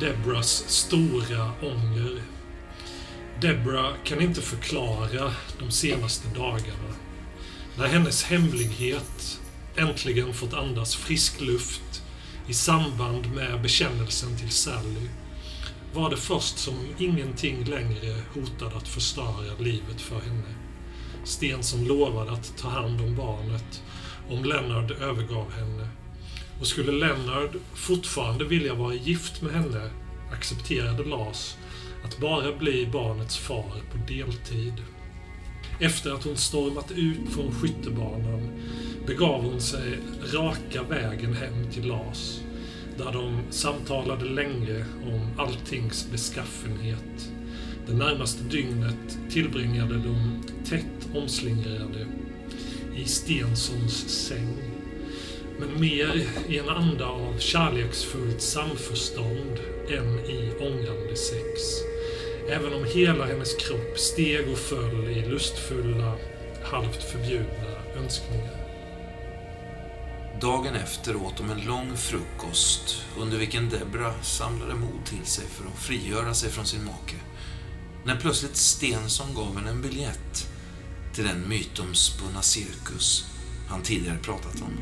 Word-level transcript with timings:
Debras 0.00 0.64
stora 0.68 1.50
ånger. 1.62 2.22
Debra 3.40 3.92
kan 4.04 4.20
inte 4.20 4.40
förklara 4.40 5.32
de 5.58 5.70
senaste 5.70 6.28
dagarna. 6.28 6.94
När 7.78 7.86
hennes 7.86 8.24
hemlighet 8.24 9.40
äntligen 9.76 10.34
fått 10.34 10.54
andas 10.54 10.96
frisk 10.96 11.40
luft 11.40 12.02
i 12.48 12.54
samband 12.54 13.34
med 13.34 13.62
bekännelsen 13.62 14.36
till 14.36 14.50
Sally 14.50 15.08
var 15.94 16.10
det 16.10 16.16
först 16.16 16.58
som 16.58 16.74
ingenting 16.98 17.64
längre 17.64 18.22
hotade 18.34 18.76
att 18.76 18.88
förstöra 18.88 19.58
livet 19.58 20.00
för 20.00 20.20
henne. 20.20 20.54
Stensson 21.24 21.84
lovade 21.84 22.32
att 22.32 22.56
ta 22.56 22.68
hand 22.68 23.00
om 23.00 23.16
barnet 23.16 23.82
om 24.28 24.44
Leonard 24.44 24.90
övergav 24.90 25.52
henne. 25.52 25.88
Och 26.60 26.66
skulle 26.66 26.92
Leonard 26.92 27.50
fortfarande 27.74 28.44
vilja 28.44 28.74
vara 28.74 28.94
gift 28.94 29.42
med 29.42 29.52
henne 29.52 29.90
accepterade 30.32 31.04
Lars 31.04 31.56
att 32.04 32.18
bara 32.18 32.52
bli 32.52 32.86
barnets 32.92 33.36
far 33.36 33.72
på 33.92 33.98
deltid. 34.08 34.82
Efter 35.80 36.10
att 36.10 36.24
hon 36.24 36.36
stormat 36.36 36.90
ut 36.90 37.34
från 37.34 37.52
skyttebanan 37.52 38.50
begav 39.06 39.42
hon 39.42 39.60
sig 39.60 39.98
raka 40.32 40.82
vägen 40.82 41.34
hem 41.34 41.70
till 41.72 41.86
Lars, 41.86 42.40
där 42.98 43.12
de 43.12 43.40
samtalade 43.50 44.24
länge 44.24 44.84
om 45.02 45.30
alltings 45.38 46.10
beskaffenhet. 46.10 47.30
Det 47.86 47.94
närmaste 47.94 48.44
dygnet 48.44 49.18
tillbringade 49.30 49.94
de 49.94 50.42
tätt 50.64 51.08
omslingrade 51.14 52.06
i 52.96 53.04
Stensons 53.04 54.08
säng. 54.08 54.75
Men 55.58 55.80
mer 55.80 56.26
i 56.48 56.58
en 56.58 56.68
anda 56.68 57.06
av 57.06 57.38
kärleksfullt 57.38 58.42
samförstånd 58.42 59.60
än 59.88 60.18
i 60.18 60.52
ångrande 60.60 61.16
sex. 61.16 61.60
Även 62.48 62.72
om 62.74 62.84
hela 62.84 63.24
hennes 63.24 63.54
kropp 63.54 63.98
steg 63.98 64.48
och 64.48 64.58
föll 64.58 65.08
i 65.08 65.28
lustfulla, 65.28 66.14
halvt 66.62 67.02
förbjudna 67.02 67.76
önskningar. 67.96 68.66
Dagen 70.40 70.74
efter 70.74 71.16
åt 71.16 71.36
de 71.36 71.50
en 71.50 71.66
lång 71.66 71.96
frukost 71.96 73.02
under 73.18 73.38
vilken 73.38 73.68
Debra 73.68 74.22
samlade 74.22 74.74
mod 74.74 75.04
till 75.04 75.26
sig 75.26 75.44
för 75.44 75.68
att 75.68 75.78
frigöra 75.78 76.34
sig 76.34 76.50
från 76.50 76.66
sin 76.66 76.84
make. 76.84 77.14
När 78.04 78.16
plötsligt 78.16 78.56
Stensson 78.56 79.34
gav 79.34 79.56
henne 79.56 79.70
en 79.70 79.82
biljett 79.82 80.48
till 81.14 81.24
den 81.24 81.48
mytomspunna 81.48 82.42
cirkus 82.42 83.24
han 83.68 83.82
tidigare 83.82 84.18
pratat 84.18 84.62
om. 84.62 84.72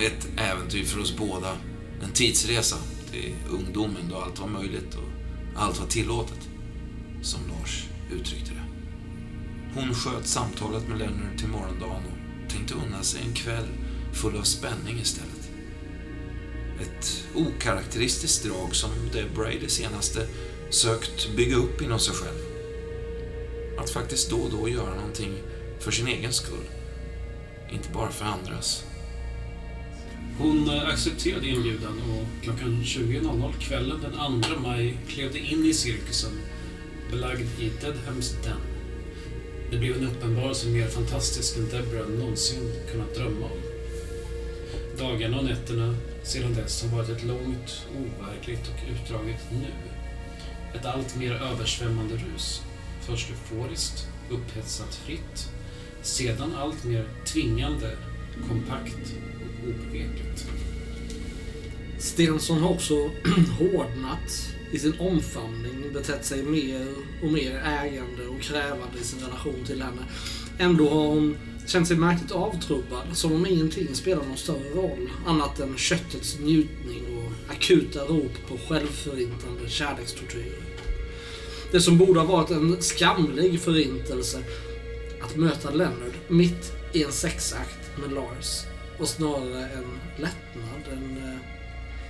Ett 0.00 0.28
äventyr 0.36 0.84
för 0.84 1.00
oss 1.00 1.16
båda. 1.16 1.56
En 2.02 2.12
tidsresa 2.12 2.76
till 3.10 3.34
ungdomen 3.50 4.08
då 4.10 4.16
allt 4.16 4.38
var 4.38 4.48
möjligt 4.48 4.94
och 4.94 5.08
allt 5.60 5.80
var 5.80 5.86
tillåtet, 5.86 6.48
som 7.22 7.40
Lars 7.48 7.84
uttryckte 8.12 8.50
det. 8.50 8.64
Hon 9.74 9.94
sköt 9.94 10.26
samtalet 10.26 10.88
med 10.88 10.98
Leonard 10.98 11.38
till 11.38 11.48
morgondagen 11.48 12.02
och 12.06 12.50
tänkte 12.50 12.74
unna 12.74 13.02
sig 13.02 13.20
en 13.28 13.34
kväll 13.34 13.66
full 14.12 14.36
av 14.36 14.42
spänning 14.42 14.98
istället. 14.98 15.50
Ett 16.80 17.24
okaraktäristiskt 17.34 18.44
drag 18.44 18.76
som 18.76 18.90
Debra 19.12 19.52
i 19.52 19.58
det 19.58 19.68
senaste 19.68 20.26
sökt 20.70 21.36
bygga 21.36 21.56
upp 21.56 21.82
inom 21.82 21.98
sig 21.98 22.14
själv. 22.14 22.38
Att 23.78 23.90
faktiskt 23.90 24.30
då 24.30 24.36
och 24.36 24.50
då 24.50 24.68
göra 24.68 24.94
någonting 24.94 25.34
för 25.80 25.90
sin 25.90 26.06
egen 26.06 26.32
skull. 26.32 26.68
Inte 27.72 27.88
bara 27.92 28.10
för 28.10 28.24
andras. 28.24 28.84
Hon 30.42 30.68
eh, 30.68 30.88
accepterade 30.88 31.46
inbjudan 31.46 32.00
och 32.10 32.44
klockan 32.44 32.82
20.00 32.84 33.52
kvällen 33.60 34.00
den 34.00 34.42
2 34.42 34.60
maj 34.60 34.98
klev 35.08 35.32
de 35.32 35.38
in 35.38 35.64
i 35.64 35.74
cirkusen, 35.74 36.30
belagd 37.10 37.60
i 37.60 37.70
Deadhams 37.80 38.36
Den. 38.44 38.60
Det 39.70 39.78
blev 39.78 39.96
en 39.96 40.08
uppenbarelse 40.08 40.68
mer 40.68 40.86
fantastisk 40.86 41.56
än 41.56 41.68
Deborah 41.68 42.08
någonsin 42.08 42.72
kunnat 42.92 43.14
drömma 43.14 43.46
om. 43.46 43.60
Dagarna 44.98 45.38
och 45.38 45.44
nätterna 45.44 45.96
sedan 46.22 46.54
dess 46.54 46.82
har 46.82 46.96
varit 46.96 47.08
ett 47.08 47.24
långt, 47.24 47.86
overkligt 47.98 48.68
och 48.68 48.90
utdraget 48.92 49.40
nu. 49.52 49.72
Ett 50.74 50.86
allt 50.86 51.16
mer 51.16 51.32
översvämmande 51.32 52.14
rus. 52.14 52.62
Först 53.00 53.30
euforiskt, 53.30 54.06
upphetsat 54.30 54.94
fritt. 54.94 55.48
Sedan 56.02 56.54
allt 56.56 56.84
mer 56.84 57.04
tvingande, 57.26 57.96
kompakt 58.48 59.14
och. 59.66 60.46
Stensson 61.98 62.58
har 62.58 62.70
också 62.70 62.94
hårdnat 63.58 64.54
i 64.72 64.78
sin 64.78 64.94
omfamning, 64.98 65.92
betett 65.92 66.24
sig 66.24 66.42
mer 66.42 66.86
och 67.22 67.32
mer 67.32 67.56
ägande 67.56 68.26
och 68.26 68.40
krävande 68.40 68.98
i 69.00 69.04
sin 69.04 69.20
relation 69.20 69.64
till 69.66 69.82
henne. 69.82 70.02
Ändå 70.58 70.88
har 70.88 71.06
hon 71.06 71.36
känt 71.66 71.88
sig 71.88 71.96
märkligt 71.96 72.32
avtrubbad, 72.32 73.06
som 73.12 73.32
om 73.32 73.46
ingenting 73.46 73.94
spelar 73.94 74.24
någon 74.24 74.36
större 74.36 74.70
roll, 74.74 75.10
annat 75.26 75.60
än 75.60 75.76
köttets 75.76 76.38
njutning 76.38 77.02
och 77.18 77.54
akuta 77.54 78.04
rop 78.04 78.48
på 78.48 78.58
självförintande 78.68 79.68
kärlekstortyr. 79.68 80.54
Det 81.72 81.80
som 81.80 81.98
borde 81.98 82.20
ha 82.20 82.26
varit 82.26 82.50
en 82.50 82.82
skamlig 82.82 83.60
förintelse, 83.60 84.42
att 85.22 85.36
möta 85.36 85.70
Leonard 85.70 86.12
mitt 86.28 86.72
i 86.92 87.02
en 87.02 87.12
sexakt 87.12 87.98
med 88.00 88.12
Lars, 88.12 88.64
var 89.00 89.06
snarare 89.06 89.64
en 89.64 89.98
lättnad, 90.16 90.92
en 90.92 91.16
eh, 91.16 91.38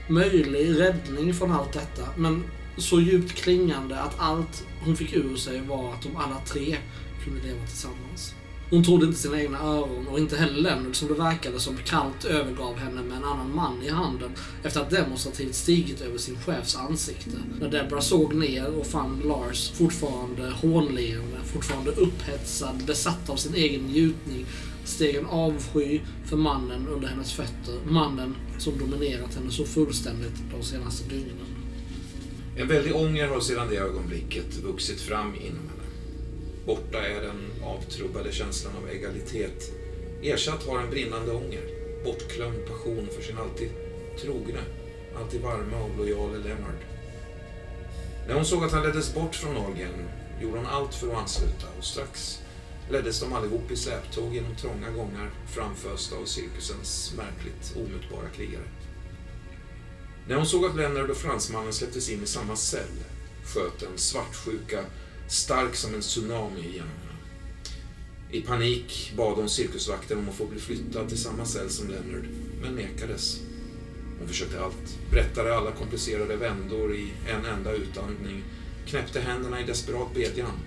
möjlig 0.09 0.81
räddning 0.81 1.35
från 1.35 1.53
allt 1.53 1.73
detta, 1.73 2.09
men 2.17 2.45
så 2.77 3.01
djupt 3.01 3.33
klingande 3.33 4.01
att 4.01 4.15
allt 4.19 4.65
hon 4.85 4.97
fick 4.97 5.13
ur 5.13 5.37
sig 5.37 5.61
var 5.61 5.95
att 5.95 6.03
de 6.03 6.17
alla 6.17 6.41
tre 6.47 6.77
kunde 7.25 7.43
leva 7.43 7.67
tillsammans. 7.67 8.35
Hon 8.71 8.85
trodde 8.85 9.07
inte 9.07 9.19
sina 9.19 9.41
egna 9.41 9.59
öron 9.59 10.09
och 10.09 10.19
inte 10.19 10.37
heller 10.37 10.61
Leonard 10.61 10.97
som 10.97 11.09
det 11.09 11.15
verkade 11.15 11.61
som 11.61 11.77
kallt 11.77 12.25
övergav 12.25 12.77
henne 12.79 13.03
med 13.03 13.17
en 13.17 13.25
annan 13.25 13.55
man 13.55 13.83
i 13.83 13.89
handen 13.89 14.31
efter 14.63 14.81
att 14.81 14.91
demonstrativt 14.91 15.55
stigit 15.55 16.01
över 16.01 16.19
sin 16.19 16.41
chefs 16.41 16.77
ansikte. 16.77 17.31
När 17.61 17.69
Deborah 17.69 18.03
såg 18.03 18.35
ner 18.35 18.79
och 18.79 18.87
fann 18.87 19.23
Lars 19.25 19.71
fortfarande 19.71 20.51
hånleende, 20.51 21.37
fortfarande 21.45 21.91
upphetsad, 21.91 22.85
besatt 22.87 23.31
av 23.31 23.37
sin 23.37 23.55
egen 23.55 23.83
njutning, 23.83 24.47
steg 24.91 25.17
en 25.17 25.27
avsky 25.27 26.01
för 26.25 26.37
mannen 26.37 26.89
under 26.89 27.09
hennes 27.09 27.33
fötter. 27.33 27.81
Mannen 27.85 28.37
som 28.59 28.79
dominerat 28.79 29.35
henne 29.35 29.51
så 29.51 29.65
fullständigt 29.65 30.35
de 30.57 30.63
senaste 30.63 31.09
dygnen. 31.09 31.47
En 32.57 32.69
väldig 32.69 32.97
ånger 32.97 33.29
har 33.29 33.41
sedan 33.41 33.69
det 33.71 33.77
ögonblicket 33.77 34.57
vuxit 34.57 35.01
fram 35.01 35.35
inom 35.35 35.69
henne. 35.69 35.81
Borta 36.67 37.07
är 37.07 37.23
den 37.23 37.51
avtrubbade 37.65 38.33
känslan 38.33 38.73
av 38.77 38.91
egalitet. 38.91 39.73
Ersatt 40.23 40.67
har 40.67 40.81
en 40.81 40.91
brinnande 40.91 41.33
ånger, 41.33 41.63
bortglömd 42.05 42.67
passion 42.67 43.09
för 43.17 43.23
sin 43.23 43.39
alltid 43.39 43.71
trogne, 44.21 44.61
alltid 45.19 45.41
varma 45.41 45.77
och 45.83 45.99
lojale 45.99 46.39
Leonard. 46.39 46.81
När 48.29 48.35
hon 48.35 48.45
såg 48.45 48.65
att 48.65 48.73
han 48.73 48.83
leddes 48.83 49.15
bort 49.15 49.35
från 49.35 49.57
orgeln 49.57 50.09
gjorde 50.43 50.59
hon 50.59 50.67
allt 50.67 50.95
för 50.95 51.09
att 51.09 51.19
ansluta 51.19 51.67
och 51.79 51.85
strax 51.85 52.39
leddes 52.91 53.21
de 53.21 53.33
allihop 53.33 53.71
i 53.71 53.77
släptåg 53.77 54.35
genom 54.35 54.57
trånga 54.57 54.91
gångar 54.91 55.31
framfösta 55.47 56.17
av 56.17 56.25
cirkusens 56.25 57.13
märkligt 57.17 57.77
omutbara 57.77 58.29
krigare. 58.37 58.69
När 60.29 60.37
hon 60.37 60.47
såg 60.47 60.65
att 60.65 60.77
Leonard 60.77 61.11
och 61.11 61.17
fransmannen 61.17 61.73
släpptes 61.73 62.11
in 62.11 62.23
i 62.23 62.27
samma 62.27 62.57
cell 62.57 63.05
sköt 63.45 63.81
den 63.81 63.99
svartsjuka 63.99 64.85
stark 65.29 65.75
som 65.75 65.95
en 65.95 66.01
tsunami 66.01 66.61
igenom 66.61 66.89
henne. 66.89 67.11
I 68.31 68.41
panik 68.41 69.13
bad 69.17 69.37
hon 69.37 69.49
cirkusvakten 69.49 70.19
om 70.19 70.29
att 70.29 70.35
få 70.35 70.47
bli 70.47 70.61
flyttad 70.61 71.09
till 71.09 71.19
samma 71.19 71.45
cell 71.45 71.71
som 71.71 71.89
Leonard, 71.89 72.25
men 72.63 72.75
nekades. 72.75 73.41
Hon 74.19 74.29
försökte 74.29 74.61
allt, 74.61 74.99
berättade 75.11 75.57
alla 75.57 75.73
komplicerade 75.73 76.37
vändor 76.37 76.95
i 76.95 77.13
en 77.29 77.45
enda 77.45 77.73
utandning, 77.73 78.43
knäppte 78.87 79.21
händerna 79.21 79.61
i 79.61 79.65
desperat 79.65 80.15
bedjan, 80.15 80.61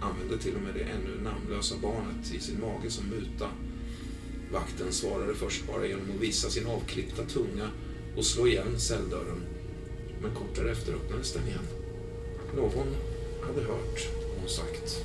använde 0.00 0.38
till 0.38 0.54
och 0.54 0.62
med 0.62 0.74
det 0.74 0.82
ännu 0.82 1.22
namnlösa 1.22 1.74
barnet 1.82 2.32
i 2.34 2.40
sin 2.40 2.60
mage 2.60 2.90
som 2.90 3.06
muta. 3.06 3.48
Vakten 4.52 4.92
svarade 4.92 5.34
först 5.34 5.66
bara 5.66 5.86
genom 5.86 6.10
att 6.14 6.22
visa 6.22 6.50
sin 6.50 6.66
avklippta 6.66 7.22
tunga 7.22 7.68
och 8.16 8.24
slå 8.24 8.46
igen 8.46 8.80
celldörren. 8.80 9.42
Men 10.22 10.34
kort 10.34 10.54
därefter 10.54 10.92
öppnades 10.92 11.32
den 11.32 11.46
igen. 11.48 11.66
Någon 12.56 12.96
hade 13.46 13.60
hört 13.60 14.08
vad 14.28 14.40
hon 14.40 14.48
sagt. 14.48 15.04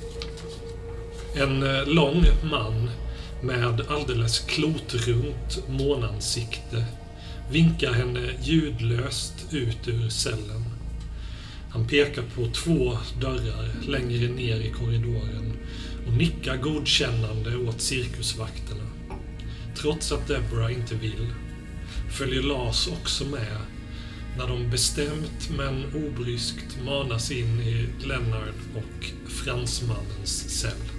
En 1.36 1.62
eh, 1.62 1.86
lång 1.86 2.24
man 2.50 2.90
med 3.42 3.80
alldeles 3.88 4.38
klotrunt 4.38 5.68
månansikte 5.68 6.86
vinkar 7.50 7.92
henne 7.92 8.30
ljudlöst 8.42 9.34
ut 9.50 9.88
ur 9.88 10.08
cellen. 10.08 10.63
Han 11.74 11.86
pekar 11.86 12.22
på 12.34 12.46
två 12.46 12.98
dörrar 13.20 13.68
längre 13.86 14.28
ner 14.28 14.60
i 14.60 14.70
korridoren 14.70 15.52
och 16.06 16.12
nickar 16.12 16.56
godkännande 16.56 17.56
åt 17.56 17.80
cirkusvakterna. 17.80 18.84
Trots 19.76 20.12
att 20.12 20.28
Deborah 20.28 20.72
inte 20.72 20.94
vill 20.94 21.26
följer 22.10 22.42
Lars 22.42 22.88
också 22.88 23.24
med 23.24 23.58
när 24.38 24.48
de 24.48 24.70
bestämt 24.70 25.50
men 25.56 25.84
obryskt 25.94 26.78
manas 26.84 27.30
in 27.30 27.60
i 27.60 27.86
Lennart 28.06 28.54
och 28.74 29.30
fransmannens 29.30 30.60
cell. 30.60 30.93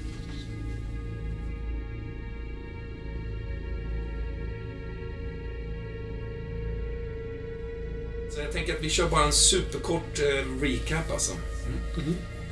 Vi 8.86 8.92
kör 8.92 9.10
bara 9.10 9.26
en 9.26 9.34
superkort 9.34 10.20
eh, 10.20 10.62
recap 10.62 11.12
alltså. 11.12 11.34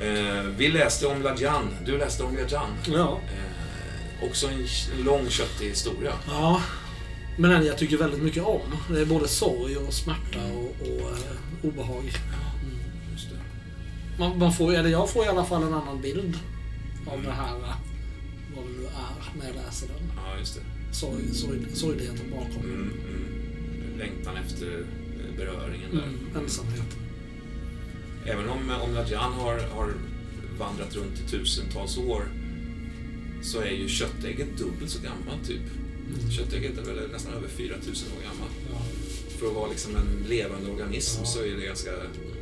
Eh, 0.00 0.42
vi 0.56 0.68
läste 0.68 1.06
om 1.06 1.22
Ladjan. 1.22 1.68
Du 1.86 1.98
läste 1.98 2.22
om 2.22 2.36
Ladjan. 2.36 2.70
Ja. 2.86 3.20
Eh, 3.20 4.28
också 4.28 4.46
en 4.48 5.04
lång 5.04 5.28
köttig 5.28 5.68
historia. 5.68 6.12
ja. 6.26 6.62
Men 7.38 7.50
en 7.50 7.66
jag 7.66 7.78
tycker 7.78 7.96
väldigt 7.96 8.22
mycket 8.22 8.44
om. 8.44 8.60
Det 8.88 9.00
är 9.00 9.06
både 9.06 9.28
sorg 9.28 9.76
och 9.76 9.94
smärta 9.94 10.38
och, 10.54 10.88
och 10.88 11.10
eh, 11.10 11.66
obehag. 11.68 12.12
Just 13.12 13.30
det. 13.30 13.36
Man, 14.18 14.38
man 14.38 14.52
får, 14.52 14.74
eller 14.74 14.90
jag 14.90 15.10
får 15.10 15.24
i 15.24 15.28
alla 15.28 15.44
fall 15.44 15.62
en 15.62 15.74
annan 15.74 16.00
bild 16.00 16.38
av 17.06 17.22
det 17.22 17.30
här, 17.30 17.56
eh, 17.56 17.76
vad 18.56 18.64
det 18.64 18.70
nu 18.70 18.84
är, 18.86 19.38
när 19.38 19.46
jag 19.46 19.56
läser 19.66 19.88
den. 19.88 20.12
Ja, 20.16 20.38
just 20.38 20.54
det. 20.54 20.94
Sorg, 20.94 21.34
sorg, 21.34 21.60
sorgligheten 21.74 22.30
bakom. 22.30 22.64
Mm, 22.64 22.92
mm. 23.08 23.98
Längtan 23.98 24.36
efter 24.36 24.86
beröringen 25.36 25.90
där. 25.92 26.02
Mm, 26.02 26.44
ensamheten. 26.44 26.98
Även 28.26 28.48
om, 28.48 28.70
om 28.82 28.94
Ladjan 28.94 29.32
har, 29.32 29.58
har 29.58 29.92
vandrat 30.58 30.96
runt 30.96 31.20
i 31.26 31.30
tusentals 31.30 31.98
år 31.98 32.22
så 33.42 33.60
är 33.60 33.70
ju 33.70 33.88
köttägget 33.88 34.58
dubbelt 34.58 34.90
så 34.90 34.98
gammalt 35.02 35.46
typ. 35.48 35.60
Köttägget 36.36 36.78
är 36.78 36.82
väl 36.82 37.08
nästan 37.12 37.34
över 37.34 37.48
4000 37.48 38.08
år 38.18 38.22
gammalt. 38.22 38.84
För 39.38 39.46
att 39.46 39.54
vara 39.54 39.70
liksom 39.70 39.96
en 39.96 40.24
levande 40.28 40.70
organism 40.70 41.20
Ja. 41.20 41.26
så 41.26 41.38
är 41.44 41.54
det 41.56 41.66
ganska... 41.66 41.90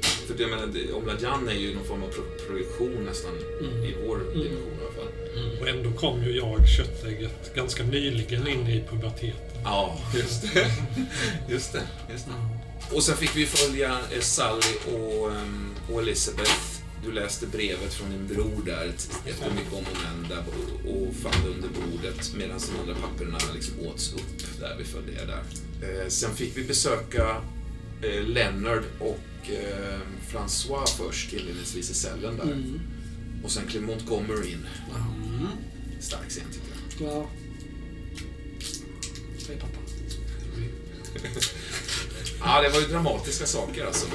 För 0.03 0.41
jag 0.41 0.51
menar, 0.51 0.95
Omladjan 0.95 1.49
är 1.49 1.53
ju 1.55 1.75
någon 1.75 1.85
form 1.85 2.03
av 2.03 2.09
pro 2.09 2.23
projektion 2.47 3.05
nästan 3.05 3.31
Mm. 3.61 3.85
i 3.85 3.95
vår 4.07 4.19
dimension 4.19 4.79
i 4.79 4.83
alla 4.83 4.93
fall. 4.93 5.13
Och 5.61 5.69
ändå 5.69 5.93
kom 5.93 6.23
ju 6.25 6.37
jag, 6.37 6.69
köttägget, 6.69 7.55
ganska 7.55 7.83
nyligen 7.85 8.49
in 8.49 8.67
i 8.69 8.85
puberteten. 8.91 9.41
Ja, 9.65 10.01
just 10.15 10.55
det. 10.55 10.73
just 11.53 11.73
det. 11.73 11.83
Just 12.13 12.27
det. 12.27 12.33
Och 12.95 13.03
sen 13.03 13.17
fick 13.17 13.37
vi 13.37 13.47
följa 13.47 13.99
eh, 14.13 14.21
Sally 14.21 14.75
och, 14.95 15.33
ehm, 15.33 15.71
och 15.93 16.03
Elizabeth. 16.03 16.53
Du 17.05 17.13
läste 17.13 17.47
brevet 17.47 17.95
från 17.95 18.11
din 18.11 18.27
bror 18.27 18.63
där 18.67 18.87
ett- 18.87 19.11
efter 19.27 19.51
mycket 19.51 19.73
om 19.73 19.79
och 19.79 19.99
men 20.05 20.29
där 20.29 20.45
och- 20.91 21.15
fann 21.23 21.43
det 21.45 21.49
under 21.51 21.69
bordet 21.69 22.33
medan 22.37 22.61
de 22.61 22.81
andra 22.81 22.95
papperna 23.09 23.39
liksom 23.55 23.75
åts 23.81 24.13
upp 24.15 24.61
där 24.61 24.77
vi 24.79 24.85
följde 24.85 25.13
er 25.13 25.27
där. 25.27 25.43
Eh, 26.03 26.09
sen 26.09 26.35
fick 26.37 26.57
vi 26.57 26.65
besöka 26.65 27.43
eh, 28.03 28.23
Leonard 28.23 28.83
och 29.01 29.51
eh, 29.51 29.99
François 30.33 30.87
först 30.87 31.33
inledningsvis 31.33 31.91
i 31.91 31.95
cellen 31.95 32.37
där. 32.37 32.45
Mm. 32.45 32.81
Och 33.45 33.51
sen 33.51 33.67
klev 33.69 33.83
Montgomery 33.83 34.49
in. 34.53 34.67
Mm. 34.97 35.47
Stark 36.01 36.29
scen 36.31 36.45
tycker 36.53 37.05
jag. 37.05 37.13
Ja. 37.15 37.29
Säg 39.47 39.57
pappa. 39.57 39.79
Ja, 42.41 42.63
det 42.63 42.69
var 42.69 42.81
ju 42.81 42.87
dramatiska 42.87 43.47
saker 43.47 43.87
alltså. 43.87 44.07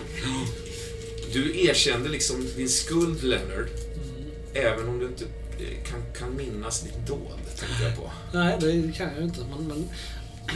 Du 1.34 1.62
erkände 1.68 2.10
liksom 2.10 2.48
din 2.56 2.70
skuld, 2.70 3.24
Leonard. 3.24 3.68
Även 4.54 4.90
om 4.90 5.00
du 5.00 5.06
inte 5.06 5.24
eh, 5.60 5.84
kan, 5.90 6.00
kan 6.20 6.36
minnas 6.36 6.82
ditt 6.82 7.08
dåd, 7.08 7.40
tänker 7.60 7.84
jag 7.84 7.96
på. 7.98 8.12
Nej, 8.34 8.58
det 8.60 8.98
kan 8.98 9.08
jag 9.08 9.18
ju 9.18 9.24
inte. 9.24 9.40
Men, 9.40 9.68
men 9.68 9.90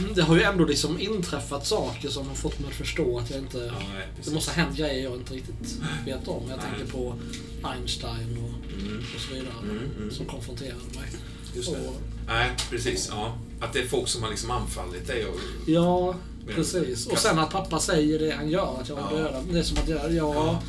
det 0.14 0.22
har 0.22 0.36
ju 0.36 0.42
ändå 0.42 0.64
liksom 0.64 1.00
inträffat 1.00 1.66
saker 1.66 2.08
som 2.08 2.28
har 2.28 2.34
fått 2.34 2.58
mig 2.58 2.68
att 2.70 2.76
förstå 2.76 3.18
att 3.18 3.30
jag 3.30 3.38
inte... 3.38 3.58
Ja, 3.58 3.72
nej, 3.94 4.06
det 4.24 4.30
måste 4.30 4.50
ha 4.50 4.62
hänt 4.62 4.76
grejer 4.76 5.02
jag 5.04 5.16
inte 5.16 5.34
riktigt 5.34 5.78
vet 6.06 6.28
om. 6.28 6.42
Jag 6.48 6.56
Nej. 6.58 6.66
tänker 6.70 6.92
på 6.92 7.14
Einstein 7.62 8.38
och, 8.44 8.52
Mm, 8.82 9.04
och 9.14 9.20
så 9.20 9.34
vidare. 9.34 9.54
Mm, 9.62 9.78
mm. 9.98 10.10
Som 10.10 10.26
konfronterade 10.26 10.74
mig. 10.94 11.08
just 11.54 11.72
det. 11.72 11.78
Och, 11.88 11.94
Nej, 12.26 12.50
precis. 12.70 13.08
Ja. 13.10 13.38
Att 13.60 13.72
det 13.72 13.78
är 13.78 13.86
folk 13.86 14.08
som 14.08 14.22
har 14.22 14.30
liksom 14.30 14.50
anfallit 14.50 15.06
dig 15.06 15.26
och... 15.26 15.36
ja, 15.66 16.14
precis. 16.46 17.06
Och 17.06 17.18
sen 17.18 17.38
att 17.38 17.50
pappa 17.50 17.78
säger 17.80 18.18
det 18.18 18.30
han 18.30 18.50
gör, 18.50 18.80
att 18.80 18.88
jag 18.88 18.96
har 18.96 19.16
Ja. 19.18 19.22
dödat. 19.22 19.44
Det 19.52 19.58
är 19.58 19.62
som 19.62 19.78
att 19.78 19.88
jag... 19.88 20.12
jag 20.14 20.34
Ja. 20.36 20.62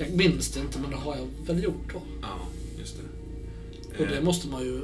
Jag 0.00 0.10
minns 0.10 0.48
det 0.50 0.60
inte, 0.60 0.78
men 0.78 0.90
det 0.90 0.96
har 0.96 1.16
jag 1.16 1.28
väl 1.54 1.62
gjort 1.64 1.92
då. 1.92 2.02
Ja, 2.22 2.38
just 2.78 2.96
det. 2.96 3.98
Och 4.02 4.08
det 4.08 4.16
Eh, 4.16 4.22
måste 4.22 4.48
man 4.48 4.62
ju 4.62 4.80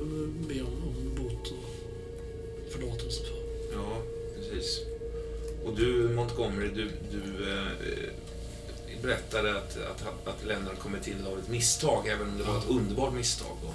be 0.49 0.61
om, 0.61 0.89
om 0.89 1.15
bot 1.17 1.47
och 1.53 2.73
förlåtelse 2.73 3.21
för. 3.25 3.37
Ja, 3.77 3.99
precis. 4.37 4.81
Och 5.65 5.77
du, 5.77 6.09
Montgomery, 6.15 6.69
du, 6.75 6.91
du 7.13 7.51
eh, 7.53 7.67
berättade 9.03 9.51
att, 9.57 9.77
att, 9.77 10.29
att 10.29 10.47
Lennart 10.47 10.79
kommit 10.79 11.03
till 11.03 11.27
av 11.33 11.39
ett 11.39 11.49
misstag, 11.49 12.07
även 12.09 12.29
om 12.31 12.39
det 12.39 12.45
var 12.45 12.59
ett 12.59 12.69
underbart 12.69 13.15
misstag. 13.15 13.57
Då. 13.63 13.69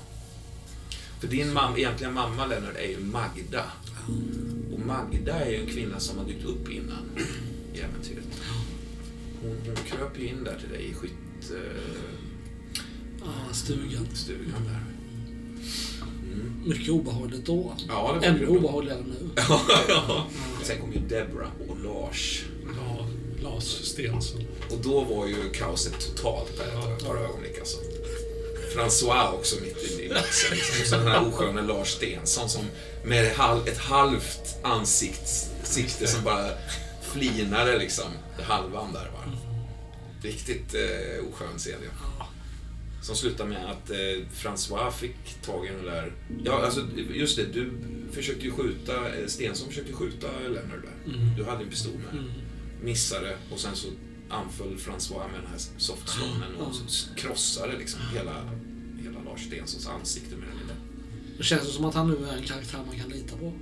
För 1.20 1.28
din 1.28 1.54
mam, 1.54 1.78
egentliga 1.78 2.12
mamma, 2.12 2.46
Lennart, 2.46 2.76
är 2.76 2.88
ju 2.90 3.00
Magda. 3.00 3.64
Och 4.74 4.80
Magda 4.80 5.34
är 5.46 5.52
ju 5.52 5.58
en 5.62 5.68
kvinna 5.68 6.00
som 6.00 6.18
har 6.18 6.26
dykt 6.26 6.46
upp 6.46 6.70
innan 6.72 7.10
i 7.74 7.80
äventyret. 7.80 8.24
Hon, 9.42 9.58
hon 9.66 9.76
kröp 9.76 10.20
ju 10.20 10.28
in 10.28 10.44
där 10.44 10.60
till 10.60 10.70
dig 10.70 10.86
i 10.90 10.94
skyttstugan 10.94 11.66
Ja, 13.20 13.54
stugan. 13.54 14.08
stugan 14.14 14.64
där. 14.66 14.84
Mm. 16.34 16.54
Mycket 16.66 16.90
obehagligt 16.90 17.46
då. 17.46 17.74
Ja, 17.88 18.12
det 18.14 18.20
var 18.20 18.36
Ännu 18.36 18.48
obehagligare 18.48 19.02
nu. 19.02 19.30
ja. 19.88 20.28
Sen 20.64 20.82
kom 20.82 20.94
ju 20.94 21.00
Deborah 21.00 21.52
och 21.70 21.78
Lars. 21.84 22.44
Ja, 22.78 23.08
Lars 23.44 23.64
Stensson. 23.64 24.42
Och 24.72 24.78
då 24.84 25.04
var 25.04 25.28
ju 25.28 25.50
kaoset 25.54 26.00
totalt 26.00 26.58
där 26.58 26.94
ett 26.96 27.06
par 27.06 27.16
ögonblick 27.18 27.60
alltså. 27.60 27.78
François 28.76 29.34
också 29.34 29.56
mitt 29.62 29.78
i 30.00 30.10
mixen. 30.10 30.52
Liksom. 30.58 30.82
Och 30.82 30.88
så 30.88 30.96
den 30.96 31.08
här 31.08 31.28
osköne 31.28 31.62
Lars 31.62 31.88
Stensson 31.88 32.50
som 32.50 32.66
med 33.04 33.26
ett 33.26 33.38
halv- 33.38 33.68
ett 33.68 33.78
halvt 33.78 34.58
ansiktssikte 34.64 36.08
som 36.08 36.24
bara 36.24 36.50
flinade 37.02 37.78
liksom. 37.78 38.12
Det 38.38 38.44
halvan 38.44 38.94
där 38.94 39.06
va. 39.06 39.32
Riktigt 40.24 40.74
eh, 40.74 41.26
oskön 41.30 41.60
ju. 41.66 41.90
Som 43.02 43.16
slutar 43.16 43.46
med 43.46 43.72
att 43.72 43.90
eh, 43.90 43.98
François 44.34 44.92
fick 44.92 45.42
tag 45.46 45.66
i 45.66 45.70
den 45.70 45.86
där... 45.86 46.14
Ja, 46.46 46.62
alltså 46.66 46.88
just 47.14 47.36
det. 47.38 47.46
Du 47.46 47.72
försökte 48.12 48.46
ju 48.46 48.52
skjuta... 48.52 48.94
Eh, 48.94 49.28
Stensson 49.28 49.68
försökte 49.70 49.94
skjuta 49.94 50.28
Leonard 50.42 50.82
där. 50.82 51.14
Mm. 51.14 51.36
Du 51.38 51.44
hade 51.44 51.64
en 51.64 51.70
pistol 51.70 51.94
med. 51.94 52.20
Mm. 52.20 52.32
Missade 52.84 53.38
och 53.52 53.60
sen 53.60 53.76
så 53.76 53.88
anföll 54.30 54.76
François 54.78 55.28
med 55.32 55.40
den 55.42 55.48
här 55.52 55.60
softstonen 55.78 56.56
och 56.60 56.74
krossade 57.18 57.78
liksom 57.78 58.00
hela, 58.14 58.34
hela 59.04 59.20
Lars 59.26 59.46
Stenssons 59.46 59.88
ansikte 59.88 60.36
med 60.36 60.48
den. 60.68 60.78
Det 61.38 61.44
känns 61.44 61.74
som 61.76 61.86
att 61.86 61.96
han 61.96 62.08
nu 62.08 62.28
är 62.28 62.38
en 62.38 62.44
karaktär 62.44 62.80
man 62.88 63.00
kan 63.00 63.10
lita 63.10 63.38
på. 63.38 63.54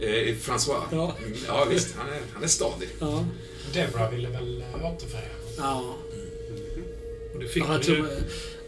Eh, 0.00 0.34
François? 0.36 0.82
Ja. 0.92 1.16
Mm, 1.24 1.38
ja 1.46 1.66
visst, 1.70 1.96
han 1.96 2.08
är, 2.08 2.20
han 2.34 2.42
är 2.44 2.48
stadig. 2.48 2.88
Ja. 3.00 3.24
Debra 3.72 4.10
ville 4.10 4.28
väl 4.28 4.60
äh, 4.74 4.92
återförenas. 4.92 5.56
Ja. 5.58 5.96
Och 7.34 7.40
det 7.40 7.48
fick 7.48 7.62
Ja, 7.62 7.80
ju, 7.82 8.06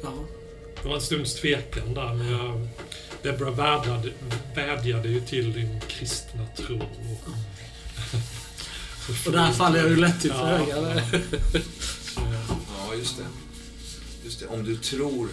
ja. 0.02 0.12
det 0.82 0.88
var 0.88 0.94
en 0.94 1.00
stunds 1.00 1.34
tvekan 1.34 1.94
där, 1.94 2.14
men 2.14 2.30
jag, 2.30 2.68
Deborah 3.22 3.54
vädjade, 3.54 4.12
vädjade 4.54 5.08
ju 5.08 5.20
till 5.20 5.52
din 5.52 5.80
kristna 5.88 6.46
tro. 6.56 6.76
Och, 6.76 7.30
Och 9.26 9.32
där 9.32 9.52
faller 9.52 9.78
jag 9.78 9.88
ju 9.88 9.96
lätt 9.96 10.20
till 10.20 10.32
föga. 10.32 10.76
ja. 10.76 11.00
Ja, 12.88 12.94
just 12.98 13.16
det. 13.16 13.24
Just 14.24 14.40
det. 14.40 14.46
Om 14.46 14.64
du 14.64 14.76
tror... 14.76 15.28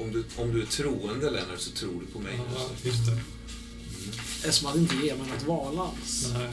Om 0.00 0.12
du, 0.12 0.24
om 0.36 0.52
du 0.52 0.62
är 0.62 0.66
troende, 0.66 1.30
Lennart, 1.30 1.58
så 1.58 1.70
tror 1.70 2.00
du 2.00 2.12
på 2.12 2.18
mig. 2.18 2.40
ja, 2.54 2.68
just 2.82 3.06
det. 3.06 4.52
Som 4.52 4.68
att 4.68 4.76
inte 4.76 4.94
ge 4.94 5.14
mig 5.14 5.26
något 5.28 5.42
val 5.46 5.78
alls. 5.78 6.32
Nej. 6.34 6.48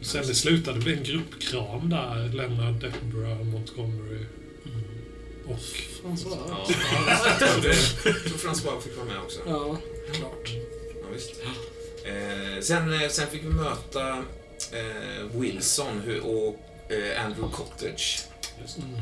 Och 0.00 0.06
sen 0.06 0.26
det 0.26 0.34
slutade 0.34 0.80
bli 0.80 0.96
en 0.96 1.02
gruppkram 1.02 1.90
där. 1.90 2.32
Lennart, 2.32 2.80
Deborah, 2.80 3.42
Montgomery 3.44 4.26
och... 5.46 5.58
François. 6.02 6.38
Ja, 6.48 6.66
jag 7.26 7.38
tror 7.38 7.72
François 8.38 8.80
fick 8.80 8.96
vara 8.96 9.06
med 9.06 9.18
också. 9.18 9.40
Ja, 9.46 9.76
klart. 10.12 10.50
Ja, 11.02 11.06
visst. 11.14 11.30
Eh, 12.04 12.60
sen, 12.62 12.92
eh, 12.92 13.08
sen 13.08 13.30
fick 13.30 13.44
vi 13.44 13.48
möta 13.48 14.24
Wilson 15.40 16.02
hu- 16.06 16.20
och 16.20 16.60
eh, 16.92 17.24
Andrew 17.24 17.56
Cottage. 17.56 18.22
Mm. 18.78 18.94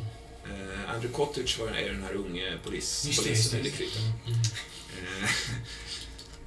Eh, 0.44 0.90
Andrew 0.94 1.12
Cottage 1.12 1.58
var, 1.58 1.68
är 1.68 1.88
den 1.92 2.02
här 2.02 2.14
unge 2.14 2.58
polis, 2.64 3.18
polisen 3.24 3.60
i 3.60 3.62
det. 3.62 3.68
rekryten. 3.68 4.02
Eh, 5.02 5.30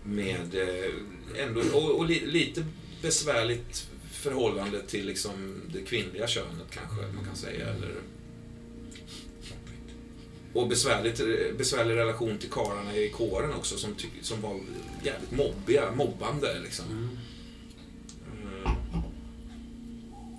med 0.03 0.55
eh, 0.55 1.43
ändå, 1.43 1.61
och, 1.73 1.97
och 1.99 2.05
li, 2.05 2.25
lite 2.25 2.65
besvärligt 3.01 3.87
förhållande 4.11 4.81
till 4.81 5.05
liksom 5.05 5.61
det 5.73 5.81
kvinnliga 5.81 6.27
könet 6.27 6.67
kanske 6.69 7.01
man 7.15 7.25
kan 7.25 7.35
säga. 7.35 7.67
Eller, 7.69 7.95
och 10.53 10.67
besvärligt, 10.67 11.21
besvärlig 11.57 11.95
relation 11.95 12.37
till 12.37 12.49
karlarna 12.49 12.95
i 12.95 13.09
kåren 13.09 13.53
också 13.53 13.77
som, 13.77 13.95
som 14.21 14.41
var 14.41 14.59
jävligt 15.03 15.31
mobbiga, 15.31 15.91
mobbande 15.91 16.59
liksom. 16.63 16.85
Mm. 16.85 17.09
Eh, 18.65 18.71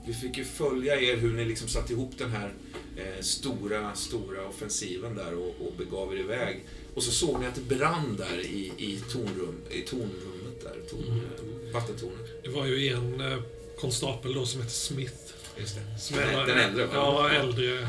vi 0.06 0.14
fick 0.14 0.36
ju 0.38 0.44
följa 0.44 1.00
er 1.00 1.16
hur 1.16 1.32
ni 1.32 1.44
liksom 1.44 1.68
satte 1.68 1.92
ihop 1.92 2.12
den 2.18 2.30
här 2.30 2.52
eh, 2.96 3.20
stora, 3.22 3.94
stora 3.94 4.48
offensiven 4.48 5.14
där 5.14 5.34
och, 5.34 5.48
och 5.66 5.72
begav 5.78 6.14
er 6.14 6.18
iväg. 6.20 6.64
Och 6.94 7.02
så 7.02 7.10
såg 7.10 7.40
ni 7.40 7.46
att 7.46 7.54
det 7.54 7.76
brann 7.76 8.16
där 8.16 8.40
i, 8.40 8.72
i, 8.78 9.00
tornrum, 9.12 9.60
i 9.70 9.80
tornrummet 9.82 10.62
där, 10.62 10.76
torn, 10.90 11.02
Mm. 11.08 11.72
vattentornet. 11.72 12.42
Det 12.44 12.48
var 12.50 12.66
ju 12.66 12.88
en 12.88 13.20
eh, 13.20 13.38
konstapel 13.80 14.34
då 14.34 14.46
som 14.46 14.60
hette 14.60 14.72
Smith. 14.72 15.14
Just 15.58 15.74
det. 15.76 15.98
Som 16.00 16.16
Den, 16.16 16.28
är- 16.28 16.46
den 16.46 16.58
äldre 16.58 16.86
va? 16.86 16.92
Ja, 16.94 17.30
äldre. 17.30 17.88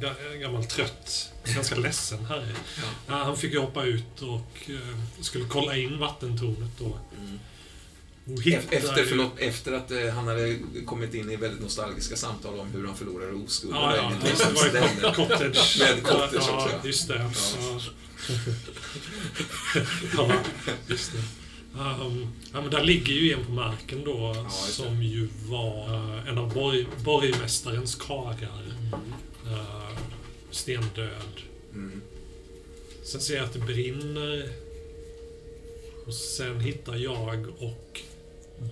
ga- 0.00 0.36
Gammal 0.40 0.64
trött. 0.64 1.32
Ganska 1.54 1.74
ledsen 1.76 2.24
herre. 2.24 2.54
Ja, 3.06 3.14
han 3.14 3.36
fick 3.36 3.52
ju 3.52 3.58
hoppa 3.58 3.84
ut 3.84 4.22
och 4.22 4.70
eh, 4.70 5.22
skulle 5.22 5.44
kolla 5.48 5.76
in 5.76 5.98
vattentornet 5.98 6.70
då. 6.78 6.98
Mm. 7.18 7.38
Efter, 8.70 9.04
förlåt, 9.04 9.32
efter 9.38 9.72
att 9.72 9.90
eh, 9.90 10.08
han 10.08 10.28
hade 10.28 10.58
kommit 10.86 11.14
in 11.14 11.30
i 11.30 11.36
väldigt 11.36 11.60
nostalgiska 11.60 12.16
samtal 12.16 12.58
om 12.58 12.68
hur 12.70 12.86
han 12.86 12.96
förlorade 12.96 13.32
oskulden. 13.32 13.78
Ja, 13.80 13.96
ja, 13.96 14.12
det 14.22 14.44
var 14.54 14.64
ju 14.64 15.14
cottage. 15.14 15.78
Med 15.80 16.02
cottage 16.02 16.34
ja, 16.34 16.56
också, 16.56 16.70
ja. 16.72 16.80
just 16.84 17.08
det. 17.08 17.14
Ja. 17.14 17.80
Ja, 20.16 20.32
just 20.86 21.12
det. 21.12 21.18
Um, 21.78 22.26
ja, 22.52 22.60
men 22.60 22.70
där 22.70 22.84
ligger 22.84 23.12
ju 23.12 23.32
en 23.32 23.44
på 23.44 23.52
marken 23.52 24.04
då, 24.04 24.32
Ja, 24.36 24.50
som 24.50 25.02
ju 25.02 25.28
var 25.46 25.94
eh, 25.94 26.28
en 26.28 26.38
av 26.38 26.54
borg, 26.54 26.86
borgmästarens 27.04 27.94
karlar. 27.94 28.64
Uh, 29.46 29.98
stendöd. 30.50 31.40
Mm. 31.74 32.02
Sen 33.04 33.20
ser 33.20 33.36
jag 33.36 33.44
att 33.44 33.52
det 33.52 33.58
brinner. 33.58 34.52
Och 36.06 36.14
sen 36.14 36.60
hittar 36.60 36.96
jag 36.96 37.46
och 37.58 38.00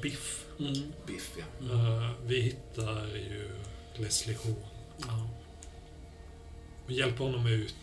Biff. 0.03 0.45
Mm. 0.59 0.93
Biff, 1.07 1.33
ja. 1.37 1.73
Eh, 1.75 2.11
vi 2.27 2.41
hittar 2.41 3.07
ju 3.07 3.51
Leslie 3.97 4.37
Horn. 4.45 4.57
Ja. 4.99 5.29
Och 6.85 6.91
hjälper 6.93 7.25
honom 7.25 7.47
ut. 7.47 7.75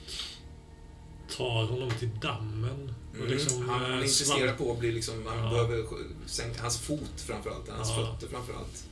Tar 1.38 1.64
honom 1.66 1.92
till 2.00 2.10
dammen. 2.22 2.96
Mm. 3.16 3.28
liksom, 3.28 3.70
han, 3.70 3.84
eh, 3.84 3.90
han 3.90 4.02
insisterar 4.04 4.48
svamp- 4.48 4.58
på 4.58 4.72
att 4.72 4.80
bli 4.80 4.92
liksom, 4.92 5.26
han 5.28 5.38
Ja. 5.38 5.50
behöver 5.50 5.86
sänka, 6.26 6.62
hans 6.62 6.78
fot 6.80 7.12
framförallt, 7.22 7.70
hans 7.70 7.90
Ja. 7.90 7.96
fötter 8.16 8.28
framförallt. 8.34 8.86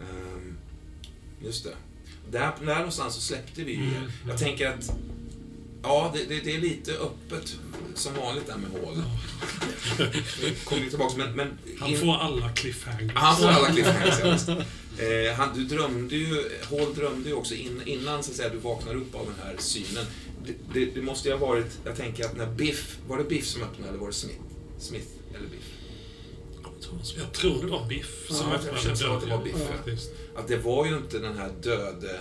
Um, 0.00 0.56
just 1.44 1.64
det. 1.64 1.74
Där, 2.30 2.52
där 2.60 2.76
någonstans 2.76 3.14
så 3.14 3.20
släppte 3.20 3.64
vi 3.64 3.72
ju 3.72 3.96
Mm. 3.96 4.10
Jag 4.28 4.38
tänker 4.38 4.68
att, 4.68 4.96
ja, 5.84 6.10
det, 6.14 6.24
det, 6.24 6.40
det 6.40 6.54
är 6.54 6.60
lite 6.60 6.92
öppet 6.92 7.56
som 7.94 8.14
vanligt 8.14 8.46
där 8.46 8.56
med 8.56 8.70
hål. 8.70 9.02
Vi 10.42 10.54
kommer 10.64 10.82
ju 10.82 10.90
tillbaka, 10.90 11.16
men... 11.16 11.36
men 11.36 11.58
Han 11.80 11.96
får 11.96 12.16
alla 12.16 12.52
cliffhangers. 12.52 13.12
Han 13.14 13.36
får 13.36 13.48
alla 13.48 13.68
cliffhangers, 13.68 14.48
eh, 14.48 15.34
han, 15.36 15.48
Du 15.54 15.64
drömde 15.76 16.16
ju, 16.16 16.50
Hall 16.70 16.94
drömde 16.94 17.28
ju 17.28 17.34
också 17.34 17.54
in, 17.54 17.82
innan 17.84 18.22
så 18.22 18.30
att 18.30 18.36
säga, 18.36 18.48
du 18.48 18.58
vaknar 18.58 18.94
upp 18.94 19.14
av 19.14 19.26
den 19.26 19.46
här 19.46 19.56
synen. 19.58 20.04
Det, 20.72 20.84
det, 20.84 21.02
måste 21.02 21.28
ju 21.28 21.34
ha 21.34 21.46
varit, 21.46 21.78
jag 21.84 21.96
tänker 21.96 22.24
att 22.24 22.36
när 22.36 22.46
Biff, 22.46 22.98
var 23.08 23.18
det 23.18 23.24
Biff 23.24 23.46
som 23.46 23.62
öppnade 23.62 23.88
eller 23.88 23.98
var 23.98 24.06
det 24.06 24.12
Smith? 24.12 24.40
Smith 24.78 25.06
eller 25.34 25.48
Biff? 25.48 25.74
Jag 27.16 27.32
tror 27.32 27.62
det 27.62 27.66
var 27.66 27.88
Biff 27.88 28.26
som 28.28 28.36
Ja, 28.36 28.52
jag 28.52 28.60
öppnade 28.60 28.80
känns 28.80 29.00
som 29.00 29.16
att 29.16 29.22
det 29.22 29.30
var. 29.30 29.44
Biff, 29.44 29.54
ja. 29.86 30.40
Att 30.40 30.48
det 30.48 30.56
var 30.56 30.86
ju 30.86 30.96
inte 30.96 31.18
den 31.18 31.38
här 31.38 31.50
döde, 31.62 32.20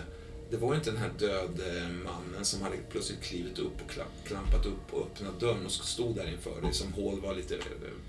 det 0.54 0.60
var 0.60 0.70
ju 0.74 0.76
inte 0.78 0.92
den 0.92 1.00
här 1.00 1.12
döde 1.20 1.88
mannen 2.06 2.46
som 2.46 2.62
hade 2.62 2.78
plötsligt 2.92 3.22
klivit 3.22 3.60
upp 3.60 3.82
och 3.86 3.92
klampat 4.28 4.66
upp 4.66 4.94
och 4.94 5.02
öppnat 5.02 5.40
dörren 5.40 5.66
och 5.66 5.72
stod 5.72 6.16
där 6.16 6.32
inför 6.32 6.62
dig 6.62 6.74
som 6.74 6.94
Hall 6.94 7.22
var 7.22 7.36
lite, 7.36 7.58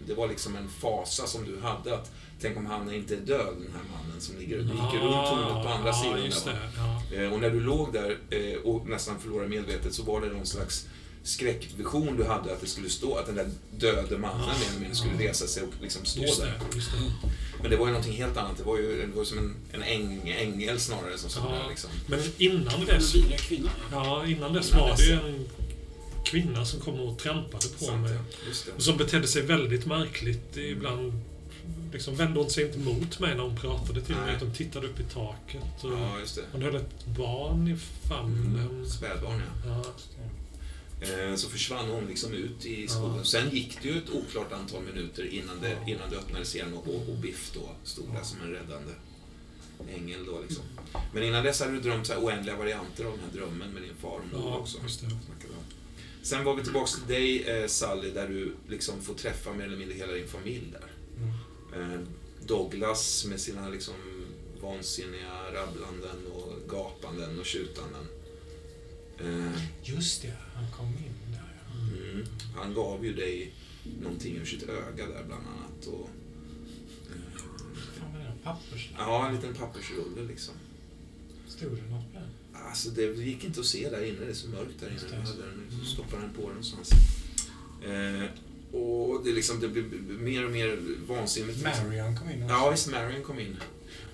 det 0.06 0.14
var 0.14 0.28
liksom 0.28 0.56
en 0.56 0.68
fasa 0.68 1.26
som 1.26 1.44
du 1.44 1.60
hade 1.60 1.94
att 1.94 2.10
tänk 2.40 2.56
om 2.56 2.66
han 2.66 2.94
inte 2.94 3.14
är 3.14 3.20
död 3.20 3.54
den 3.58 3.72
här 3.72 3.82
mannen 3.96 4.20
som 4.20 4.36
ligger, 4.38 4.58
gick 4.58 4.68
runt 4.70 5.26
tornet 5.28 5.64
på 5.64 5.68
andra 5.68 5.92
sidan. 5.92 6.16
Eh, 7.14 7.32
Och 7.32 7.40
när 7.40 7.50
du 7.50 7.60
låg 7.60 7.92
där 7.92 8.18
eh, 8.30 8.56
och 8.64 8.88
nästan 8.88 9.18
förlorade 9.20 9.48
medvetet 9.48 9.94
så 9.94 10.02
var 10.02 10.20
det 10.20 10.26
någon 10.28 10.46
slags 10.46 10.86
skräckvision 11.24 12.16
du 12.16 12.24
hade 12.24 12.52
att 12.52 12.60
det 12.60 12.66
skulle 12.66 12.90
stå, 12.90 13.16
att 13.16 13.26
den 13.26 13.34
där 13.34 13.50
döde 13.78 14.18
mannen 14.18 14.46
mer 14.46 14.66
eller 14.70 14.80
mindre 14.80 14.94
skulle 14.96 15.28
resa 15.28 15.46
sig 15.46 15.62
och 15.62 15.72
liksom 15.82 16.04
stå 16.04 16.20
Just 16.22 16.40
där. 16.40 16.46
det, 16.70 16.76
just 16.76 16.90
det. 16.92 17.28
Men 17.62 17.70
det 17.70 17.76
var 17.76 17.86
ju 17.86 17.92
någonting 17.92 18.16
helt 18.16 18.36
annat. 18.36 18.56
Det 18.58 18.62
var 18.64 18.78
ju, 18.78 19.00
det 19.06 19.12
var 19.12 19.22
ju 19.22 19.26
som 19.26 19.38
en, 19.38 19.54
en 19.72 19.82
äng, 19.82 20.28
ängel 20.38 20.80
snarare 20.80 21.18
som 21.18 21.30
stod 21.30 21.44
Ja. 21.44 21.50
där 21.62 21.68
liksom. 21.68 21.90
Men 22.06 22.20
innan 22.38 22.64
Det 22.64 22.70
var 22.70 22.78
en 22.80 22.86
dess, 22.86 23.14
vidriga 23.14 23.38
kvinna. 23.38 23.70
ja, 23.92 24.26
innan 24.26 24.52
dess 24.52 24.68
Innan 24.70 24.80
var 24.82 24.90
dess, 24.90 24.98
det 25.00 25.06
ju 25.06 25.12
en 25.12 25.44
kvinna 26.24 26.64
som 26.64 26.80
kom 26.80 27.00
och 27.00 27.18
trampade 27.18 27.68
på 27.78 27.84
Sant, 27.84 28.02
mig. 28.02 28.12
ja. 28.66 28.72
Och 28.76 28.82
som 28.82 28.96
betedde 28.96 29.26
sig 29.28 29.42
väldigt 29.42 29.86
märkligt. 29.86 30.56
Ibland 30.56 31.12
liksom 31.92 32.16
vände 32.16 32.40
hon 32.40 32.50
sig 32.50 32.66
inte 32.66 32.78
mot 32.78 33.18
mig 33.20 33.34
när 33.34 33.42
hon 33.42 33.56
pratade 33.56 34.00
till 34.00 34.14
mig, 34.14 34.24
Nej. 34.26 34.36
utan 34.36 34.52
tittade 34.52 34.86
upp 34.86 35.00
i 35.00 35.02
taket. 35.02 35.84
Och 35.84 35.90
Ja, 35.92 36.18
just 36.20 36.34
det. 36.36 36.42
Hon 36.52 36.62
höll 36.62 36.74
ett 36.76 37.06
barn 37.06 37.68
i 37.68 37.76
famnen. 38.08 38.68
Mm. 38.70 38.86
Spädbarn, 38.86 39.42
ja. 39.66 39.70
Ja, 39.70 39.84
Så 41.36 41.48
försvann 41.48 41.90
hon 41.90 42.06
liksom 42.06 42.32
ut 42.32 42.66
i 42.66 42.88
skogen. 42.88 43.16
Ja. 43.16 43.24
Sen 43.24 43.50
gick 43.50 43.78
det 43.82 43.88
ju 43.88 43.98
ett 43.98 44.10
oklart 44.10 44.52
antal 44.52 44.82
minuter 44.82 45.24
innan 45.24 45.60
det, 45.60 45.78
innan 45.86 46.10
det 46.10 46.16
öppnades 46.16 46.54
igen 46.54 46.74
och, 46.74 46.88
och, 46.88 47.08
och 47.08 47.16
Biff 47.22 47.50
då 47.54 47.68
stod 47.84 48.12
där 48.12 48.22
som 48.22 48.40
en 48.40 48.50
räddande 48.50 48.92
ängel 49.94 50.26
då 50.26 50.40
liksom. 50.40 50.64
Men 51.14 51.22
innan 51.22 51.44
dess 51.44 51.60
hade 51.60 51.72
du 51.72 51.80
drömt 51.80 52.06
så 52.06 52.14
oändliga 52.14 52.56
varianter 52.56 53.04
av 53.04 53.10
den 53.10 53.20
här 53.20 53.38
drömmen 53.38 53.70
med 53.70 53.82
din 53.82 53.94
far 53.94 54.20
ja 54.32 54.56
också. 54.58 54.78
Sen 56.22 56.44
var 56.44 56.54
vi 56.54 56.62
tillbaka 56.62 56.90
till 56.90 57.14
dig, 57.14 57.42
eh, 57.42 57.66
Sally, 57.66 58.10
där 58.10 58.28
du 58.28 58.54
liksom 58.68 59.02
får 59.02 59.14
träffa 59.14 59.52
mer 59.52 59.64
eller 59.64 59.76
mindre 59.76 59.96
hela 59.96 60.12
din 60.12 60.28
familj 60.28 60.72
där. 60.72 60.90
Eh, 61.80 62.00
Douglas 62.46 63.24
med 63.24 63.40
sina 63.40 63.68
liksom 63.68 63.94
vansinniga 64.62 65.52
rabblanden 65.52 66.26
och 66.34 66.70
gapanden 66.70 67.38
och 67.38 67.46
tjutanden. 67.46 68.06
Eh, 69.20 69.58
Just 69.82 70.22
det, 70.22 70.32
han 70.54 70.64
kom 70.72 70.86
in 70.86 71.32
där 71.32 71.40
ja. 71.58 72.10
mm, 72.12 72.26
han 72.56 72.74
gav 72.74 73.04
ju 73.04 73.14
dig 73.14 73.54
någonting 74.02 74.36
ur 74.36 74.44
sitt 74.44 74.62
öga 74.62 75.06
där 75.06 75.24
bland 75.26 75.42
annat. 75.46 75.86
Och, 75.86 76.08
eh, 77.10 77.40
Fan 77.98 78.12
vad 78.12 78.20
är 78.22 78.26
det? 78.26 78.32
Papperslapp? 78.44 79.00
ja, 79.00 79.28
en 79.28 79.34
liten 79.34 79.54
pappersrulle 79.54 80.22
liksom. 80.28 80.54
Stod 81.48 81.70
det 81.76 81.82
något 81.90 82.12
på 82.12 82.18
den? 82.18 82.28
Alltså 82.68 82.90
det 82.90 83.02
gick 83.02 83.44
inte 83.44 83.60
att 83.60 83.66
se 83.66 83.90
där 83.90 84.04
inne, 84.04 84.20
det 84.20 84.30
är 84.30 84.34
så 84.34 84.48
mörkt 84.48 84.80
där 84.80 84.86
inne. 84.86 84.96
Det. 85.10 85.16
Jag 85.16 85.22
hade 85.22 86.22
den, 86.22 86.34
på 86.34 86.40
den 86.40 86.48
någonstans. 86.48 86.90
Eh, 87.84 88.24
och 88.80 89.24
det, 89.24 89.32
liksom, 89.32 89.60
det 89.60 89.68
blev 89.68 89.84
mer 90.20 90.44
och 90.44 90.50
mer 90.52 90.78
vansinnigt. 91.06 91.62
Marion 91.62 92.16
kom 92.16 92.30
in 92.30 92.42
också. 92.42 92.54
Ja, 92.54 92.70
visst, 92.70 92.90
Marion 92.90 93.22
kom 93.22 93.38
in. 93.40 93.56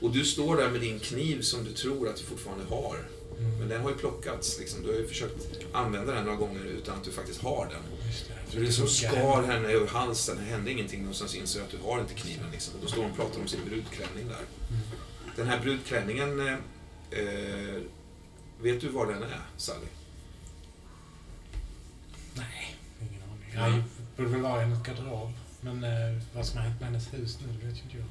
Och 0.00 0.12
du 0.12 0.24
står 0.24 0.56
där 0.56 0.70
med 0.70 0.80
din 0.80 0.98
kniv 0.98 1.42
som 1.42 1.64
du 1.64 1.72
tror 1.72 2.08
att 2.08 2.16
du 2.16 2.22
fortfarande 2.24 2.64
har. 2.64 2.96
Men 3.40 3.54
Mm. 3.56 3.68
den 3.68 3.82
har 3.82 3.90
ju 3.90 3.96
plockats. 3.96 4.58
Liksom. 4.58 4.82
Du 4.82 4.88
har 4.88 4.94
ju 4.96 5.06
försökt 5.08 5.48
använda 5.72 6.12
den 6.14 6.24
några 6.24 6.36
gånger 6.38 6.64
utan 6.64 6.96
att 6.96 7.04
du 7.04 7.10
faktiskt 7.12 7.42
har 7.42 7.66
den. 7.70 8.06
Just 8.08 8.28
det. 8.28 8.34
Så 8.52 8.56
det 8.58 8.66
är 8.66 8.70
som 8.70 8.82
Hugga 8.84 8.92
skar 9.22 9.42
henne. 9.42 9.68
över 9.68 9.86
halsen. 9.86 10.36
Det 10.36 10.42
hände 10.42 10.70
ingenting 10.70 11.08
och 11.08 11.14
sen 11.14 11.40
inser 11.40 11.58
du 11.60 11.64
att 11.64 11.70
du 11.70 11.78
har 11.78 12.00
inte 12.00 12.14
kniven. 12.14 12.46
Liksom. 12.52 12.74
Och 12.74 12.80
då 12.82 12.88
står 12.88 13.02
hon 13.02 13.10
och 13.10 13.16
pratar 13.16 13.40
om 13.40 13.48
sin 13.48 13.60
brudklänning 13.64 14.28
där. 14.28 14.44
Mm. 14.68 14.80
Den 15.36 15.46
här 15.46 15.60
brudklänningen, 15.60 16.40
eh, 16.48 16.54
eh, 17.20 17.80
vet 18.62 18.80
du 18.80 18.88
var 18.88 19.06
den 19.06 19.22
är, 19.22 19.40
Sally? 19.56 19.86
Nej, 22.34 22.76
ingen 23.00 23.22
aning. 23.22 23.74
Jag 23.76 23.82
borde 24.16 24.28
väl 24.28 24.40
vara 24.42 24.62
i 24.62 24.66
något 24.66 24.86
garderob. 24.86 25.32
Men 25.60 25.84
eh, 25.84 26.22
vad 26.34 26.46
som 26.46 26.58
har 26.58 26.64
hänt 26.64 26.80
med 26.80 26.88
hennes 26.88 27.14
hus 27.14 27.38
nu, 27.46 27.52
det 27.60 27.66
vet 27.66 27.76
ju 27.78 27.82
inte 27.82 27.96
jag. 27.96 28.06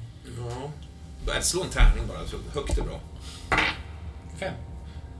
Ja. 1.28 1.40
Slå 1.42 1.62
en 1.62 1.68
tärning 1.70 2.06
bara, 2.08 2.26
så 2.26 2.36
högt 2.54 2.78
är 2.78 2.82
bra. 2.82 3.00
Fem. 4.38 4.54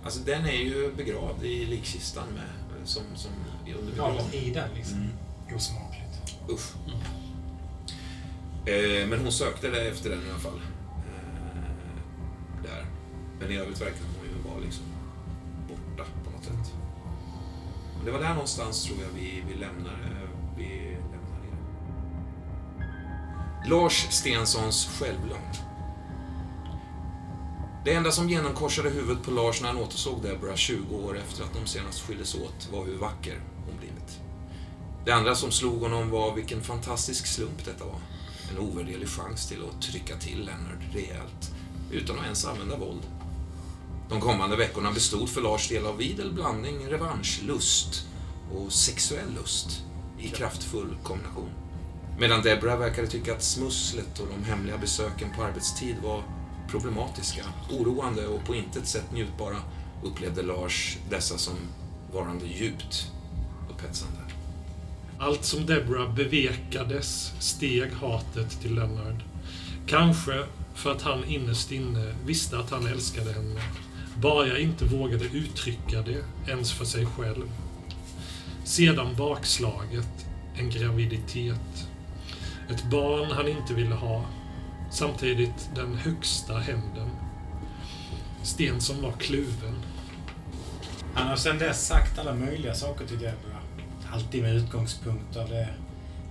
Alltså 0.05 0.21
den 0.21 0.45
är 0.47 0.53
ju 0.53 0.93
begravd 0.97 1.45
i 1.45 1.67
likkistan 1.67 2.27
med, 2.35 2.89
som, 2.89 3.03
som 3.15 3.31
under 3.67 3.97
Galet 3.97 4.31
begravning. 4.31 4.41
i 4.41 4.51
den 4.51 4.69
liksom. 4.75 4.97
Mm. 4.97 5.57
Osmakligt. 5.57 6.37
Usch. 6.51 6.73
Eh, 8.69 9.09
men 9.09 9.21
hon 9.21 9.33
sökte 9.33 9.71
det 9.71 9.89
efter 9.89 10.11
den 10.11 10.19
i 10.27 10.31
alla 10.31 10.39
fall. 10.39 10.61
Eh, 11.07 12.63
där. 12.63 12.87
Men 13.41 13.51
i 13.51 13.57
övrigt 13.57 13.81
verkar 13.81 14.01
hon 14.19 14.27
ju 14.29 14.51
vara 14.51 14.61
liksom 14.65 14.85
borta 15.69 16.05
på 16.25 16.31
något 16.31 16.45
sätt. 16.45 16.75
Och 17.99 18.05
det 18.05 18.11
var 18.11 18.21
där 18.21 18.33
någonstans 18.35 18.85
tror 18.85 18.99
jag 19.01 19.21
vi, 19.21 19.45
vi 19.49 19.55
lämnar, 19.55 19.93
eh, 19.93 20.29
vi 20.57 20.97
lämnar 20.97 21.41
er. 21.47 21.57
Lars 23.69 24.07
Stensons 24.11 24.87
självlögn. 24.87 25.70
Det 27.85 27.95
enda 27.95 28.11
som 28.11 28.29
genomkorsade 28.29 28.91
huvudet 28.91 29.23
på 29.23 29.31
Lars 29.31 29.61
när 29.61 29.69
han 29.69 29.77
återsåg 29.77 30.23
Deborah 30.23 30.57
20 30.57 30.97
år 30.97 31.19
efter 31.19 31.45
att 31.45 31.55
de 31.55 31.67
senast 31.67 32.01
skildes 32.01 32.35
åt 32.35 32.69
var 32.73 32.85
hur 32.85 32.97
vacker 32.97 33.41
hon 33.67 33.79
blivit. 33.79 34.21
Det 35.05 35.13
andra 35.13 35.35
som 35.35 35.51
slog 35.51 35.81
honom 35.81 36.11
var 36.11 36.35
vilken 36.35 36.63
fantastisk 36.63 37.27
slump 37.27 37.65
detta 37.65 37.85
var. 37.85 37.99
En 38.51 38.59
ovärderlig 38.59 39.09
chans 39.09 39.49
till 39.49 39.59
att 39.69 39.83
trycka 39.83 40.17
till 40.17 40.39
Leonard 40.39 40.95
rejält, 40.95 41.51
utan 41.93 42.19
att 42.19 42.25
ens 42.25 42.45
använda 42.45 42.77
våld. 42.77 43.03
De 44.09 44.21
kommande 44.21 44.57
veckorna 44.57 44.93
bestod 44.93 45.29
för 45.29 45.41
Lars 45.41 45.69
del 45.69 45.87
av 45.87 46.03
idel 46.03 46.33
blandning 46.33 46.87
revanschlust 46.87 48.07
och 48.55 48.73
sexuell 48.73 49.35
lust 49.35 49.83
i 50.19 50.29
kraftfull 50.29 50.97
kombination. 51.03 51.51
Medan 52.19 52.43
Deborah 52.43 52.79
verkade 52.79 53.09
tycka 53.09 53.33
att 53.33 53.43
smusslet 53.43 54.19
och 54.19 54.27
de 54.37 54.51
hemliga 54.51 54.79
besöken 54.79 55.29
på 55.37 55.43
arbetstid 55.43 55.97
var 56.03 56.25
problematiska, 56.71 57.45
oroande 57.71 58.27
och 58.27 58.45
på 58.45 58.55
intet 58.55 58.87
sätt 58.87 59.13
njutbara 59.13 59.57
upplevde 60.03 60.43
Lars 60.43 60.99
dessa 61.11 61.39
som 61.39 61.55
varande 62.13 62.47
djupt 62.47 63.13
upphetsande. 63.71 64.19
Allt 65.19 65.45
som 65.45 65.67
Deborah 65.67 66.15
bevekades 66.15 67.33
steg 67.39 67.93
hatet 67.93 68.61
till 68.61 68.75
Leonard. 68.75 69.23
Kanske 69.87 70.45
för 70.75 70.93
att 70.93 71.03
han 71.03 71.25
innerst 71.25 71.73
inne 71.73 72.15
visste 72.27 72.59
att 72.59 72.71
han 72.71 72.87
älskade 72.87 73.33
henne. 73.33 73.61
Bara 74.17 74.47
jag 74.47 74.61
inte 74.61 74.85
vågade 74.85 75.25
uttrycka 75.25 76.03
det, 76.03 76.51
ens 76.51 76.73
för 76.73 76.85
sig 76.85 77.07
själv. 77.07 77.51
Sedan 78.65 79.15
bakslaget, 79.19 80.27
en 80.57 80.71
graviditet. 80.71 81.87
Ett 82.71 82.91
barn 82.91 83.31
han 83.31 83.49
inte 83.49 83.75
ville 83.75 83.95
ha. 83.95 84.25
Samtidigt 84.91 85.71
den 85.75 85.95
högsta 85.95 86.59
hämnden. 86.59 87.11
Sten 88.43 88.81
som 88.81 89.03
var 89.03 89.13
kluven. 89.13 89.75
Han 91.15 91.29
har 91.29 91.37
sedan 91.37 91.59
dess 91.59 91.87
sagt 91.87 92.19
alla 92.19 92.35
möjliga 92.35 92.75
saker 92.75 93.07
till 93.07 93.19
Deborah. 93.19 93.63
Alltid 94.13 94.43
med 94.43 94.55
utgångspunkt 94.55 95.37
av 95.37 95.49
det 95.49 95.69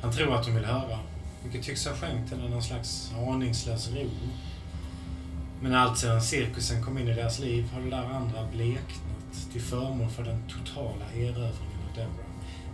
han 0.02 0.12
tror 0.12 0.36
att 0.36 0.46
hon 0.46 0.56
vill 0.56 0.66
höra. 0.66 1.00
Vilket 1.44 1.64
tycks 1.64 1.86
ha 1.88 1.96
skänkt 1.96 2.32
henne 2.32 2.50
någon 2.50 2.64
slags 2.64 3.12
aningslös 3.28 3.90
ro. 3.92 4.10
Men 5.62 5.76
allt 5.76 5.98
sedan 5.98 6.22
cirkusen 6.22 6.84
kom 6.84 6.98
in 6.98 7.08
i 7.08 7.14
deras 7.14 7.40
liv 7.40 7.70
har 7.74 7.82
det 7.82 7.90
där 7.90 8.06
andra 8.06 8.48
bleknat 8.52 9.52
till 9.52 9.62
förmån 9.62 10.10
för 10.10 10.24
den 10.24 10.44
totala 10.48 11.06
erövringen 11.16 11.80
av 11.90 11.96
Deborah. 11.96 12.30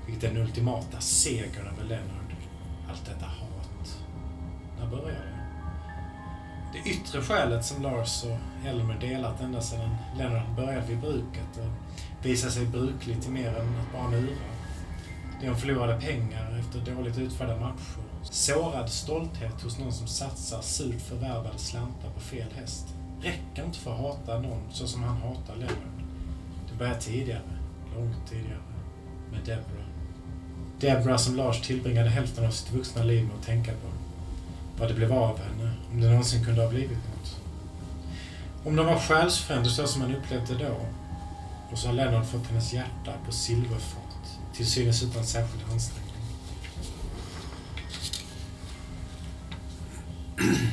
Vilket 0.06 0.24
är 0.24 0.34
den 0.34 0.44
ultimata 0.44 1.00
segern 1.00 1.68
över 1.68 1.84
Leonard. 1.90 2.36
Allt 2.90 3.06
detta 3.06 3.26
hat. 3.26 3.98
När 4.80 4.88
började 4.88 5.12
det? 5.12 5.35
Det 6.76 6.90
yttre 6.90 7.22
skälet 7.22 7.66
som 7.66 7.84
Lars 7.84 8.24
och 8.24 8.68
Elmer 8.68 9.00
delat 9.00 9.42
ända 9.42 9.62
sedan 9.62 9.96
Leonard 10.18 10.56
började 10.56 10.88
vid 10.88 11.00
bruket 11.00 11.58
och 11.58 12.26
visade 12.26 12.52
sig 12.52 12.66
bruklig 12.66 13.22
till 13.22 13.32
mer 13.32 13.48
än 13.48 13.80
att 13.80 13.94
bara 13.94 14.10
nura. 14.10 14.36
Det 15.42 15.50
om 15.50 15.56
förlorade 15.56 16.02
pengar 16.02 16.60
efter 16.60 16.96
dåligt 16.96 17.18
utförda 17.18 17.60
matcher. 17.60 18.02
Sårad 18.24 18.90
stolthet 18.90 19.62
hos 19.62 19.80
någon 19.80 19.94
som 19.94 20.08
satsar 20.08 20.62
surt 20.62 21.02
förvärvade 21.02 21.58
slantar 21.58 22.10
på 22.10 22.20
fel 22.20 22.48
häst. 22.56 22.88
Räcker 23.22 23.66
inte 23.66 23.80
för 23.80 23.92
att 23.92 24.00
hata 24.00 24.40
någon 24.40 24.62
så 24.72 24.88
som 24.88 25.04
han 25.04 25.18
hatar 25.18 25.56
Leonard. 25.56 26.04
Det 26.72 26.78
började 26.78 27.02
tidigare, 27.02 27.42
långt 27.96 28.30
tidigare, 28.30 28.62
med 29.32 29.40
Deborah. 29.40 29.88
Deborah 30.80 31.18
som 31.18 31.36
Lars 31.36 31.62
tillbringade 31.62 32.10
hälften 32.10 32.46
av 32.46 32.52
sitt 32.52 32.74
vuxna 32.74 33.04
liv 33.04 33.26
med 33.26 33.36
att 33.36 33.46
tänka 33.46 33.72
på. 33.72 33.88
Vad 34.80 34.90
det 34.90 34.94
blev 34.94 35.14
av 35.14 35.40
henne, 35.40 35.72
om 35.96 36.02
det 36.02 36.10
någonsin 36.10 36.46
kunde 36.46 36.62
ha 36.62 36.70
blivit 36.70 36.90
något. 36.90 37.42
Om 38.64 38.76
de 38.76 38.86
var 38.86 39.00
själsfränder 39.00 39.70
så 39.70 39.88
som 39.88 40.02
han 40.02 40.16
upplevde 40.16 40.58
då. 40.58 40.86
Och 41.72 41.78
så 41.78 41.88
har 41.88 41.94
Leonard 41.94 42.26
fått 42.26 42.48
hennes 42.48 42.74
hjärta 42.74 43.14
på 43.26 43.32
silverfat, 43.32 44.40
till 44.54 44.66
synes 44.66 45.04
utan 45.04 45.26
särskild 45.26 45.64
ansträngning. 45.72 46.14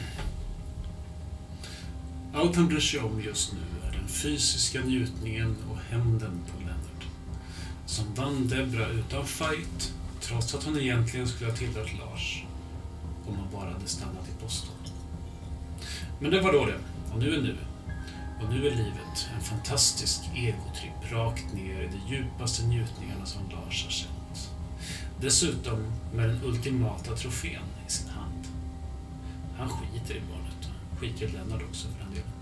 Allt 2.35 2.57
han 2.57 2.69
bryr 2.69 2.81
sig 2.81 3.01
om 3.01 3.23
just 3.23 3.53
nu 3.53 3.59
är 3.89 3.93
den 3.93 4.09
fysiska 4.09 4.81
njutningen 4.81 5.57
och 5.71 5.79
hämnden 5.91 6.41
på 6.47 6.59
Leonard. 6.59 7.05
Som 7.87 8.15
vann 8.15 8.49
Debra 8.49 8.89
utan 8.89 9.27
fight, 9.27 9.93
trots 10.21 10.55
att 10.55 10.65
hon 10.65 10.79
egentligen 10.79 11.29
skulle 11.29 11.51
ha 11.51 11.57
tillhört 11.57 11.99
Lars. 11.99 12.45
Om 13.27 13.35
han 13.37 13.49
bara 13.53 13.71
hade 13.71 13.87
stannat 13.87 14.29
i 14.29 14.43
Boston. 14.43 14.72
Men 16.23 16.31
det 16.31 16.41
var 16.41 16.53
då 16.53 16.67
det, 16.67 16.79
och 17.13 17.19
nu 17.19 17.35
är 17.35 17.41
nu. 17.43 17.57
Och 18.43 18.51
nu 18.51 18.67
är 18.67 18.71
livet 18.71 19.29
en 19.35 19.41
fantastisk 19.41 20.21
egotripp 20.35 21.13
rakt 21.13 21.53
ner 21.55 21.83
i 21.83 21.89
de 21.89 22.15
djupaste 22.15 22.63
njutningarna 22.63 23.27
som 23.27 23.43
Lars 23.51 23.85
har 23.85 23.91
känt. 23.91 24.51
Dessutom 25.21 25.93
med 26.15 26.29
den 26.29 26.45
ultimata 26.45 27.17
trofén 27.17 27.63
i 27.87 27.91
sin 27.91 28.09
hand. 28.09 28.47
Han 29.57 29.69
skiter 29.69 30.15
i 30.15 30.21
barnet. 30.21 30.69
Skiter 30.99 31.27
i 31.27 31.33
Lennart 31.33 31.63
också 31.69 31.89
för 31.89 32.05
den 32.05 32.11
delen. 32.11 32.33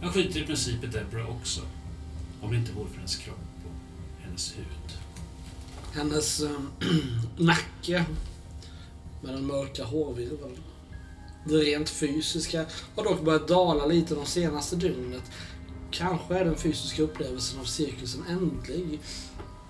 Han 0.00 0.12
skiter 0.12 0.40
i 0.40 0.46
princip 0.46 0.84
i 0.84 0.86
Deborah 0.86 1.36
också. 1.36 1.60
Om 2.40 2.50
det 2.50 2.56
inte 2.56 2.72
vore 2.72 2.88
för 2.88 2.96
hennes 2.96 3.16
kropp 3.16 3.38
och 3.64 4.24
hennes 4.24 4.58
hud. 4.58 4.98
Hennes 5.92 6.40
äh, 6.40 6.50
nacke 7.36 8.04
med 9.22 9.34
den 9.34 9.46
mörka 9.46 9.84
hårvirveln. 9.84 10.56
Det 11.44 11.56
rent 11.56 11.88
fysiska 11.88 12.64
har 12.96 13.04
dock 13.04 13.24
börjat 13.24 13.48
dala 13.48 13.86
lite 13.86 14.14
de 14.14 14.26
senaste 14.26 14.76
dygnet. 14.76 15.22
Kanske 15.90 16.34
är 16.34 16.44
den 16.44 16.56
fysiska 16.56 17.02
upplevelsen 17.02 17.60
av 17.60 17.64
cirkusen 17.64 18.24
ändlig 18.28 19.00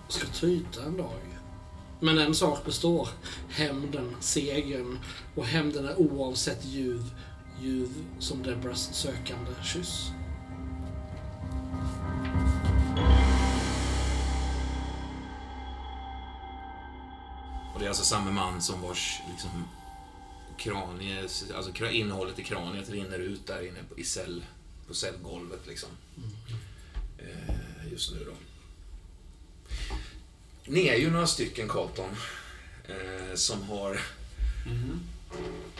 och 0.06 0.12
ska 0.12 0.26
tryta 0.26 0.82
en 0.84 0.96
dag. 0.96 1.20
Men 2.00 2.18
en 2.18 2.34
sak 2.34 2.64
består. 2.64 3.08
Hämnden, 3.48 4.16
segern. 4.20 4.98
Och 5.34 5.44
hämnden 5.44 5.88
är 5.88 6.00
oavsett 6.00 6.64
ljuv, 6.64 7.02
ljuv 7.60 7.88
som 8.18 8.42
Debras 8.42 8.94
sökande 8.94 9.50
kyss. 9.62 10.10
Och 17.74 17.80
det 17.80 17.84
är 17.84 17.88
alltså 17.88 18.04
samma 18.04 18.30
man 18.30 18.62
som 18.62 18.82
vars 18.82 19.20
liksom, 19.30 19.50
kranie, 20.58 21.28
alltså 21.54 21.86
innehållet 21.86 22.38
i 22.38 22.44
kraniet 22.44 22.90
rinner 22.90 23.18
ut 23.18 23.46
där 23.46 23.68
inne 23.68 23.78
på, 23.88 23.98
i 23.98 24.04
cell, 24.04 24.44
på 24.88 24.94
cellgolvet 24.94 25.66
liksom. 25.66 25.88
Eh, 27.18 27.92
just 27.92 28.12
nu 28.12 28.24
då. 28.24 28.32
Ni 30.66 30.86
är 30.86 30.96
ju 30.96 31.10
några 31.10 31.26
stycken 31.26 31.68
Carlton 31.68 32.10
eh, 32.88 33.34
som 33.34 33.62
har 33.62 34.00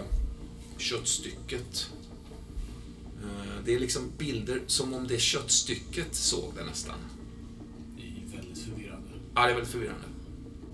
köttstycket. 0.78 1.90
Eh, 3.24 3.64
Det 3.66 3.76
är 3.76 3.80
liksom 3.80 4.12
bilder 4.18 4.62
som 4.68 4.94
om 4.94 5.08
det 5.08 5.20
köttstycket 5.20 6.16
såg 6.16 6.54
det 6.56 6.66
nästan. 6.66 6.96
Det 7.98 8.02
är 8.02 8.38
väldigt 8.38 8.58
förvirrande. 8.64 9.10
Ja, 9.36 9.42
det 9.46 9.50
är 9.52 9.54
väldigt 9.54 9.72
förvirrande. 9.72 10.06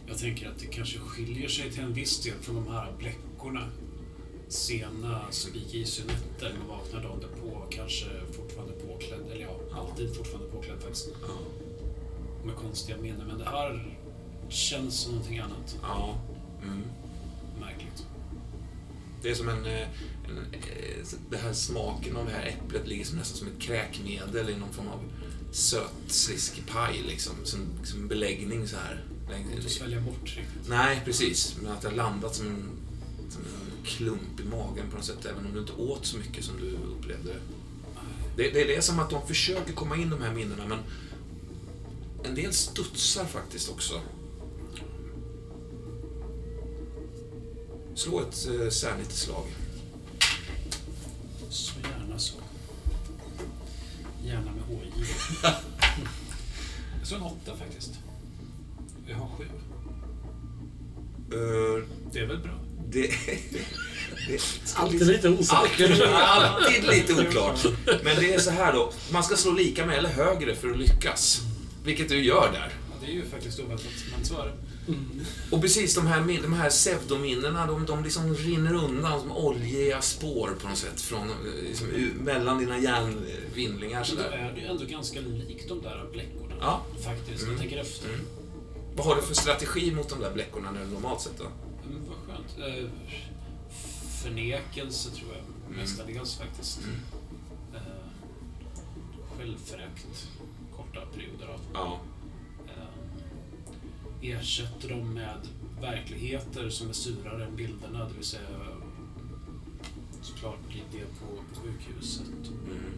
Jag 0.08 0.18
tänker 0.18 0.50
att 0.50 0.60
det 0.60 0.66
kanske 0.66 1.00
skiljer 1.00 1.50
sig 1.50 1.72
till 1.72 1.82
en 1.84 1.94
viss 1.94 2.24
del 2.24 2.34
från 2.42 2.56
de 2.56 2.68
här 2.68 2.94
bläckorna. 3.00 3.70
Sena 4.48 5.22
spikisynätter, 5.32 6.56
man 6.60 6.68
vaknar 6.78 7.04
dagen 7.04 7.20
därpå, 7.20 7.66
kanske 7.70 8.06
fortfarande 8.38 8.74
påklädd, 8.74 9.20
eller 9.32 9.42
ja, 9.42 9.60
alltid 9.74 10.16
fortfarande 10.16 10.50
påklädd 10.52 10.82
faktiskt. 10.82 11.10
Ja. 11.22 11.38
Med 12.46 12.56
konstiga 12.56 12.98
minnen. 12.98 13.28
Men 13.28 13.38
det 13.38 13.46
här 13.46 13.98
känns 14.50 14.96
som 15.00 15.12
någonting 15.12 15.40
annat. 15.40 15.78
ja. 15.82 16.18
Mm. 16.64 16.82
Det 19.26 19.32
är 19.32 19.36
som 19.36 19.50
en, 19.50 19.66
eh, 19.66 19.82
en... 20.28 20.38
eh, 20.54 21.06
Det 21.30 21.38
här 21.38 21.54
smaken 21.54 22.16
av 22.16 22.26
det 22.26 22.32
här 22.32 22.46
äpplet 22.46 22.88
ligger 22.88 23.06
som 23.06 23.18
nästan 23.18 23.38
som 23.38 23.48
ett 23.48 23.60
kräkmedel 23.60 24.50
i 24.50 24.56
någon 24.56 24.74
form 24.74 24.88
av 24.88 25.00
söt, 25.52 25.92
sliskig 26.08 26.68
paj, 26.68 27.04
liksom. 27.08 27.34
Som, 27.44 27.60
som 27.84 28.08
beläggning 28.08 28.68
så 28.68 28.76
här. 28.78 29.04
Inte 29.54 29.66
att 29.66 29.72
svälja 29.72 30.02
bort 30.02 30.24
riktigt. 30.24 30.70
Nej, 30.70 31.02
precis. 31.06 31.56
Men 31.62 31.72
att 31.72 31.82
det 31.82 31.88
har 31.88 31.96
landat 31.96 32.36
som 32.36 32.48
en, 32.48 32.70
som 33.30 33.42
en 33.42 33.86
klump 33.86 34.40
i 34.40 34.44
magen 34.44 34.90
på 34.90 34.96
något 34.96 35.06
sätt, 35.06 35.26
även 35.26 35.46
om 35.46 35.54
du 35.54 35.60
inte 35.60 35.74
åt 35.74 36.06
så 36.06 36.18
mycket 36.18 36.44
som 36.44 36.58
du 36.58 36.72
upplevde 36.72 37.30
det. 37.30 37.40
Det, 38.38 38.50
det 38.50 38.62
är 38.62 38.76
det 38.76 38.82
som 38.82 39.00
att 39.00 39.10
de 39.10 39.28
försöker 39.28 39.74
komma 39.74 39.96
in 39.96 40.10
de 40.10 40.22
här 40.22 40.34
minnena, 40.34 40.66
men 40.68 40.80
en 42.24 42.36
del 42.36 42.54
studsar 42.54 43.26
faktiskt 43.26 43.70
också. 43.70 44.02
Slå 47.96 48.20
ett 48.20 48.48
eh, 48.48 48.70
särligt 48.70 49.12
slag. 49.12 49.46
Så 51.50 51.74
gärna 51.84 52.20
så. 52.20 52.36
Gärna 54.26 54.52
med 54.52 54.64
HI. 54.80 54.92
Jag 57.00 57.08
såg 57.08 57.18
en 57.18 57.24
åtta 57.24 57.58
faktiskt. 57.58 57.92
Jag 59.08 59.16
har 59.16 59.28
sju. 59.38 59.44
Eh, 61.32 61.84
Det 62.14 62.20
är 62.20 62.26
väl 62.28 62.38
bra? 62.40 62.52
det, 62.90 63.02
det, 64.28 64.42
Alltid 64.76 65.08
lite 65.08 65.30
osäker. 65.30 66.08
Alltid, 66.14 66.14
alltid 66.16 66.88
lite 66.88 67.14
oklart. 67.28 67.66
Men 67.86 68.16
det 68.20 68.34
är 68.34 68.40
så 68.40 68.52
här 68.52 68.74
då. 68.74 68.92
Man 69.12 69.24
ska 69.24 69.36
slå 69.36 69.52
lika 69.52 69.86
med 69.86 69.98
eller 69.98 70.10
högre 70.10 70.56
för 70.56 70.70
att 70.70 70.78
lyckas. 70.78 71.42
Vilket 71.84 72.10
du 72.10 72.24
gör 72.24 72.52
där. 72.52 72.74
Ja, 72.92 72.96
det 73.06 73.12
är 73.12 73.16
ju 73.16 73.26
faktiskt 73.26 73.60
oväntat, 73.60 73.86
men 74.16 74.26
så 74.26 74.42
är 74.42 74.46
det. 74.46 74.54
Och 75.52 75.62
precis 75.62 75.96
de 75.96 76.08
här, 76.08 76.42
de 76.42 76.54
här 76.54 76.70
pseudominnena, 76.70 77.66
de, 77.68 77.86
de 77.86 78.04
liksom 78.04 78.36
rinner 78.36 78.74
undan 78.74 79.20
som 79.22 79.32
oljiga 79.32 80.02
spår 80.02 80.56
på 80.62 80.68
något 80.68 80.78
sätt 80.78 81.02
från, 81.02 81.30
eh, 81.30 81.36
liksom, 81.64 81.88
mellan 82.20 82.58
dina 82.60 82.78
hjärnvindlingar 82.80 84.00
Men 84.08 84.18
då 84.18 84.24
sådär. 84.24 84.38
är 84.38 84.54
det 84.54 84.60
ju 84.62 84.68
ändå 84.68 84.86
ganska 84.86 85.20
likt 85.20 85.70
de 85.70 85.82
där 85.82 86.06
bläckorna. 86.12 86.56
Ja. 86.60 86.82
Faktiskt, 87.04 87.42
Mm. 87.44 87.52
jag 87.54 87.62
tänker 87.62 87.78
efter. 87.78 88.10
Mm. 88.10 88.22
Vad 88.96 89.06
har 89.08 89.16
du 89.16 89.22
för 89.22 89.36
strategi 89.36 89.92
mot 89.92 90.10
de 90.10 90.20
där 90.20 90.34
bläckorna 90.34 90.72
nu 90.72 90.86
normalt 90.94 91.22
sett 91.22 91.38
då? 91.38 91.44
Men 91.90 92.02
vad 92.08 92.18
skönt. 92.38 92.76
Eh, 92.80 92.90
förnekelse 94.24 95.10
tror 95.10 95.30
jag 95.34 95.42
Mm. 95.68 95.80
mestadels 95.82 96.38
faktiskt. 96.38 96.80
Mm. 96.84 96.96
Eh, 97.76 97.82
självförakt. 99.38 100.06
Korta 100.76 101.00
perioder 101.14 101.48
av. 101.54 101.60
Ja. 101.74 102.00
Ersätter 104.32 104.90
dem 104.90 105.14
med 105.14 105.48
verkligheter 105.82 106.70
som 106.70 106.90
är 106.90 106.94
surare 106.94 107.46
än 107.46 107.56
bilderna, 107.56 108.08
det 108.08 108.14
vill 108.14 108.24
säga 108.24 108.42
såklart 110.22 110.60
det 110.92 111.00
på, 111.00 111.26
på 111.54 111.62
sjukhuset. 111.62 112.28
Mm. 112.28 112.94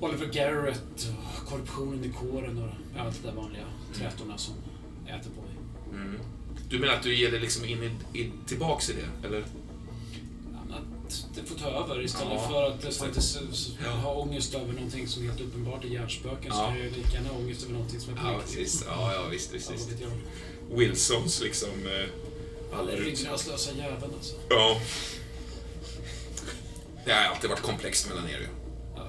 Oliver 0.00 0.26
Garrett, 0.26 1.12
korruptionen 1.46 2.04
i 2.04 2.12
kåren 2.12 2.58
och 2.58 3.00
allt 3.00 3.22
det 3.22 3.28
där 3.28 3.36
vanliga 3.36 3.64
trätorna 3.94 4.38
som 4.38 4.54
äter 5.06 5.30
på 5.30 5.40
mig. 5.40 5.56
Mm. 6.02 6.20
Du 6.68 6.78
menar 6.78 6.94
att 6.94 7.02
du 7.02 7.14
ger 7.14 7.30
dig 7.30 7.40
liksom 7.40 7.64
in 7.64 7.82
i, 7.82 8.20
i, 8.20 8.32
tillbaks 8.46 8.90
i 8.90 8.92
det, 8.92 9.26
eller? 9.26 9.44
Att 11.30 11.34
det 11.34 11.42
får 11.42 11.54
ta 11.54 11.66
över 11.70 12.04
istället 12.04 12.32
Ja, 12.32 12.48
för 12.48 12.88
att 12.88 12.96
faktiskt 12.96 13.38
Ja. 13.84 13.90
ha 13.90 14.14
ångest 14.14 14.54
över 14.54 14.72
någonting 14.72 15.08
som 15.08 15.22
helt 15.28 15.40
uppenbart 15.40 15.84
är 15.84 15.88
hjärnspöken 15.88 16.52
så 16.52 16.58
Ja. 16.58 16.66
kan 16.66 16.76
jag 16.76 16.84
ju 16.86 16.90
lika 16.94 17.12
gärna 17.14 17.28
ha 17.28 17.36
ångest 17.36 17.62
över 17.62 17.72
någonting 17.72 18.00
som 18.00 18.12
är 18.12 18.16
på 18.16 18.22
Ja, 18.26 18.40
riktigt. 18.56 18.84
Ja, 18.88 19.14
ja, 19.14 19.28
visst, 19.30 19.52
visst, 19.54 19.70
visst. 19.72 19.88
Wilsons 20.70 21.40
liksom... 21.40 21.68
Eh, 21.68 22.78
Alla 22.78 22.92
ryggradslösa 22.92 23.70
jäveln 23.72 24.12
alltså. 24.16 24.34
Ja. 24.48 24.80
Det 27.04 27.12
har 27.12 27.20
alltid 27.34 27.50
varit 27.50 27.62
komplext 27.62 28.08
mellan 28.08 28.24
er 28.28 28.38
ju. 28.38 28.46
Ja. 28.96 29.08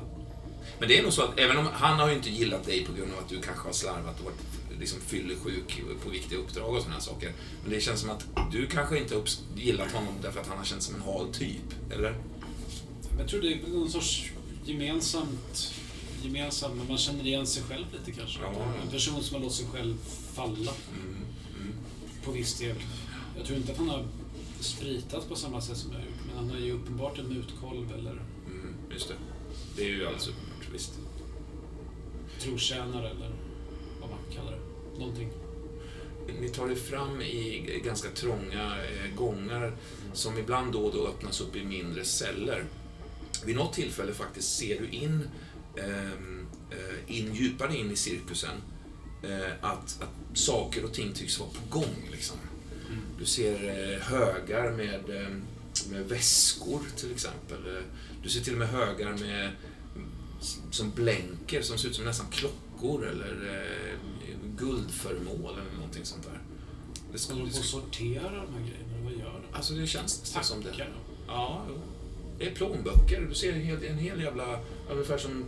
Men 0.80 0.88
det 0.90 0.98
är 0.98 1.04
nog 1.04 1.14
så 1.14 1.22
att 1.24 1.40
även 1.40 1.58
om 1.58 1.68
han 1.74 2.00
har 2.00 2.10
ju 2.10 2.16
inte 2.16 2.30
gillat 2.30 2.64
dig 2.66 2.86
på 2.86 2.94
grund 2.94 3.14
av 3.14 3.20
att 3.20 3.30
du 3.30 3.42
kanske 3.42 3.68
har 3.68 3.74
slarvat 3.74 4.20
och 4.20 4.26
varit 4.26 4.38
liksom 4.82 5.00
fyllersjuk 5.02 5.82
på 6.04 6.10
viktiga 6.10 6.40
uppdrag 6.40 6.76
och 6.76 6.82
sådana 6.84 7.00
saker. 7.00 7.32
Men 7.64 7.72
det 7.72 7.82
känns 7.82 8.00
som 8.02 8.10
att 8.10 8.26
du 8.52 8.68
kanske 8.68 8.98
inte 9.00 9.22
gillat 9.56 9.92
honom 9.92 10.14
därför 10.22 10.40
att 10.42 10.48
han 10.48 10.58
har 10.58 10.66
känts 10.66 10.86
som 10.86 10.96
en 10.96 11.02
hal 11.02 11.28
typ, 11.34 11.92
eller? 11.92 12.16
Jag 13.20 13.28
tror 13.28 13.42
det 13.42 13.54
är 13.54 13.68
någon 13.68 13.90
sorts 13.92 14.32
gemensamt, 14.66 15.74
gemensamt, 16.24 16.76
men 16.78 16.88
man 16.88 16.98
känner 16.98 17.28
igen 17.28 17.48
sig 17.48 17.64
själv 17.64 17.86
lite 17.94 18.20
kanske. 18.20 18.40
Ja, 18.42 18.54
ja. 18.58 18.74
En 18.84 18.92
person 18.92 19.24
som 19.24 19.36
har 19.36 19.42
låtit 19.44 19.58
sig 19.58 19.68
själv 19.74 19.98
falla 20.34 20.72
Mm, 20.94 21.16
mm. 21.62 21.74
på 22.26 22.32
viss 22.32 22.60
del. 22.60 22.76
Jag 23.38 23.46
tror 23.46 23.58
inte 23.58 23.72
att 23.72 23.78
han 23.78 23.90
har 23.90 24.06
spritat 24.60 25.30
på 25.30 25.36
samma 25.36 25.62
sätt 25.62 25.78
som 25.78 25.92
jag 25.92 26.00
har 26.00 26.06
gjort, 26.06 26.20
men 26.28 26.36
han 26.38 26.50
har 26.50 26.58
ju 26.58 26.72
uppenbart 26.72 27.20
en 27.20 27.26
mutkolv 27.28 27.94
eller 27.94 28.12
Mm, 28.12 28.76
just 28.94 29.08
det. 29.08 29.14
Det 29.76 29.82
är 29.84 29.88
ju 29.90 30.06
alldeles 30.06 30.28
uppenbart, 30.28 30.68
visst. 30.74 30.92
trotjänare 32.40 33.10
eller 33.10 33.32
vad 34.02 34.10
man 34.10 34.20
kallar 34.36 34.52
det. 34.52 34.60
Någonting. 34.98 35.32
Ni 36.40 36.50
tar 36.50 36.72
er 36.72 36.76
fram 36.76 37.22
i 37.22 37.82
ganska 37.86 38.10
trånga 38.10 38.76
eh, 38.84 39.16
gångar 39.16 39.74
som 40.14 40.38
ibland 40.38 40.74
då 40.74 40.86
och 40.86 40.94
då 40.94 41.08
öppnas 41.08 41.42
upp 41.42 41.56
i 41.56 41.66
mindre 41.66 42.04
celler. 42.04 42.66
Vid 43.46 43.56
något 43.56 43.74
tillfälle 43.74 44.14
faktiskt 44.14 44.58
ser 44.58 44.80
du 44.80 44.90
in, 44.90 45.30
ehm, 45.78 46.48
eh, 46.72 47.18
in 47.18 47.36
djupare 47.36 47.78
in 47.78 47.92
i 47.92 47.96
cirkusen 47.96 48.62
eh, 49.24 49.54
att, 49.62 50.02
att 50.02 50.38
saker 50.38 50.84
och 50.84 50.94
ting 50.94 51.14
tycks 51.14 51.40
vara 51.40 51.50
på 51.50 51.80
gång. 51.80 52.10
Liksom. 52.12 52.38
Du 53.20 53.26
ser 53.26 54.00
högar 54.00 54.72
med, 54.72 55.10
eh, 55.10 55.30
med 55.92 56.10
väskor 56.10 56.82
till 56.98 57.12
exempel. 57.12 57.84
Du 58.24 58.30
ser 58.30 58.42
till 58.42 58.54
och 58.54 58.60
med 58.60 58.70
högar 58.70 59.12
med 59.12 59.52
mm, 59.96 60.10
som 60.72 60.92
blänker, 60.92 61.62
som 61.62 61.78
ser 61.78 61.90
ut 61.90 61.96
som 61.96 62.06
nästan 62.06 62.28
klockor 62.32 63.08
eller 63.08 63.58
guldföremål 64.58 65.54
eller 65.54 65.76
någonting 65.76 66.06
sånt 66.06 66.24
där. 66.24 66.40
Det 67.12 67.18
Ska 67.18 67.34
skulle, 67.34 67.46
de 67.46 67.52
på 67.52 67.60
att 67.60 67.66
sortera 67.66 68.24
de 68.24 68.54
här 68.54 68.60
grejerna? 68.60 69.04
Vad 69.04 69.14
gör 69.14 69.42
de? 69.50 69.58
alltså 69.58 69.74
det 69.74 69.88
känns 69.88 70.22
nästan 70.22 70.44
som 70.44 70.64
det. 70.64 70.88
Ja, 71.28 71.66
jo. 71.70 71.82
Det 72.40 72.48
är 72.48 72.56
plånböcker. 72.56 73.22
Du 73.30 73.36
ser 73.36 73.54
en 73.54 73.62
hel, 73.62 73.84
en 73.84 73.98
hel 73.98 74.22
jävla, 74.22 74.60
ungefär 74.90 75.18
som 75.18 75.46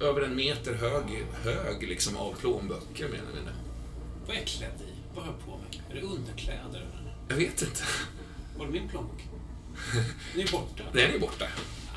över 0.00 0.22
en 0.22 0.36
meter 0.36 0.74
hög 0.74 1.26
hög 1.42 1.88
liksom 1.88 2.16
av 2.16 2.32
plånböcker 2.32 3.04
eller 3.04 3.18
mindre. 3.18 3.54
Vad 4.26 4.36
är 4.36 4.40
jag 4.40 4.48
klädd 4.48 4.80
i? 4.80 5.14
Vad 5.14 5.24
har 5.24 5.32
jag 5.32 5.44
på 5.44 5.50
mig? 5.50 5.82
Är 5.90 5.94
det 5.94 6.00
underkläder? 6.00 6.78
eller? 6.78 7.16
Jag 7.28 7.36
vet 7.36 7.62
inte. 7.62 7.82
Var 8.58 8.66
är 8.66 8.70
min 8.70 8.88
plånbok? 8.88 9.22
Den 10.34 10.42
är 10.42 10.52
borta. 10.52 10.82
Den 10.92 11.14
är 11.14 11.18
borta. 11.18 11.46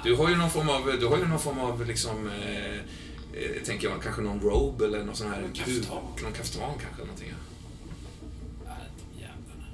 Du 0.03 0.15
har 0.15 0.29
ju 0.29 0.35
någon 0.35 0.49
form 0.49 0.69
av, 0.69 0.97
du 0.99 1.07
har 1.07 1.17
ju 1.17 1.25
någon 1.25 1.39
form 1.39 1.59
av 1.59 1.85
liksom, 1.85 2.27
eh, 2.27 2.79
eh, 3.33 3.63
tänker 3.65 3.89
jag, 3.89 4.03
kanske 4.03 4.21
någon 4.21 4.39
robe 4.39 4.85
eller 4.85 5.03
någon 5.03 5.15
sån 5.15 5.31
här... 5.31 5.41
Någon 5.41 5.53
kaftan. 5.53 6.03
Någon 6.23 6.33
kaftan 6.33 6.73
kanske, 6.81 7.01
någonting. 7.01 7.33
De 8.65 9.21
jävlarna. 9.21 9.67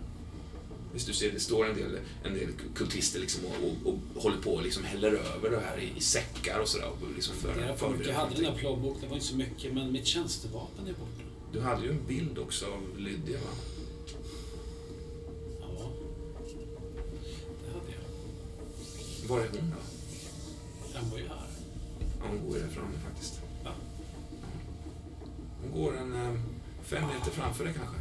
Visst, 0.93 1.07
du 1.07 1.13
ser, 1.13 1.31
det 1.31 1.39
står 1.39 1.69
en 1.69 1.75
del, 1.75 1.99
en 2.23 2.33
del 2.33 2.47
kultister 2.75 3.19
liksom 3.19 3.45
och, 3.45 3.53
och, 3.67 3.93
och 4.13 4.21
håller 4.21 4.37
på 4.37 4.53
och 4.53 4.63
liksom 4.63 4.83
häller 4.83 5.11
över 5.11 5.49
det 5.49 5.59
här 5.59 5.77
i, 5.79 5.97
i 5.97 6.01
säckar 6.01 6.59
och 6.59 6.67
sådär. 6.67 6.89
Liksom 7.15 7.35
för, 7.35 7.49
är 7.49 7.75
för 7.75 8.07
Jag 8.07 8.15
hade 8.15 8.35
den 8.35 8.43
där 8.43 8.55
plånboken, 8.55 9.01
det 9.01 9.07
var 9.07 9.15
inte 9.15 9.27
så 9.27 9.35
mycket, 9.35 9.73
men 9.73 9.91
mitt 9.91 10.05
tjänstevapen 10.05 10.87
är 10.87 10.93
borta. 10.93 11.23
Du 11.53 11.61
hade 11.61 11.83
ju 11.83 11.91
en 11.91 12.05
bild 12.07 12.37
också 12.37 12.65
av 12.65 12.99
Lydia, 12.99 13.37
va? 13.37 13.49
Ja. 15.61 15.91
Det 17.65 17.71
hade 17.73 17.91
jag. 17.91 19.29
Var 19.29 19.39
är 19.39 19.47
hon 19.47 19.71
då? 19.71 19.81
Den 20.93 21.09
var 21.09 21.17
ju 21.17 21.27
här. 21.27 21.47
Ja, 22.19 22.25
hon 22.27 22.47
går 22.47 22.57
ju 22.57 22.63
där 22.63 22.69
framme 22.69 22.97
faktiskt. 23.09 23.41
Hon 25.71 25.81
går 25.83 25.97
en 25.97 26.13
eh, 26.15 26.33
fem 26.83 27.03
meter 27.07 27.31
framför 27.31 27.63
dig 27.65 27.73
kanske. 27.73 27.95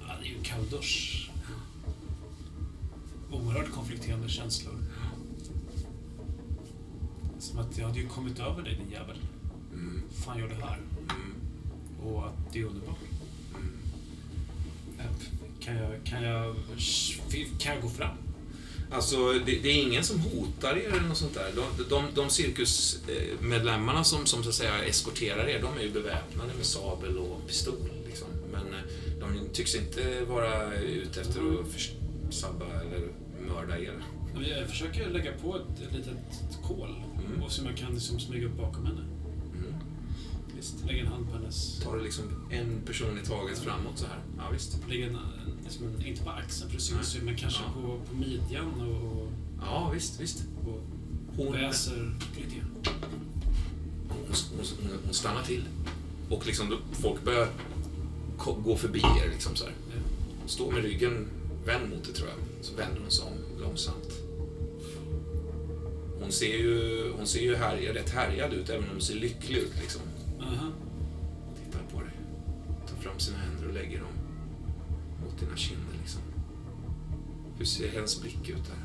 Ja, 0.00 0.14
det 0.20 0.26
är 0.28 0.30
ju 0.30 0.36
en 0.36 0.42
kall 0.42 0.68
dusch. 0.70 1.30
Oerhört 3.32 3.70
konflikterande 3.72 4.28
känslor. 4.28 4.74
Som 7.38 7.58
att 7.58 7.78
jag 7.78 7.86
hade 7.86 7.98
ju 8.00 8.08
kommit 8.08 8.38
över 8.38 8.62
dig, 8.62 8.74
din 8.74 8.90
jävel. 8.90 9.18
Mm, 9.72 10.02
fan 10.12 10.38
gör 10.38 10.48
du 10.48 10.54
här? 10.54 10.78
mm, 10.98 11.34
Och 12.02 12.26
att 12.26 12.52
det 12.52 12.60
är 12.60 12.64
underbart. 12.64 12.98
mm. 13.54 13.72
Kan 15.60 15.76
jag, 15.76 16.04
kan 16.04 16.22
jag, 16.22 16.56
kan 17.58 17.72
jag 17.74 17.82
gå 17.82 17.88
fram? 17.88 18.16
Alltså, 18.90 19.32
det, 19.32 19.58
det 19.62 19.68
är 19.68 19.82
ingen 19.82 20.04
som 20.04 20.20
hotar 20.20 20.76
er 20.76 20.88
eller 20.88 21.08
något 21.08 21.16
sånt 21.16 21.34
där. 21.34 21.52
De, 21.56 21.84
de, 21.88 22.04
de 22.14 22.30
cirkusmedlemmarna 22.30 24.04
som, 24.04 24.26
som 24.26 24.42
så 24.42 24.48
att 24.48 24.54
säga 24.54 24.84
eskorterar 24.84 25.46
er, 25.48 25.62
de 25.62 25.78
är 25.78 25.82
ju 25.82 25.90
beväpnade 25.90 26.54
med 26.56 26.66
sabel 26.66 27.18
och 27.18 27.46
pistol. 27.46 27.74
Liksom. 28.06 28.28
Men 28.52 28.66
eh, 28.74 28.80
de 29.20 29.48
tycks 29.52 29.74
inte 29.74 30.20
vara 30.28 30.74
ute 30.74 31.20
efter 31.20 31.40
att 31.60 31.68
förs- 31.72 31.92
sabba 32.30 32.66
eller 32.80 33.08
mörda 33.48 33.78
er. 33.78 34.02
Jag 34.58 34.68
försöker 34.68 35.10
lägga 35.10 35.32
på 35.32 35.56
ett, 35.56 35.80
ett 35.88 35.92
litet 35.96 36.14
kol 36.66 36.94
Mm. 37.28 37.42
och 37.42 37.52
se 37.52 37.60
om 37.62 37.66
jag 37.68 37.76
kan 37.76 37.94
liksom 37.94 38.20
smyga 38.20 38.46
upp 38.46 38.56
bakom 38.56 38.86
henne. 38.86 39.00
Mm. 39.00 39.74
Visst. 40.56 40.74
Lägga 40.86 41.00
en 41.00 41.06
hand 41.06 41.26
på 41.30 41.32
hennes... 41.36 41.80
Tar 41.80 41.96
du 41.96 42.02
liksom 42.02 42.24
en 42.50 42.80
person 42.86 43.18
i 43.24 43.26
taget 43.26 43.58
framåt 43.58 43.98
så 43.98 44.06
här? 44.06 44.18
Ja, 44.36 44.42
visst. 44.52 44.76
Lägga 44.88 45.06
en, 45.06 45.14
en, 45.14 45.57
liksom 45.68 46.06
inte 46.06 46.22
på 46.24 46.30
axeln 46.30 46.70
för 46.70 46.78
Nej. 47.14 47.20
ju, 47.20 47.22
men 47.22 47.36
kanske 47.36 47.60
Ja. 47.66 47.72
på, 47.82 48.00
på 48.10 48.16
midjan 48.16 48.80
och, 48.80 49.22
och, 49.22 49.28
Ja, 49.60 49.90
visst, 49.94 50.20
visst. 50.20 50.42
och 50.66 50.80
Hon, 51.36 51.52
väser 51.52 52.14
lite 52.36 52.54
grann. 52.56 52.94
hon, 54.08 54.18
hon, 54.56 54.98
hon 55.04 55.14
stannar 55.14 55.42
till. 55.42 55.64
Och 56.30 56.46
liksom 56.46 56.70
då 56.70 56.78
folk 56.92 57.24
börjar 57.24 57.48
gå 58.64 58.76
förbi 58.76 58.98
er 59.00 59.30
liksom 59.32 59.56
så 59.56 59.64
här. 59.64 59.74
Står 60.46 60.72
med 60.72 60.82
ryggen 60.82 61.26
vänd 61.66 61.90
mot 61.90 62.04
det 62.04 62.12
tror 62.12 62.28
jag. 62.28 62.64
Så 62.64 62.74
vänder 62.76 63.00
hon 63.00 63.10
sig 63.10 63.24
om 63.24 63.60
långsamt. 63.62 64.12
Hon 66.20 66.32
ser 66.32 66.56
ju, 66.58 67.10
hon 67.16 67.26
ser 67.26 67.40
ju 67.40 67.56
härjad, 67.56 67.96
rätt 67.96 68.10
härjad 68.10 68.52
ut, 68.52 68.68
även 68.68 68.84
om 68.84 68.90
hon 68.92 69.00
ser 69.00 69.14
lycklig 69.14 69.56
ut. 69.58 69.72
Liksom. 69.80 70.00
Mot 75.38 75.46
dina 75.46 75.56
kinder. 75.56 75.98
Liksom. 76.00 76.20
Hur 77.58 77.64
ser 77.64 77.88
hennes 77.88 78.20
blick 78.22 78.48
ut 78.48 78.64
där? 78.66 78.84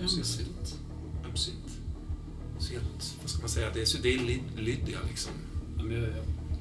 Ömsint. 0.00 0.78
Ömsint. 1.28 1.80
Så 2.58 2.72
helt, 2.72 3.16
vad 3.20 3.30
ska 3.30 3.40
man 3.40 3.48
säga, 3.48 3.70
det 3.74 3.80
är, 3.80 3.84
så 3.84 3.98
det 4.02 4.14
är 4.14 4.18
Lyd- 4.18 4.56
Lydia 4.60 4.98
liksom. 5.08 5.32
Ja, 5.76 5.82
men 5.82 5.92
jag, 5.96 6.02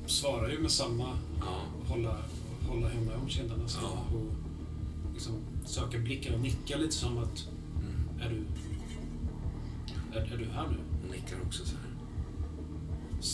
jag 0.01 0.09
svarar 0.09 0.49
ju 0.49 0.59
med 0.59 0.71
samma, 0.71 1.17
Ja. 1.39 1.61
hålla, 1.87 2.17
hålla 2.67 2.89
henne 2.89 3.15
om 3.15 3.29
kinderna 3.29 3.67
så 3.67 3.79
Ja. 3.81 4.15
och 4.15 4.33
liksom 5.13 5.33
söka 5.65 5.97
blicken 5.99 6.33
och 6.33 6.39
nicka 6.41 6.77
lite 6.77 6.95
som 6.95 7.17
att, 7.17 7.47
Mm. 7.75 8.21
är 8.21 8.29
du, 8.29 8.43
är, 10.19 10.33
är 10.33 10.37
du 10.37 10.45
här 10.45 10.67
nu? 10.67 10.77
Hon 11.01 11.11
nickar 11.11 11.37
också 11.45 11.65
så 11.65 11.75
här. 11.75 11.87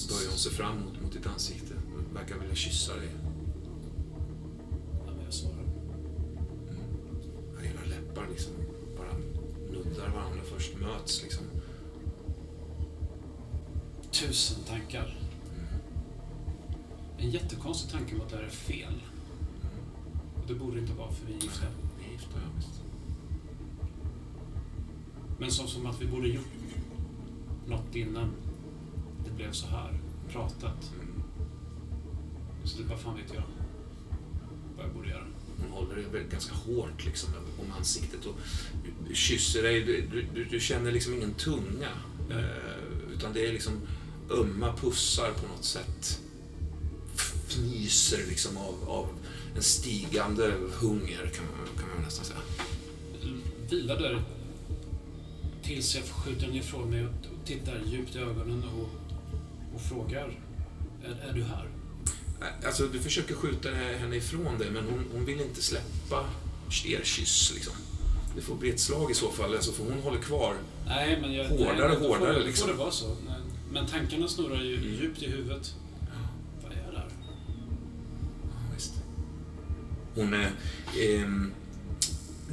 Böjer 0.09 0.29
hon 0.29 0.37
sig 0.39 0.51
fram 0.51 0.79
mot, 0.81 1.01
mot 1.01 1.13
ditt 1.13 1.27
ansikte. 1.27 1.73
Verkar 2.13 2.37
vilja 2.37 2.55
kyssa 2.55 2.95
dig. 2.95 3.09
Ja, 5.05 5.13
men 5.15 5.25
jag 5.25 5.33
svarar. 5.33 5.65
Era 7.63 7.85
läppar 7.85 8.27
liksom 8.29 8.53
bara 8.97 9.13
nuddar 9.71 10.09
varandra 10.09 10.41
först, 10.43 10.79
möts 10.79 11.23
liksom. 11.23 11.45
Tusen 14.11 14.63
tankar. 14.63 15.17
En 17.17 17.29
jättekonstig 17.29 17.91
tanke 17.91 18.15
om 18.15 18.21
att 18.21 18.29
det 18.29 18.35
här 18.35 18.43
är 18.43 18.49
fel. 18.49 19.01
Och 20.35 20.47
det 20.47 20.53
borde 20.53 20.79
inte 20.79 20.93
vara 20.93 21.11
för 21.11 21.25
vi 21.25 21.33
är 21.33 21.41
gifta. 21.41 21.65
Ni 21.99 22.07
är 22.07 22.11
gifta, 22.11 22.35
ja 22.35 22.49
visst. 22.55 22.81
Men 25.39 25.51
som, 25.51 25.67
som 25.67 25.85
att 25.85 26.01
vi 26.01 26.07
borde 26.07 26.27
gjort 26.27 26.47
något 27.67 27.95
innan 27.95 28.31
det 29.25 29.31
blev 29.31 29.51
så 29.51 29.67
här. 29.67 29.99
Pratat. 30.29 30.91
Så 32.65 32.77
det, 32.77 32.83
vad 32.83 32.99
fan 32.99 33.15
vet 33.15 33.33
jag 33.33 33.43
vad 34.77 34.85
jag 34.85 34.93
borde 34.93 35.09
göra. 35.09 35.23
Hon 35.61 35.71
håller 35.71 35.95
dig 35.95 36.05
väl 36.11 36.23
ganska 36.31 36.55
hårt 36.55 37.05
liksom 37.05 37.29
om 37.59 37.71
ansiktet 37.77 38.25
och 38.25 38.35
kysser 39.13 39.63
dig. 39.63 39.83
Du, 39.83 40.01
du- 40.35 40.45
du, 40.45 40.59
känner 40.59 40.91
liksom 40.91 41.13
ingen 41.13 41.33
tunga. 41.33 41.89
Eh, 42.29 43.13
utan 43.17 43.33
det 43.33 43.45
är 43.47 43.53
liksom 43.53 43.73
ömma 44.31 44.73
pussar 44.75 45.31
på 45.31 45.47
något 45.47 45.63
sätt. 45.63 46.19
Fnyser 47.47 48.25
liksom 48.29 48.57
av, 48.57 48.89
av 48.89 49.07
en 49.55 49.61
stigande 49.63 50.53
hunger 50.79 51.31
kan 51.35 51.45
man, 51.45 51.67
kan 51.79 51.89
man 51.95 52.03
nästan 52.03 52.25
säga. 52.25 52.39
Vilar 53.69 53.99
där 53.99 54.21
tills 55.63 55.95
jag 55.95 56.03
skjuter 56.03 56.47
den 56.47 56.55
ifrån 56.55 56.89
mig 56.89 57.05
och 57.05 57.11
tittar 57.45 57.81
djupt 57.85 58.15
i 58.15 58.19
ögonen 58.19 58.63
och, 58.63 58.89
och 59.75 59.81
frågar. 59.81 60.39
Är, 61.05 61.29
är 61.29 61.33
du 61.33 61.43
här? 61.43 61.67
Alltså, 62.65 62.87
du 62.87 62.99
försöker 62.99 63.35
skjuta 63.35 63.69
henne 63.71 64.15
ifrån 64.15 64.57
dig, 64.57 64.71
men 64.71 64.83
hon, 64.83 65.05
hon 65.13 65.25
vill 65.25 65.41
inte 65.41 65.61
släppa 65.61 66.25
er 66.85 67.01
kyss. 67.03 67.51
Liksom. 67.55 67.73
Det 68.35 68.41
får 68.41 68.55
bli 68.55 68.69
ett 68.69 68.79
slag 68.79 69.11
i 69.11 69.13
så 69.13 69.31
fall, 69.31 69.55
alltså, 69.55 69.71
för 69.71 69.83
hon 69.83 69.99
håller 70.03 70.19
kvar. 70.19 70.55
Nej, 70.85 71.17
men 71.21 71.33
jag... 71.33 71.45
Hårdare, 71.45 71.87
nej, 71.89 71.97
får 71.97 72.07
hårdare, 72.07 72.33
då 72.33 72.45
liksom. 72.45 72.67
får 72.67 72.73
det 72.73 72.79
vara 72.79 72.91
så. 72.91 73.07
Men, 73.25 73.41
men 73.71 73.87
tankarna 73.87 74.27
snurrar 74.27 74.61
ju 74.61 74.75
Mm. 74.77 75.01
djupt 75.01 75.21
i 75.21 75.29
huvudet. 75.29 75.75
Vad 76.63 76.71
är 76.71 76.91
det 76.91 76.97
här? 76.97 77.09
Ja, 78.43 78.73
visst. 78.75 78.93
Hon 80.15 80.33
är... 80.33 80.51
ehm, 81.01 81.51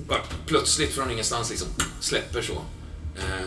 bara 0.09 0.21
plötsligt 0.47 0.91
från 0.91 1.11
ingenstans 1.11 1.51
liksom 1.51 1.69
släpper 2.01 2.43
så. 2.43 2.63
Eh, 3.17 3.47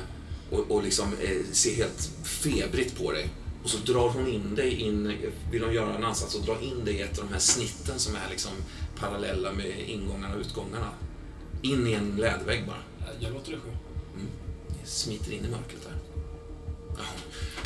och, 0.50 0.72
och 0.72 0.84
liksom 0.84 1.14
eh, 1.22 1.46
ser 1.52 1.76
helt 1.76 2.10
febrigt 2.24 2.98
på 2.98 3.12
dig. 3.12 3.30
Och 3.64 3.70
så 3.70 3.78
drar 3.78 4.10
hon 4.10 4.28
in 4.28 4.56
dig 4.56 4.74
in, 4.74 5.18
vill 5.52 5.64
hon 5.64 5.74
göra 5.74 5.96
en 5.96 6.04
ansats 6.04 6.36
och 6.36 6.46
dra 6.46 6.62
in 6.62 6.86
dig 6.86 6.94
i 6.96 7.02
ett 7.02 7.20
av 7.20 7.26
de 7.26 7.34
här 7.34 7.40
snitten 7.40 8.00
som 8.00 8.16
är 8.16 8.30
liksom 8.30 8.52
parallella 9.00 9.52
med 9.52 9.90
ingångarna 9.90 10.34
och 10.36 10.40
utgångarna. 10.40 10.90
In 11.62 11.88
i 11.88 11.94
en 11.94 12.16
lädervägg 12.16 12.68
bara. 12.68 12.84
Jag 13.20 13.34
låter 13.34 13.52
det 13.52 13.58
ske. 13.58 13.70
Mm. 14.16 14.28
Smiter 14.86 15.32
in 15.32 15.46
i 15.46 15.50
mörkret 15.50 15.84
där. 15.84 15.94
Ja, 16.98 17.04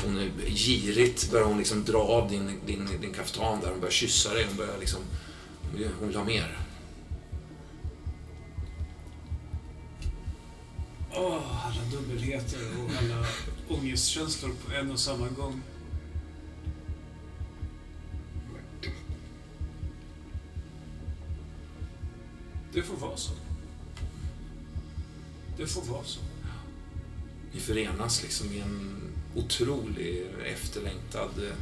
hon 0.06 0.18
är 0.18 0.50
girigt 0.50 1.32
börjar 1.32 1.46
hon 1.46 1.58
liksom 1.58 1.84
dra 1.84 1.98
av 1.98 2.30
din, 2.30 2.60
din, 2.66 2.88
din 3.02 3.14
kaftan 3.14 3.60
där. 3.62 3.70
Hon 3.70 3.80
börjar 3.80 3.92
kyssa 3.92 4.34
dig. 4.34 4.46
Hon 4.48 4.58
börjar 4.58 4.78
liksom... 4.80 5.00
Hon 5.72 6.08
vill- 6.08 6.18
ha 6.18 6.24
mer. 6.24 6.60
Åh, 11.14 11.66
alla 11.68 11.82
dubbelheter 11.92 12.60
och 12.78 12.92
alla 13.04 13.28
ångestkänslor 13.70 14.52
på 14.66 14.74
en 14.74 14.92
och 14.92 15.00
samma 15.00 15.28
gång. 15.28 15.62
Det 22.78 22.84
får 22.84 22.96
vara 22.98 23.18
så. 23.18 23.32
Det 25.58 25.68
får 25.68 25.82
vara 25.82 26.04
så. 26.04 26.20
Ni 27.54 27.60
förenas 27.60 28.24
liksom 28.24 28.52
i 28.54 28.60
en 28.60 29.02
otrolig 29.36 30.28
efterlängtad... 30.46 31.30
eh, 31.38 31.56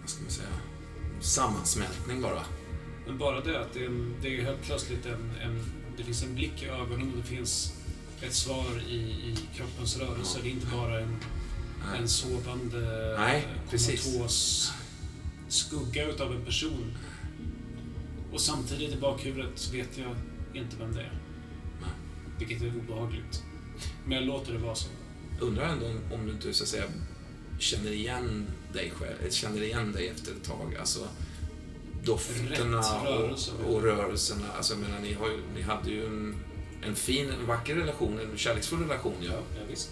Vad 0.00 0.10
ska 0.10 0.22
man 0.22 0.30
säga? 0.30 0.48
Sammansmältning 1.20 2.22
bara. 2.22 2.42
Men 3.06 3.18
bara 3.18 3.40
det 3.40 3.60
att 3.60 3.72
det 3.72 3.80
är, 3.82 3.86
en, 3.86 4.14
det 4.22 4.38
är 4.38 4.42
helt 4.42 4.62
plötsligt 4.62 5.06
en, 5.06 5.30
en... 5.42 5.64
Det 5.96 6.04
finns 6.04 6.22
en 6.22 6.34
blick 6.34 6.62
i 6.62 6.66
ögonen 6.66 7.10
och 7.12 7.16
det 7.16 7.36
finns 7.36 7.72
ett 8.22 8.34
svar 8.34 8.82
i, 8.88 8.96
i 8.96 9.36
kroppens 9.54 9.96
rörelse. 9.98 10.38
Ja. 10.38 10.42
Det 10.42 10.48
är 10.48 10.52
inte 10.52 10.66
bara 10.76 11.00
en, 11.00 11.16
Nej. 11.90 12.00
en 12.00 12.08
sovande, 12.08 13.14
Nej, 13.18 13.46
eh, 13.46 13.70
komatos 13.70 14.72
skugga 15.48 16.04
utav 16.08 16.32
en 16.32 16.44
person. 16.44 16.96
Och 18.36 18.42
samtidigt 18.42 18.92
i 18.92 18.96
bakhuvudet 18.96 19.50
så 19.54 19.72
vet 19.72 19.98
jag 19.98 20.16
inte 20.54 20.76
vem 20.76 20.94
det 20.94 21.00
är. 21.00 21.12
Nej. 21.80 21.90
Vilket 22.38 22.62
är 22.62 22.72
obehagligt. 22.78 23.42
Men 24.04 24.12
jag 24.18 24.26
låter 24.26 24.52
det 24.52 24.58
vara 24.58 24.74
så. 24.74 24.88
Undrar 25.40 25.68
ändå 25.68 25.86
om- 25.86 26.12
om 26.12 26.26
du 26.26 26.32
inte 26.32 26.52
så 26.54 26.62
att 26.64 26.68
säga 26.68 26.84
känner 27.58 27.90
igen 27.92 28.46
dig 28.72 28.92
själv, 28.96 29.30
känner 29.30 29.62
igen 29.62 29.92
dig 29.92 30.08
efter 30.08 30.32
ett 30.32 30.44
tag. 30.44 30.76
Alltså 30.80 31.08
dofterna 32.04 32.80
rörelse. 33.04 33.52
och, 33.66 33.74
och 33.74 33.82
rörelserna. 33.82 34.52
Alltså, 34.56 34.72
jag 34.74 34.80
menar, 34.80 35.00
ni, 35.00 35.12
har 35.12 35.30
ni 35.54 35.62
hade 35.62 35.90
ju 35.90 36.06
en, 36.06 36.36
en 36.82 36.94
fin, 36.94 37.30
en 37.40 37.46
vacker 37.46 37.74
relation, 37.74 38.18
en 38.20 38.38
kärleksfull 38.38 38.80
relation. 38.80 39.14
Ja. 39.20 39.32
Ja, 39.32 39.60
visst. 39.70 39.90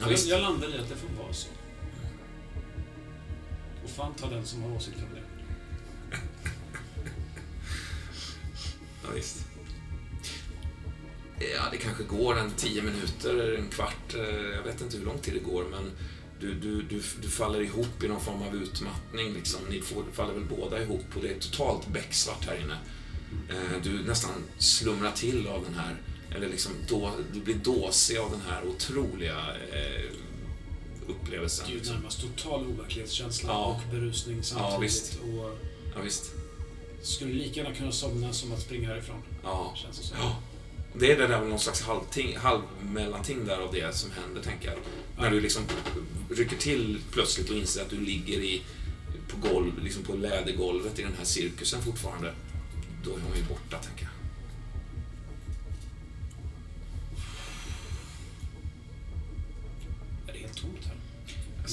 Ja, 0.00 0.06
visst. 0.08 0.28
jag, 0.28 0.38
jag 0.38 0.42
landar 0.42 0.68
i 0.76 0.78
att 0.78 0.88
det 0.88 0.96
får 0.96 1.22
vara 1.22 1.32
så. 1.32 1.48
Fan 3.96 4.14
ta 4.14 4.30
den 4.30 4.46
som 4.46 4.62
har 4.62 4.76
åsikt 4.76 4.96
om 4.96 5.14
det. 5.14 5.22
Ja, 9.02 9.08
visst. 9.14 9.46
Ja, 11.38 11.62
det 11.70 11.76
kanske 11.76 12.04
går 12.04 12.38
en 12.38 12.50
tio 12.50 12.82
minuter, 12.82 13.30
eller 13.30 13.58
en 13.58 13.68
kvart. 13.68 14.14
Eh, 14.14 14.20
jag 14.56 14.62
vet 14.62 14.80
inte 14.80 14.96
hur 14.96 15.04
lång 15.04 15.18
tid 15.18 15.34
det 15.34 15.40
går, 15.40 15.64
men 15.70 15.90
du, 16.40 16.54
du, 16.54 16.82
du, 16.82 17.02
du 17.22 17.28
faller 17.28 17.60
ihop 17.60 18.02
i 18.02 18.08
någon 18.08 18.20
form 18.20 18.42
av 18.42 18.56
utmattning. 18.56 19.34
Liksom. 19.34 19.60
Ni 19.70 19.80
får, 19.80 20.04
faller 20.12 20.34
väl 20.34 20.44
båda 20.44 20.82
ihop 20.82 21.06
och 21.14 21.22
det 21.22 21.28
är 21.28 21.38
totalt 21.38 21.88
becksvart 21.88 22.46
här 22.46 22.60
inne. 22.60 22.78
Eh, 23.48 23.82
du 23.82 24.02
nästan 24.02 24.30
slumrar 24.58 25.12
till 25.12 25.46
av 25.46 25.64
den 25.64 25.74
här, 25.74 25.96
eller 26.36 26.48
liksom 26.48 26.72
då, 26.88 27.12
du 27.32 27.40
blir 27.40 27.54
dåsig 27.54 28.16
av 28.16 28.30
den 28.30 28.40
här 28.48 28.66
otroliga 28.66 29.38
eh, 29.72 30.10
upplevelsen. 31.08 31.66
Det 31.68 31.72
är 31.80 31.84
ju 31.84 31.90
närmast 31.92 32.20
total 32.20 32.66
overklighetskänsla 32.66 33.52
Ja. 33.52 33.64
och 33.64 33.90
berusning 33.94 34.42
samtidigt. 34.42 34.82
visst. 34.82 35.18
Och 35.22 35.58
Ja, 35.96 36.00
visst. 36.04 36.32
skulle 37.02 37.32
lika 37.32 37.60
gärna 37.62 37.74
kunna 37.74 37.92
somna 37.92 38.32
som 38.32 38.52
att 38.52 38.60
springa 38.60 38.88
härifrån. 38.88 39.22
Ja. 39.42 39.74
Känns 39.76 39.98
det 39.98 40.04
som. 40.04 40.16
Ja. 40.20 40.36
Det 40.98 41.12
är 41.12 41.18
det 41.18 41.26
där 41.26 41.40
någon 41.44 41.58
slags 41.58 41.82
halvting, 41.82 42.36
halvmellanting 42.36 43.44
där 43.46 43.58
av 43.58 43.72
det 43.72 43.96
som 43.96 44.10
händer, 44.10 44.42
tänker 44.42 44.68
jag. 44.68 44.78
När 45.18 45.30
du 45.30 45.40
liksom 45.40 45.62
rycker 46.30 46.56
till 46.56 46.98
plötsligt 47.12 47.50
och 47.50 47.56
inser 47.56 47.82
att 47.82 47.90
du 47.90 48.00
ligger 48.00 48.38
i, 48.38 48.62
på, 49.28 49.48
golv, 49.48 49.84
liksom 49.84 50.02
på 50.02 50.14
lädergolvet 50.16 50.98
i 50.98 51.02
den 51.02 51.14
här 51.18 51.24
cirkusen 51.24 51.82
fortfarande. 51.82 52.34
Då 53.04 53.10
är 53.10 53.20
hon 53.28 53.36
ju 53.36 53.42
borta, 53.42 53.78
tänker 53.78 54.02
jag. 54.04 54.10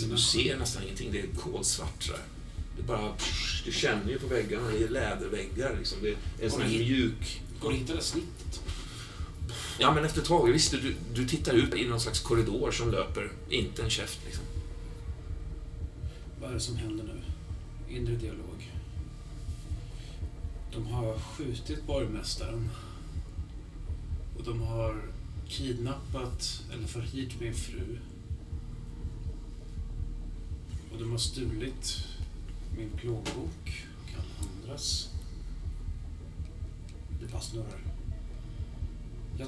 Alltså, 0.01 0.15
du 0.15 0.43
ser 0.43 0.57
nästan 0.57 0.83
ingenting. 0.83 1.11
Det 1.11 1.19
är 1.19 1.27
kolsvart 1.27 2.03
sådär. 2.03 2.21
Det 2.75 2.81
är 2.81 2.85
bara... 2.85 3.13
Du 3.65 3.71
känner 3.71 4.09
ju 4.09 4.19
på 4.19 4.27
väggarna. 4.27 4.69
Det 4.69 4.83
är 4.83 4.89
läderväggar. 4.89 5.75
Liksom. 5.77 5.97
Det 6.01 6.09
är 6.09 6.15
en 6.41 6.51
sån 6.51 6.61
här 6.61 6.69
mjuk... 6.69 7.41
Går 7.59 7.69
det 7.69 7.75
att 7.75 7.81
hitta 7.81 7.95
det 7.95 8.01
snittet? 8.01 8.61
Ja, 9.79 9.93
men 9.93 10.05
efter 10.05 10.21
ett 10.21 10.27
tag, 10.27 10.51
visst, 10.51 10.71
du, 10.71 10.95
du 11.13 11.27
tittar 11.27 11.53
ut 11.53 11.75
i 11.75 11.87
någon 11.87 11.99
slags 11.99 12.19
korridor 12.19 12.71
som 12.71 12.91
löper. 12.91 13.31
Inte 13.49 13.83
en 13.83 13.89
käft, 13.89 14.19
liksom. 14.25 14.43
Vad 16.41 16.49
är 16.49 16.53
det 16.53 16.59
som 16.59 16.75
händer 16.75 17.03
nu? 17.03 17.21
Inre 17.95 18.15
dialog. 18.15 18.71
De 20.73 20.87
har 20.87 21.19
skjutit 21.19 21.87
borgmästaren. 21.87 22.69
Och 24.37 24.43
de 24.43 24.61
har 24.61 25.01
kidnappat 25.47 26.61
eller 26.73 26.87
förhyrt 26.87 27.39
min 27.39 27.53
fru. 27.53 27.97
Och 30.91 30.97
de 30.99 31.11
har 31.11 31.17
stulit 31.17 31.97
min 32.77 32.89
plånbok 32.89 33.85
och 33.97 34.09
alla 34.13 34.49
andras. 34.63 35.09
Det 37.21 37.31
bara 37.31 37.41
snurrar. 37.41 37.79
Jag 39.39 39.47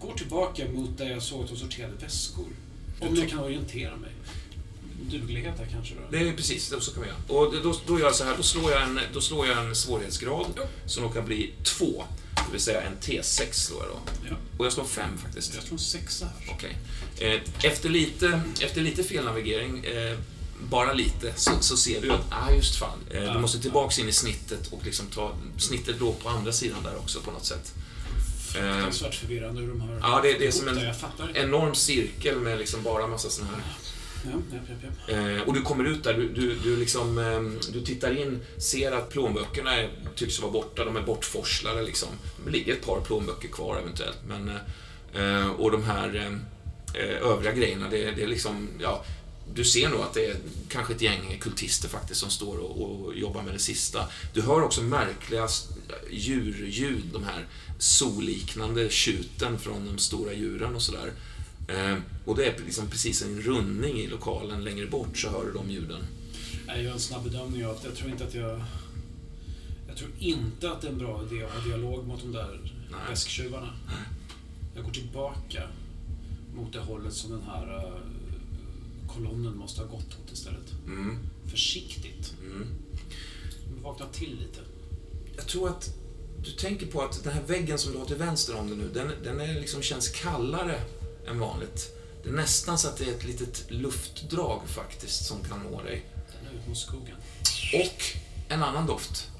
går 0.00 0.14
tillbaka 0.14 0.68
mot 0.68 0.98
där 0.98 1.10
jag 1.10 1.22
såg 1.22 1.44
att 1.44 1.50
de 1.50 1.56
sorterade 1.56 1.94
väskor. 1.96 2.46
Om 3.00 3.16
jag 3.16 3.28
kan 3.28 3.38
orientera 3.38 3.96
mig. 3.96 4.10
Duglighet 5.02 5.56
där 5.58 5.66
kanske 5.66 5.94
då? 5.94 6.00
Det 6.10 6.28
är 6.28 6.32
precis, 6.32 6.74
så 6.80 6.92
kan 6.92 7.02
vi 7.02 7.08
göra. 7.08 7.18
Och 7.28 7.52
då, 7.62 7.74
då 7.86 7.98
gör 7.98 8.06
jag 8.06 8.14
så 8.14 8.24
här, 8.24 8.36
då 8.36 8.42
slår 8.42 8.70
jag 8.72 8.82
en, 8.82 9.00
då 9.12 9.20
slår 9.20 9.46
jag 9.46 9.66
en 9.66 9.74
svårighetsgrad 9.76 10.46
som 10.86 11.02
då 11.02 11.08
kan 11.08 11.24
bli 11.24 11.52
två. 11.62 12.04
Det 12.34 12.52
vill 12.52 12.60
säga 12.60 12.82
en 12.82 12.96
T6 13.00 13.52
slår 13.52 13.82
jag 13.82 13.88
då. 13.90 14.00
Ja. 14.28 14.36
Och 14.58 14.66
jag 14.66 14.72
slår 14.72 14.84
fem 14.84 15.18
faktiskt. 15.18 15.54
Jag 15.54 15.62
tror 15.64 15.72
en 15.72 15.78
sexa 15.78 16.24
här. 16.26 16.54
Okej. 16.54 16.76
Eh, 17.20 17.40
Efter 17.70 17.88
lite, 17.88 18.40
efter 18.60 18.80
lite 18.82 19.04
felnavigering, 19.04 19.84
eh, 19.84 20.18
bara 20.70 20.92
lite, 20.92 21.32
så, 21.36 21.50
så 21.60 21.76
ser 21.76 22.00
du 22.00 22.12
att, 22.12 22.24
ah 22.30 22.50
just 22.50 22.76
fan, 22.76 22.98
eh, 23.10 23.32
du 23.32 23.38
måste 23.38 23.58
tillbaks 23.58 23.98
in 23.98 24.08
i 24.08 24.12
snittet 24.12 24.66
och 24.72 24.84
liksom 24.84 25.06
ta, 25.06 25.32
snittet 25.58 26.00
låg 26.00 26.20
på 26.22 26.28
andra 26.28 26.52
sidan 26.52 26.82
där 26.82 26.96
också 26.96 27.20
på 27.20 27.30
något 27.30 27.44
sätt. 27.44 27.74
Fruktansvärt 28.52 29.14
förvirrande 29.14 29.60
hur 29.60 29.68
de 29.68 29.80
har 29.80 29.98
Ja, 30.02 30.20
det, 30.22 30.38
det 30.38 30.46
är 30.46 30.50
som 30.50 30.68
en 30.68 30.78
enorm 31.34 31.74
cirkel 31.74 32.38
med 32.38 32.58
liksom 32.58 32.82
bara 32.82 33.06
massa 33.06 33.30
såna 33.30 33.48
här 33.48 33.62
Ja, 34.24 34.30
ja, 34.52 34.58
ja, 34.68 34.88
ja. 35.06 35.14
Eh, 35.14 35.42
och 35.42 35.54
du 35.54 35.62
kommer 35.62 35.84
ut 35.84 36.04
där, 36.04 36.14
du, 36.14 36.28
du, 36.28 36.54
du, 36.54 36.76
liksom, 36.76 37.18
eh, 37.18 37.70
du 37.72 37.80
tittar 37.80 38.18
in, 38.20 38.40
ser 38.56 38.92
att 38.92 39.08
plånböckerna 39.10 39.76
är, 39.76 39.90
tycks 40.16 40.40
vara 40.40 40.52
borta, 40.52 40.84
de 40.84 40.96
är 40.96 41.02
bortforslade 41.02 41.82
liksom. 41.82 42.08
Det 42.44 42.50
ligger 42.50 42.72
ett 42.72 42.86
par 42.86 43.00
plånböcker 43.00 43.48
kvar 43.48 43.76
eventuellt, 43.76 44.18
men... 44.28 44.48
Eh, 45.14 45.50
och 45.50 45.70
de 45.70 45.84
här 45.84 46.38
eh, 46.94 47.28
övriga 47.30 47.52
grejerna, 47.52 47.88
det, 47.90 48.10
det 48.10 48.22
är 48.22 48.28
liksom, 48.28 48.68
ja... 48.80 49.04
Du 49.54 49.64
ser 49.64 49.88
nog 49.88 50.00
att 50.00 50.14
det 50.14 50.26
är 50.26 50.36
kanske 50.68 50.94
ett 50.94 51.02
gäng 51.02 51.38
kultister 51.40 51.88
faktiskt 51.88 52.20
som 52.20 52.30
står 52.30 52.58
och, 52.58 53.06
och 53.06 53.14
jobbar 53.16 53.42
med 53.42 53.54
det 53.54 53.58
sista. 53.58 54.08
Du 54.34 54.42
hör 54.42 54.62
också 54.62 54.82
märkliga 54.82 55.48
djurljud, 56.10 57.04
de 57.12 57.24
här 57.24 57.46
solliknande 57.78 58.90
tjuten 58.90 59.58
från 59.58 59.86
de 59.86 59.98
stora 59.98 60.32
djuren 60.32 60.74
och 60.74 60.82
sådär. 60.82 61.12
Eh, 61.68 61.96
och 62.24 62.36
det 62.36 62.46
är 62.46 62.58
liksom 62.64 62.86
precis 62.86 63.22
en 63.22 63.42
rundning 63.42 63.96
i 63.98 64.06
lokalen 64.06 64.64
längre 64.64 64.86
bort 64.86 65.18
så 65.18 65.28
hör 65.28 65.44
du 65.44 65.52
de 65.52 65.70
ljuden. 65.70 66.00
Jag 66.66 66.82
gör 66.82 66.92
en 66.92 67.00
snabb 67.00 67.24
bedömning 67.24 67.66
av 67.66 67.76
att 67.76 67.84
jag 67.84 67.94
tror 67.94 68.10
inte 68.10 68.24
att 68.24 68.34
jag... 68.34 68.60
Jag 69.88 69.96
tror 69.96 70.10
inte 70.18 70.70
att 70.70 70.80
det 70.80 70.86
är 70.86 70.92
en 70.92 70.98
bra 70.98 71.24
idé 71.30 71.44
att 71.44 71.50
ha 71.50 71.60
dialog 71.60 72.06
mot 72.06 72.20
de 72.20 72.32
där 72.32 72.72
väsktjuvarna. 73.08 73.72
Jag 74.74 74.84
går 74.84 74.92
tillbaka 74.92 75.62
mot 76.54 76.72
det 76.72 76.78
hållet 76.78 77.12
som 77.12 77.30
den 77.30 77.42
här 77.42 77.76
eh, 77.76 78.00
kolonnen 79.18 79.56
måste 79.56 79.80
ha 79.80 79.88
gått 79.88 80.16
åt 80.24 80.32
istället. 80.32 80.72
Mm, 80.86 81.18
Försiktigt. 81.50 82.34
mm. 82.40 82.66
Vakna 83.82 84.06
till 84.12 84.38
lite. 84.40 84.60
Jag 85.36 85.46
tror 85.46 85.68
att 85.68 85.90
du 86.44 86.50
tänker 86.50 86.86
på 86.86 87.02
att 87.02 87.24
den 87.24 87.32
här 87.32 87.42
väggen 87.42 87.78
som 87.78 87.92
du 87.92 87.98
har 87.98 88.06
till 88.06 88.16
vänster 88.16 88.56
om 88.56 88.68
dig 88.68 88.76
nu, 88.76 88.88
den, 88.94 89.12
den 89.22 89.40
är 89.40 89.60
liksom 89.60 89.82
känns 89.82 90.08
kallare 90.08 90.80
än 91.26 91.38
vanligt. 91.38 91.94
Det 92.22 92.28
är 92.28 92.32
nästan 92.32 92.78
så 92.78 92.88
att 92.88 92.96
det 92.96 93.04
är 93.04 93.10
ett 93.14 93.24
litet 93.24 93.70
luftdrag 93.70 94.62
faktiskt 94.66 95.26
som 95.26 95.44
kan 95.44 95.60
nå 95.60 95.82
dig. 95.82 96.04
Den 96.40 96.54
är 96.54 96.60
ut 96.60 96.68
mot 96.68 96.78
skogen. 96.78 97.16
Och 97.74 98.02
en 98.48 98.62
annan 98.62 98.86
doft. 98.86 99.30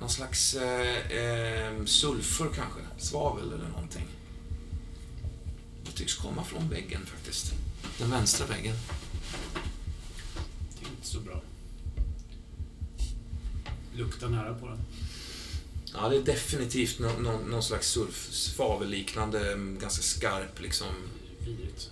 Någon 0.00 0.10
slags 0.10 0.54
eh, 0.54 1.12
eh, 1.12 1.84
sulfur 1.84 2.50
kanske, 2.54 2.80
svavel 2.98 3.52
eller 3.52 3.68
någonting. 3.68 4.06
Det 5.84 5.92
tycks 5.92 6.14
komma 6.14 6.44
från 6.44 6.68
väggen 6.68 7.06
faktiskt. 7.06 7.52
Den 7.98 8.10
vänstra 8.10 8.46
väggen. 8.46 8.76
Det 10.80 10.86
är 10.86 10.90
inte 10.90 11.06
så 11.06 11.20
bra. 11.20 11.40
Luktar 13.94 14.28
nära 14.28 14.54
på 14.54 14.66
den. 14.66 14.78
Ja, 15.94 16.08
det 16.08 16.16
är 16.16 16.22
definitivt 16.22 16.98
någon, 16.98 17.22
någon, 17.22 17.50
någon 17.50 17.62
slags 17.62 17.88
sulf, 17.88 18.28
svavelliknande, 18.32 19.52
mm, 19.52 19.78
ganska 19.78 20.02
skarp 20.02 20.60
liksom. 20.60 20.86
Vidrigt. 21.46 21.90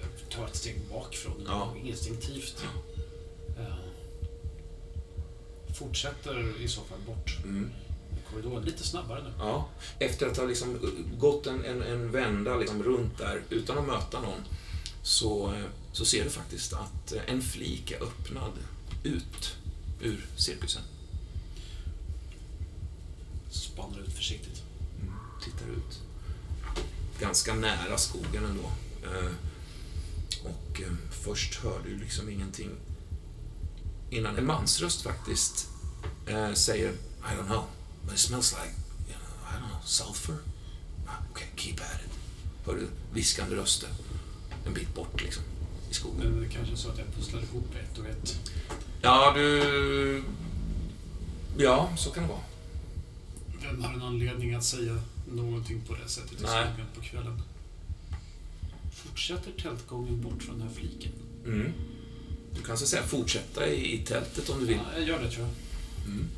Jag 0.00 0.30
tar 0.30 0.46
ett 0.46 0.56
steg 0.56 0.80
bakifrån 0.90 1.34
den, 1.38 1.46
Ja. 1.46 1.74
instinktivt. 1.84 2.64
Eh, 3.58 3.74
Fortsätter 5.78 6.60
i 6.60 6.68
så 6.68 6.80
fall 6.80 6.98
bort 7.06 7.36
Mm. 7.44 7.70
I 8.28 8.32
korridoren. 8.34 8.64
Lite 8.64 8.84
snabbare 8.84 9.22
nu. 9.22 9.32
Ja. 9.38 9.68
Efter 9.98 10.26
att 10.26 10.36
ha 10.36 10.44
liksom 10.44 10.78
gått 11.18 11.46
en, 11.46 11.64
en, 11.64 11.82
en 11.82 12.10
vända 12.10 12.56
liksom 12.56 12.82
runt 12.82 13.18
där 13.18 13.42
utan 13.50 13.78
att 13.78 13.86
möta 13.86 14.20
någon 14.20 14.40
så, 15.02 15.54
så 15.92 16.04
ser 16.04 16.24
du 16.24 16.30
faktiskt 16.30 16.72
att 16.72 17.12
en 17.26 17.42
flik 17.42 17.90
är 17.90 18.02
öppnad 18.02 18.52
ut 19.02 19.56
ur 20.00 20.26
cirkusen. 20.36 20.82
Spanar 23.50 23.98
ut 23.98 24.12
försiktigt. 24.12 24.62
Mm. 25.00 25.14
Tittar 25.44 25.66
ut. 25.66 25.98
Ganska 27.20 27.54
nära 27.54 27.98
skogen 27.98 28.44
ändå. 28.44 28.70
Eh, 29.04 29.30
Och 30.44 30.80
eh, 30.80 30.92
först 31.10 31.54
hör 31.54 31.80
du 31.84 31.96
liksom 31.98 32.30
ingenting 32.30 32.70
innan 34.10 34.36
en 34.36 34.46
mansröst 34.46 35.02
faktiskt 35.02 35.68
eh, 36.26 36.52
säger 36.52 36.90
I 36.90 37.36
don't 37.38 37.46
know, 37.46 37.64
but 38.08 38.14
it 38.14 38.20
smells 38.20 38.52
like, 38.52 38.72
you 39.08 39.14
know, 39.14 39.50
I 39.50 39.60
don't 39.60 39.68
know, 39.68 39.80
sulfur. 39.84 40.38
Ah, 41.06 41.18
okay, 41.30 41.46
keep 41.56 41.74
at 41.80 42.00
it. 42.00 42.12
Hör 42.66 42.74
du 42.74 42.88
viskande 43.12 43.56
röster 43.56 43.88
en 44.66 44.74
bit 44.74 44.94
bort 44.94 45.22
liksom 45.22 45.42
i 45.90 45.94
skogen. 45.94 46.30
Men 46.30 46.40
det 46.40 46.46
är 46.46 46.50
kanske 46.50 46.76
så 46.76 46.88
att 46.88 46.98
jag 46.98 47.14
pusslar 47.14 47.42
ihop 47.42 47.74
ett 47.74 47.98
och 47.98 48.06
ett. 48.06 48.38
Ja, 49.02 49.32
du... 49.34 50.22
Ja, 51.58 51.92
så 51.96 52.10
kan 52.10 52.22
det 52.22 52.28
vara. 52.28 52.40
Vem 53.62 53.82
har 53.82 53.92
en 53.92 54.02
anledning 54.02 54.54
att 54.54 54.64
säga 54.64 55.00
någonting 55.32 55.80
på 55.80 55.94
det 55.94 56.08
sättet 56.08 56.32
i 56.32 56.36
skogen 56.36 56.86
på 56.94 57.00
kvällen? 57.00 57.42
Fortsätter 58.92 59.52
tältgången 59.62 60.20
bort 60.20 60.42
från 60.42 60.58
den 60.58 60.68
här 60.68 60.74
fliken? 60.74 61.12
Mm. 61.46 61.72
Du 62.54 62.62
kan 62.62 62.78
så 62.78 62.84
att 62.84 62.90
säga 62.90 63.02
fortsätta 63.02 63.66
i, 63.66 63.94
i 63.94 63.98
tältet 63.98 64.48
om 64.48 64.60
du 64.60 64.66
vill. 64.66 64.76
Ja, 64.76 64.98
jag 64.98 65.08
gör 65.08 65.22
det 65.22 65.30
tror 65.30 65.46
jag. 65.46 65.54
Mm. 66.12 66.28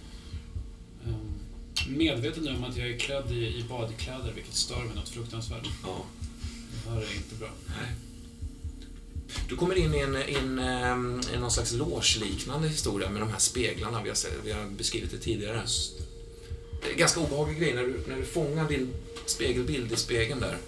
Medveten 1.89 2.49
om 2.49 2.65
att 2.65 2.77
jag 2.77 2.89
är 2.89 2.99
klädd 2.99 3.33
i, 3.33 3.47
i 3.47 3.65
badkläder, 3.69 4.33
vilket 4.35 4.55
stör 4.55 4.85
mig 4.85 4.95
något 4.95 5.09
fruktansvärt. 5.09 5.67
Ja. 5.83 6.05
Det 6.85 6.91
här 6.91 6.97
är 6.97 7.17
inte 7.17 7.35
bra. 7.35 7.49
Du 9.49 9.57
kommer 9.57 9.75
in 9.75 9.95
i 9.95 9.99
en, 9.99 10.17
i 10.17 10.35
en, 10.35 10.59
ehm, 10.59 11.21
i 11.35 11.39
någon 11.39 11.51
slags 11.51 11.73
loge-liknande 11.73 12.69
historia 12.69 13.11
med 13.11 13.23
de 13.23 13.31
här 13.31 13.39
speglarna. 13.39 14.03
Vi 14.03 14.09
har, 14.09 14.17
vi 14.45 14.53
har 14.53 14.67
beskrivit 14.67 15.11
det 15.11 15.19
tidigare. 15.19 15.63
Det 16.83 16.93
är 16.93 16.97
ganska 16.97 17.21
obehaglig 17.21 17.59
grej. 17.59 17.75
När 17.75 17.83
du, 17.83 18.05
när 18.09 18.17
du 18.17 18.25
fångar 18.25 18.69
din 18.69 18.95
spegelbild 19.27 19.93
i 19.93 19.97
spegeln 19.97 20.41
där 20.41 20.59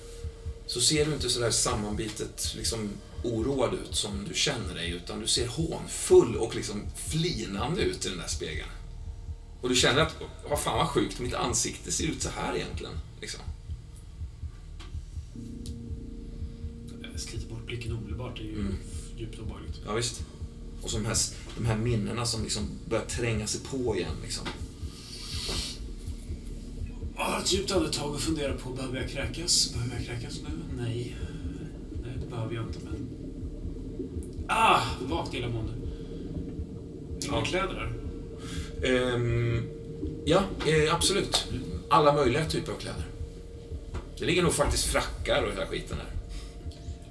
så 0.67 0.81
ser 0.81 1.07
du 1.07 1.13
inte 1.13 1.31
sådär 1.31 1.51
sammanbitet 1.51 2.55
liksom, 2.57 2.91
oroad 3.23 3.75
ut 3.75 3.95
som 3.95 4.27
du 4.29 4.35
känner 4.35 4.75
dig 4.75 4.91
utan 4.91 5.21
du 5.21 5.27
ser 5.27 5.47
hånfull 5.47 6.37
och 6.37 6.55
liksom 6.55 6.83
flinande 7.09 7.83
ut 7.83 8.07
i 8.07 8.09
den 8.09 8.19
där 8.19 8.29
spegeln. 8.29 8.69
Och 9.63 9.69
du 9.69 9.75
känner 9.75 10.01
att, 10.03 10.17
vad 10.51 10.61
fan 10.61 10.79
vad 10.79 10.89
sjukt, 10.89 11.21
mitt 11.21 11.35
ansikte 11.35 11.93
ser 11.93 12.05
ut 12.07 12.23
så 12.23 12.29
här 12.29 12.57
egentligen. 12.57 12.93
Liksom. 13.21 13.41
Jag 17.13 17.21
sliter 17.21 17.49
bort 17.49 17.67
blicken 17.67 17.93
omedelbart. 17.93 18.37
Det 18.37 18.43
är 18.43 18.47
ju 18.47 18.61
Mm. 18.61 18.75
djupt 19.17 19.39
obehagligt. 19.39 19.81
Ja, 19.87 19.93
visst. 19.95 20.23
Och 20.83 20.91
så 20.91 20.97
de 20.99 21.07
här, 21.07 21.17
de 21.59 21.67
här 21.67 21.77
minnena 21.77 22.27
som 22.27 22.43
liksom 22.43 22.69
börjar 22.89 23.05
tränga 23.05 23.47
sig 23.47 23.61
på 23.61 23.97
igen. 23.97 24.15
Liksom. 24.23 24.47
Ah, 27.17 27.41
ett 27.41 27.53
djupt 27.53 27.71
andetag 27.71 28.15
och 28.15 28.21
fundera 28.21 28.53
på, 28.57 28.71
behöver 28.71 29.01
jag 29.01 29.11
kräkas? 29.11 29.73
Behöver 29.75 29.97
jag 29.97 30.05
kräkas 30.07 30.41
nu? 30.43 30.83
Nej. 30.83 31.17
Nej, 32.03 32.13
det 32.21 32.27
behöver 32.31 32.55
jag 32.55 32.67
inte, 32.67 32.79
men... 32.85 33.09
Ah! 34.49 34.81
Vagt 35.03 35.35
illamående. 35.35 35.73
Inga 37.23 37.37
Ja. 37.37 37.45
kläder 37.45 37.75
där. 38.83 39.15
Ehm, 39.15 39.69
ja, 40.25 40.43
eh, 40.67 40.95
absolut. 40.95 41.47
Alla 41.91 42.13
möjliga 42.13 42.45
typer 42.45 42.73
av 42.73 42.77
kläder. 42.77 43.03
Det 44.19 44.25
ligger 44.25 44.43
nog 44.43 44.53
faktiskt 44.53 44.85
frackar 44.85 45.43
och 45.43 45.53
hela 45.53 45.67
skiten 45.67 45.97
här. 45.99 46.07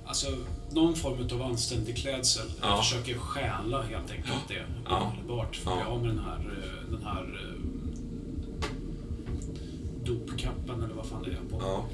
Alltså, 0.05 0.27
någon 0.71 0.95
form 0.95 1.27
av 1.33 1.41
anständig 1.41 1.97
klädsel. 1.97 2.45
Ja. 2.61 2.67
Jag 2.69 2.77
försöker 2.85 3.17
stjäla 3.17 3.81
helt 3.81 4.11
enkelt 4.11 4.47
det. 4.47 4.65
Ja. 4.89 5.01
Omedelbart. 5.01 5.55
För 5.55 5.71
Ja. 5.71 5.75
bli 5.75 5.83
av 5.85 6.01
med 6.01 6.09
den 6.09 6.19
här, 6.25 6.39
eh, 6.63 6.91
den 6.91 7.03
här 7.03 7.21
eh, 7.23 7.65
dopkappan 10.05 10.83
eller 10.83 10.93
vad 10.95 11.05
fan 11.05 11.23
det 11.23 11.31
är 11.31 11.49
på. 11.49 11.61
Ja. 11.65 11.85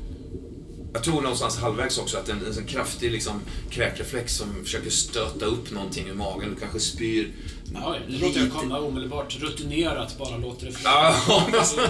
Jag 0.97 1.03
tror 1.03 1.21
någonstans 1.21 1.57
halvvägs 1.57 1.97
också 1.97 2.17
att 2.17 2.29
en, 2.29 2.45
en 2.57 2.65
kraftig 2.65 3.11
liksom, 3.11 3.41
kräkreflex 3.69 4.35
som 4.35 4.63
försöker 4.63 4.89
stöta 4.89 5.45
upp 5.45 5.71
någonting 5.71 6.07
ur 6.07 6.13
magen. 6.13 6.49
Du 6.53 6.59
kanske 6.59 6.79
spyr. 6.79 7.31
Ja, 7.73 7.95
det 8.07 8.17
låter 8.17 8.39
jag 8.39 8.51
komma 8.51 8.79
omedelbart. 8.79 9.37
Rutinerat 9.39 10.17
bara 10.17 10.37
låter 10.37 10.65
det 10.65 10.71
flyga. 10.71 10.89
Alltså, 10.89 11.81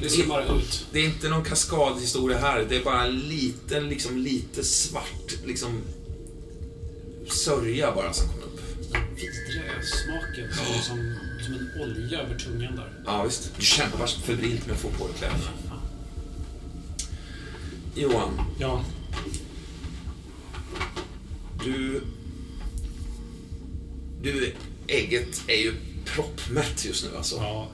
Det 0.00 0.10
ska 0.10 0.26
bara 0.26 0.44
ut. 0.44 0.86
Det 0.92 0.98
är 0.98 1.04
inte 1.04 1.28
någon 1.28 1.44
kaskadhistoria 1.44 2.38
här. 2.38 2.66
Det 2.68 2.76
är 2.76 2.84
bara 2.84 3.04
en 3.04 3.18
liten, 3.18 3.88
liksom 3.88 4.18
lite 4.18 4.64
svart, 4.64 5.34
liksom 5.46 5.80
sörja 7.28 7.92
bara 7.92 8.12
som 8.12 8.28
kommer 8.28 8.44
upp. 8.46 8.60
vidriga 9.14 9.72
smaken. 9.82 10.52
Som, 10.54 10.82
som, 10.82 11.14
som 11.44 11.54
en 11.54 11.82
olja 11.82 12.20
över 12.20 12.38
tungan 12.38 12.76
där. 12.76 12.92
Ja, 13.06 13.22
visst. 13.24 13.50
Du 13.56 13.64
kämpar 13.64 14.06
febrilt 14.06 14.66
med 14.66 14.74
att 14.74 14.80
få 14.80 14.88
på 14.88 15.06
dig 15.06 15.16
kläder. 15.18 15.36
Johan, 17.96 18.40
Ja, 18.58 18.84
du... 21.64 22.02
Du, 24.22 24.52
ägget 24.86 25.42
är 25.46 25.56
ju 25.62 25.74
proppmätt 26.04 26.84
just 26.84 27.04
nu 27.04 27.16
alltså. 27.16 27.36
ja, 27.36 27.68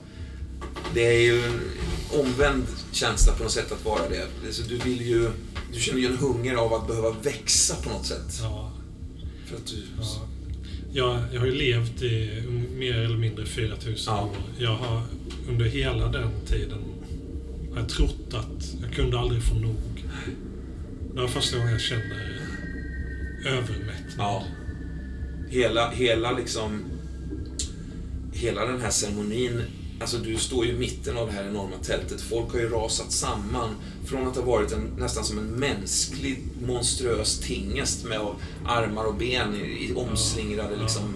Det 0.93 1.05
är 1.07 1.21
ju 1.21 1.41
en 1.45 1.59
omvänd 2.19 2.63
känsla 2.91 3.33
på 3.33 3.43
något 3.43 3.51
sätt 3.51 3.71
att 3.71 3.85
vara 3.85 4.09
det. 4.09 4.27
Alltså, 4.45 4.63
du 4.63 4.77
vill 4.77 5.01
ju... 5.07 5.29
Du 5.73 5.79
känner 5.79 5.99
ju 5.99 6.05
en 6.05 6.17
hunger 6.17 6.55
av 6.55 6.73
att 6.73 6.87
behöva 6.87 7.11
växa 7.11 7.75
på 7.75 7.89
något 7.89 8.05
sätt. 8.05 8.39
ja. 8.41 8.71
För 9.45 9.55
att 9.55 9.65
du... 9.67 9.83
ja. 9.99 10.27
Jag, 10.93 11.19
jag 11.33 11.39
har 11.39 11.47
ju 11.47 11.55
levt 11.55 12.01
i 12.01 12.43
mer 12.77 12.97
eller 12.97 13.17
mindre 13.17 13.45
4000 13.45 14.13
Ja. 14.13 14.21
år. 14.23 14.35
Jag 14.59 14.75
har 14.75 15.01
under 15.49 15.65
hela 15.65 16.07
den 16.07 16.29
tiden 16.47 16.79
jag 17.75 17.89
trott 17.89 18.33
att 18.33 18.73
jag 18.81 18.93
kunde 18.95 19.19
aldrig 19.19 19.43
få 19.43 19.55
nog. 19.55 19.75
Det 21.13 21.21
var 21.21 21.27
första 21.27 21.57
gången 21.57 21.71
jag 21.71 21.81
känner 21.81 22.33
övermättnad. 23.45 24.17
Ja. 24.17 24.43
Hela, 25.49 25.89
hela 25.89 26.31
liksom... 26.31 26.83
Hela 28.31 28.65
den 28.65 28.81
här 28.81 28.89
ceremonin. 28.89 29.61
Alltså 29.99 30.17
du 30.17 30.37
står 30.37 30.65
ju 30.65 30.71
i 30.71 30.77
mitten 30.77 31.17
av 31.17 31.27
det 31.27 31.33
här 31.33 31.47
enorma 31.47 31.75
tältet. 31.83 32.21
Folk 32.21 32.51
har 32.51 32.59
ju 32.59 32.69
rasat 32.69 33.11
samman. 33.11 33.75
Från 34.05 34.27
att 34.27 34.35
ha 34.35 34.43
varit 34.43 34.71
en, 34.71 34.91
nästan 34.97 35.23
som 35.23 35.37
en 35.37 35.45
mänsklig 35.45 36.39
monstruös 36.67 37.39
tingest 37.39 38.05
med 38.05 38.19
armar 38.65 39.05
och 39.05 39.15
ben 39.15 39.55
i, 39.55 39.93
omslingrade 39.95 40.75
liksom, 40.81 41.13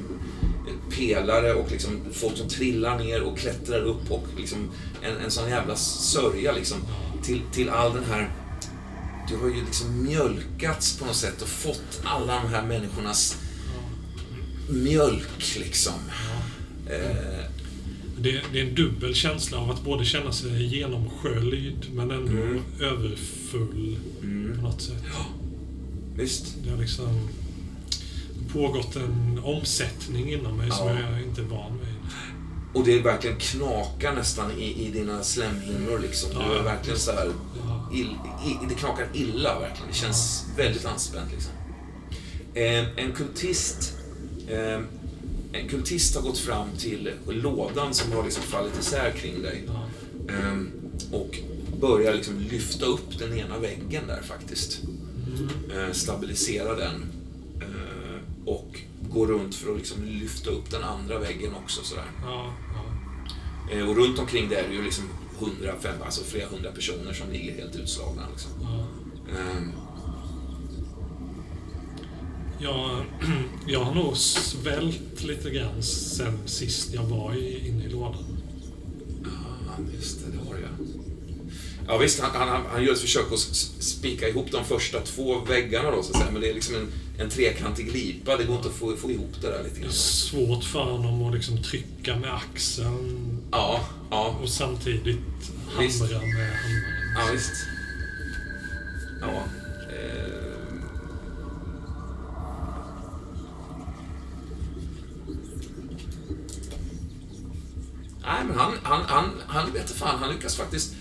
pelare 0.97 1.53
och 1.53 1.71
liksom 1.71 1.99
folk 2.11 2.37
som 2.37 2.47
trillar 2.49 2.99
ner 2.99 3.21
och 3.21 3.37
klättrar 3.37 3.81
upp 3.81 4.11
och 4.11 4.27
liksom 4.37 4.69
en, 5.01 5.17
en 5.17 5.31
sån 5.31 5.49
jävla 5.49 5.75
sörja 5.75 6.51
liksom. 6.51 6.77
Till, 7.23 7.41
till 7.53 7.69
all 7.69 7.93
den 7.93 8.03
här 8.03 8.31
du 9.30 9.36
har 9.38 9.47
ju 9.47 9.65
liksom 9.65 10.03
mjölkats 10.03 10.97
på 10.97 11.05
något 11.05 11.15
sätt 11.15 11.41
och 11.41 11.47
fått 11.47 12.01
alla 12.03 12.34
de 12.43 12.49
här 12.49 12.63
människornas 12.67 13.38
mjölk 14.69 15.55
liksom. 15.59 15.93
Eh, 16.89 17.43
Det, 18.19 18.41
det 18.53 18.59
är 18.59 18.63
en 18.67 18.75
dubbel 18.75 19.15
känsla 19.15 19.57
av 19.57 19.71
att 19.71 19.84
både 19.84 20.05
känna 20.05 20.32
sig 20.32 20.65
genomsköljd 20.78 21.86
men 21.93 22.11
ändå 22.11 22.32
Mm. 22.32 22.61
överfull 22.80 23.97
på 24.55 24.61
något 24.61 24.82
sätt. 24.82 25.03
visst. 26.15 26.45
Det 26.63 26.69
har 26.69 26.78
liksom 26.78 27.30
pågått 28.53 28.95
en 28.95 29.39
omsättning 29.43 30.34
inom 30.34 30.57
mig 30.57 30.71
som 30.71 30.88
Ja. 30.88 30.99
jag 30.99 31.21
inte 31.21 31.41
är 31.41 31.45
van 31.45 31.78
vid. 31.80 31.95
Och 32.73 32.86
det 32.86 32.99
verkligen 32.99 33.38
knakar 33.38 34.15
nästan 34.15 34.51
i, 34.51 34.88
i 34.88 34.91
dina 34.91 35.23
slemhinnor 35.23 35.99
liksom. 35.99 36.30
Du 36.30 36.36
Ja. 36.39 36.59
är 36.59 36.63
verkligen 36.63 36.99
så 36.99 37.11
här, 37.11 37.25
Ja. 37.25 37.32
Ill, 37.93 38.15
det 38.69 38.75
knakar 38.75 39.07
illa 39.13 39.59
verkligen. 39.59 39.88
Det 39.88 39.97
känns 39.97 40.45
väldigt 40.57 40.85
anspänt 40.85 41.31
liksom. 41.31 41.51
Eh, 42.53 43.05
en 43.05 43.11
kultist 43.11 43.97
eh, 44.47 44.79
en 45.51 45.67
kultist 45.69 46.15
har 46.15 46.21
gått 46.21 46.38
fram 46.38 46.67
till 46.77 47.11
lådan 47.27 47.93
som 47.93 48.11
har 48.11 48.23
liksom 48.23 48.43
fallit 48.43 48.79
isär 48.79 49.11
kring 49.11 49.41
dig. 49.41 49.69
Ehm, 50.29 50.71
och 51.11 51.39
börjar 51.81 52.13
liksom 52.13 52.39
lyfta 52.39 52.85
upp 52.85 53.19
den 53.19 53.38
ena 53.38 53.57
väggen 53.57 54.07
där 54.07 54.21
faktiskt. 54.21 54.81
Eh, 55.73 55.91
stabilisera 55.91 56.75
den. 56.75 57.05
Och 58.45 58.79
gå 59.09 59.25
runt 59.25 59.55
för 59.55 59.71
att 59.71 59.77
liksom 59.77 60.05
lyfta 60.05 60.49
upp 60.49 60.71
den 60.71 60.83
andra 60.83 61.19
väggen 61.19 61.53
också. 61.63 61.81
Sådär. 61.83 62.05
Och 63.89 63.95
runt 63.95 64.19
omkring 64.19 64.49
det 64.49 64.55
är 64.55 64.67
det 64.67 64.75
ju 64.75 64.81
liksom 64.81 65.03
105, 65.39 65.95
alltså 66.05 66.23
flera 66.23 66.49
hundra 66.49 66.71
personer 66.71 67.13
som 67.13 67.31
ligger 67.31 67.55
helt 67.55 67.75
utslagna. 67.75 68.21
Liksom. 68.31 68.51
ja. 68.61 68.88
Ehm, 69.39 69.71
Jag, 72.59 73.05
jag 73.67 73.79
har 73.79 73.95
nog 73.95 74.17
svält 74.17 75.23
lite 75.23 75.49
grann 75.49 75.83
sen 75.83 76.38
sist 76.45 76.93
jag 76.93 77.03
var 77.03 77.35
i, 77.35 77.67
inne 77.67 77.85
i 77.85 77.89
lådan. 77.89 78.23
Ja, 79.23 79.83
just 79.95 80.19
det, 80.25 80.31
det 80.31 80.38
har 80.38 80.57
jag. 80.59 80.69
Ja 81.88 81.97
visst, 81.97 82.19
han, 82.19 82.47
han, 82.49 82.65
han 82.71 82.83
gör 82.83 82.93
ett 82.93 82.99
försök 82.99 83.31
att 83.31 83.39
spika 83.79 84.27
ihop 84.29 84.51
de 84.51 84.65
första 84.65 84.99
två 85.01 85.39
väggarna 85.39 85.91
då, 85.91 86.03
så 86.03 86.11
att 86.11 86.17
säga. 86.17 86.31
Men 86.31 86.41
det 86.41 86.49
är 86.49 86.53
liksom 86.53 86.75
en, 86.75 86.88
en 87.20 87.30
trekantig 87.30 87.86
glipa. 87.91 88.38
Det 88.38 88.43
går 88.43 88.55
inte 88.55 88.68
att 88.70 88.76
få, 88.76 88.95
få 88.97 89.11
ihop 89.11 89.34
det 89.41 89.47
där 89.47 89.63
lite 89.63 89.76
Det 89.76 89.80
grann. 89.82 89.89
är 89.89 89.93
svårt 89.93 90.63
för 90.63 90.80
honom 90.84 91.24
att 91.28 91.34
liksom 91.36 91.63
trycka 91.63 92.15
med 92.15 92.34
axeln 92.34 93.38
Ja, 93.51 93.82
ja, 94.11 94.38
och 94.41 94.49
samtidigt 94.49 95.18
Visst. 95.80 96.01
hamra 96.01 96.20
med 96.20 96.51
hammaren. 96.57 97.15
ja 97.15 97.32
visst. 97.34 97.51
Ja. 99.22 99.43
ehm. 99.93 100.82
Nej, 108.22 108.43
men 108.47 108.57
han, 108.59 108.74
han, 108.84 109.01
han, 109.07 109.30
han 109.47 109.72
vet 109.74 109.89
fan, 109.91 110.20
han 110.20 110.32
lyckas 110.32 110.55
faktiskt 110.55 110.93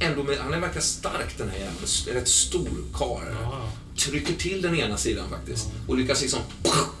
ändå 0.00 0.22
med, 0.22 0.38
han 0.38 0.54
är 0.54 0.60
verkar 0.60 0.80
stark 0.80 1.38
den 1.38 1.48
här 1.48 1.58
jäveln. 1.58 1.86
Rätt 2.20 2.28
stor 2.28 2.68
karl. 2.94 3.22
Ja, 3.42 3.68
trycker 3.96 4.34
till 4.34 4.62
den 4.62 4.74
ena 4.74 4.96
sidan 4.96 5.30
faktiskt. 5.30 5.68
Och 5.86 5.96
lyckas 5.96 6.22
liksom 6.22 6.40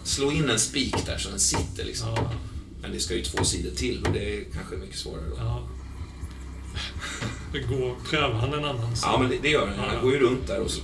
slå 0.04 0.32
in 0.32 0.50
en 0.50 0.58
spik 0.58 0.94
där 1.06 1.18
så 1.18 1.28
den 1.28 1.40
sitter 1.40 1.84
liksom. 1.84 2.08
Men 2.82 2.92
det 2.92 3.00
ska 3.00 3.14
ju 3.14 3.22
två 3.22 3.44
sidor 3.44 3.70
till 3.70 4.04
och 4.06 4.12
det 4.12 4.36
är 4.36 4.44
kanske 4.54 4.76
mycket 4.76 4.98
svårare 4.98 5.28
då. 5.30 5.36
ja. 5.38 5.68
Det 7.52 7.58
går, 7.58 7.96
prövar 8.10 8.34
han 8.34 8.52
en 8.52 8.64
annan 8.64 8.94
Ja, 9.02 9.18
men 9.20 9.30
det, 9.30 9.38
det 9.42 9.48
gör 9.48 9.66
han. 9.66 9.78
Han 9.78 9.94
ja. 9.94 10.00
går 10.00 10.12
ju 10.12 10.18
runt 10.18 10.46
där 10.46 10.60
och 10.60 10.70
så 10.70 10.80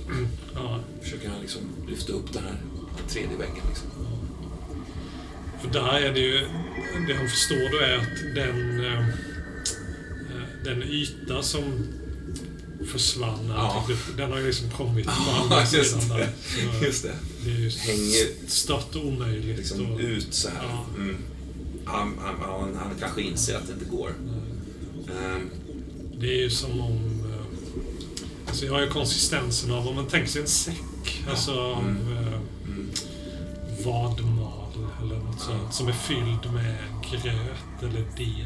Ja, 0.55 0.79
försöker 1.01 1.29
han 1.29 1.41
liksom 1.41 1.61
lyfta 1.87 2.13
upp 2.13 2.33
den 2.33 2.43
här 2.43 2.55
den 2.97 3.07
tredje 3.07 3.37
väggen. 3.37 3.63
Liksom. 3.69 3.87
för 5.61 5.69
där 5.69 5.99
är 5.99 6.13
det 6.13 6.19
ju, 6.19 6.47
det 7.07 7.13
han 7.13 7.29
förstår 7.29 7.71
då 7.71 7.77
är 7.77 7.97
att 7.97 8.35
den, 8.35 8.85
eh, 8.85 8.99
eh, 8.99 10.47
den 10.63 10.83
yta 10.83 11.43
som 11.43 11.63
försvann, 12.87 13.53
Ja. 13.57 13.83
tryckte 13.87 14.11
upp, 14.11 14.17
den 14.17 14.31
har 14.31 14.39
ju 14.39 14.45
liksom 14.47 14.69
kommit 14.69 15.05
på 15.05 15.11
Ja, 15.27 15.41
andra 15.43 15.61
just 15.61 15.73
sidan 16.01 16.07
det. 16.09 16.15
där. 16.17 16.29
Så 16.79 16.85
Just 16.85 17.03
det. 17.03 17.11
det 17.45 17.51
är 17.51 17.55
ju 17.55 17.69
Hänger 17.69 18.47
stört 18.47 18.95
omöjligt. 18.95 19.57
liksom 19.57 19.91
och- 19.93 19.99
ut 19.99 20.33
så 20.33 20.49
här. 20.49 20.63
Ja. 20.69 20.85
Mm. 20.97 21.17
Han, 21.85 22.13
han, 22.21 22.35
han, 22.41 22.75
han 22.75 22.91
kanske 22.99 23.21
inser 23.21 23.55
att 23.57 23.67
det 23.67 23.73
inte 23.73 23.85
går. 23.85 24.09
Ehm, 25.09 25.49
Det 26.19 26.27
är 26.27 26.37
ju 26.43 26.49
som 26.49 26.79
om... 26.81 26.91
eh, 27.25 27.39
Alltså 28.49 28.65
jag 28.65 28.73
har 28.73 28.81
ju 28.81 28.89
konsistensen 28.89 29.71
av, 29.71 29.87
om 29.87 29.95
man 29.95 30.07
tänker 30.07 30.29
sig 30.29 30.41
en 30.41 30.47
säck, 30.47 31.23
alltså 31.29 31.51
av 31.51 31.77
eh, 31.83 32.33
mm. 32.67 32.89
vadmal 33.85 34.69
eller 35.03 35.15
något 35.15 35.39
sånt, 35.41 35.73
som 35.73 35.87
är 35.87 35.91
fylld 35.93 36.53
med 36.53 36.75
gröt 37.11 37.81
eller 37.91 38.05
deg. 38.17 38.45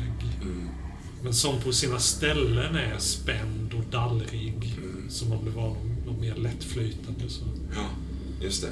Mm. 1.24 1.30
Men 1.30 1.34
som 1.34 1.62
på 1.62 1.72
sina 1.72 2.00
ställen 2.00 2.76
är 2.76 2.98
spänd 3.00 3.74
och 3.74 3.84
dallrig. 3.92 4.76
Mm. 4.78 5.10
Som 5.10 5.32
om 5.32 5.46
det 5.46 5.52
var 5.52 5.68
något, 5.70 6.06
något 6.06 6.20
mer 6.20 6.36
lättflytande. 6.36 7.30
Så. 7.30 7.44
Ja, 7.76 7.86
just 8.42 8.62
det. 8.62 8.70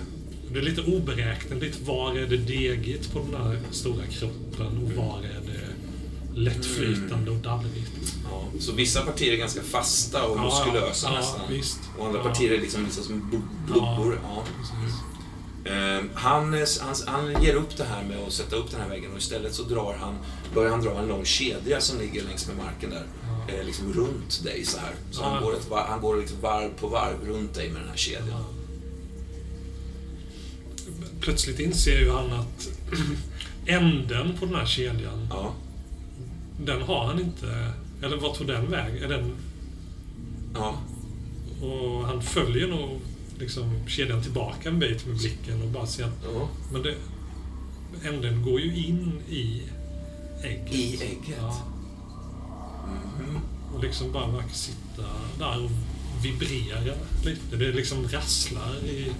Det 0.53 0.59
är 0.59 0.63
lite 0.63 0.81
oberäkneligt. 0.81 1.79
Var 1.87 2.17
är 2.17 2.25
det 2.27 2.37
degigt 2.37 3.13
på 3.13 3.19
den 3.19 3.41
här 3.41 3.59
stora 3.71 4.05
kroppen 4.05 4.67
och 4.85 4.91
var 4.91 5.19
är 5.19 5.41
det 5.45 6.39
lättflytande 6.39 7.31
och 7.31 7.37
dallrigt? 7.37 8.15
Ja. 8.31 8.43
Så 8.59 8.71
vissa 8.71 9.01
partier 9.01 9.33
är 9.33 9.37
ganska 9.37 9.61
fasta 9.61 10.25
och 10.27 10.37
Ja, 10.37 10.43
muskulösa 10.43 11.07
ja, 11.11 11.17
nästan. 11.19 11.41
visst. 11.49 11.79
Och 11.99 12.07
andra 12.07 12.23
partier 12.23 12.51
är 12.51 12.61
liksom, 12.61 12.83
liksom 12.83 13.03
som 13.03 13.15
bl- 13.31 13.71
blobbor. 13.71 14.19
Ja. 14.23 14.43
Ehm, 15.65 16.09
han, 16.13 16.53
han, 16.81 16.95
han 17.05 17.43
ger 17.43 17.55
upp 17.55 17.77
det 17.77 17.83
här 17.83 18.03
med 18.03 18.17
att 18.27 18.33
sätta 18.33 18.55
upp 18.55 18.71
den 18.71 18.81
här 18.81 18.89
väggen 18.89 19.11
och 19.11 19.17
istället 19.17 19.53
så 19.53 19.63
drar 19.63 19.97
han, 19.99 20.15
börjar 20.53 20.71
han 20.71 20.81
dra 20.81 20.99
en 20.99 21.07
lång 21.07 21.25
kedja 21.25 21.81
som 21.81 21.99
ligger 21.99 22.23
längs 22.23 22.47
med 22.47 22.57
marken 22.57 22.89
där. 22.89 23.05
Eh, 23.47 23.65
liksom 23.65 23.93
runt 23.93 24.43
dig 24.43 24.65
så 24.65 24.77
här. 24.79 24.93
Så 25.11 25.23
han 25.23 25.43
går, 25.43 25.53
ett, 25.53 25.67
han 25.87 26.01
går 26.01 26.17
liksom 26.17 26.41
varv 26.41 26.69
på 26.79 26.87
varv 26.87 27.27
runt 27.27 27.53
dig 27.53 27.69
med 27.69 27.81
den 27.81 27.89
här 27.89 27.97
kedjan. 27.97 28.43
Plötsligt 31.21 31.59
inser 31.59 31.99
ju 31.99 32.11
han 32.11 32.31
att 32.33 32.69
änden 33.65 34.37
på 34.39 34.45
den 34.45 34.55
här 34.55 34.65
kedjan, 34.65 35.27
Ja. 35.29 35.53
den 36.59 36.81
har 36.81 37.05
han 37.05 37.19
inte... 37.19 37.73
Eller 38.03 38.17
vart 38.17 38.37
tog 38.37 38.47
den 38.47 38.71
väg? 38.71 39.01
Är 39.01 39.07
den... 39.07 39.35
Ja. 40.53 40.81
Och 41.61 42.07
han 42.07 42.21
följer 42.21 42.67
nog 42.67 43.01
liksom 43.41 43.87
kedjan 43.87 44.21
tillbaka 44.23 44.69
en 44.69 44.79
bit 44.79 45.05
med 45.07 45.17
blicken 45.17 45.61
och 45.61 45.67
bara 45.67 45.85
ser 45.85 46.03
att 46.03 46.19
ja. 46.33 46.49
men 46.71 46.81
det, 46.83 46.95
änden 48.03 48.43
går 48.43 48.59
ju 48.59 48.85
in 48.85 49.21
i 49.29 49.61
ägget. 50.43 50.73
I 50.73 50.95
ägget? 51.03 51.37
Ja. 51.39 51.67
Mhm. 53.19 53.39
Och 53.75 53.83
liksom 53.83 54.11
bara 54.11 54.27
verkar 54.31 54.53
sitta 54.53 55.03
där 55.39 55.63
och 55.63 55.71
vibrera 56.23 56.93
lite. 57.25 57.55
Det 57.55 57.71
liksom 57.71 58.07
rasslar 58.07 58.75
i, 58.85 59.11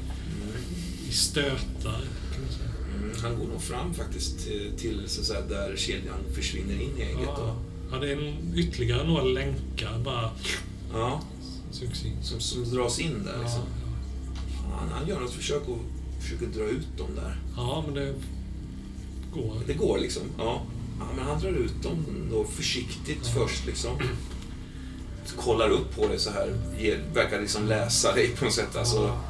i 1.09 1.11
stötar, 1.11 2.01
kan 2.34 2.41
man. 2.41 3.03
Mm. 3.03 3.15
han 3.22 3.39
går 3.39 3.47
nog 3.47 3.61
fram 3.61 3.93
faktiskt 3.93 4.39
till, 4.39 4.72
till 4.78 5.03
så 5.07 5.24
säga, 5.24 5.41
där 5.41 5.76
kedjan 5.78 6.17
försvinner 6.36 6.74
in 6.74 6.97
i 6.97 7.01
ägget. 7.01 7.30
Ja, 7.38 7.55
Ja. 7.91 7.97
det 7.97 8.11
är 8.11 8.17
en, 8.17 8.53
ytterligare 8.55 9.07
några 9.07 9.24
länkar 9.24 9.99
bara 10.03 10.30
Ja, 10.93 11.22
som, 12.22 12.39
som 12.39 12.76
dras 12.76 12.99
in 12.99 13.24
där. 13.24 13.39
Liksom. 13.43 13.61
ja. 13.80 13.80
Han, 14.80 14.89
han 14.89 15.07
gör 15.07 15.19
något 15.19 15.32
försök 15.34 15.67
och 15.69 15.80
försöker 16.22 16.45
dra 16.47 16.63
ut 16.63 16.88
dem 16.97 17.07
där. 17.15 17.36
ja, 17.57 17.84
men 17.86 17.95
det 17.95 18.13
går. 19.34 19.53
Det 19.67 19.74
går 19.74 19.97
liksom. 19.97 20.24
Ja. 20.38 20.61
ja 20.99 21.05
men 21.15 21.26
han 21.26 21.39
drar 21.39 21.49
ut 21.49 21.84
dem 21.84 22.05
då 22.32 22.43
försiktigt 22.43 23.17
Ja. 23.24 23.32
först 23.34 23.65
liksom. 23.65 23.97
Kollar 25.38 25.69
upp 25.69 25.95
på 25.95 26.07
det 26.07 26.19
så 26.19 26.32
här. 26.32 26.53
Ger, 26.80 27.03
verkar 27.13 27.41
liksom 27.41 27.65
läsa 27.67 28.13
dig 28.13 28.28
på 28.30 28.45
något 28.45 28.53
sätt. 28.53 28.76
Alltså, 28.76 28.97
Ja. 28.97 29.22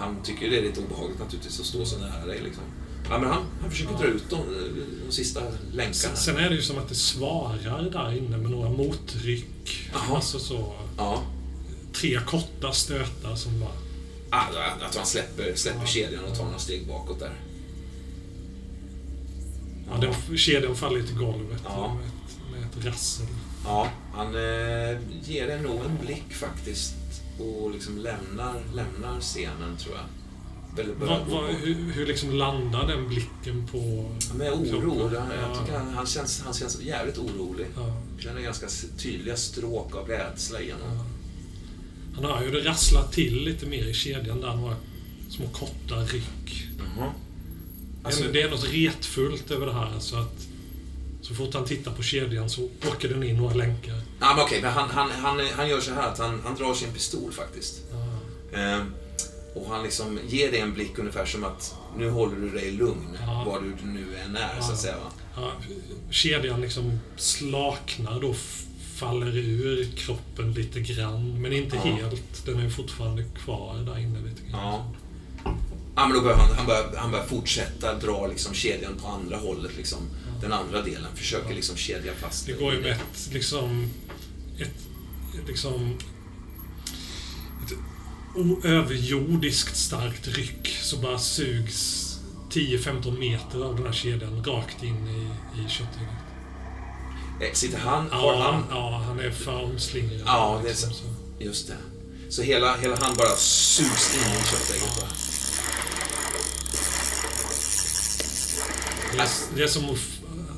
Han 0.00 0.16
tycker 0.22 0.50
det 0.50 0.58
är 0.58 0.62
lite 0.62 0.80
obehagligt 0.80 1.18
naturligtvis 1.18 1.60
att 1.60 1.66
stå 1.66 1.84
så 1.84 1.98
nära 1.98 2.26
dig. 2.26 2.40
Liksom. 2.44 2.62
Ja, 3.10 3.18
men 3.18 3.30
han, 3.30 3.42
han 3.60 3.70
försöker 3.70 3.92
Ja. 3.92 3.98
dra 3.98 4.06
ut 4.06 4.24
de, 4.30 4.36
de 5.06 5.12
sista 5.12 5.40
länkarna. 5.72 6.16
Sen, 6.16 6.36
är 6.36 6.48
det 6.50 6.56
ju 6.56 6.62
som 6.62 6.78
att 6.78 6.88
det 6.88 6.94
svarar 6.94 7.90
där 7.92 8.16
inne 8.18 8.36
med 8.36 8.50
några 8.50 8.68
motryck. 8.70 9.90
Jaha. 9.92 10.16
Alltså 10.16 10.38
så, 10.38 10.74
Ja. 10.96 11.22
tre 11.92 12.18
korta 12.26 12.72
stötar 12.72 13.34
som 13.36 13.60
bara... 13.60 13.70
Ah, 14.36 14.44
jag 14.80 14.90
tror 14.92 15.00
han 15.00 15.06
släpper, 15.06 15.54
släpper 15.54 15.80
Ja. 15.80 15.86
kedjan 15.86 16.24
och 16.24 16.36
tar 16.36 16.44
några 16.44 16.58
steg 16.58 16.86
bakåt 16.88 17.18
där. 17.20 17.32
Ja, 19.90 19.96
den, 20.28 20.36
kedjan 20.38 20.76
faller 20.76 21.02
till 21.02 21.16
golvet 21.18 21.60
Ja. 21.64 21.94
med, 21.94 22.04
ett, 22.06 22.52
med 22.52 22.62
ett 22.80 22.86
rassel. 22.86 23.26
Ja, 23.64 23.88
han 24.14 24.26
eh, 24.34 24.98
ger 25.22 25.48
en 25.48 25.62
nog 25.62 25.80
en 25.84 26.06
blick 26.06 26.32
faktiskt 26.34 26.94
och 27.38 27.70
liksom 27.70 27.98
lämnar, 27.98 28.54
lämnar 28.74 29.20
scenen 29.20 29.76
tror 29.78 29.94
jag. 29.96 30.04
Vad, 30.98 31.20
vad, 31.30 31.44
hur, 31.50 31.92
hur 31.92 32.06
liksom 32.06 32.30
landar 32.32 32.86
den 32.86 33.08
blicken 33.08 33.66
på... 33.72 34.10
Med 34.34 34.52
oro. 34.52 35.08
Det- 35.08 35.14
Jag 35.14 35.24
Ja. 35.50 35.60
tycker 35.60 35.78
han, 35.78 35.94
han, 35.94 36.06
känns, 36.06 36.42
han 36.44 36.54
känns 36.54 36.80
jävligt 36.82 37.18
orolig. 37.18 37.66
Ja, 37.76 37.96
Jag 38.14 38.22
känner 38.24 38.40
ganska 38.40 38.66
tydliga 38.98 39.36
stråk 39.36 39.96
av 39.96 40.08
rädsla 40.08 40.60
igenom. 40.60 40.98
Han 42.14 42.24
har 42.24 42.42
ju 42.42 42.50
det 42.50 42.60
rasslat 42.68 43.12
till 43.12 43.44
lite 43.44 43.66
mer 43.66 43.84
i 43.84 43.94
kedjan 43.94 44.40
där, 44.40 44.54
några 44.54 44.76
små 45.30 45.48
korta 45.48 45.94
ryck. 46.04 46.66
Jaha. 46.78 47.12
Alltså, 48.04 48.24
det 48.32 48.42
är 48.42 48.50
något 48.50 48.64
retfullt 48.72 49.50
över 49.50 49.66
det 49.66 49.72
här 49.72 49.98
så 49.98 50.16
att 50.16 50.46
så 51.22 51.34
fort 51.34 51.54
han 51.54 51.64
tittar 51.64 51.90
på 51.92 52.02
kedjan 52.02 52.50
så 52.50 52.68
åker 52.88 53.08
den 53.08 53.22
in 53.22 53.36
några 53.36 53.54
länkar. 53.54 54.00
ja, 54.20 54.34
men 54.36 54.44
okej, 54.44 54.62
men 54.62 54.72
han, 54.72 54.90
han, 54.90 55.10
han, 55.10 55.40
han 55.56 55.68
gör 55.68 55.80
så 55.80 55.90
här 55.94 56.08
att 56.08 56.18
han, 56.18 56.40
han 56.44 56.54
drar 56.56 56.74
sin 56.74 56.92
pistol 56.92 57.32
faktiskt. 57.32 57.82
Ja. 57.92 58.58
Eh, 58.58 58.82
och 59.54 59.70
han 59.70 59.82
liksom 59.82 60.18
ger 60.28 60.50
dig 60.50 60.60
en 60.60 60.74
blick 60.74 60.98
ungefär 60.98 61.26
som 61.26 61.44
att 61.44 61.74
nu 61.96 62.10
håller 62.10 62.36
du 62.36 62.50
dig 62.50 62.70
lugn 62.70 63.18
Ja. 63.26 63.44
var 63.46 63.60
du 63.60 63.86
nu 63.86 64.16
än 64.24 64.36
är, 64.36 64.60
så 64.60 64.66
Ja. 64.68 64.72
att 64.72 64.80
säga. 64.80 64.96
Va? 64.96 65.12
Ja, 65.36 65.52
kedjan 66.10 66.60
liksom 66.60 66.98
slaknar 67.16 68.20
då, 68.20 68.34
faller 68.94 69.36
ur 69.36 69.84
kroppen 69.96 70.52
lite 70.52 70.80
grann, 70.80 71.42
men 71.42 71.52
inte 71.52 71.76
Ja. 71.76 71.82
helt. 71.82 72.46
Den 72.46 72.60
är 72.60 72.70
fortfarande 72.70 73.24
kvar 73.44 73.76
där 73.76 73.98
inne 73.98 74.18
lite 74.20 74.42
grann. 74.50 74.60
Ja. 74.62 74.92
Ja, 75.96 76.06
men 76.06 76.12
då 76.16 76.20
börjar 76.22 76.36
han, 76.36 76.56
han, 76.56 76.66
börjar, 76.66 76.92
han 76.96 77.10
börjar 77.10 77.26
fortsätta 77.26 77.94
dra 77.98 78.26
liksom 78.26 78.54
kedjan 78.54 78.92
på 79.02 79.06
andra 79.08 79.36
hållet. 79.36 79.76
Liksom. 79.76 79.98
Den 80.40 80.52
andra 80.52 80.82
delen. 80.82 81.06
Försöker 81.14 81.54
liksom 81.54 81.76
kedja 81.76 82.12
fast 82.14 82.46
Det 82.46 82.52
går 82.52 82.72
ju 82.74 82.80
med 82.80 82.92
ett, 82.92 83.28
liksom, 83.32 83.90
ett, 84.58 85.48
liksom, 85.48 85.98
ett 87.66 87.72
oöverjordiskt 88.36 89.76
starkt 89.76 90.28
ryck 90.28 90.68
så 90.82 90.96
bara 90.96 91.18
sugs 91.18 92.00
10-15 92.50 93.18
meter 93.18 93.64
av 93.64 93.76
den 93.76 93.86
här 93.86 93.92
kedjan 93.92 94.44
rakt 94.44 94.82
in 94.82 95.08
i, 95.08 95.20
i 95.60 95.68
köttägget. 95.68 96.23
Eh, 97.40 97.52
Sitter 97.52 97.78
han, 97.78 98.10
har 98.10 98.32
Ja, 98.34 98.42
han... 98.52 98.64
ja, 98.70 99.02
han 99.06 99.20
är 99.20 99.30
för 99.30 99.62
omslingrad. 99.64 100.20
Ja, 100.26 100.60
det 100.64 100.70
är 100.70 100.74
så. 100.74 100.88
Just 101.38 101.68
det. 101.68 101.76
Så 102.28 102.42
hela, 102.42 102.76
hela 102.76 102.96
han 103.00 103.16
bara 103.16 103.36
sugs 103.36 104.14
in 104.14 104.20
i 104.20 104.44
köttägget. 104.44 104.96
va? 105.02 105.08
Det 109.12 109.18
är, 109.20 109.28
det 109.56 109.62
är 109.62 109.66
som, 109.66 109.96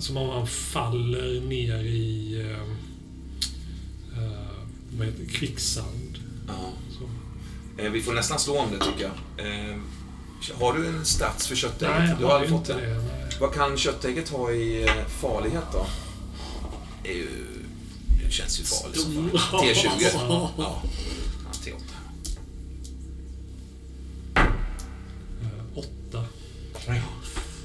som 0.00 0.16
om 0.16 0.28
han 0.28 0.46
faller 0.46 1.40
ner 1.40 1.78
i 1.84 2.44
heter 5.00 5.24
det? 5.24 5.32
kvicksand. 5.32 6.18
Ja. 6.48 6.72
Eh, 7.84 7.90
Vi 7.90 8.02
får 8.02 8.12
nästan 8.12 8.38
slå 8.38 8.58
om 8.58 8.68
det 8.78 8.84
tycker 8.84 9.02
jag. 9.36 9.46
Eh, 9.46 9.76
Har 10.60 10.72
du 10.72 10.86
en 10.86 11.04
stats 11.04 11.46
för 11.46 11.56
köttägget? 11.56 11.98
Nej, 11.98 12.08
jag 12.08 12.18
du 12.18 12.24
har 12.24 12.32
aldrig 12.32 12.50
ju 12.50 12.56
fått 12.58 12.66
det. 12.66 12.74
det. 12.74 13.00
Vad 13.40 13.54
kan 13.54 13.76
köttägget 13.76 14.28
ha 14.28 14.50
i 14.52 14.88
farlighet 15.20 15.64
då? 15.72 15.86
Det 17.06 17.12
är 17.12 17.16
ju... 17.16 17.28
Det 18.24 18.32
känns 18.32 18.60
ju 18.60 18.64
farligt 18.64 19.00
som 19.00 19.30
fan. 19.38 19.60
T20. 19.64 19.88
Ja. 20.28 20.50
ja. 20.58 20.82
T8. 21.64 21.72
Eh, 25.42 25.78
åtta. 25.78 26.24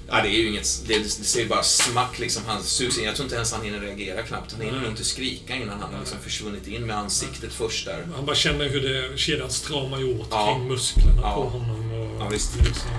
Ja, 0.07 0.21
det 0.21 0.29
är 0.29 0.37
ju 0.39 0.47
inget... 0.49 0.83
Det, 0.87 0.97
det 0.99 1.09
säger 1.09 1.47
bara 1.47 1.63
smack 1.63 2.19
liksom. 2.19 2.43
Han 2.47 2.63
sugs 2.63 2.97
in. 2.97 3.03
Jag 3.03 3.15
tror 3.15 3.25
inte 3.25 3.35
ens 3.35 3.51
han 3.53 3.61
hinner 3.65 3.79
reagera 3.79 4.21
knappt. 4.23 4.51
Han 4.51 4.61
hinner 4.61 4.79
nog 4.81 4.89
inte 4.89 5.03
skrika 5.03 5.55
innan 5.55 5.79
han 5.81 5.93
har 5.93 5.99
liksom 5.99 6.19
försvunnit 6.19 6.67
in 6.67 6.85
med 6.85 6.97
ansiktet 6.97 7.53
först 7.53 7.85
där. 7.85 8.07
Han 8.15 8.25
bara 8.25 8.35
känner 8.35 8.69
hur 8.69 8.81
det, 8.81 9.17
kedjan 9.17 9.49
stramar 9.51 9.99
ju 9.99 10.19
åt 10.19 10.27
Ja. 10.31 10.55
kring 10.55 10.67
musklerna 10.67 11.21
Ja. 11.21 11.35
på 11.35 11.49
honom. 11.49 11.91
Och 11.91 12.21
Ja, 12.21 12.29
visst. 12.29 12.55
Liksom, 12.55 12.89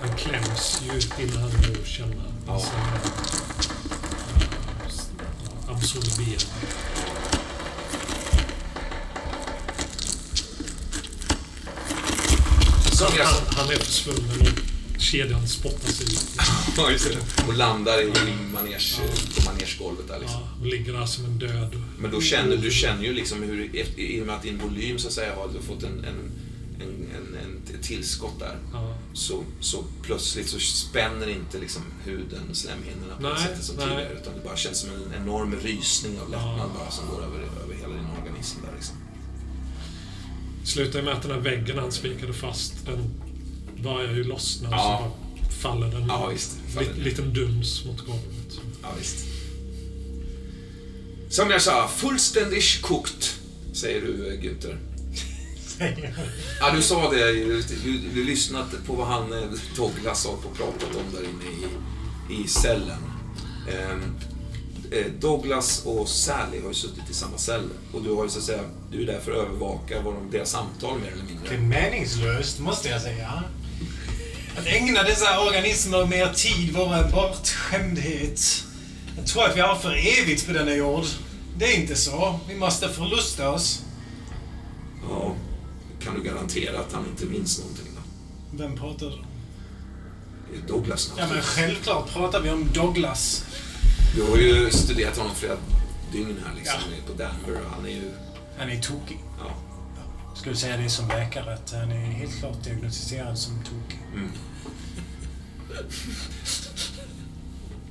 han 0.00 0.16
kläms 0.16 0.80
ju 0.84 1.24
innan 1.24 1.42
han 1.42 1.84
känner 1.84 2.16
Ja. 2.46 2.56
s- 2.56 2.70
Så 12.92 13.04
Han, 13.04 13.12
han, 13.18 13.42
han 13.56 13.70
är 13.70 13.76
försvunnen 13.78 14.40
och 14.40 15.00
kedjan 15.00 15.48
spottas 15.48 16.00
ut. 16.00 16.40
ja, 16.76 16.90
just 16.90 17.08
det. 17.08 17.44
Och 17.46 17.54
landar 17.54 18.02
i 18.02 18.06
manege, 18.52 19.00
på 19.36 19.50
manegegolvet 19.50 20.08
där 20.08 20.18
liksom. 20.18 20.40
Ja, 20.40 20.48
och 20.60 20.66
ligger 20.66 20.92
där 20.92 21.06
som 21.06 21.24
en 21.24 21.38
död. 21.38 21.82
Men 21.98 22.10
då 22.10 22.20
känner 22.20 22.56
du 22.56 22.70
känner 22.70 23.04
ju 23.04 23.12
liksom 23.12 23.42
hur, 23.42 23.76
i 23.96 24.22
och 24.22 24.26
med 24.26 24.34
att 24.36 24.42
din 24.42 24.58
volym 24.58 24.98
så 24.98 25.08
att 25.08 25.14
säga 25.14 25.34
har 25.34 25.48
fått 25.62 25.82
en, 25.82 26.04
en, 26.04 26.30
en, 26.80 27.08
en, 27.16 27.36
en 27.74 27.82
tillskott 27.82 28.38
där. 28.40 28.56
Ja. 28.72 28.94
Så, 29.18 29.44
så 29.60 29.84
plötsligt 30.02 30.48
så 30.48 30.58
spänner 30.58 31.28
inte 31.28 31.58
liksom 31.58 31.82
huden, 32.04 32.54
slemhinnorna 32.54 33.16
på 33.16 33.22
det 33.22 33.28
Nej, 33.28 33.42
sättet 33.42 33.64
som 33.64 33.76
nej. 33.76 33.84
tidigare. 33.88 34.18
Utan 34.20 34.34
det 34.34 34.44
bara 34.44 34.56
känns 34.56 34.78
som 34.80 34.90
en 34.90 35.22
enorm 35.22 35.54
rysning 35.62 36.20
av 36.20 36.30
lättnad 36.30 36.58
Ja. 36.58 36.70
bara 36.78 36.90
som 36.90 37.08
går 37.08 37.24
över, 37.24 37.38
över 37.64 37.74
hela 37.74 37.94
din 37.94 38.06
organism 38.22 38.58
där 38.66 38.72
liksom. 38.76 38.96
Slutar 40.64 41.02
med 41.02 41.14
att 41.14 41.22
den 41.22 41.30
här 41.30 41.40
väggen 41.40 41.78
han 41.78 41.92
spikade 41.92 42.32
fast, 42.32 42.86
den 42.86 43.10
börjar 43.82 44.12
ju 44.12 44.24
lossna 44.24 44.68
och 44.68 44.74
Ja. 44.74 44.98
så 44.98 45.04
bara 45.38 45.50
faller 45.50 45.90
den. 45.98 46.06
Ja, 46.08 46.26
visst. 46.26 46.56
Faller 46.74 46.94
ner. 46.94 47.04
liten 47.04 47.32
duns 47.34 47.84
mot 47.84 47.98
golvet. 48.06 48.60
Ja, 48.82 48.88
visst. 48.98 49.26
Som 51.30 51.50
jag 51.50 51.62
sa, 51.62 51.88
fullständigt 51.88 52.82
kokt, 52.82 53.38
säger 53.72 54.00
du 54.00 54.28
eh, 54.34 54.40
Ja, 56.60 56.70
du 56.74 56.82
sa 56.82 57.10
det. 57.10 57.32
Du, 57.32 57.62
du, 57.62 57.98
du 58.14 58.24
lyssnade 58.24 58.76
på 58.86 58.92
vad 58.92 59.06
han, 59.06 59.32
eh, 59.32 59.48
Douglas, 59.76 60.26
har 60.26 60.36
på 60.36 60.48
pratat 60.48 60.96
om 60.96 61.14
där 61.14 61.22
inne 61.22 61.44
i, 62.30 62.42
i 62.42 62.48
cellen. 62.48 63.02
Ehm, 63.68 64.16
eh, 64.92 65.06
Douglas 65.20 65.82
och 65.84 66.08
Sally 66.08 66.60
har 66.60 66.68
ju 66.68 66.74
suttit 66.74 67.10
i 67.10 67.14
samma 67.14 67.38
cell. 67.38 67.68
Och 67.92 68.02
du 68.02 68.14
har 68.14 68.24
ju 68.24 68.30
så 68.30 68.38
att 68.38 68.44
säga, 68.44 68.62
du 68.92 69.02
är 69.02 69.06
där 69.06 69.20
för 69.20 69.32
att 69.32 69.38
övervaka 69.38 70.00
vad 70.00 70.14
de, 70.14 70.30
deras 70.30 70.50
samtal 70.50 70.98
mer 70.98 71.12
eller 71.12 71.24
mindre. 71.24 71.48
Det 71.48 71.54
är 71.54 71.58
meningslöst, 71.58 72.58
måste 72.58 72.88
jag 72.88 73.02
säga. 73.02 73.42
Att 74.58 74.66
ägna 74.66 75.02
dessa 75.02 75.40
organismer 75.40 76.06
mer 76.06 76.32
tid 76.32 76.74
vore 76.74 76.96
en 76.96 77.10
bortskämdhet. 77.10 78.64
Jag 79.16 79.26
tror 79.26 79.44
att 79.44 79.56
vi 79.56 79.60
har 79.60 79.76
för 79.76 80.20
evigt 80.20 80.46
på 80.46 80.52
denna 80.52 80.74
jord. 80.74 81.04
Det 81.56 81.64
är 81.64 81.80
inte 81.80 81.96
så. 81.96 82.40
Vi 82.48 82.54
måste 82.54 82.88
förlusta 82.88 83.50
oss. 83.50 83.82
Ja, 86.08 86.14
kan 86.14 86.22
du 86.22 86.28
garantera 86.28 86.80
att 86.80 86.92
han 86.92 87.06
inte 87.06 87.26
minns 87.26 87.58
någonting 87.58 87.86
då? 87.94 88.02
Vem 88.58 88.76
pratar 88.76 89.06
du 89.06 89.12
om? 89.12 89.24
Douglas 90.66 91.12
Ja, 91.16 91.26
men 91.32 91.42
självklart 91.42 92.12
pratar 92.12 92.40
vi 92.40 92.50
om 92.50 92.68
Douglas. 92.72 93.44
Du 94.14 94.22
har 94.22 94.36
ju 94.36 94.70
studerat 94.70 95.18
honom 95.18 95.34
flera 95.34 95.56
dygn 96.12 96.36
här 96.46 96.54
liksom, 96.54 96.80
på 97.06 97.12
Denver 97.12 97.60
och 97.64 97.70
han 97.70 97.86
är 97.86 97.90
ju... 97.90 98.10
Han 98.58 98.70
är 98.70 98.80
tokig. 98.80 99.20
Ja, 99.38 99.54
Jag 100.28 100.38
skulle 100.38 100.56
säga 100.56 100.76
det 100.76 100.90
som 100.90 101.08
läkare, 101.08 101.54
att 101.54 101.72
han 101.72 101.92
är 101.92 101.96
helt 101.96 102.38
klart 102.38 102.64
diagnostiserad 102.64 103.38
som 103.38 103.64
tokig. 103.64 103.98
Mm. 104.14 104.30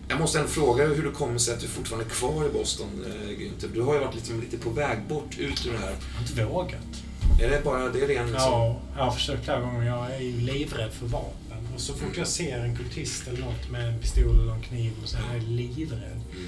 Jag 0.08 0.20
måste 0.20 0.40
ändå 0.40 0.52
fråga 0.52 0.88
hur 0.88 1.04
det 1.04 1.12
kommer 1.12 1.38
sig 1.38 1.54
att 1.54 1.60
du 1.60 1.68
fortfarande 1.68 2.06
är 2.06 2.10
kvar 2.10 2.46
i 2.46 2.50
Boston, 2.50 3.06
eh, 3.06 3.30
Günther. 3.30 3.70
Du 3.74 3.82
har 3.82 3.94
ju 3.94 4.00
varit 4.00 4.16
liksom 4.16 4.42
lite 4.42 4.58
på 4.58 4.70
väg 4.70 4.98
bort 5.10 5.38
ut 5.38 5.66
ur 5.66 5.72
det 5.72 5.78
här. 5.78 5.90
Jag 5.90 6.14
har 6.16 6.22
inte 6.22 6.46
vågat. 6.46 7.04
Är 7.42 7.50
det 7.50 7.64
bara 7.64 7.90
det 7.90 8.04
är 8.04 8.08
ren... 8.08 8.32
Liksom... 8.32 8.52
Ja, 8.52 8.80
jag 8.98 9.04
har 9.04 9.12
försökt 9.12 9.44
flera 9.44 9.60
gånger. 9.60 9.88
Jag 9.88 10.16
är 10.16 10.20
ju 10.20 10.42
livrädd 10.42 10.92
för 10.92 11.06
vapen. 11.06 11.68
Och 11.76 11.82
så 11.82 11.94
fort 11.94 12.18
jag 12.18 12.28
ser 12.28 12.60
en 12.60 12.76
kultist 12.76 13.28
eller 13.28 13.42
något 13.42 13.70
med 13.72 13.88
en 13.88 14.00
pistol 14.00 14.40
eller 14.40 14.54
en 14.54 14.62
kniv 14.62 14.92
och 15.04 15.10
så 15.10 15.18
är 15.18 15.34
jag 15.34 15.44
livrädd. 15.44 16.22
Mm. 16.32 16.48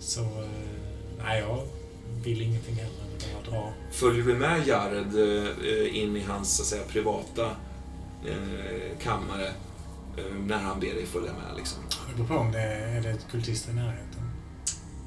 Så, 0.00 0.20
eh, 0.20 0.48
nej 1.18 1.40
jag 1.40 1.62
vill 2.24 2.42
ingenting 2.42 2.74
hellre 2.74 3.02
än 3.02 3.36
att 3.36 3.50
bara 3.50 3.52
dra. 3.52 3.72
Följer 3.92 4.24
du 4.24 4.34
med 4.34 4.66
Jared 4.66 5.14
eh, 5.14 6.02
in 6.02 6.16
i 6.16 6.20
hans 6.20 6.56
så 6.56 6.62
att 6.62 6.68
säga, 6.68 6.82
privata 6.88 7.46
eh, 8.26 8.98
kammare 9.02 9.52
när 10.46 10.58
han 10.58 10.80
ber 10.80 10.94
dig 10.94 11.06
följa 11.06 11.32
med? 11.32 11.56
Liksom? 11.56 11.78
Det 12.08 12.14
beror 12.16 12.28
på 12.28 12.34
om 12.34 12.52
det 12.52 12.60
är, 12.60 12.96
är 12.96 13.00
det 13.00 13.10
ett 13.10 13.26
kultist 13.30 13.68
i 13.68 13.72
närheten. 13.72 14.07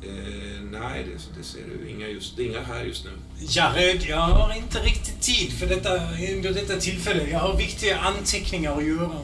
Eh, 0.04 0.62
nej, 0.72 1.06
det, 1.06 1.40
det 1.40 1.44
ser 1.44 1.60
du. 1.60 1.90
Inga, 1.90 2.08
just, 2.08 2.40
inga 2.40 2.62
här 2.62 2.84
just 2.84 3.06
nu. 3.06 3.12
Jared, 3.40 4.04
jag 4.10 4.18
har 4.18 4.56
inte 4.56 4.80
riktigt 4.80 5.22
tid 5.22 5.54
för 5.54 5.68
detta, 5.68 5.94
under 6.36 6.54
detta 6.54 6.76
tillfälle. 6.76 7.30
Jag 7.32 7.40
har 7.40 7.58
viktiga 7.58 8.00
anteckningar 8.00 8.78
att 8.78 8.86
göra. 8.86 9.22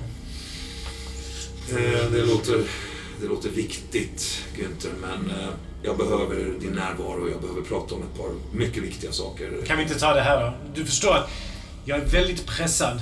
Eh, 1.70 2.12
det, 2.12 2.26
låter, 2.26 2.64
det 3.22 3.28
låter 3.28 3.50
viktigt, 3.50 4.44
Günther, 4.56 4.92
men 5.02 5.30
eh, 5.30 5.50
jag 5.84 5.98
behöver 5.98 6.60
din 6.60 6.72
närvaro. 6.72 7.30
Jag 7.32 7.42
behöver 7.42 7.62
prata 7.62 7.96
om 7.96 8.02
ett 8.02 8.18
par 8.18 8.58
mycket 8.58 8.84
viktiga 8.84 9.12
saker. 9.12 9.52
Kan 9.68 9.78
vi 9.78 9.84
inte 9.84 10.00
ta 10.00 10.14
det 10.14 10.22
här 10.22 10.42
då? 10.42 10.54
Du 10.76 10.86
förstår 10.86 11.16
att 11.16 11.30
jag 11.86 12.00
är 12.00 12.06
väldigt 12.06 12.46
pressad. 12.46 13.00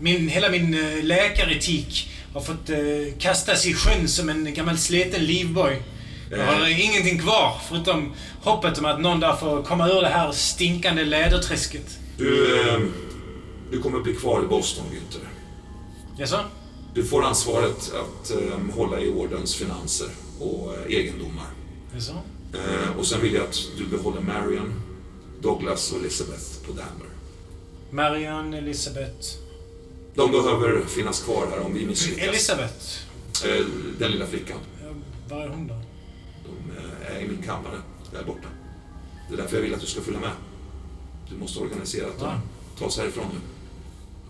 Min, 0.00 0.28
hela 0.28 0.48
min 0.48 0.74
eh, 0.74 1.04
läkaretik 1.04 2.10
har 2.32 2.40
fått 2.40 2.70
eh, 2.70 2.78
kastas 3.18 3.66
i 3.66 3.74
sjön 3.74 4.08
som 4.08 4.28
en 4.28 4.54
gammal 4.54 4.78
sleten 4.78 5.24
livboj. 5.24 5.82
Jag 6.30 6.46
har 6.46 6.68
ingenting 6.84 7.18
kvar 7.18 7.60
förutom 7.68 8.12
hoppet 8.42 8.78
om 8.78 8.84
att 8.84 9.00
någon 9.00 9.20
dag 9.20 9.40
får 9.40 9.62
komma 9.62 9.88
ur 9.88 10.00
det 10.00 10.08
här 10.08 10.32
stinkande 10.32 11.04
läderträsket. 11.04 11.98
du, 12.18 12.60
eh, 12.68 12.80
du 13.70 13.82
kommer 13.82 14.00
bli 14.00 14.14
kvar 14.14 14.42
i 14.44 14.46
Boston, 14.46 14.84
Günther. 14.92 15.28
Jaså? 16.18 16.40
Du 16.94 17.04
får 17.04 17.24
ansvaret 17.24 17.92
att 17.94 18.30
eh, 18.30 18.76
hålla 18.76 19.00
i 19.00 19.08
ordens 19.10 19.54
finanser 19.56 20.08
och 20.40 20.74
eh, 20.74 20.96
egendomar. 20.96 21.46
Jaså? 21.94 22.12
Eh, 22.54 22.98
och 22.98 23.06
sen 23.06 23.20
vill 23.20 23.34
jag 23.34 23.44
att 23.44 23.58
du 23.78 23.84
behåller 23.96 24.20
Marion, 24.20 24.82
Douglas 25.40 25.92
och 25.92 25.98
Elizabeth 25.98 26.44
på 26.66 26.72
Danmer. 26.72 27.08
Marianne, 27.90 28.58
Elisabeth... 28.58 29.28
De 30.14 30.30
behöver 30.32 30.84
finnas 30.86 31.22
kvar 31.22 31.46
här 31.50 31.60
om 31.60 31.74
vi 31.74 31.86
misslyckas. 31.86 32.28
Elisabeth? 32.28 32.74
Eh, 33.44 33.64
den 33.98 34.10
lilla 34.10 34.26
flickan. 34.26 34.58
Ja, 34.82 34.88
Var 35.36 35.42
är 35.42 35.48
hon 35.48 35.66
då? 35.66 35.74
De 37.08 37.14
eh, 37.14 37.20
är 37.20 37.24
i 37.24 37.28
min 37.28 37.42
kammare, 37.42 37.78
där 38.12 38.24
borta. 38.24 38.48
Det 39.28 39.34
är 39.34 39.38
därför 39.38 39.56
jag 39.56 39.62
vill 39.62 39.74
att 39.74 39.80
du 39.80 39.86
ska 39.86 40.00
följa 40.00 40.20
med. 40.20 40.30
Du 41.30 41.36
måste 41.36 41.60
organisera 41.60 42.06
att 42.06 42.20
Ja. 42.20 42.40
tas 42.78 42.98
härifrån 42.98 43.26
nu. 43.32 43.40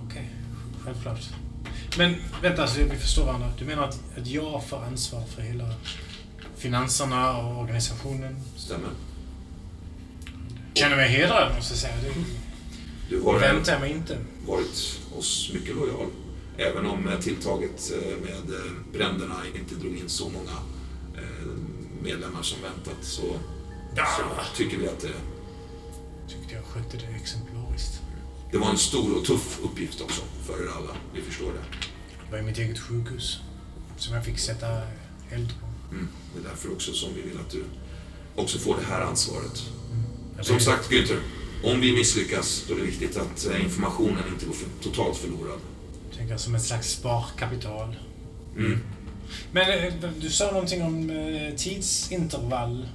Okej, 0.07 0.31
självklart. 0.85 1.21
Men 1.99 2.15
vänta, 2.43 2.67
så 2.67 2.81
vi 2.81 2.97
förstår 2.99 3.25
varandra. 3.27 3.53
Du 3.59 3.65
menar 3.65 3.83
att, 3.89 4.01
att 4.19 4.27
jag 4.27 4.65
får 4.69 4.77
ansvar 4.85 5.23
för 5.35 5.43
hela 5.43 5.75
finanserna 6.57 7.39
och 7.39 7.61
organisationen? 7.63 8.37
Stämmer. 8.57 8.89
Känner 10.75 10.97
mig 10.97 11.09
hedrad, 11.09 11.53
måste 11.57 11.73
jag 11.73 11.79
säga. 11.79 11.95
Det 12.03 12.25
Du 13.17 13.21
har 13.23 13.39
väntar 13.39 13.73
jag 13.73 13.81
mig 13.81 13.91
inte. 13.93 14.19
varit 14.47 15.01
oss 15.19 15.51
mycket 15.55 15.77
lojal. 15.77 16.07
Även 16.57 16.87
om 16.87 17.09
eh, 17.09 17.19
tilltaget 17.19 17.93
eh, 17.95 18.17
med 18.25 18.61
bränderna 18.93 19.35
inte 19.61 19.75
drog 19.75 19.97
in 19.97 20.09
så 20.09 20.25
många 20.29 20.51
medlemmar 22.03 22.43
som 22.43 22.63
väntat 22.63 23.05
så, 23.05 23.23
så 23.97 24.57
tycker 24.57 24.79
vi 24.79 24.89
att 24.89 25.01
det, 25.01 25.15
Tyckte 26.29 26.55
jag 26.55 26.65
skötte 26.65 26.97
det 26.97 27.17
exemplariskt. 27.23 28.01
det 28.53 28.59
var 28.59 28.71
en 28.71 28.79
stor 28.79 29.19
och 29.19 29.25
tuff 29.25 29.59
uppgift 29.63 30.01
också 30.01 30.23
för 30.47 30.65
er 30.65 30.69
alla. 30.77 30.97
Vi 31.15 31.23
förstår 31.23 31.47
det. 31.53 31.79
Det 32.25 32.31
var 32.31 32.39
ju 32.39 32.45
mitt 32.45 32.59
eget 32.59 32.79
sjukhus. 32.79 33.39
Som 33.97 34.15
jag 34.15 34.25
fick 34.25 34.39
sätta 34.39 34.67
eld 35.31 35.49
på. 35.61 35.95
Mm. 35.95 36.09
Det 36.35 36.41
är 36.41 36.51
därför 36.51 36.73
också 36.73 36.93
som 36.93 37.15
vi 37.15 37.23
vill 37.23 37.39
att 37.41 37.51
du 37.51 37.65
också 38.37 38.59
får 38.59 38.77
det 38.77 38.85
här 38.95 39.01
ansvaret. 39.01 39.63
Jag 40.37 40.47
Som 40.47 40.61
sagt 40.61 40.91
Günther, 40.91 41.21
om 41.65 41.81
vi 41.81 41.93
misslyckas 41.93 42.65
då 42.69 42.75
är 42.75 42.79
det 42.79 42.85
viktigt 42.85 43.17
att 43.17 43.47
eh, 43.47 43.65
informationen 43.65 44.23
inte 44.33 44.47
går 44.47 44.53
för, 44.53 44.69
totalt 44.83 45.17
förlorad. 45.17 45.59
Tänker 46.17 46.37
som 46.37 46.55
ett 46.55 46.63
slags 46.63 46.91
sparkapital. 46.91 47.97
Mm. 48.57 48.79
Men 49.53 49.71
eh, 49.71 49.93
du 50.21 50.31
sa 50.31 50.51
någonting 50.53 50.83
om 50.83 51.11
eh, 51.11 51.55
tidsintervall. 51.57 52.89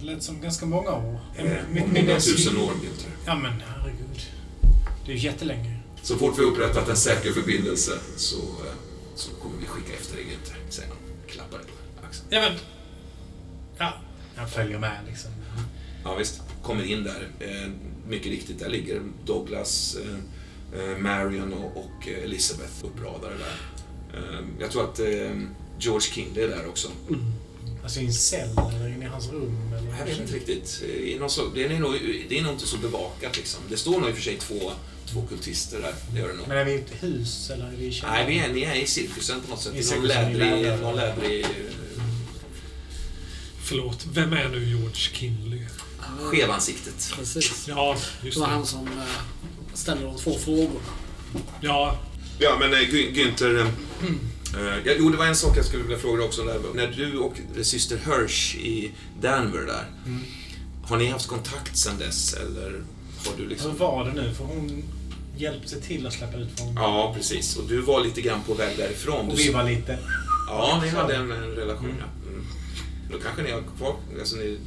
Det 0.00 0.06
lät 0.06 0.22
som 0.22 0.40
ganska 0.40 0.66
många 0.66 0.90
år. 0.92 1.20
Eh, 1.36 1.44
Mitt 1.44 1.86
många 1.86 1.92
minne- 1.92 2.20
tusen 2.20 2.56
år 2.56 2.70
Günther. 2.72 3.10
Ja 3.26 3.34
men 3.34 3.52
herregud. 3.68 4.26
Det 5.06 5.12
är 5.12 5.16
ju 5.16 5.22
jättelänge. 5.22 5.76
Så 6.02 6.16
fort 6.16 6.38
vi 6.38 6.42
upprättat 6.42 6.88
en 6.88 6.96
säker 6.96 7.32
förbindelse 7.32 7.92
så, 8.16 8.36
eh, 8.36 8.72
så 9.14 9.30
kommer 9.30 9.58
vi 9.60 9.66
skicka 9.66 9.92
efter 10.00 10.16
dig 10.16 10.24
Günther, 10.24 10.56
säger 10.70 10.88
han. 10.88 10.98
Klappar 11.26 11.58
på 11.58 12.06
axeln. 12.06 12.26
Ja 12.30 12.40
men... 12.40 12.52
Ja, 13.78 13.92
jag 14.36 14.50
följer 14.50 14.78
med 14.78 14.98
liksom. 15.08 15.30
Ja 16.04 16.14
visst, 16.14 16.40
kommer 16.62 16.84
in 16.84 17.04
där. 17.04 17.28
Eh, 17.40 17.70
mycket 18.08 18.26
riktigt, 18.26 18.58
där 18.58 18.68
ligger 18.68 19.02
Douglas, 19.26 19.96
eh, 20.04 20.80
eh, 20.90 20.98
Marion 20.98 21.52
och, 21.52 22.08
eh, 22.08 22.24
Elizabeth 22.24 22.72
uppradade 22.84 23.34
där. 23.38 23.56
Eh, 24.14 24.40
jag 24.60 24.70
tror 24.70 24.84
att 24.84 24.98
eh, 24.98 25.06
George 25.78 26.00
Kinley 26.12 26.44
är 26.44 26.48
där 26.48 26.68
också. 26.68 26.88
Alltså 27.82 28.00
i 28.00 28.06
en 28.06 28.12
cell 28.12 28.50
eller 28.74 28.88
inne 28.88 29.04
i 29.04 29.08
hans 29.08 29.28
rum 29.30 29.72
eller... 29.78 29.98
Jag 29.98 30.06
vet 30.06 30.20
inte 30.20 30.32
riktigt. 30.34 30.80
Det, 30.82 31.14
är 31.14 31.18
nog, 31.80 31.92
det 32.28 32.38
är 32.38 32.42
nog 32.42 32.52
inte 32.52 32.66
så 32.66 32.76
bevakat 32.76 33.36
liksom. 33.36 33.60
Det 33.68 33.76
står 33.76 34.00
nog 34.00 34.08
i 34.08 34.12
och 34.12 34.16
för 34.16 34.22
sig 34.22 34.36
två, 34.36 34.72
två 35.06 35.22
kultister 35.28 35.80
där. 35.80 35.94
Det 36.14 36.20
gör 36.20 36.28
det 36.28 36.34
nog. 36.34 36.48
Men 36.48 36.58
är 36.58 36.64
vi 36.64 36.72
i 36.72 36.74
ett 36.78 36.92
hus 37.02 37.50
eller 37.50 37.64
är 37.66 37.76
vi 37.78 37.86
i 37.86 37.92
källaren? 37.92 38.26
Nej, 38.26 38.34
vi 38.34 38.38
är, 38.40 38.54
ni 38.54 38.78
är 38.78 38.82
i 38.82 38.86
cirkusen 38.86 39.40
på 39.40 39.50
något 39.50 39.60
sätt. 39.62 39.74
I 39.74 39.78
I 39.78 39.96
någon 39.98 40.06
lädrig... 40.06 40.38
läder. 40.38 40.76
Någon 40.82 40.96
lädrig 40.96 41.46
Förlåt, 43.62 44.06
vem 44.12 44.32
är 44.32 44.48
nu 44.48 44.64
George 44.68 44.94
Kinley? 44.94 45.60
skevansiktet. 46.20 47.12
Precis. 47.16 47.64
Ja, 47.68 47.96
Det 48.20 48.26
just 48.26 48.38
var 48.38 48.46
det. 48.46 48.52
han 48.52 48.66
som 48.66 48.86
eh, 48.86 49.74
ställde 49.74 50.04
de 50.04 50.16
två 50.16 50.38
frågorna. 50.38 50.80
Ja, 51.60 51.98
Ja, 52.40 52.56
men 52.60 52.72
äh, 52.72 52.78
Günther... 53.14 53.56
eh, 53.56 53.66
eh, 54.54 54.76
ja, 54.84 54.92
jo, 54.98 55.08
det 55.10 55.16
var 55.16 55.26
en 55.26 55.36
sak 55.36 55.56
jag 55.56 55.64
skulle 55.64 55.82
vilja 55.82 55.98
fråga 55.98 56.24
också. 56.24 56.42
Där. 56.44 56.60
När 56.74 56.86
du 56.96 57.18
och 57.18 57.34
syster 57.62 57.96
Hirsch 58.06 58.54
i 58.56 58.92
Danver 59.20 59.60
där, 59.66 59.84
Mm. 60.06 60.20
har 60.84 60.96
ni 60.96 61.06
haft 61.06 61.26
kontakt 61.26 61.76
sedan 61.76 61.98
dess 61.98 62.34
eller 62.34 62.82
har 63.26 63.32
du 63.38 63.46
liksom... 63.48 63.70
Hur 63.70 63.78
var 63.78 64.04
det 64.04 64.12
nu? 64.22 64.34
För 64.34 64.44
hon 64.44 64.82
hjälpte 65.36 65.80
till 65.80 66.06
att 66.06 66.12
släppa 66.12 66.36
ut 66.38 66.48
från... 66.58 66.74
Ja, 66.74 67.14
precis. 67.16 67.56
Och 67.56 67.68
du 67.68 67.80
var 67.80 68.04
lite 68.04 68.20
grann 68.20 68.40
på 68.46 68.54
väg 68.54 68.76
därifrån. 68.76 69.28
Och 69.30 69.36
Du... 69.36 69.42
vi 69.42 69.52
var 69.52 69.64
lite... 69.64 69.98
Ja, 70.46 70.80
ni 70.84 70.88
hade 70.88 71.16
en, 71.16 71.30
en 71.32 71.50
relation, 71.50 71.84
Mm. 71.84 71.96
ja. 71.98 72.28
Mm. 72.32 72.44
Då 73.12 73.18
kanske 73.18 73.42
ni 73.42 73.50
har 73.50 73.62
kvar... 73.78 73.96
Alltså, 74.18 74.36
ni... 74.36 74.58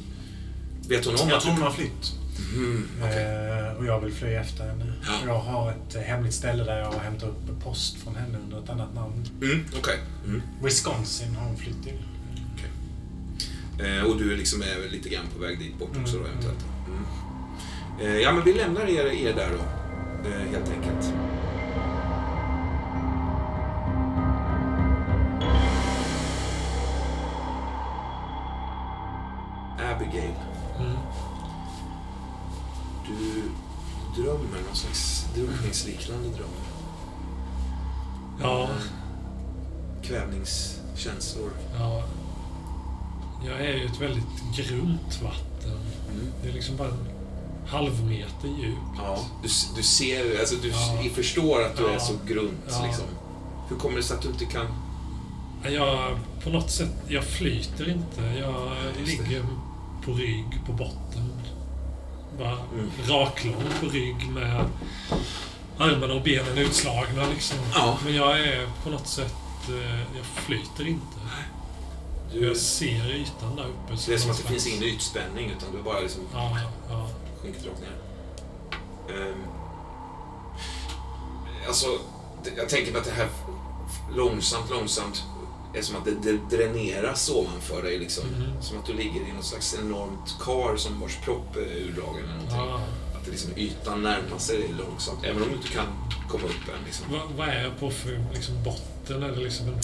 Vet 0.88 1.04
hon 1.06 1.14
om 1.14 1.28
Jag 1.28 1.36
att 1.36 1.42
tror 1.42 1.52
du... 1.52 1.58
hon 1.60 1.66
har 1.66 1.76
flytt. 1.76 2.12
Mm, 2.54 2.88
okej. 3.02 3.24
Eh, 3.24 3.78
och 3.78 3.86
jag 3.86 4.00
vill 4.00 4.12
fly 4.12 4.28
efter 4.28 4.64
henne. 4.66 4.92
Ja. 5.06 5.12
Jag 5.26 5.38
har 5.38 5.70
ett 5.70 6.06
hemligt 6.06 6.34
ställe 6.34 6.64
där 6.64 6.78
jag 6.78 6.92
hämtar 6.92 7.26
upp 7.26 7.64
post 7.64 7.96
från 7.96 8.16
henne 8.16 8.38
under 8.44 8.58
ett 8.58 8.70
annat 8.70 8.94
namn. 8.94 9.28
Mm, 9.42 9.64
okej. 9.78 9.98
Mm. 10.24 10.42
Wisconsin 10.62 11.34
har 11.36 11.46
hon 11.46 11.56
flytt 11.56 11.82
till. 11.82 11.98
Eh, 13.78 14.02
och 14.04 14.18
du 14.18 14.32
är 14.32 14.36
liksom 14.36 14.62
är 14.62 14.90
lite 14.90 15.08
grann 15.08 15.26
på 15.36 15.42
väg 15.42 15.58
dit 15.58 15.78
bort 15.78 15.96
också 16.02 16.16
då 16.16 16.24
Mm, 16.24 16.30
eventuellt. 16.30 16.64
Mm. 16.88 17.04
Eh, 18.12 18.20
ja, 18.20 18.32
men 18.32 18.44
vi 18.44 18.52
lämnar 18.52 18.86
er, 18.86 19.06
er 19.06 19.34
där 19.34 19.50
då. 19.50 19.64
Helt 20.30 20.70
enkelt. 20.70 21.12
Drunkningsliknande 36.06 36.36
dröm. 36.38 36.48
ja, 38.42 38.68
Kvävningskänslor. 40.02 41.50
ja. 41.78 42.02
Jag 43.46 43.60
är 43.60 43.74
ju 43.74 43.86
ett 43.86 44.00
väldigt 44.00 44.56
grunt 44.56 45.22
vatten. 45.22 45.70
Mm. 46.12 46.26
Det 46.42 46.48
är 46.48 46.52
liksom 46.52 46.76
bara 46.76 46.88
en 46.88 47.06
halv 47.66 48.04
meter 48.04 48.48
djupt. 48.48 48.80
Ja, 48.98 49.18
du, 49.42 49.48
du 49.76 49.82
ser, 49.82 50.40
alltså 50.40 50.54
du 50.56 50.68
Ja. 50.68 51.02
förstår 51.14 51.62
att 51.62 51.76
du 51.76 51.86
är 51.88 51.92
Ja. 51.92 52.00
så 52.00 52.14
grunt 52.26 52.60
Ja. 52.70 52.86
liksom. 52.86 53.04
Hur 53.68 53.76
kommer 53.76 53.96
det 53.96 54.02
sig 54.02 54.16
att 54.16 54.22
du 54.22 54.28
inte 54.28 54.44
kan... 54.44 54.66
Jag, 55.72 56.18
på 56.44 56.50
något 56.50 56.70
sätt, 56.70 56.90
jag 57.08 57.24
flyter 57.24 57.88
inte. 57.90 58.22
Jag 58.40 58.70
ligger 59.06 59.44
på 60.04 60.12
rygg 60.12 60.60
på 60.66 60.72
botten. 60.72 61.32
Bara 62.38 62.52
Mm. 62.74 62.90
raklång 63.08 63.62
på 63.80 63.86
rygg 63.86 64.28
med 64.30 64.64
armarna 65.78 66.14
och 66.14 66.22
benen 66.22 66.58
utslagna 66.58 67.26
liksom. 67.34 67.58
Ja. 67.74 67.98
Men 68.04 68.14
jag 68.14 68.40
är 68.40 68.68
på 68.84 68.90
något 68.90 69.06
sätt, 69.06 69.34
eh, 69.68 70.00
jag 70.16 70.24
flyter 70.26 70.88
inte. 70.88 71.16
Du, 72.32 72.46
Jag 72.46 72.56
ser 72.56 73.10
ytan 73.14 73.56
där 73.56 73.64
uppe. 73.64 73.96
det 74.06 74.14
är 74.14 74.18
som 74.18 74.30
att 74.30 74.36
det 74.42 74.48
finns 74.48 74.66
ingen 74.66 74.82
ytspänning 74.82 75.50
utan 75.58 75.76
du 75.76 75.82
bara 75.82 76.00
liksom 76.00 76.22
Ja, 76.32 76.58
ja. 76.90 77.08
sjunkit 77.42 77.66
rakt 77.66 77.80
ner. 77.80 77.96
Ehm, 79.16 79.44
alltså, 81.68 81.86
jag 82.56 82.68
tänker 82.68 82.92
mig 82.92 83.00
att 83.00 83.06
det 83.06 83.12
här 83.12 83.28
långsamt, 84.16 84.70
långsamt 84.70 85.22
är 85.74 85.82
som 85.82 85.96
att 85.96 86.04
det, 86.04 86.14
det 86.32 86.56
dräneras 86.56 87.30
ovanför 87.30 87.82
dig. 87.82 87.98
Liksom. 87.98 88.24
Mhm. 88.28 88.62
Som 88.62 88.78
att 88.78 88.86
du 88.86 88.92
ligger 88.92 89.20
i 89.20 89.32
något 89.32 89.44
slags 89.44 89.74
enormt 89.82 90.36
kar 90.40 90.76
som 90.76 91.00
vars 91.00 91.16
propp 91.24 91.56
är 91.56 91.60
urdragen 91.60 92.24
eller 92.24 92.34
någonting. 92.34 92.56
Ja. 92.58 92.80
Att 93.24 93.30
liksom, 93.30 93.50
ytan 93.56 94.02
närmar 94.02 94.38
sig 94.38 94.74
långsamt, 94.78 95.24
även 95.24 95.42
om 95.42 95.48
du 95.48 95.54
inte 95.54 95.68
kan 95.68 95.86
komma 96.28 96.44
upp 96.44 96.68
än. 96.78 96.84
Liksom. 96.84 97.06
Vad, 97.10 97.30
vad 97.36 97.48
är 97.48 97.62
jag 97.62 97.78
på 97.80 97.90
för 97.90 98.24
liksom, 98.34 98.62
botten? 98.64 99.22
Är 99.22 99.28
det 99.28 99.40
liksom 99.40 99.68
en 99.68 99.80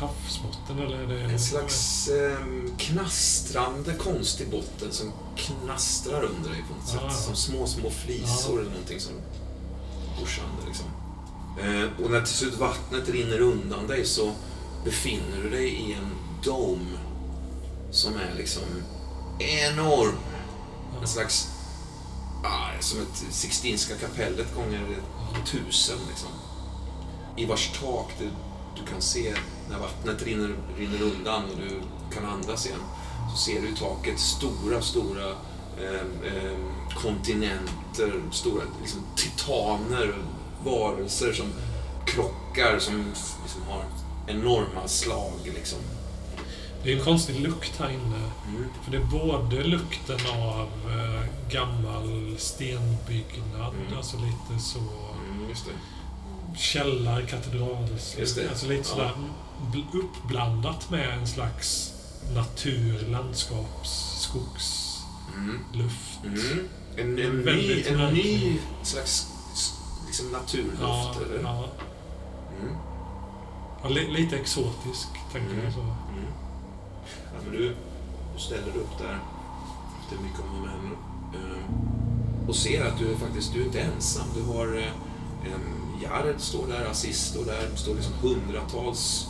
havsbotten 0.00 0.78
eller 0.78 0.98
är 0.98 1.06
det... 1.06 1.20
En 1.20 1.40
slags 1.40 2.08
eh, 2.08 2.38
knastrande 2.78 3.94
konstig 3.94 4.50
botten 4.50 4.92
som 4.92 5.12
knastrar 5.36 6.22
under 6.22 6.50
dig 6.50 6.64
på 6.68 6.74
något 6.74 6.88
sätt. 6.88 7.00
Ah. 7.04 7.10
Som 7.10 7.36
små, 7.36 7.66
små 7.66 7.90
flisor 7.90 8.58
Ah. 8.58 8.60
eller 8.60 8.70
någonting 8.70 9.00
som 9.00 9.12
går 10.20 10.26
sönder. 10.26 10.66
Liksom. 10.66 10.86
Eh, 11.60 12.04
och 12.04 12.10
när 12.10 12.20
till 12.20 12.34
slut 12.34 12.54
vattnet 12.58 13.08
rinner 13.08 13.40
undan 13.40 13.86
dig 13.86 14.04
så 14.04 14.32
befinner 14.84 15.42
du 15.42 15.50
dig 15.50 15.68
i 15.68 15.92
en 15.92 16.10
dome 16.44 16.98
som 17.90 18.14
är 18.14 18.34
liksom 18.36 18.62
enorm. 19.38 20.18
En 21.00 21.08
slags, 21.08 21.48
ah, 22.42 22.80
som 22.80 23.00
ett 23.00 23.24
Sixtinska 23.30 23.94
kapellet 23.94 24.54
gånger 24.54 24.96
tusen. 25.46 25.98
Liksom. 26.08 26.28
I 27.36 27.46
vars 27.46 27.70
tak 27.80 28.06
du, 28.18 28.30
du 28.76 28.90
kan 28.92 29.02
se 29.02 29.34
när 29.70 29.78
vattnet 29.78 30.22
rinner, 30.22 30.54
rinner 30.78 31.02
undan 31.02 31.44
och 31.44 31.56
du 31.56 31.80
kan 32.14 32.24
andas 32.24 32.66
igen. 32.66 32.80
Så 33.30 33.36
ser 33.36 33.60
du 33.60 33.68
i 33.68 33.76
taket 33.76 34.18
stora, 34.18 34.82
stora 34.82 35.28
eh, 35.80 36.34
eh, 36.34 36.58
kontinenter, 36.94 38.22
stora 38.32 38.62
liksom, 38.80 39.00
titaner, 39.16 40.14
varelser 40.64 41.32
som 41.32 41.46
krockar, 42.06 42.78
som 42.78 43.04
liksom 43.42 43.62
har 43.68 43.84
enorma 44.26 44.88
slag. 44.88 45.40
Liksom. 45.44 45.78
Det 46.84 46.92
är 46.92 46.96
en 46.98 47.04
konstig 47.04 47.40
lukt 47.40 47.78
här 47.78 47.88
inne. 47.90 48.30
Mm. 48.48 48.64
För 48.82 48.90
det 48.90 48.96
är 48.96 49.04
både 49.04 49.62
lukten 49.64 50.18
av 50.32 50.68
eh, 50.90 51.22
gammal 51.52 52.34
stenbyggnad, 52.38 53.74
Mm. 53.86 53.96
alltså 53.96 54.16
lite 54.16 54.62
så 54.62 54.78
Mm, 54.78 55.48
just 55.48 55.66
det. 55.66 55.72
källar. 56.58 57.20
Just 58.18 58.36
det. 58.36 58.48
Alltså 58.48 58.66
lite 58.66 58.88
Ja. 58.88 58.94
sådär 58.94 59.12
bl- 59.72 59.98
uppblandat 59.98 60.90
med 60.90 61.18
en 61.18 61.26
slags 61.26 61.92
natur, 62.34 63.06
landskaps, 63.10 64.16
skogsluft. 64.20 66.20
Mm. 66.24 66.34
Mm. 66.52 66.68
En, 66.96 67.18
en, 67.18 67.36
ny, 67.36 67.42
Väldigt 67.42 67.86
en 67.86 68.14
ny 68.14 68.58
slags 68.82 69.26
liksom 70.06 70.32
naturluft, 70.32 70.78
Ja, 70.80 71.14
eller? 71.26 71.42
ja. 71.42 71.64
Mm. 72.62 72.74
ja 73.82 73.88
li, 73.88 74.10
lite 74.10 74.36
exotisk, 74.36 75.08
tänker 75.32 75.52
Mm. 75.52 75.64
jag 75.64 75.72
så. 75.74 75.96
Men 77.44 77.52
du, 77.52 77.74
ställer 78.38 78.76
upp 78.76 78.98
där 78.98 79.18
efter 80.02 80.22
mycket 80.22 80.40
om 80.40 80.56
och 80.56 80.68
men 80.68 80.92
eh, 81.40 82.48
och 82.48 82.56
ser 82.56 82.84
att 82.84 82.98
du 82.98 83.16
faktiskt 83.16 83.52
du 83.52 83.60
är 83.60 83.64
inte 83.64 83.80
ensam. 83.80 84.26
Du 84.34 84.42
har 84.42 84.76
eh, 84.76 85.52
Jared 86.02 86.40
står 86.40 86.66
där, 86.66 86.86
Aziz 86.90 87.20
står 87.20 87.44
där, 87.44 87.68
det 87.72 87.76
står 87.76 87.94
liksom 87.94 88.14
hundratals 88.22 89.28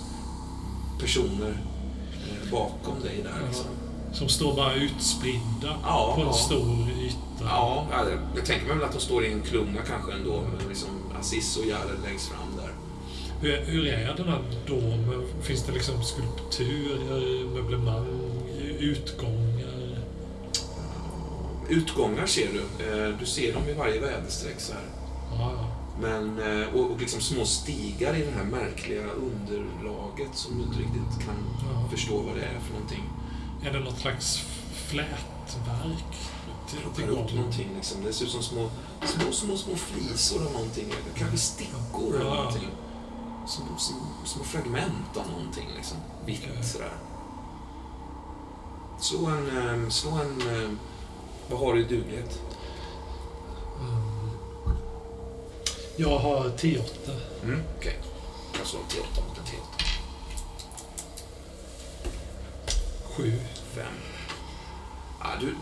personer 1.00 1.62
eh, 2.12 2.50
bakom 2.50 3.00
dig 3.02 3.22
där. 3.22 3.46
Liksom. 3.46 3.66
Som 4.12 4.28
står 4.28 4.56
bara 4.56 4.74
utspridda 4.74 5.76
Ja, 5.82 6.12
på 6.14 6.20
en 6.20 6.26
ja. 6.26 6.32
stor 6.32 6.90
yta. 7.02 7.16
Ja, 7.40 7.86
ja, 7.90 8.04
jag 8.36 8.46
tänker 8.46 8.66
mig 8.66 8.76
väl 8.76 8.84
att 8.84 8.92
de 8.92 9.00
står 9.00 9.24
i 9.24 9.32
en 9.32 9.42
klunga 9.42 9.80
kanske 9.88 10.12
ändå, 10.12 10.42
liksom 10.68 10.88
Aziz 11.20 11.56
och 11.56 11.66
Jared 11.66 12.02
längst 12.04 12.28
fram. 12.28 12.51
Hur, 13.42 13.56
hur 13.66 13.86
är 13.86 14.14
den 14.16 14.28
här 14.28 14.42
domen? 14.66 15.26
Finns 15.42 15.62
det 15.62 15.72
liksom 15.72 16.02
skulpturer, 16.02 17.44
möblemang, 17.54 18.06
utgångar? 18.78 19.98
Utgångar 21.68 22.26
ser 22.26 22.48
du. 22.52 22.84
Eh, 22.86 23.18
Du 23.18 23.26
ser 23.26 23.52
dem 23.54 23.62
i 23.68 23.72
varje 23.72 24.00
väderstreck 24.00 24.60
så 24.60 24.72
här. 24.72 24.82
Ja. 25.38 25.68
Men, 26.00 26.38
eh, 26.62 26.68
och, 26.74 26.90
och 26.90 27.00
liksom 27.00 27.20
små 27.20 27.44
stigar 27.44 28.14
i 28.16 28.22
det 28.24 28.30
här 28.36 28.44
märkliga 28.44 29.02
underlaget 29.02 30.34
som 30.34 30.58
du 30.58 30.64
inte 30.64 30.78
riktigt 30.78 31.26
kan 31.26 31.34
Ja. 31.74 31.88
förstå 31.90 32.16
vad 32.22 32.34
det 32.34 32.42
är 32.42 32.60
för 32.66 32.72
någonting. 32.72 33.04
Är 33.66 33.72
det 33.72 33.80
något 33.80 33.98
slags 33.98 34.36
flätverk? 34.74 36.04
till 36.70 36.78
Plockar 36.78 37.08
upp 37.12 37.34
någonting 37.34 37.68
liksom. 37.76 38.04
Det 38.04 38.12
ser 38.12 38.24
ut 38.24 38.30
som 38.30 38.42
små, 38.42 38.70
små, 39.06 39.32
små, 39.32 39.56
små 39.56 39.76
flisor 39.76 40.46
av 40.46 40.52
någonting. 40.52 40.84
Kanske 41.18 41.36
stickor 41.38 42.14
eller 42.16 42.24
Ja. 42.26 42.34
någonting. 42.34 42.68
Små, 43.46 43.64
små, 43.78 43.96
små 44.24 44.44
fragment 44.44 45.16
av 45.16 45.30
någonting 45.30 45.68
liksom. 45.76 45.96
Vitt 46.26 46.40
Okej. 46.50 46.64
sådär. 46.64 46.92
Slå 49.00 49.26
en, 49.26 49.82
eh, 49.82 49.88
slå 49.88 50.10
en, 50.10 50.40
eh, 50.62 50.70
vad 51.50 51.60
har 51.60 51.74
du 51.74 51.80
i 51.80 51.84
duglighet? 51.84 52.40
Mm. 53.80 54.30
Jag 55.96 56.18
har 56.18 56.44
T8. 56.48 57.10
Mm, 57.44 57.62
Okej. 57.78 57.98
Jag 58.58 58.66
slår 58.66 58.80
en 58.80 58.86
T8 58.86 59.28
mot 59.28 59.38
en 59.38 59.44
T8. 59.44 59.84
Sju. 63.16 63.32
Fem. 63.74 63.94
Ja, 65.20 65.28
du, 65.40 65.54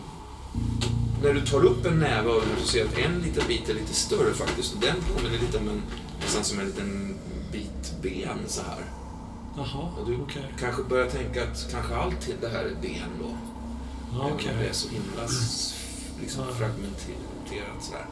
när 1.23 1.33
du 1.33 1.45
tar 1.45 1.65
upp 1.65 1.85
en 1.85 1.99
näve 1.99 2.29
och 2.29 2.43
du 2.59 2.65
ser 2.65 2.85
att 2.85 2.97
en 2.97 3.21
liten 3.21 3.47
bit 3.47 3.69
är 3.69 3.73
lite 3.73 3.93
större 3.93 4.33
faktiskt. 4.33 4.81
Den 4.81 4.95
påminner 5.01 5.39
lite 5.39 5.57
om 5.57 5.69
en, 5.69 5.83
nästan 6.19 6.43
som 6.43 6.59
en 6.59 6.65
liten 6.65 7.15
bit 7.51 7.93
ben 8.01 8.39
så 8.47 8.61
här. 8.61 8.79
Jaha, 9.57 9.89
Och 9.99 10.07
du 10.07 10.17
okej. 10.21 10.45
kanske 10.59 10.83
börjar 10.83 11.09
tänka 11.09 11.43
att 11.43 11.67
kanske 11.71 11.95
allt 11.95 12.29
det 12.41 12.47
här 12.49 12.63
är 12.63 12.75
ben 12.81 13.09
då. 13.21 13.35
Okej. 14.21 14.53
det 14.59 14.67
är 14.67 14.73
så 14.73 14.89
himla 14.89 15.23
s- 15.25 15.75
liksom, 16.21 16.43
Ja. 16.49 16.55
fragmenterat 16.55 17.83
sådär. 17.83 18.05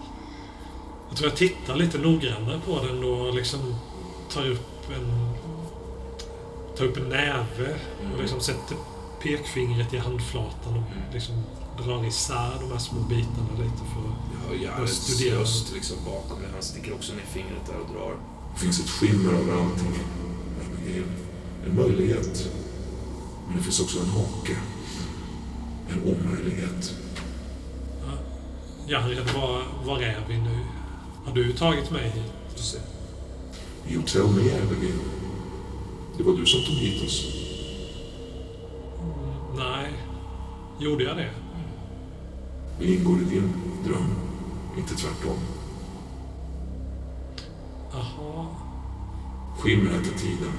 Jag 1.10 1.18
tror 1.18 1.30
jag 1.30 1.38
tittar 1.38 1.76
lite 1.76 1.98
noggrannare 1.98 2.62
på 2.66 2.86
den 2.86 3.04
och 3.04 3.34
liksom 3.34 3.76
tar 4.34 4.50
upp 4.50 4.90
en, 4.96 5.30
tar 6.78 6.86
upp 6.86 6.98
en 6.98 7.10
näve 7.10 7.76
Mm. 8.02 8.14
och 8.14 8.22
liksom 8.22 8.40
sätter 8.40 8.78
pekfingret 9.22 9.94
i 9.94 9.98
handflatan 9.98 10.70
och 10.74 10.92
Mm. 10.92 11.14
liksom 11.14 11.44
drar 11.84 12.06
isär 12.06 12.52
de 12.60 12.72
här 12.72 12.78
små 12.80 13.00
bitarna 13.00 13.50
lite 13.58 13.84
för 13.94 14.04
Jag 14.64 14.72
hör 14.72 14.78
Jareds 14.78 14.94
studerar. 14.94 15.40
röst 15.40 15.74
liksom 15.74 15.98
bakom 16.06 16.40
mig. 16.40 16.48
Han 16.54 16.62
sticker 16.64 16.94
också 16.94 17.14
ner 17.14 17.26
fingret 17.26 17.66
där 17.66 17.76
och 17.80 17.94
drar. 17.96 18.16
Det 18.54 18.60
finns 18.60 18.80
ett 18.80 18.90
skimmer 18.90 19.34
över 19.34 19.54
allting. 19.62 20.00
En 21.66 21.76
möjlighet. 21.76 22.52
Men 23.48 23.58
det 23.58 23.64
finns 23.64 23.80
också 23.80 24.00
en 24.00 24.10
hake. 24.10 24.58
En 25.90 26.02
omöjlighet. 26.04 26.96
Jared, 28.88 29.34
var, 29.36 29.64
var 29.86 30.02
är 30.02 30.26
vi 30.28 30.38
nu? 30.38 30.58
Har 31.26 31.34
du 31.34 31.54
tagit 31.54 31.92
mig 31.92 32.04
hit? 32.04 32.80
You 33.90 34.04
tell 34.04 34.28
me, 34.28 34.42
Abigail. 34.42 35.00
Det 36.18 36.24
var 36.24 36.34
du 36.34 36.46
som 36.46 36.60
tog 36.66 36.76
hit 36.76 37.04
oss. 37.04 37.26
Mm, 39.00 39.58
nej. 39.58 39.92
Gjorde 40.80 41.04
jag 41.04 41.18
det? 41.18 41.32
Vi 42.80 42.96
ingår 42.96 43.18
i 43.22 43.24
din 43.24 43.54
dröm, 43.86 44.16
inte 44.78 44.96
tvärtom. 44.96 45.38
Jaha. 47.92 48.46
Skimret 49.58 50.08
är 50.14 50.18
tiden. 50.18 50.54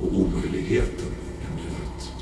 Och 0.00 0.06
omöjligheten 0.20 1.12
är 1.42 1.56
nuet. 1.56 2.12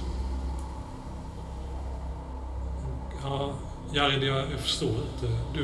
Ja, 3.23 3.53
Jared, 3.93 4.23
jag, 4.23 4.53
jag 4.53 4.61
förstår 4.61 4.89
inte. 4.89 5.27
Du... 5.55 5.63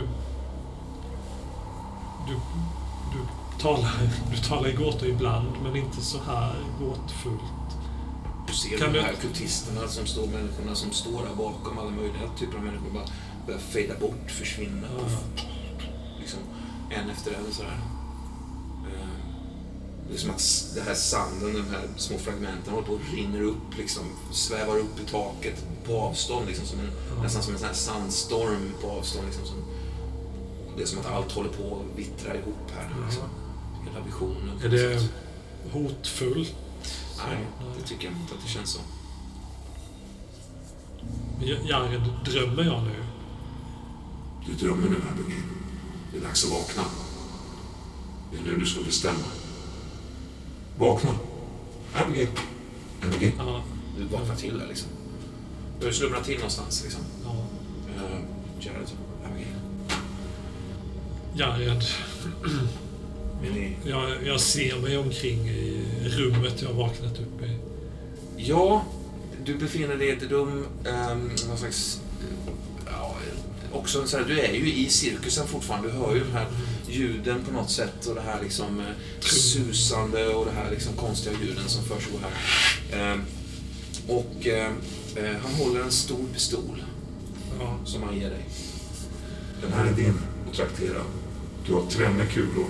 Du... 2.26 2.34
Du 3.12 3.18
talar, 3.62 3.90
du 4.30 4.36
talar 4.36 4.68
i 4.68 4.72
gåtor 4.72 5.08
ibland, 5.08 5.46
men 5.62 5.76
inte 5.76 6.00
så 6.00 6.18
här 6.26 6.54
gåtfullt. 6.80 7.42
Du 8.46 8.52
ser 8.52 8.78
Kan 8.78 8.92
de 8.92 8.98
du- 8.98 9.04
här 9.04 9.12
kultisterna 9.14 9.88
som 9.88 10.06
står, 10.06 10.26
människorna 10.26 10.74
som 10.74 10.90
står 10.92 11.22
där 11.22 11.34
bakom, 11.36 11.78
alla 11.78 11.90
möjliga 11.90 12.28
typer 12.38 12.56
av 12.58 12.64
människor 12.64 12.90
bara 12.94 13.04
börjar 13.46 13.60
fejda 13.60 13.94
bort, 14.00 14.30
försvinna. 14.30 14.86
Ja. 14.98 15.42
En 16.90 17.10
efter 17.10 17.32
en 17.32 17.52
sådär. 17.54 17.78
Eh, 18.86 19.08
Det 20.08 20.14
är 20.14 20.18
som 20.18 20.30
att 20.30 20.72
det 20.74 20.80
här 20.80 20.94
sanden, 20.94 21.52
de 21.54 21.74
här 21.74 21.88
små 21.96 22.18
fragmenten 22.18 22.72
håller 22.74 22.86
på 22.86 22.92
och 22.92 23.00
rinner 23.14 23.40
upp, 23.42 23.76
liksom, 23.78 24.02
svävar 24.32 24.78
upp 24.78 25.00
i 25.00 25.10
taket 25.10 25.64
på 25.86 26.00
avstånd, 26.00 26.46
liksom, 26.46 26.66
som 26.66 26.80
en, 26.80 26.90
Ja. 27.16 27.22
nästan 27.22 27.42
som 27.42 27.52
en 27.52 27.58
sån 27.58 27.68
här 27.68 27.74
sandstorm 27.74 28.70
på 28.82 28.90
avstånd. 28.90 29.26
Liksom, 29.26 29.46
som, 29.46 29.56
det 30.76 30.82
är 30.82 30.86
som 30.86 30.98
att 31.00 31.06
allt 31.06 31.32
håller 31.32 31.50
på 31.50 31.76
att 31.80 31.98
vittra 31.98 32.34
ihop 32.34 32.70
här. 32.76 32.88
Liksom. 33.06 33.22
Hela 33.88 34.04
visionen. 34.06 34.60
Är 34.64 34.68
det 34.68 35.00
sätt. 35.00 35.10
hotfullt? 35.72 36.54
Nej, 37.28 37.38
det 37.78 37.82
tycker 37.88 38.04
jag 38.04 38.12
inte 38.16 38.34
att 38.34 38.42
det 38.42 38.48
känns 38.48 38.70
så. 38.70 38.80
Jared, 41.68 42.02
drömmer 42.24 42.62
jag 42.64 42.82
nu? 42.82 43.04
Du 44.46 44.52
drömmer 44.66 44.88
nu, 44.88 44.96
Abigail. 45.12 45.42
Det 46.14 46.20
är 46.20 46.22
dags 46.22 46.44
att 46.44 46.50
vakna. 46.50 46.82
Det 48.32 48.38
är 48.38 48.42
nu 48.42 48.58
du 48.58 48.66
ska 48.66 48.82
bestämma. 48.82 49.24
Vakna. 50.78 51.10
Abigail. 51.94 52.28
Abigail. 53.02 53.32
Ja, 53.38 53.62
Du 53.98 54.04
vaknar 54.04 54.36
till 54.36 54.58
där 54.58 54.66
liksom. 54.68 54.88
Du 55.80 55.86
har 55.86 55.92
slumrat 55.92 56.24
till 56.24 56.36
någonstans 56.36 56.82
liksom. 56.84 57.00
ja. 57.24 57.30
Uh, 57.30 58.20
Jared, 58.60 58.88
Abigail. 59.24 59.56
Jared, 61.34 61.84
jag, 63.84 64.26
jag 64.26 64.40
ser 64.40 64.80
mig 64.80 64.98
omkring 64.98 65.48
i 65.48 65.84
rummet 66.02 66.62
jag 66.62 66.72
vaknat 66.72 67.18
upp 67.18 67.42
i. 67.42 67.58
Ja, 68.36 68.84
du 69.44 69.54
befinner 69.54 69.96
dig 69.96 70.08
i 70.08 70.10
ett 70.10 70.22
rum, 70.22 70.66
um, 70.84 71.30
någon 71.48 71.58
slags... 71.58 72.00
Också 73.74 74.06
så 74.06 74.18
här, 74.18 74.24
du 74.24 74.40
är 74.40 74.52
ju 74.52 74.72
i 74.72 74.88
cirkusen 74.88 75.46
fortfarande. 75.46 75.88
Du 75.88 75.94
hör 75.94 76.14
ju 76.14 76.20
de 76.20 76.32
här 76.32 76.46
ljuden 76.88 77.44
på 77.44 77.52
något 77.52 77.70
sätt 77.70 78.06
och 78.06 78.14
det 78.14 78.20
här 78.20 78.42
liksom 78.42 78.80
eh, 78.80 78.86
susande 79.20 80.28
och 80.28 80.46
det 80.46 80.52
här 80.52 80.70
liksom 80.70 80.92
konstiga 80.96 81.36
ljuden 81.42 81.68
som 81.68 81.84
försiggår 81.84 82.18
här. 82.18 83.12
Ehm, 83.12 83.22
och 84.08 84.46
eh, 84.46 84.70
eh, 85.16 85.36
han 85.42 85.54
håller 85.54 85.80
en 85.80 85.90
stor 85.90 86.24
pistol 86.32 86.84
Ja, 87.60 87.78
som 87.84 88.02
han 88.02 88.16
ger 88.16 88.30
dig. 88.30 88.46
Den 89.62 89.72
här 89.72 89.86
är 89.86 89.92
din 89.92 90.18
att 90.48 90.56
traktera. 90.56 91.02
Du 91.66 91.72
har 91.72 91.86
tvenne 91.90 92.26
kulor. 92.26 92.66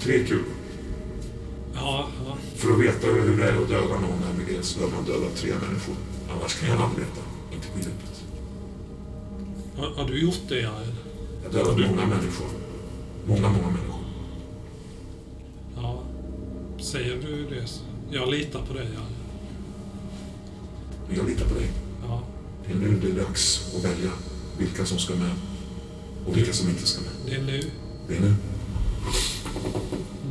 Tre 0.00 0.24
kulor. 0.24 0.44
ja, 1.74 2.08
ja. 2.26 2.36
För 2.56 2.72
att 2.72 2.80
veta 2.80 3.06
hur 3.06 3.36
det 3.36 3.44
är 3.44 3.62
att 3.62 3.68
döda 3.68 4.00
någon 4.00 4.24
så 4.62 4.78
behöver 4.78 4.96
man 4.96 5.04
döda 5.04 5.26
tre 5.36 5.50
människor. 5.50 5.94
Annars 6.30 6.54
kan 6.54 6.68
jag 6.68 6.80
aldrig 6.80 7.06
veta. 7.06 7.23
Har, 9.76 9.90
har 9.90 10.08
du 10.08 10.20
gjort 10.20 10.40
det? 10.48 10.60
Jag 10.60 11.52
dödat 11.52 11.78
många 11.78 12.06
människor. 12.06 12.46
Många, 13.26 13.48
många 13.48 13.66
människor. 13.66 14.04
Ja. 15.76 16.02
Säger 16.80 17.16
du 17.22 17.46
det? 17.48 17.66
Jag 18.10 18.28
litar 18.30 18.62
på 18.66 18.74
dig. 18.74 18.88
Men 21.08 21.16
jag 21.16 21.26
litar 21.28 21.44
på 21.46 21.54
dig. 21.54 21.70
Ja. 22.08 22.22
Det 22.66 22.72
är 22.72 22.76
nu 22.76 23.00
det 23.02 23.10
är 23.20 23.24
dags 23.24 23.74
att 23.76 23.84
välja 23.84 24.10
vilka 24.58 24.86
som 24.86 24.98
ska 24.98 25.14
med 25.14 25.30
och 26.26 26.36
vilka 26.36 26.52
som 26.52 26.68
inte 26.68 26.86
ska 26.86 27.00
med. 27.00 27.10
Det 27.26 27.34
är 27.34 27.42
nu, 27.42 27.70
Det 28.08 28.16
är 28.16 28.20
nu. 28.20 28.34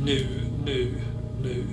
nu, 0.04 0.26
nu, 0.64 0.94
nu. 1.42 1.64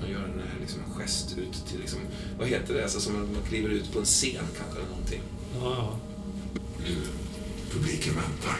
Han 0.00 0.10
gör 0.10 0.24
en, 0.24 0.38
eh, 0.40 0.60
liksom, 0.60 0.80
gest 0.98 1.38
ut 1.38 1.66
till, 1.68 1.80
liksom, 1.80 1.98
vad 2.38 2.48
heter 2.48 2.74
det, 2.74 2.82
alltså, 2.82 3.00
som 3.00 3.22
att 3.22 3.30
man 3.32 3.42
kliver 3.48 3.68
ut 3.68 3.92
på 3.92 3.98
en 3.98 4.04
scen 4.04 4.44
kanske 4.58 4.78
eller 4.78 4.88
någonting. 4.90 5.20
Ja, 5.60 5.74
ja. 5.78 5.98
Publiken 7.72 8.14
väntar. 8.14 8.56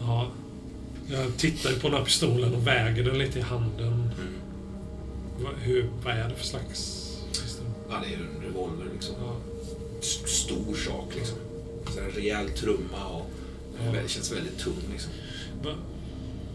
ja. 0.00 0.30
Jag 1.10 1.36
tittar 1.36 1.70
ju 1.70 1.76
på 1.78 1.88
den 1.88 1.96
här 1.98 2.04
pistolen 2.04 2.54
och 2.54 2.66
väger 2.66 3.04
den 3.04 3.18
lite 3.18 3.38
i 3.38 3.42
handen. 3.42 3.92
Mm. 3.92 5.54
Hur, 5.62 5.90
vad 6.04 6.14
är 6.14 6.28
det 6.28 6.34
för 6.34 6.44
slags 6.44 7.08
pistol? 7.30 7.66
Ja, 7.90 7.96
det 8.08 8.14
är 8.14 8.18
en 8.18 8.42
revolver 8.48 8.86
liksom. 8.92 9.14
Ja. 9.20 9.36
Stor 10.26 10.74
sak 10.74 11.12
liksom. 11.16 11.36
Så 11.94 12.00
här, 12.00 12.08
rejäl 12.08 12.48
trumma 12.50 13.06
och 13.08 13.30
Ja. 13.86 13.92
det 14.02 14.08
känns 14.10 14.32
väldigt 14.32 14.58
tung 14.58 14.76
liksom. 14.92 15.12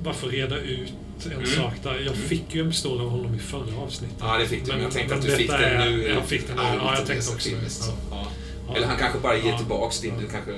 Bara 0.03 0.13
för 0.13 0.27
att 0.27 0.33
reda 0.33 0.57
ut 0.57 0.93
en 1.25 1.31
Mm. 1.31 1.45
sak 1.45 1.73
där. 1.83 1.99
Jag 2.05 2.15
fick 2.15 2.55
ju 2.55 2.61
en 2.61 2.69
pistol 2.71 3.01
av 3.01 3.09
honom 3.09 3.35
i 3.35 3.39
förra 3.39 3.77
avsnittet. 3.77 4.17
Ja, 4.19 4.37
det 4.37 4.45
fick 4.47 4.65
du. 4.65 4.71
Men 4.71 4.81
jag 4.81 4.91
tänkte 4.91 5.15
men 5.15 5.19
att 5.23 5.29
du 5.29 5.35
fick 5.35 5.47
den 5.47 5.61
är- 5.63 5.89
nu. 5.89 6.07
Jag 6.07 6.25
fick 6.25 6.47
den 6.47 6.55
nu. 6.55 6.61
Ja, 6.63 6.75
Ja, 6.75 6.95
jag 6.97 7.05
tänkte 7.07 7.31
också 7.33 7.49
det. 7.49 7.55
Ja. 8.11 8.27
Ja. 8.67 8.73
Ja. 8.73 8.75
Eller 8.77 8.87
han 8.87 8.97
kanske 8.97 9.19
bara 9.19 9.37
ger 9.37 9.49
Ja. 9.49 9.57
tillbaks 9.57 9.99
din. 10.01 10.13
Ja. 10.15 10.21
Du 10.21 10.27
kanske... 10.27 10.51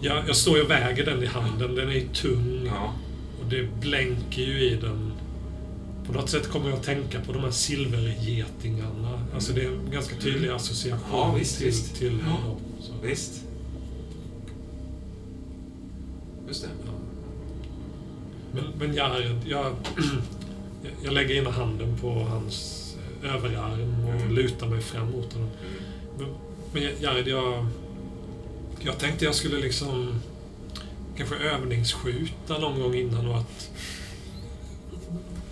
Ja. 0.00 0.22
Jag, 0.26 0.36
står 0.36 0.56
ju 0.56 0.62
och 0.64 0.70
väger 0.70 1.04
den 1.04 1.22
i 1.22 1.26
handen. 1.26 1.74
Den 1.74 1.88
är 1.88 1.92
ju 1.92 2.08
tung. 2.08 2.62
ja. 2.66 2.92
Och 3.42 3.48
det 3.50 3.80
blänker 3.80 4.42
ju 4.42 4.60
i 4.70 4.74
den. 4.76 5.12
På 6.06 6.12
något 6.12 6.30
sätt 6.30 6.48
kommer 6.50 6.68
jag 6.70 6.78
att 6.78 6.84
tänka 6.84 7.20
på 7.20 7.32
de 7.32 7.42
här 7.42 7.50
silvergetingarna. 7.50 9.20
Alltså 9.34 9.52
det 9.52 9.60
är 9.64 9.68
en 9.68 9.90
ganska 9.90 10.16
tydlig 10.16 10.48
association 10.48 11.00
Ja, 11.12 11.34
visst, 11.38 11.56
till, 11.58 11.66
visst. 11.66 11.96
till 11.96 12.18
Ja. 12.26 12.30
dem. 12.48 12.56
Så. 12.80 12.92
Visst. 13.02 13.44
Just 16.48 16.62
det. 16.62 16.68
Men, 18.52 18.64
men 18.78 18.94
Jared, 18.94 19.40
jag, 19.46 19.64
jag- 19.66 19.72
jag 21.04 21.12
lägger 21.12 21.34
ena 21.34 21.50
handen 21.50 21.96
på 22.00 22.12
hans 22.30 22.78
eh, 23.22 23.34
överarm 23.34 24.04
och 24.04 24.14
Mm. 24.22 24.34
lutar 24.34 24.66
mig 24.66 24.80
fram 24.80 25.10
mot 25.10 25.32
honom. 25.32 25.48
Mm. 25.48 25.81
Men, 26.72 26.82
Jared, 27.00 27.28
jag, 27.28 27.66
jag 28.80 28.98
tänkte 28.98 29.24
jag 29.24 29.34
skulle 29.34 29.56
liksom 29.56 30.20
kanske 31.16 31.36
övningsskjuta 31.36 32.58
någon 32.58 32.80
gång 32.80 32.94
innan 32.94 33.26
och 33.26 33.38
att 33.38 33.70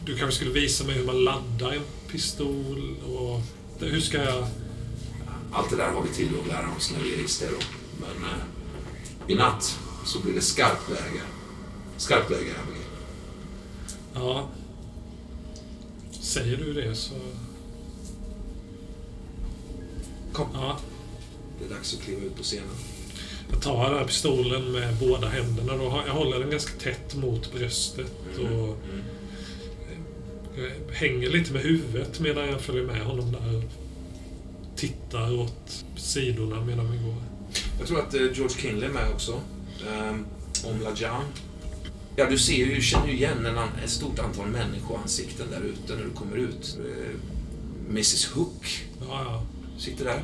du 0.04 0.16
kanske 0.16 0.36
skulle 0.36 0.50
visa 0.50 0.84
mig 0.84 0.94
hur 0.94 1.06
man 1.06 1.24
laddar 1.24 1.72
en 1.72 1.82
pistol 2.08 2.96
och 3.14 3.40
hur 3.78 4.00
ska 4.00 4.22
jag... 4.22 4.46
Allt 5.52 5.70
det 5.70 5.76
där 5.76 5.90
har 5.90 6.02
vi 6.02 6.08
tid 6.08 6.28
att 6.40 6.48
lära 6.48 6.76
oss 6.76 6.92
när 6.92 7.04
vi 7.04 7.14
är 7.14 7.24
i 7.24 7.28
Stero. 7.28 7.58
Men 8.00 8.24
eh, 8.24 9.32
i 9.32 9.34
natt 9.34 9.78
så 10.04 10.20
blir 10.20 10.34
det 10.34 10.40
skarpt 10.40 10.90
läge. 10.90 11.22
Skarpt 11.96 12.30
läge, 12.30 12.50
Abigail. 12.62 12.86
Ja. 14.14 14.48
Säger 16.20 16.56
du 16.56 16.72
det 16.72 16.94
så... 16.94 17.14
Kom. 20.32 20.46
Ja. 20.54 20.78
Det 21.60 21.64
är 21.74 21.76
dags 21.76 21.94
att 21.94 22.00
kliva 22.02 22.20
ut 22.24 22.36
på 22.36 22.42
scenen. 22.42 22.66
Jag 23.50 23.62
tar 23.62 23.88
den 23.88 23.98
här 23.98 24.04
pistolen 24.04 24.72
med 24.72 24.96
båda 24.96 25.28
händerna. 25.28 25.76
Då. 25.76 26.02
Jag 26.06 26.14
håller 26.14 26.38
den 26.38 26.50
ganska 26.50 26.72
tätt 26.80 27.14
mot 27.16 27.52
bröstet 27.52 28.12
och 28.38 28.44
Mm. 28.46 29.04
jag 30.88 30.94
hänger 30.94 31.30
lite 31.30 31.52
med 31.52 31.62
huvudet 31.62 32.20
medan 32.20 32.48
jag 32.48 32.60
följer 32.60 32.84
med 32.84 33.00
honom 33.04 33.32
där 33.32 33.56
och 33.56 33.64
tittar 34.76 35.40
åt 35.40 35.84
sidorna 35.96 36.64
medan 36.64 36.92
vi 36.92 36.98
går. 36.98 37.14
Jag 37.78 37.88
tror 37.88 37.98
att 38.00 38.14
eh, 38.14 38.20
George 38.20 38.48
Kinley 38.58 38.88
är 38.88 38.92
med 38.92 39.10
också. 39.14 39.40
Um, 40.10 40.26
om 40.64 40.80
Lajan. 40.80 41.22
Ja, 42.16 42.30
du 42.30 42.38
ser 42.38 42.66
ju, 42.66 42.80
känner 42.80 43.06
ju 43.06 43.12
igen 43.12 43.46
en, 43.46 43.58
ett 43.84 43.90
stort 43.90 44.18
antal 44.18 44.46
människoansikten 44.46 45.46
där 45.50 45.60
ute 45.60 45.94
när 45.96 46.04
du 46.04 46.10
kommer 46.10 46.36
ut. 46.36 46.78
Eh, 46.78 47.14
Mrs 47.90 48.26
Hook 48.26 48.84
Ja, 49.08 49.22
ja. 49.24 49.42
sitter 49.78 50.04
där. 50.04 50.22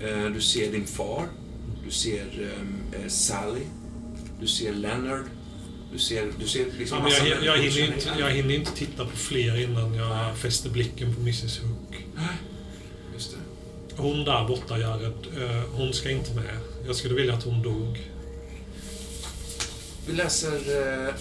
Eh, 0.00 0.24
du 0.34 0.40
ser 0.40 0.72
din 0.72 0.86
far. 0.86 1.28
Du 1.84 1.90
ser 1.90 2.22
ehm, 2.22 2.82
eh, 2.92 3.08
Sally. 3.08 3.64
Du 4.40 4.46
ser 4.46 4.72
Leonard. 4.72 5.24
Du 5.92 5.98
ser, 5.98 6.32
du 6.38 6.48
ser 6.48 6.66
liksom 6.78 6.98
ja 6.98 7.26
jag, 7.26 7.28
jag, 7.28 7.44
jag, 7.44 7.62
hinner 7.62 7.94
inte, 7.94 8.08
jag 8.18 8.30
hinner 8.30 8.54
inte 8.54 8.72
titta 8.72 9.04
på 9.04 9.16
fler 9.16 9.60
innan 9.60 9.94
jag 9.94 10.36
fäster 10.36 10.70
blicken 10.70 11.14
på 11.14 11.20
Mrs 11.20 11.58
Hook. 11.58 12.06
Just 13.14 13.30
det. 13.30 13.38
Hon 14.02 14.24
där 14.24 14.48
borta, 14.48 14.78
Jared, 14.78 15.26
eh, 15.36 15.62
hon 15.72 15.92
ska 15.92 16.10
inte 16.10 16.34
med. 16.34 16.56
Jag 16.86 16.96
skulle 16.96 17.14
vilja 17.14 17.34
att 17.34 17.44
hon 17.44 17.62
dog. 17.62 18.10
Vi 20.06 20.12
läser 20.12 20.52
eh, 20.52 21.14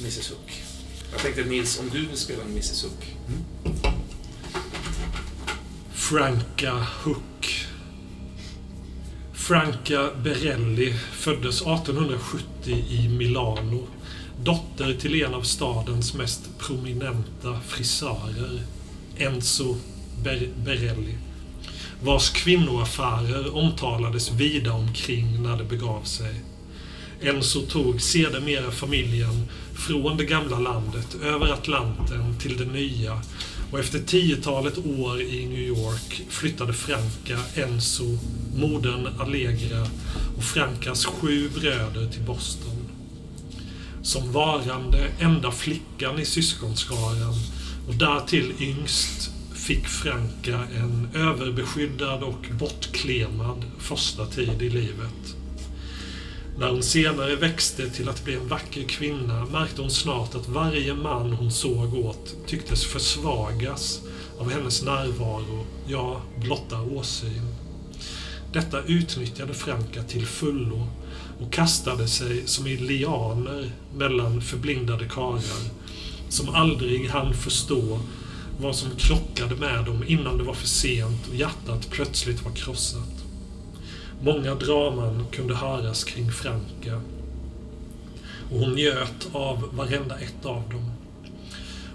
Mrs 0.00 0.30
Hook. 0.30 0.62
Jag 1.12 1.20
tänkte 1.20 1.44
Nils, 1.44 1.80
om 1.80 1.90
du 1.92 2.06
vill 2.06 2.16
spela 2.16 2.42
en 2.42 2.50
Mrs 2.50 2.84
Hook. 2.84 3.16
Franka 6.12 6.86
Hook. 7.04 7.66
Franca 9.32 10.10
Berelli 10.22 10.92
föddes 11.12 11.62
1870 11.62 12.84
i 12.88 13.08
Milano. 13.08 13.86
Dotter 14.42 14.94
till 14.94 15.22
en 15.22 15.34
av 15.34 15.42
stadens 15.42 16.14
mest 16.14 16.58
prominenta 16.58 17.60
frisörer, 17.66 18.62
Enzo 19.16 19.76
Ber- 20.22 20.48
Berelli. 20.64 21.14
Vars 22.02 22.30
kvinnoaffärer 22.30 23.56
omtalades 23.56 24.30
vida 24.30 24.72
omkring 24.72 25.42
när 25.42 25.56
det 25.56 25.64
begav 25.64 26.02
sig. 26.02 26.34
Enzo 27.20 27.60
tog 27.60 28.02
sedermera 28.02 28.70
familjen 28.70 29.48
från 29.74 30.16
det 30.16 30.24
gamla 30.24 30.58
landet 30.58 31.16
över 31.22 31.52
Atlanten 31.52 32.38
till 32.40 32.56
det 32.56 32.72
nya 32.72 33.22
och 33.72 33.78
efter 33.78 33.98
tiotalet 33.98 34.78
år 34.78 35.20
i 35.20 35.46
New 35.46 35.62
York 35.62 36.22
flyttade 36.28 36.72
Franca, 36.72 37.38
Enzo, 37.54 38.18
modern 38.56 39.06
Allegra 39.20 39.86
och 40.36 40.44
Francas 40.44 41.04
sju 41.04 41.48
bröder 41.48 42.10
till 42.10 42.22
Boston. 42.22 42.88
Som 44.02 44.32
varande 44.32 45.10
enda 45.20 45.50
flickan 45.50 46.18
i 46.18 46.24
syskonskaran 46.24 47.34
och 47.88 47.94
därtill 47.94 48.52
yngst 48.60 49.30
fick 49.54 49.86
Franca 49.86 50.60
en 50.76 51.08
överbeskyddad 51.14 52.22
och 52.22 52.46
bortklemad 52.58 53.64
första 53.78 54.26
tid 54.26 54.62
i 54.62 54.70
livet. 54.70 55.41
När 56.62 56.70
hon 56.70 56.82
senare 56.82 57.36
växte 57.36 57.90
till 57.90 58.08
att 58.08 58.24
bli 58.24 58.34
en 58.34 58.48
vacker 58.48 58.82
kvinna 58.82 59.44
märkte 59.44 59.82
hon 59.82 59.90
snart 59.90 60.34
att 60.34 60.48
varje 60.48 60.94
man 60.94 61.32
hon 61.32 61.52
såg 61.52 61.94
åt 61.94 62.36
tycktes 62.46 62.84
försvagas 62.84 64.00
av 64.38 64.50
hennes 64.50 64.82
närvaro, 64.82 65.66
ja, 65.86 66.22
blotta 66.36 66.82
åsyn. 66.82 67.54
Detta 68.52 68.82
utnyttjade 68.82 69.54
Franka 69.54 70.02
till 70.02 70.26
fullo 70.26 70.86
och 71.40 71.52
kastade 71.52 72.08
sig 72.08 72.42
som 72.46 72.66
i 72.66 72.76
lianer 72.76 73.70
mellan 73.94 74.42
förblindade 74.42 75.08
karlar 75.08 75.62
som 76.28 76.48
aldrig 76.48 77.08
hann 77.08 77.34
förstå 77.34 78.00
vad 78.60 78.76
som 78.76 78.90
krockade 78.96 79.56
med 79.56 79.84
dem 79.84 80.04
innan 80.06 80.38
det 80.38 80.44
var 80.44 80.54
för 80.54 80.68
sent 80.68 81.28
och 81.28 81.36
hjärtat 81.36 81.90
plötsligt 81.90 82.44
var 82.44 82.52
krossat. 82.52 83.11
Många 84.24 84.54
draman 84.54 85.26
kunde 85.32 85.54
höras 85.54 86.04
kring 86.04 86.32
Franka 86.32 87.00
och 88.50 88.58
hon 88.58 88.74
njöt 88.74 89.28
av 89.32 89.76
varenda 89.76 90.18
ett 90.18 90.46
av 90.46 90.68
dem. 90.70 90.92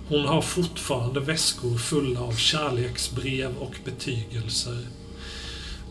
Hon 0.08 0.26
har 0.26 0.42
fortfarande 0.42 1.20
väskor 1.20 1.78
fulla 1.78 2.22
av 2.22 2.32
kärleksbrev 2.32 3.58
och 3.58 3.76
betygelser. 3.86 4.88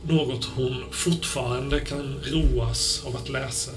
Något 0.03 0.45
hon 0.45 0.85
fortfarande 0.91 1.81
kan 1.81 2.21
roas 2.23 3.05
av 3.07 3.17
att 3.17 3.29
läsa. 3.29 3.73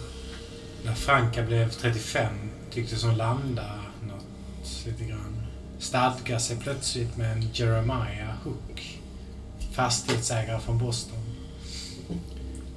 När 0.83 0.93
Franka 0.93 1.43
blev 1.43 1.69
35 1.69 2.33
tycktes 2.71 3.03
hon 3.03 3.17
landa 3.17 3.79
något 4.01 4.85
lite 4.85 5.03
grann. 5.03 5.41
Stadga 5.79 6.39
sig 6.39 6.57
plötsligt 6.57 7.17
med 7.17 7.31
en 7.31 7.49
Jeremiah 7.53 8.35
Hook, 8.43 8.99
fastighetsägare 9.73 10.59
från 10.59 10.77
Boston. 10.77 11.18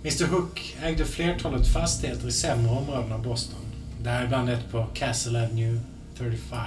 Mr 0.04 0.26
Hook 0.26 0.76
ägde 0.82 1.04
flertalet 1.04 1.68
fastigheter 1.68 2.28
i 2.28 2.32
sämre 2.32 2.70
områden 2.70 3.12
av 3.12 3.22
Boston. 3.22 3.60
Däribland 4.02 4.50
ett 4.50 4.70
på 4.70 4.86
Castle 4.94 5.44
Avenue 5.44 5.80
35, 6.18 6.58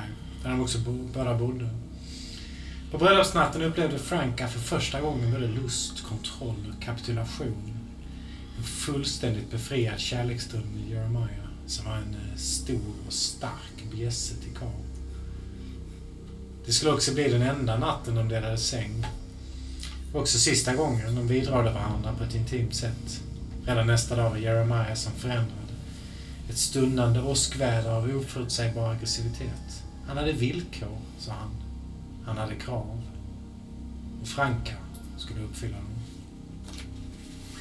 där 0.44 0.50
de 0.50 0.62
också 0.62 0.80
bo, 0.80 1.10
båda 1.14 1.38
bodde. 1.38 1.70
På 2.92 2.98
bröllopsnatten 2.98 3.62
upplevde 3.62 4.00
Franka 4.00 4.48
för 4.48 4.60
första 4.60 5.02
gången 5.02 5.32
både 5.32 5.48
lust, 5.48 6.04
kontroll 6.04 6.74
och 6.76 6.84
kapitulation. 6.84 7.78
En 8.58 8.64
fullständigt 8.64 9.52
befriad 9.52 10.00
kärleksstund 10.00 10.66
med 10.76 10.90
Jeremiah, 10.90 11.50
som 11.68 11.86
var 11.86 11.96
en 11.96 12.16
eh, 12.16 12.38
stor 12.38 12.94
och 13.08 13.14
stark 13.14 13.92
bjässe 13.92 14.36
till 14.36 14.56
karl. 14.60 14.86
Det 16.66 16.72
skulle 16.72 16.92
också 16.92 17.14
bli 17.14 17.30
den 17.30 17.42
enda 17.42 17.78
natten 17.78 18.16
de 18.16 18.30
delade 18.30 18.58
säng. 18.58 19.06
Också 20.14 20.40
sista 20.40 20.76
gången 20.76 21.16
de 21.16 21.28
vidrörde 21.28 21.72
varandra 21.72 22.16
på 22.18 22.24
ett 22.24 22.36
intimt 22.36 22.76
sätt. 22.76 23.22
Redan 23.68 23.88
nästa 23.88 24.16
dag 24.16 24.30
var 24.30 24.38
Jeremiah 24.38 24.94
som 24.94 25.12
förändrad. 25.12 25.72
Ett 26.50 26.58
stundande 26.58 27.22
åskväder 27.22 27.92
av 27.92 28.18
oförutsägbar 28.18 28.92
aggressivitet. 28.92 29.84
Han 30.08 30.18
hade 30.18 30.32
villkor, 30.32 30.98
sa 31.20 31.32
han. 31.32 31.50
Han 32.26 32.38
hade 32.38 32.56
krav. 32.56 33.02
Och 34.22 34.28
Franka 34.28 34.74
skulle 35.18 35.42
uppfylla 35.42 35.78
dem. 35.78 35.86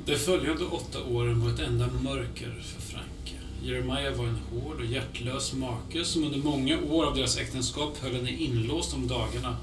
De 0.07 0.17
följande 0.17 0.65
åtta 0.65 0.99
åren 1.05 1.41
var 1.41 1.51
ett 1.51 1.61
enda 1.61 1.87
mörker 2.03 2.63
för 2.63 2.83
Franka. 2.83 3.45
Jeremiah 3.63 4.17
var 4.17 4.25
en 4.25 4.39
hård 4.51 4.77
och 4.81 4.87
hjärtlös 4.87 5.53
make 5.55 6.05
som 6.05 6.25
under 6.25 6.39
många 6.39 6.81
år 6.81 7.05
av 7.05 7.17
deras 7.17 7.37
äktenskap 7.37 7.99
höll 8.03 8.15
henne 8.15 8.31
inlåst 8.31 8.95
om 8.95 9.09
dagarna 9.09 9.57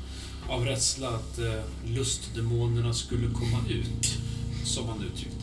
av 0.49 0.65
rädsla 0.65 1.09
att 1.09 1.39
eh, 1.39 1.61
lustdemonerna 1.85 2.93
skulle 2.93 3.27
komma 3.27 3.59
ut, 3.69 4.17
som 4.65 4.87
han 4.89 5.03
uttryckte 5.03 5.35
det. 5.35 5.40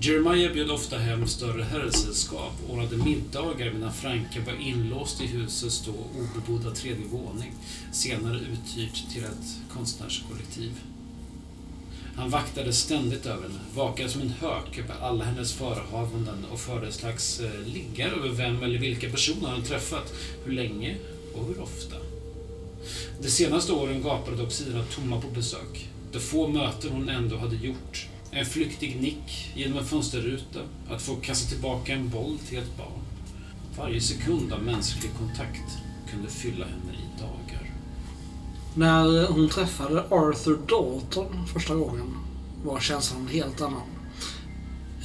Jeremiah 0.00 0.52
bjöd 0.52 0.70
ofta 0.70 0.98
hem 0.98 1.26
större 1.26 1.62
herrsällskap 1.62 2.52
och 2.66 2.74
ordnade 2.74 2.96
middagar 2.96 3.72
medan 3.72 3.92
Franka 3.92 4.40
var 4.46 4.52
inlåst 4.60 5.20
i 5.20 5.26
husets 5.26 5.84
då 5.86 5.92
obebodda 5.92 6.70
tredje 6.70 7.06
våning, 7.06 7.52
senare 7.92 8.36
uthyrt 8.36 9.10
till 9.12 9.24
ett 9.24 9.72
konstnärskollektiv. 9.72 10.72
Han 12.16 12.30
vaktade 12.30 12.72
ständigt 12.72 13.26
över 13.26 13.42
henne, 13.42 13.60
vakade 13.74 14.08
som 14.08 14.20
en 14.20 14.34
hök 14.40 14.78
över 14.78 14.94
alla 15.00 15.24
hennes 15.24 15.52
förehavanden 15.52 16.44
och 16.52 16.60
förde 16.60 16.86
ett 16.86 16.94
slags 16.94 17.40
eh, 17.40 17.60
liggar 17.66 18.08
över 18.08 18.28
vem 18.28 18.62
eller 18.62 18.78
vilka 18.78 19.10
personer 19.10 19.48
han 19.48 19.62
träffat, 19.62 20.12
hur 20.44 20.52
länge 20.52 20.96
och 21.34 21.46
hur 21.46 21.60
ofta. 21.60 21.96
De 23.22 23.28
senaste 23.28 23.72
åren 23.72 24.02
gapade 24.02 24.36
dock 24.36 24.52
sidorna 24.52 24.84
tomma 24.84 25.20
på 25.20 25.28
besök. 25.28 25.88
De 26.12 26.20
få 26.20 26.48
möten 26.48 26.90
hon 26.92 27.08
ändå 27.08 27.36
hade 27.36 27.56
gjort. 27.56 28.08
En 28.30 28.46
flyktig 28.46 29.00
nick 29.00 29.52
genom 29.54 29.78
en 29.78 29.84
fönsterruta, 29.84 30.60
att 30.90 31.02
få 31.02 31.16
kasta 31.16 31.48
tillbaka 31.48 31.92
en 31.92 32.08
boll 32.08 32.38
till 32.48 32.58
ett 32.58 32.76
barn. 32.76 33.02
Varje 33.78 34.00
sekund 34.00 34.52
av 34.52 34.62
mänsklig 34.62 35.12
kontakt 35.18 35.78
kunde 36.10 36.30
fylla 36.30 36.64
henne 36.64 36.92
i 36.92 37.20
dagar. 37.20 37.70
När 38.74 39.26
hon 39.26 39.48
träffade 39.48 40.00
Arthur 40.00 40.58
Dalton 40.68 41.46
första 41.46 41.74
gången 41.74 42.16
var 42.64 42.80
känslan 42.80 43.20
en 43.20 43.28
helt 43.28 43.60
annan. 43.60 43.86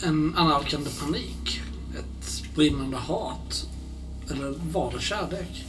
En 0.04 0.36
annalkande 0.36 0.90
panik. 1.02 1.62
Ett 2.00 2.56
brinnande 2.56 2.98
hat. 2.98 3.68
Eller 4.32 4.54
var 4.72 4.94
det 4.94 5.02
kärlek? 5.02 5.66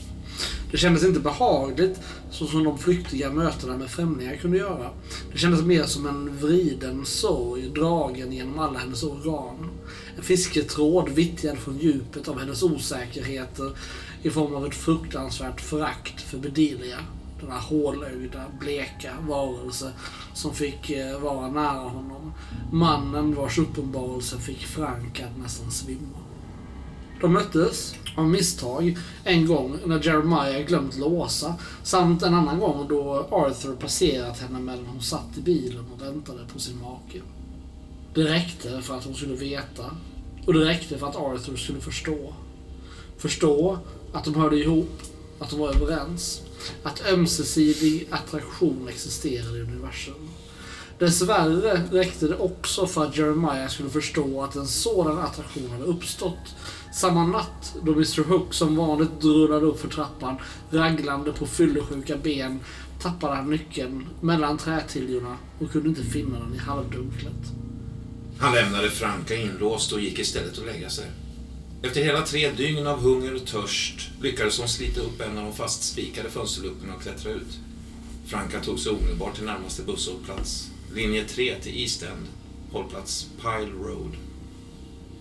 Det 0.71 0.77
kändes 0.77 1.03
inte 1.03 1.19
behagligt 1.19 1.99
så 2.35 2.47
som 2.47 2.63
de 2.63 2.77
flyktiga 2.77 3.31
mötena 3.31 3.77
med 3.77 3.89
främlingar 3.89 4.35
kunde 4.35 4.57
göra. 4.57 4.89
Det 5.31 5.37
kändes 5.37 5.61
mer 5.61 5.83
som 5.83 6.07
en 6.07 6.37
vriden 6.37 7.05
sorg 7.05 7.69
dragen 7.69 8.31
genom 8.31 8.59
alla 8.59 8.79
hennes 8.79 9.03
organ. 9.03 9.69
En 10.17 10.23
fisketråd 10.23 11.09
vittjad 11.09 11.57
från 11.57 11.77
djupet 11.77 12.27
av 12.27 12.39
hennes 12.39 12.63
osäkerheter 12.63 13.71
i 14.23 14.29
form 14.29 14.55
av 14.55 14.65
ett 14.65 14.75
fruktansvärt 14.75 15.61
förakt 15.61 16.21
för 16.21 16.37
Bedelia. 16.37 16.97
Denna 17.41 17.59
hålögda, 17.59 18.45
bleka 18.59 19.13
varelse 19.27 19.91
som 20.33 20.53
fick 20.53 20.89
eh, 20.89 21.19
vara 21.19 21.47
nära 21.47 21.89
honom. 21.89 22.33
Mannen 22.71 23.35
vars 23.35 23.57
uppenbarelse 23.57 24.37
fick 24.37 24.65
Frank 24.65 25.19
att 25.19 25.41
nästan 25.43 25.71
svimma. 25.71 26.17
De 27.25 27.33
möttes 27.33 27.95
av 28.15 28.29
misstag 28.29 28.97
en 29.23 29.45
gång 29.45 29.77
när 29.85 30.05
Jeremiah 30.05 30.65
glömt 30.67 30.97
låsa 30.97 31.55
samt 31.83 32.23
en 32.23 32.33
annan 32.33 32.59
gång 32.59 32.87
då 32.89 33.27
Arthur 33.31 33.75
passerat 33.75 34.39
henne 34.39 34.59
medan 34.59 34.85
hon 34.85 35.01
satt 35.01 35.37
i 35.37 35.41
bilen 35.41 35.85
och 35.93 36.01
väntade 36.01 36.39
på 36.53 36.59
sin 36.59 36.79
make. 36.79 37.21
Det 38.13 38.23
räckte 38.23 38.81
för 38.81 38.97
att 38.97 39.03
hon 39.03 39.15
skulle 39.15 39.35
veta 39.35 39.91
och 40.45 40.53
det 40.53 40.65
räckte 40.65 40.97
för 40.97 41.07
att 41.07 41.15
Arthur 41.15 41.55
skulle 41.55 41.79
förstå. 41.79 42.33
Förstå 43.17 43.77
att 44.13 44.23
de 44.23 44.35
hörde 44.35 44.57
ihop, 44.57 45.01
att 45.39 45.49
de 45.49 45.59
var 45.59 45.69
överens, 45.69 46.41
att 46.83 47.11
ömsesidig 47.11 48.07
attraktion 48.11 48.87
existerade 48.89 49.57
i 49.57 49.61
universum. 49.61 50.29
Dessvärre 50.99 51.81
räckte 51.91 52.27
det 52.27 52.35
också 52.35 52.87
för 52.87 53.05
att 53.05 53.17
Jeremiah 53.17 53.67
skulle 53.67 53.89
förstå 53.89 54.43
att 54.43 54.55
en 54.55 54.67
sådan 54.67 55.19
attraktion 55.19 55.69
hade 55.71 55.83
uppstått 55.83 56.55
samma 56.93 57.27
natt 57.27 57.75
då 57.83 57.91
Mr 57.91 58.23
Hook 58.23 58.53
som 58.53 58.75
vanligt 58.75 59.21
drullade 59.21 59.65
upp 59.65 59.79
för 59.79 59.89
trappan, 59.89 60.35
raglande 60.71 61.31
på 61.31 61.45
fyllesjuka 61.47 62.17
ben, 62.17 62.59
tappade 63.01 63.35
han 63.35 63.49
nyckeln 63.49 64.07
mellan 64.21 64.57
trätiljorna 64.57 65.37
och 65.59 65.71
kunde 65.71 65.89
inte 65.89 66.03
finna 66.03 66.39
den 66.39 66.55
i 66.55 66.57
halvdunklet. 66.57 67.33
Han 68.39 68.53
lämnade 68.53 68.89
Franka 68.89 69.35
inlåst 69.35 69.91
och 69.91 69.99
gick 69.99 70.19
istället 70.19 70.57
och 70.57 70.65
lägga 70.65 70.89
sig. 70.89 71.05
Efter 71.81 72.03
hela 72.03 72.21
tre 72.21 72.51
dygn 72.51 72.87
av 72.87 72.99
hunger 72.99 73.35
och 73.35 73.45
törst 73.45 74.09
lyckades 74.21 74.59
hon 74.59 74.67
slita 74.67 75.01
upp 75.01 75.21
en 75.21 75.37
av 75.37 75.43
de 75.43 75.53
fastspikade 75.53 76.29
fönsterluckorna 76.29 76.95
och 76.95 77.01
klättra 77.01 77.31
ut. 77.31 77.59
Franka 78.25 78.59
tog 78.59 78.79
sig 78.79 78.91
omedelbart 78.91 79.35
till 79.35 79.45
närmaste 79.45 79.83
busshållplats. 79.83 80.69
Linje 80.95 81.25
3 81.25 81.55
till 81.61 81.81
East 81.81 82.03
End, 82.03 82.27
hållplats 82.71 83.27
Pile 83.41 83.71
Road. 83.71 84.11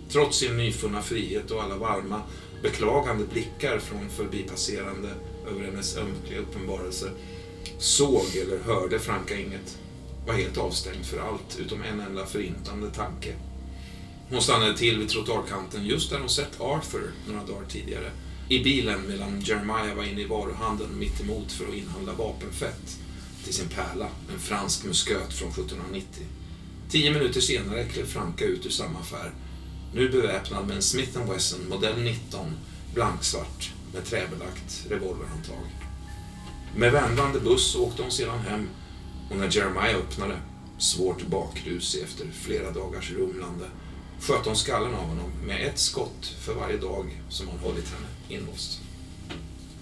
Trots 0.09 0.39
sin 0.39 0.57
nyfunna 0.57 1.03
frihet 1.03 1.51
och 1.51 1.63
alla 1.63 1.77
varma, 1.77 2.23
beklagande 2.63 3.25
blickar 3.25 3.79
från 3.79 4.11
förbipasserande 4.11 5.09
över 5.51 5.65
hennes 5.65 5.97
ömkliga 5.97 6.41
uppenbarelse 6.41 7.11
såg 7.79 8.37
eller 8.37 8.59
hörde 8.59 8.99
Franka 8.99 9.39
inget. 9.39 9.79
Var 10.27 10.35
helt 10.35 10.59
avstängd 10.59 11.07
för 11.07 11.19
allt 11.19 11.59
utom 11.61 11.83
en 11.83 12.01
enda 12.01 12.27
förintande 12.27 12.91
tanke. 12.91 13.35
Hon 14.31 14.43
stannade 14.43 14.77
till 14.77 14.99
vid 14.99 15.09
trottoarkanten 15.09 15.87
just 15.87 16.11
där 16.11 16.19
hon 16.19 16.29
sett 16.29 16.61
Arthur 16.61 17.13
några 17.29 17.45
dagar 17.45 17.67
tidigare. 17.69 18.11
I 18.49 18.65
bilen 18.65 19.01
medan 19.09 19.41
Jeremiah 19.41 19.97
var 19.97 20.05
inne 20.05 20.21
i 20.21 20.27
varuhandeln 20.27 20.99
mitt 20.99 21.21
emot 21.21 21.53
för 21.53 21.69
att 21.69 21.75
inhandla 21.75 22.13
vapenfett 22.13 22.99
till 23.45 23.55
sin 23.55 23.69
pärla, 23.69 24.09
en 24.33 24.39
fransk 24.39 24.85
musköt 24.85 25.33
från 25.33 25.51
1790. 25.51 26.27
Tio 26.89 27.11
minuter 27.11 27.41
senare 27.41 27.85
klev 27.85 28.07
Franka 28.07 28.45
ut 28.45 28.67
ur 28.67 28.71
samma 28.71 28.99
affär 28.99 29.33
nu 29.95 30.09
beväpnad 30.09 30.67
med 30.67 30.77
en 30.77 30.83
Smith 30.83 31.31
Wesson 31.31 31.69
modell 31.69 32.03
19, 32.03 32.57
blanksvart 32.95 33.73
med 33.93 34.05
träbelagt 34.05 34.87
revolverhandtag. 34.89 35.65
Med 36.77 36.93
vändande 36.93 37.41
buss 37.41 37.77
åkte 37.77 38.03
hon 38.03 38.11
sedan 38.11 38.39
hem 38.39 38.69
och 39.31 39.37
när 39.37 39.57
Jeremiah 39.57 39.97
öppnade, 39.97 40.39
svårt 40.79 41.27
bakrusig 41.27 42.03
efter 42.03 42.27
flera 42.33 42.71
dagars 42.71 43.11
rumlande, 43.11 43.65
sköt 44.21 44.47
hon 44.47 44.57
skallen 44.57 44.95
av 44.95 45.07
honom 45.07 45.31
med 45.47 45.67
ett 45.67 45.79
skott 45.79 46.35
för 46.41 46.55
varje 46.55 46.77
dag 46.77 47.23
som 47.29 47.49
han 47.49 47.59
hållit 47.59 47.89
henne 47.89 48.07
inlåst. 48.29 48.84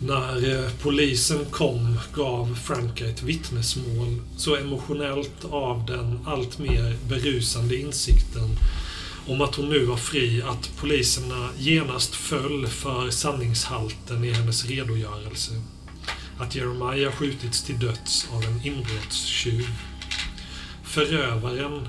När 0.05 0.65
eh, 0.65 0.71
polisen 0.83 1.45
kom 1.51 1.99
gav 2.15 2.55
Franka 2.55 3.07
ett 3.07 3.23
vittnesmål 3.23 4.23
så 4.37 4.57
emotionellt 4.57 5.45
av 5.51 5.87
den 5.87 6.19
allt 6.27 6.59
mer 6.59 6.97
berusande 7.09 7.77
insikten 7.77 8.57
om 9.27 9.41
att 9.41 9.55
hon 9.55 9.69
nu 9.69 9.85
var 9.85 9.97
fri 9.97 10.43
att 10.43 10.77
poliserna 10.77 11.49
genast 11.59 12.15
föll 12.15 12.67
för 12.67 13.11
sanningshalten 13.11 14.25
i 14.25 14.31
hennes 14.31 14.65
redogörelse. 14.65 15.53
Att 16.39 16.55
Jeremiah 16.55 17.13
skjutits 17.13 17.63
till 17.63 17.79
döds 17.79 18.29
av 18.33 18.45
en 18.45 18.67
inbrottstjuv. 18.67 19.67
Förövaren 20.85 21.89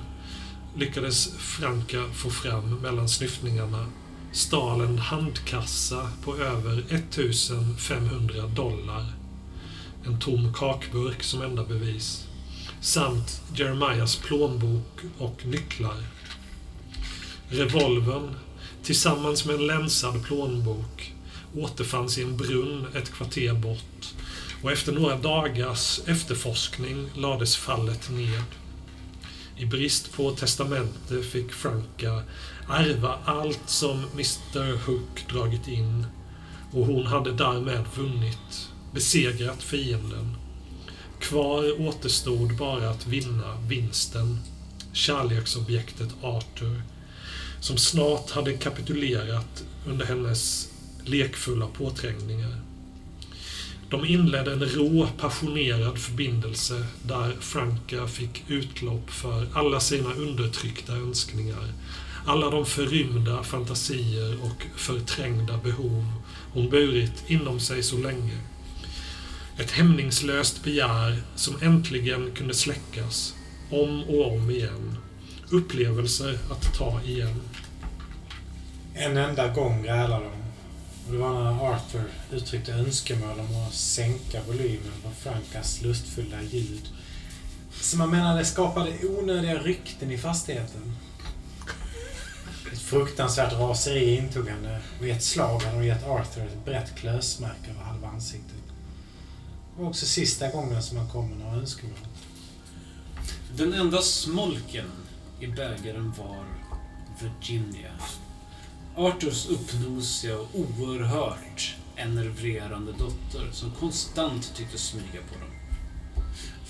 lyckades 0.76 1.38
Franka 1.38 2.03
få 2.14 2.30
fram 2.30 2.82
mellan 2.82 3.09
snyftningarna 3.09 3.86
stal 4.34 4.82
en 4.82 4.98
handkassa 4.98 6.10
på 6.24 6.38
över 6.38 6.84
1500 6.90 8.48
dollar. 8.48 9.06
En 10.06 10.20
tom 10.20 10.54
kakburk 10.54 11.24
som 11.24 11.42
enda 11.42 11.64
bevis. 11.64 12.28
Samt 12.82 13.42
Jeremias 13.56 14.16
plånbok 14.16 15.02
och 15.18 15.46
nycklar. 15.46 16.04
Revolvern, 17.50 18.36
tillsammans 18.84 19.46
med 19.46 19.56
en 19.56 19.68
länsad 19.68 20.24
plånbok, 20.24 21.14
återfanns 21.56 22.18
i 22.18 22.24
en 22.24 22.38
brunn 22.38 22.88
ett 22.96 23.12
kvarter 23.12 23.54
bort 23.54 24.14
och 24.64 24.72
efter 24.72 24.92
några 24.92 25.18
dagars 25.18 26.02
efterforskning 26.06 27.10
lades 27.16 27.56
fallet 27.56 28.10
ned. 28.10 28.44
I 29.58 29.66
brist 29.66 30.14
på 30.14 30.32
testamente 30.32 31.24
fick 31.24 31.52
Franka 31.52 32.22
ärva 32.70 33.18
allt 33.26 33.70
som 33.70 34.03
Mr 34.14 34.78
Hook 34.86 35.26
dragit 35.30 35.68
in 35.68 36.05
och 36.72 36.86
hon 36.86 37.05
hade 37.05 37.32
därmed 37.32 37.86
vunnit, 37.95 38.70
besegrat 38.93 39.64
fienden. 39.64 40.36
Kvar 41.20 41.82
återstod 41.88 42.57
bara 42.57 42.89
att 42.89 43.07
vinna 43.07 43.57
vinsten, 43.68 44.39
kärleksobjektet 44.93 46.09
Arthur, 46.22 46.82
som 47.59 47.78
snart 47.78 48.32
hade 48.32 48.53
kapitulerat 48.53 49.64
under 49.88 50.05
hennes 50.05 50.70
lekfulla 51.03 51.68
påträngningar. 51.68 52.61
De 53.89 54.05
inledde 54.05 54.51
en 54.53 54.66
rå, 54.66 55.07
passionerad 55.18 55.97
förbindelse 55.97 56.86
där 57.03 57.36
Franka 57.39 58.07
fick 58.07 58.43
utlopp 58.47 59.09
för 59.09 59.47
alla 59.53 59.80
sina 59.80 60.14
undertryckta 60.14 60.93
önskningar, 60.93 61.74
alla 62.26 62.49
de 62.49 62.65
förrymda 62.65 63.43
fantasier 63.43 64.38
och 64.43 64.65
förträngda 64.76 65.57
behov 65.57 66.05
hon 66.53 66.69
burit 66.69 67.24
inom 67.28 67.59
sig 67.59 67.84
så 67.84 67.97
länge. 67.97 68.38
Ett 69.57 69.71
hämningslöst 69.71 70.63
begär 70.63 71.21
som 71.36 71.61
äntligen 71.61 72.32
kunde 72.32 72.53
släckas, 72.53 73.36
om 73.69 74.03
och 74.03 74.34
om 74.34 74.51
igen. 74.51 74.97
Upplevelser 75.49 76.39
att 76.51 76.74
ta 76.78 77.01
igen. 77.01 77.41
En 78.93 79.17
enda 79.17 79.47
gång 79.47 79.84
grälade 79.84 80.24
de. 80.26 80.43
Det 81.11 81.17
var 81.17 81.43
när 81.43 81.74
Arthur 81.74 82.03
uttryckte 82.32 82.74
önskemål 82.74 83.39
om 83.39 83.67
att 83.67 83.74
sänka 83.74 84.43
volymen 84.47 84.93
på 85.03 85.09
Frankas 85.21 85.82
lustfulla 85.82 86.41
ljud. 86.41 86.89
Som 87.82 87.99
man 87.99 88.09
menade 88.09 88.45
skapade 88.45 88.93
onödiga 89.03 89.59
rykten 89.59 90.11
i 90.11 90.17
fastigheten. 90.17 90.95
Ett 92.74 92.80
fruktansvärt 92.80 93.53
raseri 93.53 94.17
intog 94.17 94.49
henne 94.49 94.80
och 94.99 95.07
i 95.07 95.11
ett 95.11 95.24
slag 95.24 95.59
hade 95.59 95.76
hon 95.76 95.86
gett 95.86 96.07
Arthur 96.07 96.45
ett 96.45 96.65
brett 96.65 96.95
klösmärke 96.95 97.71
över 97.71 97.82
halva 97.82 98.07
ansiktet. 98.07 98.57
Det 99.76 99.82
var 99.82 99.89
också 99.89 100.05
sista 100.05 100.49
gången 100.49 100.84
som 100.84 100.97
han 100.97 101.09
kom 101.09 101.30
med 101.30 101.38
några 101.38 101.55
önskemål. 101.55 101.97
Den 103.55 103.74
enda 103.74 104.01
smolken 104.01 104.91
i 105.39 105.47
bägaren 105.47 106.13
var 106.17 106.45
Virginia. 107.21 107.91
Arthurs 108.95 109.49
uppnosiga 109.49 110.39
och 110.39 110.47
oerhört 110.53 111.76
enerverande 111.95 112.91
dotter 112.91 113.51
som 113.51 113.71
konstant 113.71 114.55
tyckte 114.55 114.78
smyga 114.78 115.21
på 115.34 115.39
dem. 115.39 115.53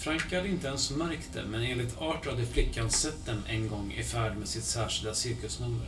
Frank 0.04 0.34
hade 0.34 0.48
inte 0.48 0.68
ens 0.68 0.92
märkt 0.92 1.30
det, 1.34 1.44
men 1.46 1.64
enligt 1.64 2.02
Arthur 2.02 2.32
hade 2.32 2.46
flickan 2.46 2.90
sett 2.90 3.26
dem 3.26 3.44
en 3.48 3.68
gång 3.68 3.94
i 3.94 4.04
färd 4.04 4.38
med 4.38 4.48
sitt 4.48 4.64
särskilda 4.64 5.14
cirkusnummer. 5.14 5.88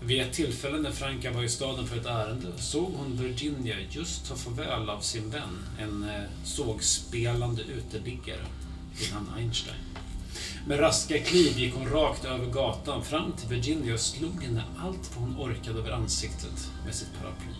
Vid 0.00 0.20
ett 0.20 0.32
tillfälle 0.32 0.78
när 0.78 0.90
Franka 0.90 1.32
var 1.32 1.42
i 1.42 1.48
staden 1.48 1.86
för 1.86 1.96
ett 1.96 2.06
ärende 2.06 2.46
såg 2.58 2.92
hon 2.96 3.16
Virginia 3.16 3.76
just 3.90 4.28
ta 4.28 4.34
farväl 4.34 4.90
av 4.90 5.00
sin 5.00 5.30
vän, 5.30 5.64
en 5.80 6.02
eh, 6.02 6.22
sågspelande 6.44 7.62
uteliggare 7.62 8.46
vid 8.98 9.12
namn 9.14 9.30
Einstein. 9.36 9.80
Med 10.66 10.80
raska 10.80 11.18
kliv 11.18 11.58
gick 11.58 11.74
hon 11.74 11.88
rakt 11.88 12.24
över 12.24 12.46
gatan 12.46 13.04
fram 13.04 13.32
till 13.32 13.48
Virginia 13.48 13.94
och 13.94 14.00
slog 14.00 14.42
henne 14.42 14.64
allt 14.78 15.16
vad 15.16 15.28
hon 15.28 15.50
orkade 15.50 15.78
över 15.78 15.90
ansiktet 15.90 16.70
med 16.84 16.94
sitt 16.94 17.14
paraply. 17.20 17.54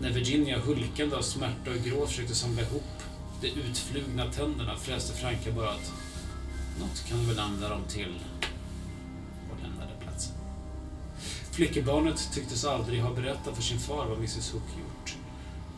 När 0.00 0.10
Virginia 0.10 0.58
hulkande 0.58 1.16
av 1.16 1.22
smärta 1.22 1.70
och 1.70 1.84
gråt 1.84 2.08
försökte 2.08 2.34
samla 2.34 2.62
ihop 2.62 2.97
de 3.40 3.48
utflugna 3.48 4.32
tänderna 4.32 4.76
fräste 4.76 5.12
Franka 5.12 5.52
bara 5.52 5.70
att 5.70 5.92
något 6.80 7.04
kan 7.08 7.18
du 7.18 7.24
väl 7.24 7.38
använda 7.38 7.68
dem 7.68 7.84
till 7.88 8.14
och 9.50 9.62
lämnade 9.62 9.92
platsen. 10.00 10.34
Flickebarnet 11.52 12.32
tycktes 12.32 12.64
aldrig 12.64 13.02
ha 13.02 13.14
berättat 13.14 13.56
för 13.56 13.62
sin 13.62 13.78
far 13.78 14.06
vad 14.06 14.18
Mrs 14.18 14.52
Hook 14.52 14.62
gjort. 14.78 15.16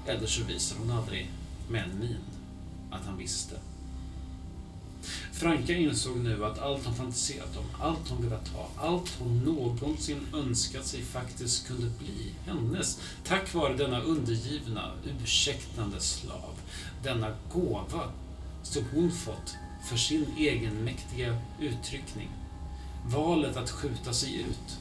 Eller 0.07 0.27
så 0.27 0.45
visade 0.45 0.81
hon 0.81 0.91
aldrig 0.91 1.31
med 1.69 1.85
en 1.85 1.99
min 2.01 2.25
att 2.91 3.07
han 3.07 3.19
visste. 3.19 3.55
Franka 5.41 5.73
insåg 5.73 6.17
nu 6.17 6.45
att 6.45 6.59
allt 6.59 6.85
hon 6.85 6.95
fantiserat 6.95 7.57
om, 7.57 7.65
allt 7.83 8.09
hon 8.09 8.23
velat 8.23 8.49
ha, 8.49 8.69
allt 8.77 9.17
hon 9.19 9.39
någonsin 9.39 10.27
önskat 10.35 10.87
sig 10.87 11.03
faktiskt 11.03 11.67
kunde 11.67 11.87
bli 11.99 12.35
hennes 12.47 13.01
tack 13.25 13.55
vare 13.55 13.77
denna 13.77 14.01
undergivna, 14.01 14.93
ursäktande 15.23 16.01
slav. 16.01 16.61
Denna 17.03 17.35
gåva 17.53 18.13
som 18.63 18.85
hon 18.95 19.11
fått 19.13 19.55
för 19.89 19.97
sin 19.97 20.27
egenmäktiga 20.39 21.37
uttryckning. 21.61 22.29
Valet 23.07 23.57
att 23.57 23.71
skjuta 23.71 24.13
sig 24.13 24.41
ut. 24.41 24.79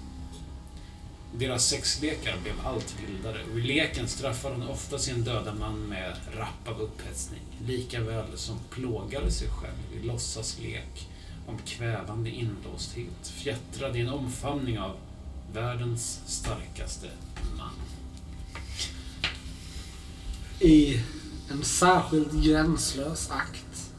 Deras 1.34 1.67
sexlekar 1.67 2.38
blev 2.43 2.53
allt 2.65 2.95
vildare 2.99 3.43
och 3.51 3.59
i 3.59 3.61
leken 3.61 4.07
straffade 4.07 4.55
hon 4.55 4.67
ofta 4.67 4.99
sin 4.99 5.23
döda 5.23 5.53
man 5.53 5.80
med 5.80 6.15
rapp 6.38 6.67
av 6.67 6.82
upphetsning, 6.82 7.41
lika 7.66 8.01
väl 8.01 8.37
som 8.37 8.59
plågade 8.70 9.32
sig 9.32 9.47
själv 9.47 10.04
i 10.04 10.08
låtsaslek 10.08 11.08
om 11.47 11.58
kvävande 11.66 12.29
inlåsthet, 12.29 13.28
fjättrad 13.28 13.95
i 13.95 13.99
en 13.99 14.09
omfamning 14.09 14.79
av 14.79 14.95
världens 15.54 16.20
starkaste 16.25 17.08
man. 17.58 17.74
I 20.59 21.01
en 21.51 21.63
särskilt 21.63 22.33
gränslös 22.33 23.32
akt 23.32 23.91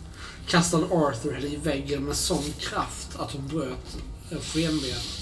kastade 0.49 0.85
Arthur 0.85 1.33
henne 1.33 1.47
i 1.47 1.57
väggen 1.57 2.05
med 2.05 2.17
sån 2.17 2.53
kraft 2.59 3.17
att 3.19 3.33
hon 3.33 3.49
bröt 3.49 3.97
skenbenet. 4.43 5.20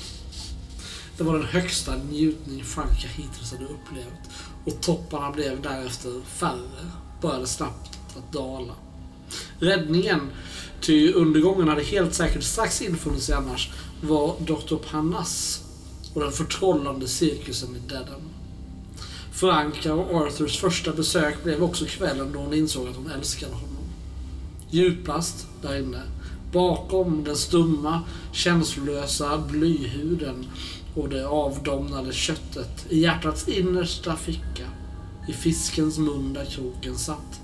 Det 1.19 1.25
var 1.25 1.35
den 1.35 1.47
högsta 1.47 1.97
njutning 1.97 2.65
Franka 2.65 3.09
hittills 3.09 3.53
hade 3.53 3.65
upplevt 3.65 4.31
och 4.65 4.81
topparna 4.81 5.31
blev 5.31 5.63
därefter 5.63 6.21
färre, 6.27 6.91
började 7.23 7.47
snabbt 7.47 7.99
att 8.17 8.33
dala. 8.33 8.75
Räddningen, 9.59 10.21
ty 10.81 11.13
undergången 11.13 11.69
hade 11.69 11.83
helt 11.83 12.15
säkert 12.15 12.43
strax 12.43 12.83
infunnit 12.83 13.23
sig 13.23 13.35
annars, 13.35 13.71
var 14.03 14.37
Dr. 14.41 14.77
Panas 14.77 15.65
och 16.15 16.21
den 16.21 16.33
förtrollande 16.33 17.09
cirkusen 17.09 17.77
i 17.77 17.89
Dedham. 17.89 18.23
Franka 19.33 19.95
och 19.95 20.15
Arthurs 20.15 20.59
första 20.59 20.93
besök 20.93 21.45
blev 21.45 21.63
också 21.63 21.85
kvällen 21.85 22.33
då 22.33 22.39
hon 22.39 22.55
insåg 22.55 22.89
att 22.89 22.97
hon 22.97 23.11
älskade 23.11 23.53
honom. 23.53 23.85
Djupast 24.71 25.47
där 25.63 25.79
inne, 25.79 26.03
bakom 26.53 27.25
den 27.25 27.37
stumma, 27.37 28.03
känslolösa 28.33 29.39
blyhuden 29.39 30.47
och 30.95 31.09
det 31.09 31.27
avdomnade 31.27 32.13
köttet 32.13 32.87
i 32.89 33.01
hjärtats 33.01 33.49
innersta 33.49 34.17
ficka, 34.17 34.71
i 35.29 35.33
fiskens 35.33 35.99
mun 35.99 36.33
där 36.33 36.45
kroken 36.45 36.99
satt, 36.99 37.41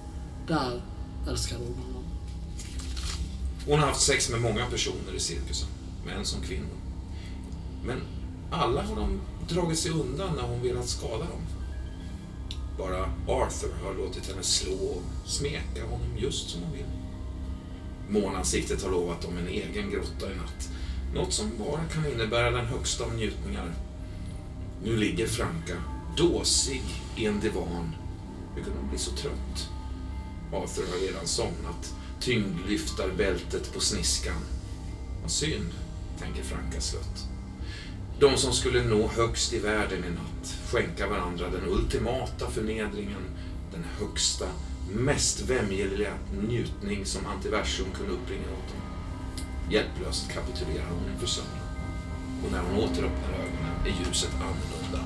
där 0.47 0.83
älskade 1.29 1.65
hon 1.65 1.75
honom. 1.75 2.05
Hon 3.67 3.79
har 3.79 3.87
haft 3.87 4.01
sex 4.01 4.31
med 4.31 4.41
många 4.41 4.67
personer 4.67 5.15
i 5.17 5.21
cirkusen, 5.21 5.69
män 6.07 6.25
som 6.25 6.43
kvinnor. 6.43 6.77
Men 7.85 8.01
alla 8.51 8.83
har 8.83 8.97
de 8.97 9.21
dragit 9.49 9.79
sig 9.79 9.91
undan 9.91 10.37
när 10.37 10.43
hon 10.43 10.63
velat 10.63 10.89
skada 10.89 11.19
dem. 11.25 11.41
Bara 12.79 13.03
Arthur 13.29 13.73
har 13.85 13.95
låtit 13.95 14.27
henne 14.27 14.43
slå 14.43 14.73
och 14.75 15.03
smeka 15.25 15.83
honom 15.83 16.17
just 16.19 16.51
som 16.51 16.63
hon 16.63 16.73
vill. 16.73 16.87
Månansiktet 18.09 18.83
har 18.83 18.91
lovat 18.91 19.23
dem 19.23 19.39
en 19.39 19.49
egen 19.49 19.91
grotta 19.91 20.33
i 20.33 20.37
natt. 20.37 20.71
Något 21.15 21.33
som 21.33 21.51
bara 21.59 21.85
kan 21.85 22.13
innebära 22.13 22.51
den 22.51 22.67
högsta 22.67 23.05
av 23.05 23.15
njutningar. 23.15 23.75
Nu 24.85 24.97
ligger 24.97 25.27
Franka, 25.27 25.75
dåsig, 26.17 26.83
i 27.17 27.27
en 27.27 27.41
divan. 27.41 27.95
Hur 28.55 28.63
kunde 28.63 28.79
hon 28.79 28.89
bli 28.89 28.99
så 28.99 29.11
trött? 29.11 29.69
Arthur 30.53 30.87
har 30.93 31.07
redan 31.07 31.27
somnat. 31.27 31.95
Tyngdlyftarbältet 32.21 33.75
på 33.75 33.81
sniskan. 33.81 34.41
Vad 35.23 35.31
synd. 35.31 35.71
tänker 36.19 36.43
Franka 36.43 36.81
slött. 36.81 37.25
De 38.21 38.37
som 38.37 38.53
skulle 38.53 38.85
nå 38.85 39.09
högst 39.09 39.53
i 39.53 39.59
världen 39.59 40.05
i 40.05 40.11
natt, 40.11 40.57
skänka 40.71 41.09
varandra 41.09 41.51
den 41.51 41.69
ultimata 41.69 42.51
förnedringen, 42.51 43.23
den 43.73 43.85
högsta, 43.99 44.47
mest 44.93 45.41
vämjeliga 45.41 46.15
njutning 46.49 47.07
som 47.07 47.27
antiversum 47.27 47.87
kunde 47.95 48.13
uppbringa 48.13 48.43
åt 48.43 48.69
dem. 48.69 48.94
Hjälplöst 49.71 50.33
kapitulerar 50.33 50.87
hon 50.91 51.13
inför 51.15 51.27
sömnen. 51.27 51.61
Och 52.45 52.53
när 52.53 52.61
hon 52.61 52.79
åter 52.85 53.05
öppnar 53.05 53.35
ögonen 53.39 53.75
är 53.85 54.07
ljuset 54.07 54.31
annorlunda. 54.35 55.05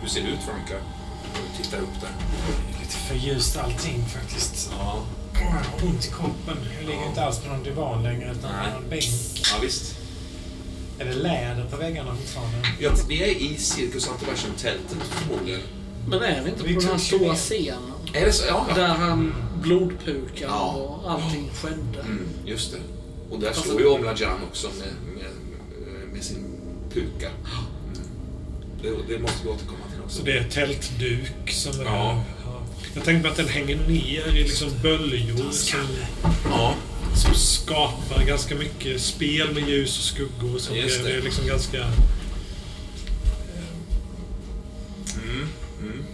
Hur 0.00 0.08
ser 0.08 0.20
det 0.22 0.28
ut, 0.28 0.38
Franka? 0.46 0.84
Du 1.56 1.62
tittar 1.62 1.78
upp 1.78 2.00
där. 2.00 2.10
Lite 2.80 2.96
för 2.96 3.14
ljust 3.14 3.56
allting 3.56 4.04
faktiskt. 4.06 4.70
Ja, 4.78 5.02
Jag 5.34 5.40
har 5.50 5.88
ont 5.88 6.04
i 6.04 6.08
kroppen. 6.08 6.56
Jag 6.80 6.86
ligger 6.90 7.06
inte 7.08 7.24
alls 7.24 7.38
på 7.38 7.48
någon 7.48 7.62
divan 7.62 8.02
längre 8.02 8.32
utan 8.32 8.52
Nej. 8.52 8.72
på 8.72 8.78
en 8.82 8.90
bänk. 8.90 9.04
ja 9.52 9.58
visst. 9.62 9.96
Är 10.98 11.04
det 11.04 11.12
läder 11.14 11.64
på 11.70 11.76
väggarna 11.76 12.16
fortfarande? 12.16 12.56
Ja, 12.80 12.90
vi 13.08 13.22
är 13.22 13.28
i 13.52 13.56
Cirkus 13.58 14.08
Antiversum-tältet 14.08 14.98
förmodligen. 15.02 15.60
Men 16.08 16.22
är 16.22 16.42
vi 16.42 16.50
inte 16.50 16.62
på 16.62 16.68
Vi 16.68 16.74
den 16.74 16.84
här 16.84 16.98
stora 16.98 17.34
scenen? 17.34 17.93
Är 18.14 18.26
det 18.26 18.32
så? 18.32 18.44
Ja, 18.48 18.66
ja. 18.68 18.74
Där 18.74 18.88
han 18.88 19.34
blodpukar 19.62 20.46
Ja. 20.48 20.72
och 20.72 21.10
allting 21.10 21.50
skedde. 21.62 22.00
Mm, 22.00 22.28
just 22.46 22.72
det. 22.72 22.78
Och 23.30 23.40
där 23.40 23.48
Alltså- 23.48 23.62
står 23.62 23.80
ju 23.80 23.86
Omlajan 23.86 24.38
också 24.50 24.68
med, 24.78 25.14
med, 25.16 25.32
med 26.12 26.24
sin 26.24 26.44
puka. 26.92 27.28
Mm. 27.28 28.04
Det, 28.82 29.14
det 29.14 29.18
måste 29.20 29.38
vi 29.44 29.48
återkomma 29.50 29.78
till 29.92 30.02
också. 30.04 30.18
Så 30.18 30.24
det 30.24 30.38
är 30.38 30.44
tältduk 30.48 31.50
som 31.50 31.80
är... 31.80 31.84
Ja. 31.84 32.24
Ja. 32.44 32.62
Jag 32.94 33.04
tänkte 33.04 33.22
mig 33.22 33.30
att 33.30 33.36
den 33.36 33.48
hänger 33.48 33.76
ner 33.88 34.28
i 34.36 34.42
liksom 34.42 34.68
böljor 34.82 35.50
som, 35.50 35.80
Ja, 36.50 36.74
som 37.16 37.34
skapar 37.34 38.24
ganska 38.26 38.54
mycket 38.54 39.00
spel 39.00 39.54
med 39.54 39.68
ljus 39.68 39.98
och 39.98 40.04
skuggor. 40.04 40.58
Som 40.58 40.76
Just 40.76 41.04
det 41.04 41.12
är 41.12 41.22
liksom 41.22 41.46
ganska... 41.46 41.84
mm, 45.24 45.48
mm. 45.82 46.04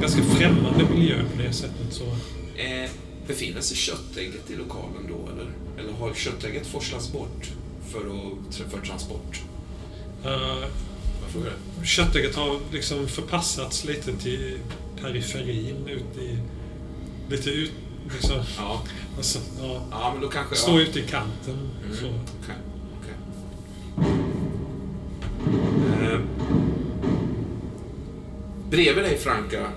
Ganska 0.00 0.22
främmande 0.22 0.84
miljö 0.94 1.22
på 1.36 1.42
det 1.42 1.52
sättet. 1.52 1.92
Så. 1.92 2.04
Eh, 2.56 2.90
befinner 3.26 3.60
sig 3.60 3.76
köttägget 3.76 4.50
i 4.50 4.56
lokalen 4.56 5.06
då, 5.08 5.32
eller? 5.32 5.50
Eller 5.78 5.92
har 5.92 6.14
köttägget 6.14 6.66
forslats 6.66 7.12
bort 7.12 7.50
för, 7.90 7.98
att, 8.00 8.54
för 8.54 8.80
transport? 8.86 9.40
Uh, 10.24 10.64
köttägget 11.84 12.34
har 12.34 12.58
liksom 12.72 13.08
förpassats 13.08 13.84
lite 13.84 14.12
till 14.16 14.58
periferin. 15.02 15.88
Ut 15.88 16.22
i, 16.22 16.38
lite 17.30 17.50
ut... 17.50 17.72
Liksom, 18.12 18.36
Ja, 18.58 18.82
alltså, 19.16 19.38
ja, 19.60 19.82
ja 19.90 20.10
men 20.12 20.22
då 20.22 20.28
kanske... 20.28 20.56
står 20.56 20.80
ja. 20.80 20.86
ute 20.86 20.98
i 21.00 21.02
kanten. 21.02 21.58
Mm, 21.84 21.96
Så. 21.96 22.06
Okej, 22.06 22.56
okej. 23.00 23.14
Eh, 26.02 26.20
bredvid 28.70 29.04
dig, 29.04 29.18
Franka, 29.18 29.72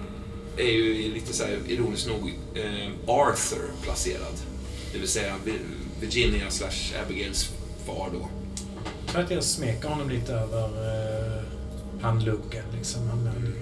är 0.62 0.72
ju 0.74 1.14
lite 1.14 1.34
så 1.34 1.44
här 1.44 1.60
ironiskt 1.68 2.08
nog 2.08 2.34
eh, 2.56 2.92
Arthur 3.08 3.72
placerad. 3.84 4.34
Det 4.94 5.00
vill 5.00 5.08
säga 5.08 5.36
Vi- 5.46 5.60
Virginia 6.02 6.50
slash 6.50 7.02
Abigails 7.06 7.52
far 7.86 8.10
då. 8.14 8.28
Jag 9.06 9.12
tror 9.14 9.24
att 9.24 9.32
jag 9.32 9.44
smeker 9.44 9.90
honom 9.90 10.10
lite 10.10 10.34
över 10.34 10.64
eh, 10.66 11.44
handluggen. 12.02 12.64
Liksom. 12.78 13.08
Han, 13.10 13.28
han 13.28 13.54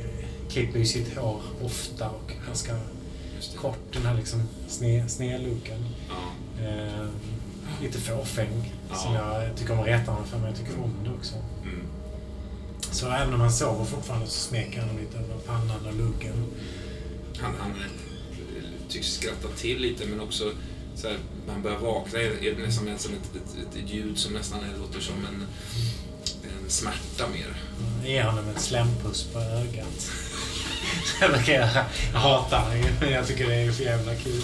klipper 0.50 0.80
ju 0.80 0.86
sitt 0.86 1.18
hår 1.18 1.42
ofta 1.64 2.10
och 2.10 2.32
ganska 2.48 2.76
kort, 3.56 3.78
den 3.94 4.02
här 4.06 4.16
liksom 4.16 4.42
sne, 4.68 5.08
snedluggen. 5.10 5.86
Ja. 6.10 6.66
Eh, 6.68 7.08
lite 7.82 8.00
fåfäng, 8.00 8.74
Ja. 8.90 8.96
som 8.96 9.14
jag 9.14 9.56
tycker 9.58 9.74
om 9.74 9.80
att 9.80 9.88
reta 9.88 10.12
honom 10.12 10.28
för, 10.28 10.38
men 10.38 10.48
jag 10.48 10.58
tycker 10.58 10.84
om 10.84 10.94
det 11.04 11.10
också. 11.20 11.36
Mm. 11.64 11.82
Så 12.92 13.12
även 13.12 13.34
om 13.34 13.42
han 13.42 13.52
sover 13.54 13.86
fortfarande 13.86 14.28
så 14.28 14.40
smeker 14.40 14.78
jag 14.78 14.82
honom 14.88 14.98
lite 15.02 15.18
över 15.18 15.36
pannan 15.46 15.86
och 15.88 15.94
luggen. 15.94 16.46
Han, 17.42 17.54
han 17.60 17.72
eh, 17.72 18.90
tycks 18.90 19.08
skratta 19.14 19.48
till 19.48 19.82
lite 19.82 20.06
men 20.06 20.22
också 20.22 20.52
så 20.96 21.08
här, 21.08 21.18
när 21.46 21.54
han 21.54 21.62
börjar 21.62 21.78
vakna 21.80 22.20
är 22.20 22.44
är 22.46 22.56
det 22.56 22.64
nästan 22.64 23.00
som 23.00 23.14
ett, 23.14 23.36
ett, 23.36 23.76
ett 23.76 23.90
ljud 23.90 24.18
som 24.18 24.34
nästan 24.34 24.60
är, 24.60 24.78
låter 24.80 25.00
som 25.00 25.16
en, 25.16 25.48
en 26.44 26.70
smärta 26.70 27.28
mer. 27.28 27.62
Jag 28.02 28.12
ger 28.12 28.24
honom 28.24 28.46
en 28.56 28.62
slempuss 28.62 29.24
på 29.24 29.40
ögat. 29.40 30.12
Jag. 31.50 31.86
Jag 32.14 32.20
hatar 32.20 32.70
det 32.72 32.78
ju, 32.78 32.86
men 33.02 33.12
jag 33.12 33.28
tycker 33.28 33.48
det 33.48 33.56
är 33.56 33.72
så 33.72 33.84
jävla 33.84 34.16
kul. 34.16 34.42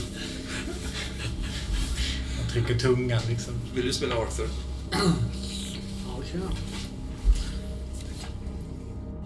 Jag 2.42 2.52
trycker 2.52 2.80
tungan 2.80 3.22
liksom. 3.30 3.54
Vill 3.76 3.86
du 3.86 3.94
spela 3.94 4.16
Arthur? 4.16 4.50
Ja, 4.92 4.98
det 6.22 6.32
kan 6.32 6.42
jag. 6.42 6.73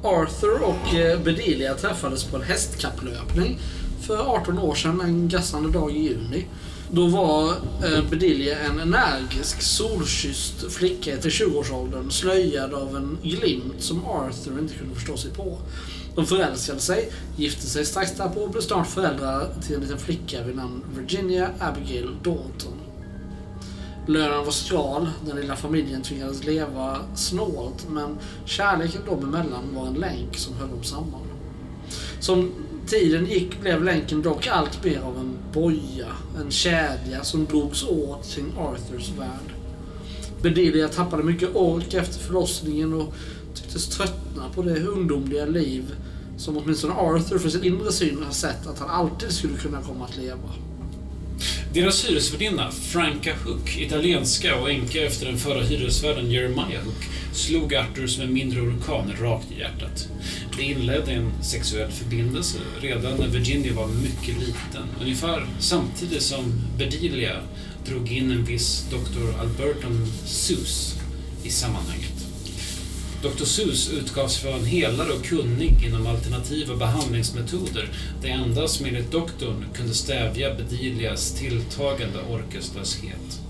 Arthur 0.03 0.63
och 0.63 0.95
eh, 0.95 1.19
Bedelia 1.19 1.73
träffades 1.73 2.23
på 2.23 2.35
en 2.35 2.43
hästkapplöpning 2.43 3.59
för 4.01 4.17
18 4.17 4.59
år 4.59 4.75
sedan 4.75 5.01
en 5.01 5.29
gassande 5.29 5.69
dag 5.69 5.91
i 5.91 5.99
juni. 5.99 6.45
Då 6.91 7.07
var 7.07 7.49
eh, 7.49 8.09
Bedelia 8.09 8.59
en 8.59 8.79
energisk, 8.79 9.61
solkysst 9.61 10.71
flicka 10.71 11.11
i 11.11 11.15
20-årsåldern 11.17 12.11
slöjad 12.11 12.73
av 12.73 12.95
en 12.95 13.17
glimt 13.23 13.83
som 13.83 14.05
Arthur 14.05 14.59
inte 14.59 14.73
kunde 14.73 14.95
förstå 14.95 15.17
sig 15.17 15.31
på. 15.31 15.57
De 16.15 16.25
förälskade 16.25 16.79
sig, 16.79 17.11
gifte 17.37 17.67
sig 17.67 17.85
strax 17.85 18.17
därpå 18.17 18.41
och 18.41 18.49
blev 18.51 18.61
snart 18.61 18.87
föräldrar 18.87 19.49
till 19.65 19.75
en 19.75 19.81
liten 19.81 19.97
flicka 19.97 20.43
vid 20.43 20.55
namn 20.55 20.81
Virginia 20.95 21.49
Abigail 21.59 22.09
Dalton. 22.23 22.76
Lönen 24.07 24.45
var 24.45 24.51
skral, 24.51 25.09
den 25.25 25.35
lilla 25.35 25.55
familjen 25.55 26.01
tvingades 26.01 26.45
leva 26.45 26.99
snålt 27.15 27.87
men 27.89 28.17
kärleken 28.45 29.01
dem 29.05 29.23
emellan 29.23 29.75
var 29.75 29.87
en 29.87 29.93
länk 29.93 30.37
som 30.37 30.53
höll 30.53 30.69
dem 30.69 30.83
samman. 30.83 31.21
Som 32.19 32.51
tiden 32.85 33.25
gick 33.25 33.61
blev 33.61 33.83
länken 33.83 34.21
dock 34.21 34.47
allt 34.47 34.83
mer 34.83 34.99
av 34.99 35.17
en 35.17 35.37
boja, 35.53 36.07
en 36.39 36.51
kedja 36.51 37.23
som 37.23 37.45
drogs 37.45 37.83
åt 37.83 38.27
kring 38.27 38.53
Arthurs 38.57 39.09
värld. 39.09 39.53
Bedelia 40.41 40.87
tappade 40.87 41.23
mycket 41.23 41.55
ork 41.55 41.93
efter 41.93 42.19
förlossningen 42.19 42.93
och 42.93 43.13
tycktes 43.53 43.87
tröttna 43.87 44.49
på 44.55 44.61
det 44.61 44.83
ungdomliga 44.83 45.45
liv 45.45 45.95
som 46.37 46.57
åtminstone 46.57 46.93
Arthur 46.93 47.37
för 47.37 47.49
sin 47.49 47.63
inre 47.63 47.91
syn 47.91 48.23
har 48.23 48.31
sett 48.31 48.67
att 48.67 48.79
han 48.79 48.89
alltid 48.89 49.31
skulle 49.31 49.57
kunna 49.57 49.81
komma 49.81 50.05
att 50.05 50.17
leva. 50.17 50.49
Deras 51.73 52.05
hyresvärdinna, 52.05 52.71
Franka 52.71 53.35
Hook, 53.45 53.77
italienska 53.77 54.55
och 54.55 54.71
änka 54.71 55.05
efter 55.05 55.25
den 55.25 55.37
förra 55.37 55.63
hyresvärden 55.63 56.31
Jeremiah 56.31 56.83
Hook, 56.83 57.07
slog 57.33 57.75
Arthur 57.75 58.07
som 58.07 58.23
en 58.23 58.33
mindre 58.33 58.61
orkan 58.61 59.13
rakt 59.21 59.51
i 59.51 59.59
hjärtat. 59.59 60.07
Det 60.57 60.63
inledde 60.63 61.11
en 61.11 61.31
sexuell 61.43 61.91
förbindelse 61.91 62.57
redan 62.81 63.17
när 63.17 63.27
Virginia 63.27 63.73
var 63.73 63.87
mycket 63.87 64.39
liten, 64.39 64.83
ungefär 65.01 65.45
samtidigt 65.59 66.23
som 66.23 66.53
Bedelia 66.77 67.41
drog 67.85 68.11
in 68.11 68.31
en 68.31 68.45
viss 68.45 68.85
Dr. 68.89 69.39
Alberton 69.41 70.07
Seuss 70.25 70.95
i 71.43 71.49
sammanhanget. 71.49 72.06
Dr. 73.27 73.45
Seuss 73.45 73.89
utgavs 73.89 74.37
för 74.37 74.53
en 74.53 74.65
helare 74.65 75.11
och 75.11 75.23
kunnig 75.23 75.85
inom 75.85 76.07
alternativa 76.07 76.75
behandlingsmetoder. 76.75 77.89
Det 78.21 78.29
enda 78.29 78.67
som 78.67 78.85
enligt 78.85 79.11
doktorn 79.11 79.65
kunde 79.73 79.93
stävja 79.93 80.55
Bedilias 80.55 81.31
tilltagande 81.31 82.19
orkeslöshet. 82.29 83.41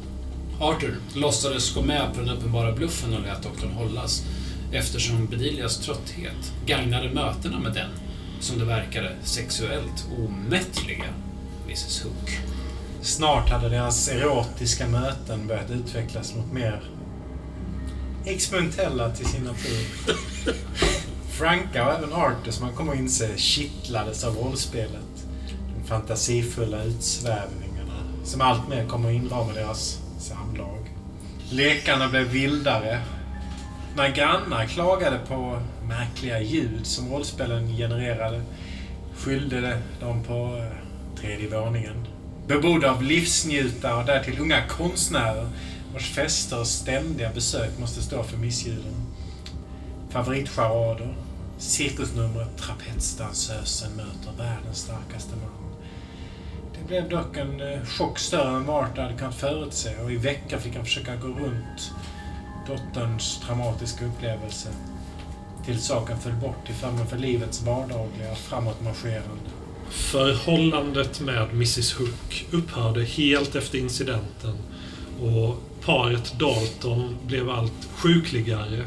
Arthur 0.59 0.97
låtsades 1.13 1.73
gå 1.73 1.81
med 1.81 2.13
på 2.13 2.19
den 2.19 2.29
uppenbara 2.29 2.71
bluffen 2.71 3.13
och 3.13 3.21
lät 3.21 3.43
doktorn 3.43 3.71
hållas 3.71 4.23
eftersom 4.71 5.25
Bedilias 5.25 5.77
trötthet 5.77 6.53
gagnade 6.65 7.09
mötena 7.09 7.59
med 7.59 7.73
den, 7.73 7.89
som 8.39 8.59
det 8.59 8.65
verkade, 8.65 9.15
sexuellt 9.23 10.07
omättliga 10.17 11.13
Mrs 11.65 12.03
Hook. 12.03 12.39
Snart 13.01 13.49
hade 13.49 13.69
deras 13.69 14.09
erotiska 14.09 14.87
möten 14.87 15.47
börjat 15.47 15.71
utvecklas 15.71 16.35
mot 16.35 16.51
mer 16.51 16.81
experimentella 18.29 19.11
till 19.11 19.25
sin 19.25 19.43
natur. 19.43 19.85
Franka 21.31 21.85
och 21.85 21.93
även 21.93 22.13
Arthur, 22.13 22.51
som 22.51 22.65
man 22.65 22.75
kommer 22.75 22.93
att 22.93 22.99
inse, 22.99 23.37
kittlades 23.37 24.23
av 24.23 24.37
rollspelet. 24.37 25.27
De 25.77 25.87
fantasifulla 25.87 26.83
utsvävningarna 26.83 27.93
som 28.23 28.41
alltmer 28.41 28.85
kommer 28.85 29.09
att 29.09 29.15
inrama 29.15 29.53
deras 29.53 29.99
samlag. 30.19 30.91
Lekarna 31.49 32.07
blev 32.07 32.27
vildare. 32.27 33.01
När 33.95 34.09
grannar 34.09 34.65
klagade 34.65 35.19
på 35.27 35.59
märkliga 35.87 36.41
ljud 36.41 36.85
som 36.85 37.11
rollspelen 37.11 37.77
genererade 37.77 38.41
skyllde 39.15 39.81
de 39.99 40.23
på 40.23 40.57
eh, 40.57 41.21
tredje 41.21 41.59
våningen. 41.59 42.07
Bebodda 42.47 42.91
av 42.91 43.03
livsnjutare 43.03 43.93
och 43.93 44.05
därtill 44.05 44.39
unga 44.39 44.67
konstnärer 44.67 45.49
vars 45.97 46.09
fester 46.09 46.59
och 46.59 46.67
ständiga 46.67 47.29
besök 47.33 47.79
måste 47.79 48.01
stå 48.01 48.23
för 48.23 48.37
missljuden. 48.37 48.93
Favoritcharader, 50.09 51.15
cirkusnumret 51.57 52.57
Trapetsdansösen 52.57 53.91
möter 53.95 54.31
världens 54.37 54.77
starkaste 54.77 55.35
man. 55.35 55.75
Det 56.73 56.87
blev 56.87 57.09
dock 57.09 57.37
en 57.37 57.61
eh, 57.61 57.85
chock 57.85 58.19
större 58.19 58.57
än 58.57 58.65
Marta 58.65 59.01
hade 59.01 59.13
kunnat 59.13 59.35
förutse 59.35 59.97
och 60.03 60.11
i 60.11 60.15
veckor 60.15 60.57
fick 60.57 60.75
han 60.75 60.85
försöka 60.85 61.15
gå 61.15 61.27
runt 61.27 61.91
dotterns 62.67 63.39
traumatiska 63.45 64.05
upplevelse 64.05 64.69
till 65.65 65.81
saken 65.81 66.19
föll 66.19 66.33
bort 66.33 66.65
till 66.65 66.75
förmån 66.75 67.07
för 67.07 67.17
livets 67.17 67.61
vardagliga 67.61 68.35
framåtmarscherande. 68.35 69.49
Förhållandet 69.89 71.21
med 71.21 71.49
Mrs 71.51 71.93
Hook 71.93 72.47
upphörde 72.51 73.03
helt 73.03 73.55
efter 73.55 73.77
incidenten 73.77 74.57
och 75.21 75.55
paret 75.87 76.39
Dalton 76.39 77.17
blev 77.27 77.49
allt 77.49 77.87
sjukligare. 77.95 78.85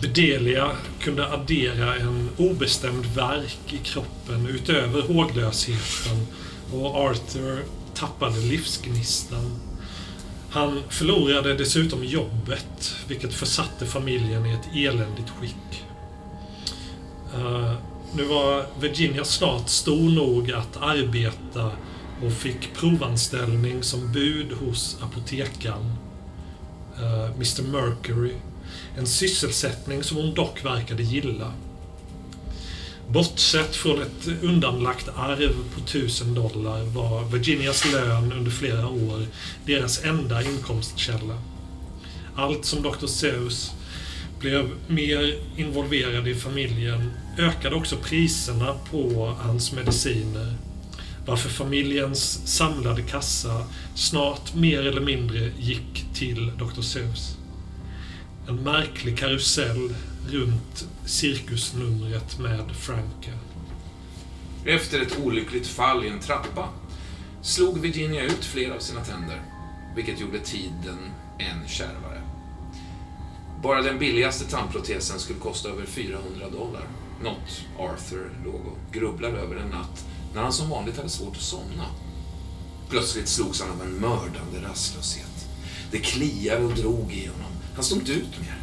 Bedelia 0.00 0.70
kunde 1.00 1.32
addera 1.32 1.96
en 1.96 2.30
obestämd 2.36 3.06
värk 3.06 3.72
i 3.72 3.78
kroppen 3.78 4.46
utöver 4.46 5.02
håglösheten 5.02 6.26
och 6.72 6.94
Arthur 6.94 7.64
tappade 7.94 8.40
livsgnistan. 8.40 9.60
Han 10.50 10.82
förlorade 10.88 11.54
dessutom 11.54 12.04
jobbet, 12.04 12.96
vilket 13.08 13.34
försatte 13.34 13.86
familjen 13.86 14.46
i 14.46 14.52
ett 14.52 14.74
eländigt 14.74 15.30
skick. 15.30 15.84
Uh, 17.38 17.72
nu 18.16 18.24
var 18.24 18.66
Virginia 18.80 19.24
snart 19.24 19.68
stor 19.68 20.10
nog 20.10 20.52
att 20.52 20.76
arbeta 20.76 21.70
och 22.24 22.32
fick 22.32 22.74
provanställning 22.74 23.82
som 23.82 24.12
bud 24.12 24.52
hos 24.52 24.98
apotekaren, 25.02 25.92
Eh, 27.00 27.30
Mr 27.34 27.62
Mercury. 27.62 28.32
En 28.98 29.06
sysselsättning 29.06 30.02
som 30.02 30.16
hon 30.16 30.34
dock 30.34 30.64
verkade 30.64 31.02
gilla. 31.02 31.52
Bortsett 33.08 33.76
från 33.76 34.02
ett 34.02 34.42
undanlagt 34.42 35.08
arv 35.16 35.54
på 35.74 35.80
1000 35.80 36.34
dollar 36.34 36.84
var 36.84 37.24
Virginias 37.24 37.92
lön 37.92 38.32
under 38.32 38.50
flera 38.50 38.88
år 38.88 39.26
deras 39.66 40.04
enda 40.04 40.42
inkomstkälla. 40.42 41.38
Allt 42.36 42.64
som 42.64 42.82
Dr. 42.82 43.06
Seuss 43.06 43.72
blev 44.40 44.70
mer 44.86 45.38
involverad 45.56 46.28
i 46.28 46.34
familjen 46.34 47.10
ökade 47.38 47.76
också 47.76 47.96
priserna 47.96 48.74
på 48.90 49.34
hans 49.40 49.72
mediciner. 49.72 50.54
Varför 51.26 51.48
familjens 51.48 52.48
samlade 52.56 53.02
kassa 53.02 53.66
snart 53.94 54.54
mer 54.54 54.86
eller 54.86 55.00
mindre 55.00 55.50
gick 55.58 56.04
till 56.14 56.52
Dr. 56.58 56.82
Seuss. 56.82 57.36
En 58.48 58.56
märklig 58.56 59.18
karusell 59.18 59.94
runt 60.28 60.88
cirkusnumret 61.04 62.38
med 62.38 62.76
Franken. 62.76 63.38
Efter 64.64 65.00
ett 65.00 65.18
olyckligt 65.24 65.66
fall 65.66 66.04
i 66.04 66.08
en 66.08 66.20
trappa 66.20 66.68
slog 67.42 67.80
Virginia 67.80 68.22
ut 68.22 68.44
flera 68.44 68.74
av 68.74 68.78
sina 68.78 69.00
tänder, 69.00 69.42
vilket 69.96 70.20
gjorde 70.20 70.38
tiden 70.38 70.98
än 71.38 71.68
kärvare. 71.68 72.22
Bara 73.62 73.82
den 73.82 73.98
billigaste 73.98 74.44
tandprotesen 74.44 75.18
skulle 75.18 75.38
kosta 75.38 75.68
över 75.68 75.86
400 75.86 76.50
dollar. 76.52 76.86
Något 77.22 77.64
Arthur 77.78 78.30
låg 78.44 78.66
och 78.66 78.92
grubblade 78.92 79.38
över 79.38 79.56
en 79.56 79.68
natt 79.68 80.06
när 80.34 80.42
han 80.42 80.52
som 80.52 80.70
vanligt 80.70 80.96
hade 80.96 81.08
svårt 81.08 81.36
att 81.36 81.42
somna. 81.42 81.86
Plötsligt 82.88 83.28
slogs 83.28 83.60
han 83.60 83.70
av 83.70 83.82
en 83.82 83.92
mördande 83.92 84.68
rastlöshet. 84.68 85.48
Det 85.90 85.98
kliade 85.98 86.64
och 86.64 86.74
drog 86.74 87.12
i 87.12 87.26
honom. 87.26 87.52
Han 87.74 87.84
stod 87.84 87.98
inte 87.98 88.12
ut 88.12 88.40
mer. 88.40 88.62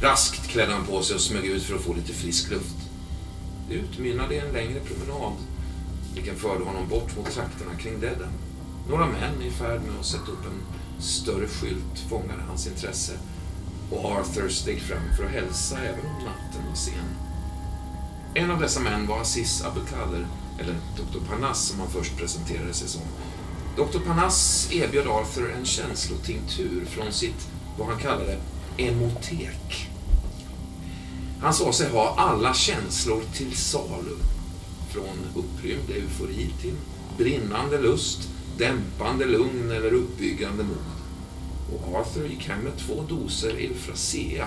Raskt 0.00 0.46
klädde 0.48 0.72
han 0.72 0.86
på 0.86 1.02
sig 1.02 1.14
och 1.14 1.20
smög 1.20 1.44
ut 1.44 1.62
för 1.62 1.74
att 1.74 1.82
få 1.82 1.94
lite 1.94 2.12
frisk 2.12 2.50
luft. 2.50 2.76
Det 3.68 3.74
utmynnade 3.74 4.34
i 4.34 4.38
en 4.38 4.52
längre 4.52 4.80
promenad, 4.80 5.32
vilken 6.14 6.36
förde 6.36 6.64
honom 6.64 6.88
bort 6.88 7.16
mot 7.16 7.30
trakterna 7.30 7.74
kring 7.78 8.00
Deaden. 8.00 8.32
Några 8.88 9.06
män 9.06 9.42
i 9.42 9.50
färd 9.50 9.80
med 9.80 10.00
att 10.00 10.06
sätta 10.06 10.32
upp 10.32 10.46
en 10.46 10.62
större 11.02 11.48
skylt 11.48 11.98
fångade 12.08 12.42
hans 12.48 12.66
intresse 12.66 13.12
och 13.90 14.04
Arthur 14.04 14.48
steg 14.48 14.82
fram 14.82 15.16
för 15.16 15.24
att 15.24 15.30
hälsa 15.30 15.78
även 15.78 16.06
om 16.06 16.24
natten 16.24 16.68
var 16.68 16.74
sen. 16.74 17.16
En 18.34 18.50
av 18.50 18.60
dessa 18.60 18.80
män 18.80 19.06
var 19.06 19.20
Aziz 19.20 19.64
Abdelkader, 19.64 20.26
eller 20.60 20.74
Dr. 20.96 21.26
Parnass 21.28 21.68
som 21.68 21.80
han 21.80 21.90
först 21.90 22.16
presenterade 22.16 22.72
sig 22.72 22.88
som. 22.88 23.02
Dr. 23.76 23.98
Parnass 23.98 24.68
erbjöd 24.72 25.06
Arthur 25.06 25.54
en 25.58 25.64
känslotinktur 25.64 26.84
från 26.84 27.12
sitt, 27.12 27.48
vad 27.78 27.88
han 27.88 27.98
kallade, 27.98 28.38
emotek. 28.76 29.88
Han 31.40 31.54
sa 31.54 31.72
sig 31.72 31.90
ha 31.90 32.14
alla 32.16 32.54
känslor 32.54 33.22
till 33.34 33.56
salu. 33.56 34.16
Från 34.90 35.18
upprymd 35.34 35.90
eufori 35.90 36.50
till 36.60 36.74
brinnande 37.18 37.80
lust, 37.80 38.28
dämpande 38.58 39.24
lugn 39.24 39.70
eller 39.70 39.92
uppbyggande 39.92 40.64
mod. 40.64 40.92
Och 41.72 41.94
Arthur 41.94 42.28
gick 42.28 42.48
hem 42.48 42.60
med 42.60 42.78
två 42.78 43.02
doser 43.08 43.56
Eufrasea, 43.56 44.46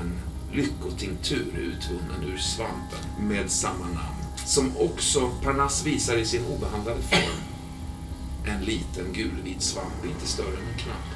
en 0.00 0.18
lyckotinktur 0.52 1.52
utvunnen 1.58 2.32
ur 2.32 2.38
svampen 2.38 3.28
med 3.28 3.50
samma 3.50 3.84
namn, 3.86 4.21
som 4.44 4.76
också 4.76 5.30
Parnass 5.42 5.86
visar 5.86 6.16
i 6.16 6.24
sin 6.24 6.46
obehandlade 6.46 7.02
form. 7.02 7.42
En 8.46 8.64
liten 8.64 9.12
gulvit 9.12 9.62
svamp, 9.62 10.04
inte 10.04 10.26
större 10.26 10.56
än 10.56 10.68
en 10.72 10.78
knapp. 10.78 11.12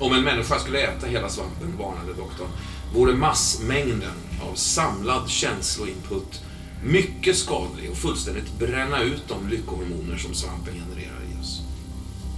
Om 0.00 0.12
en 0.12 0.24
människa 0.24 0.58
skulle 0.58 0.80
äta 0.80 1.06
hela 1.06 1.28
svampen, 1.28 1.78
varnade 1.78 2.12
doktorn, 2.12 2.48
vore 2.94 3.14
massmängden 3.14 4.16
av 4.50 4.54
samlad 4.54 5.28
känsloinput 5.28 6.40
mycket 6.84 7.36
skadlig 7.36 7.90
och 7.90 7.96
fullständigt 7.96 8.58
bränna 8.58 9.02
ut 9.02 9.22
de 9.28 9.48
lyckohormoner 9.48 10.16
som 10.16 10.34
svampen 10.34 10.74
genererar 10.74 11.20
i 11.32 11.42
oss. 11.42 11.60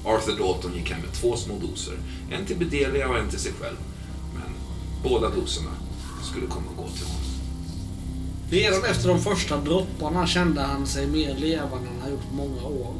Arthur 0.04 0.38
Dalton 0.38 0.74
gick 0.74 0.90
hem 0.90 1.00
med 1.00 1.12
två 1.12 1.36
små 1.36 1.58
doser, 1.58 1.94
en 2.30 2.46
till 2.46 2.56
Bedelia 2.56 3.08
och 3.08 3.18
en 3.18 3.28
till 3.28 3.38
sig 3.38 3.52
själv. 3.60 3.76
Men 4.34 4.54
båda 5.02 5.30
doserna 5.30 5.70
skulle 6.22 6.46
komma 6.46 6.66
att 6.70 6.76
gå 6.76 6.88
till 6.88 7.06
honom. 7.06 7.25
Redan 8.50 8.84
efter 8.84 9.08
de 9.08 9.20
första 9.20 9.60
dropparna 9.60 10.26
kände 10.26 10.60
han 10.62 10.86
sig 10.86 11.06
mer 11.06 11.34
levande 11.34 11.88
än 11.88 12.00
han 12.02 12.10
gjort 12.10 12.28
på 12.28 12.34
många 12.34 12.62
år. 12.62 12.94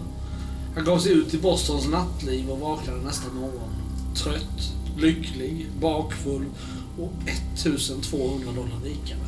Han 0.74 0.84
gav 0.84 0.98
sig 0.98 1.12
ut 1.12 1.34
i 1.34 1.38
Bostons 1.38 1.88
nattliv 1.88 2.50
och 2.50 2.60
vaknade 2.60 2.98
nästa 3.00 3.32
morgon. 3.32 3.70
Trött, 4.14 4.72
lycklig, 4.96 5.66
bakfull 5.80 6.44
och 6.98 7.12
1200 7.26 8.52
dollar 8.52 8.80
rikare. 8.84 9.18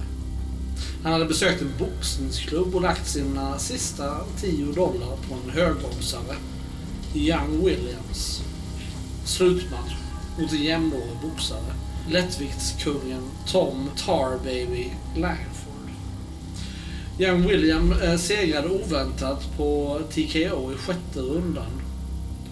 Han 1.02 1.12
hade 1.12 1.24
besökt 1.24 1.62
en 1.62 1.72
boxningsklubb 1.78 2.74
och 2.74 2.82
lagt 2.82 3.08
sina 3.08 3.58
sista 3.58 4.20
10 4.40 4.72
dollar 4.72 5.16
på 5.28 5.34
en 5.34 5.50
högoddsare, 5.50 6.36
Young 7.14 7.64
Williams. 7.64 8.42
Slutmatch 9.24 9.94
mot 10.38 10.52
en 10.52 10.62
jämnårig 10.62 11.16
boxare, 11.22 11.74
lättviktskungen 12.10 13.22
Tom 13.46 13.90
Tarbaby 13.96 14.92
Langford. 15.16 15.57
Young 17.20 17.46
William 17.48 17.92
eh, 17.92 18.16
segrade 18.16 18.68
oväntat 18.68 19.56
på 19.56 20.00
TKO 20.10 20.72
i 20.72 20.76
sjätte 20.76 21.20
rundan 21.20 21.82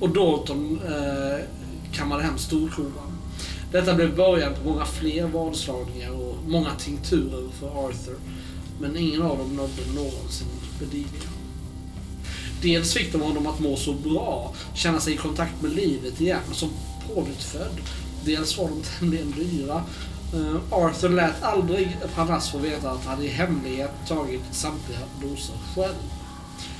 och 0.01 0.11
Dalton 0.11 0.81
eh, 0.87 1.45
kammade 1.93 2.23
hem 2.23 2.39
storkovan. 2.39 3.19
Detta 3.73 3.95
blev 3.95 4.17
början 4.17 4.55
på 4.55 4.71
många 4.71 4.85
fler 4.85 5.27
vadslagningar 5.27 6.11
och 6.11 6.37
många 6.47 6.71
tinkturer 6.79 7.49
för 7.61 7.87
Arthur. 7.89 8.17
Men 8.81 8.97
ingen 8.97 9.23
av 9.23 9.39
dem 9.39 9.57
nådde 9.57 9.93
någonsin 9.95 10.47
Bedivia. 10.79 11.31
Dels 12.63 12.95
fick 12.95 13.13
de 13.13 13.21
honom 13.21 13.47
att 13.47 13.61
må 13.61 13.77
så 13.77 13.93
bra, 13.93 14.55
känna 14.75 15.01
sig 15.01 15.15
i 15.15 15.17
kontakt 15.17 15.63
med 15.63 15.75
livet 15.75 16.21
igen, 16.21 16.41
som 16.53 16.69
pånyttfödd. 17.15 17.81
Dels 18.25 18.59
var 18.59 18.69
de 18.69 18.83
tämligen 18.99 19.31
dyra. 19.31 19.83
Eh, 20.37 20.57
Arthur 20.71 21.09
lät 21.09 21.43
aldrig 21.43 21.97
Parnass 22.15 22.51
få 22.51 22.59
veta 22.59 22.91
att 22.91 23.05
han 23.05 23.23
i 23.23 23.29
hemlighet 23.29 23.91
tagit 24.09 24.43
samtliga 24.51 24.99
doser 25.23 25.55
själv. 25.75 25.95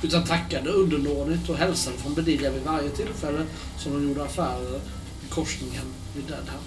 Utan 0.01 0.23
tackade 0.23 0.69
underdånigt 0.69 1.49
och 1.49 1.57
hälsade 1.57 1.97
från 1.97 2.13
Bedilia 2.13 2.51
vid 2.51 2.63
varje 2.63 2.89
tillfälle 2.89 3.45
som 3.77 3.93
de 3.93 4.07
gjorde 4.07 4.23
affärer 4.23 4.79
i 5.25 5.29
korsningen 5.29 5.85
vid 6.15 6.25
Deadham. 6.25 6.61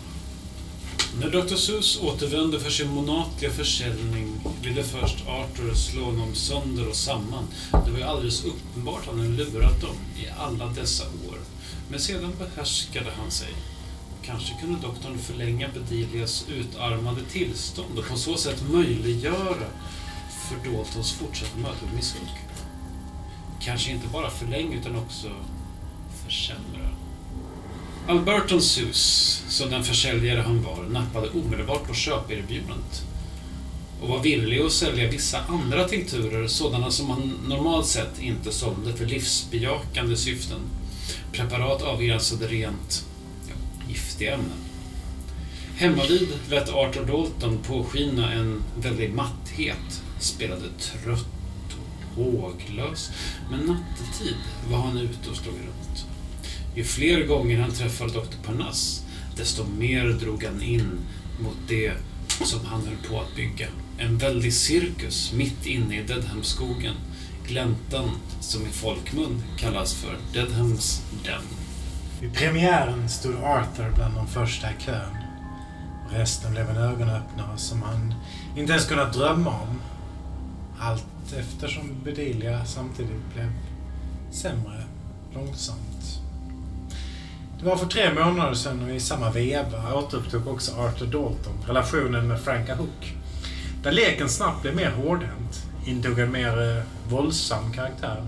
När 1.21 1.31
Dr. 1.31 1.57
Seuss 1.57 2.01
återvände 2.03 2.61
för 2.61 2.71
sin 2.71 2.89
månatliga 2.89 3.51
försäljning 3.51 4.41
ville 4.63 4.83
först 4.83 5.17
Arthur 5.27 5.75
slå 5.75 6.05
honom 6.05 6.35
sönder 6.35 6.89
och 6.89 6.97
samman. 6.97 7.45
Det 7.87 7.91
var 7.91 7.99
ju 7.99 8.05
alldeles 8.05 8.45
uppenbart 8.45 9.01
att 9.01 9.07
han 9.07 9.19
hade 9.19 9.31
lurat 9.31 9.81
dem 9.81 9.97
i 10.17 10.27
alla 10.39 10.67
dessa 10.67 11.05
år. 11.05 11.39
Men 11.91 12.01
sedan 12.01 12.33
behärskade 12.39 13.11
han 13.21 13.31
sig. 13.31 13.55
Kanske 14.23 14.55
kunde 14.61 14.81
doktorn 14.81 15.19
förlänga 15.19 15.69
Bedelias 15.69 16.47
utarmade 16.49 17.21
tillstånd 17.23 17.99
och 17.99 18.09
på 18.09 18.17
så 18.17 18.37
sätt 18.37 18.63
möjliggöra 18.71 19.67
för 20.49 20.71
Daltons 20.71 21.13
fortsatta 21.13 21.59
möte 21.59 21.85
med 21.85 21.95
Miss 21.95 22.17
Kanske 23.61 23.91
inte 23.91 24.09
bara 24.09 24.31
förlänga 24.31 24.77
utan 24.77 24.97
också 24.97 25.29
försämra. 26.27 26.91
Alberton 28.09 28.61
Sus, 28.61 29.45
som 29.49 29.71
den 29.71 29.85
försäljare 29.85 30.41
han 30.41 30.63
var, 30.63 30.85
nappade 30.85 31.29
omedelbart 31.29 31.87
på 31.87 31.95
köperbjudandet. 31.95 33.03
och 34.03 34.09
var 34.09 34.19
villig 34.19 34.61
att 34.61 34.73
sälja 34.73 35.11
vissa 35.11 35.39
andra 35.49 35.89
tinkturer, 35.89 36.47
sådana 36.47 36.91
som 36.91 37.09
man 37.09 37.39
normalt 37.49 37.87
sett 37.87 38.19
inte 38.21 38.53
sålde 38.53 38.93
för 38.93 39.07
livsbejakande 39.07 40.17
syften. 40.17 40.61
Preparat 41.33 41.83
avgränsade 41.83 42.47
rent 42.47 43.05
giftiga 43.91 44.35
ämnen. 44.35 44.59
Hemmavid 45.77 46.29
lät 46.51 46.69
Arthur 46.69 47.05
Dalton 47.05 47.59
påskina 47.59 48.33
en 48.33 48.63
väldig 48.77 49.15
matthet, 49.15 50.03
spelade 50.19 50.69
trött 50.79 51.27
och 52.17 52.25
håglös, 52.25 53.11
men 53.51 53.61
nattetid 53.61 54.37
var 54.71 54.79
han 54.79 54.99
ute 54.99 55.31
och 55.31 55.37
slog 55.37 55.55
runt. 55.55 56.07
Ju 56.75 56.85
fler 56.85 57.27
gånger 57.27 57.61
han 57.61 57.71
träffade 57.71 58.13
Dr. 58.13 58.37
Parnass, 58.45 59.05
desto 59.37 59.65
mer 59.79 60.05
drog 60.05 60.45
han 60.45 60.63
in 60.63 60.99
mot 61.41 61.57
det 61.69 61.93
som 62.45 62.61
han 62.65 62.87
höll 62.87 63.11
på 63.11 63.21
att 63.21 63.37
bygga. 63.37 63.69
En 63.99 64.19
väldig 64.19 64.53
cirkus 64.53 65.33
mitt 65.33 65.67
inne 65.67 66.01
i 66.01 66.03
Dedhamskogen. 66.03 66.95
Gläntan, 67.49 68.11
som 68.41 68.63
i 68.63 68.71
folkmun 68.71 69.43
kallas 69.59 69.95
för 69.95 70.19
Dedhams 70.33 71.03
den. 71.25 71.60
Vid 72.21 72.35
premiären 72.35 73.09
stod 73.09 73.35
Arthur 73.45 73.91
bland 73.95 74.15
de 74.15 74.27
första 74.27 74.71
i 74.71 74.75
kön. 74.79 75.17
Och 76.07 76.13
resten 76.13 76.53
blev 76.53 76.71
en 76.71 76.77
ögonöppnare 76.77 77.57
som 77.57 77.83
han 77.83 78.15
inte 78.57 78.73
ens 78.73 78.87
kunnat 78.89 79.13
drömma 79.13 79.51
om. 79.51 79.81
Allt 80.81 81.33
eftersom 81.39 81.97
Bedelia 82.05 82.65
samtidigt 82.65 83.35
blev 83.35 83.53
sämre 84.31 84.85
långsamt. 85.35 86.21
Det 87.59 87.67
var 87.67 87.77
för 87.77 87.87
tre 87.87 88.15
månader 88.15 88.55
sedan 88.55 88.83
och 88.83 88.91
i 88.95 89.01
samma 89.01 89.31
veva 89.31 89.95
återupptog 89.95 90.49
också 90.49 90.77
Arthur 90.77 91.07
Dalton 91.07 91.65
relationen 91.67 92.29
med 92.29 92.41
Franka 92.41 92.75
Hook. 92.75 93.15
Där 93.83 93.93
leken 93.93 94.29
snabbt 94.29 94.63
blev 94.63 94.77
mer 94.77 94.91
hårdhänt 94.91 95.67
intog 95.87 96.19
en 96.19 96.33
mer 96.33 96.77
eh, 96.77 96.83
våldsam 97.09 97.73
karaktär. 97.73 98.23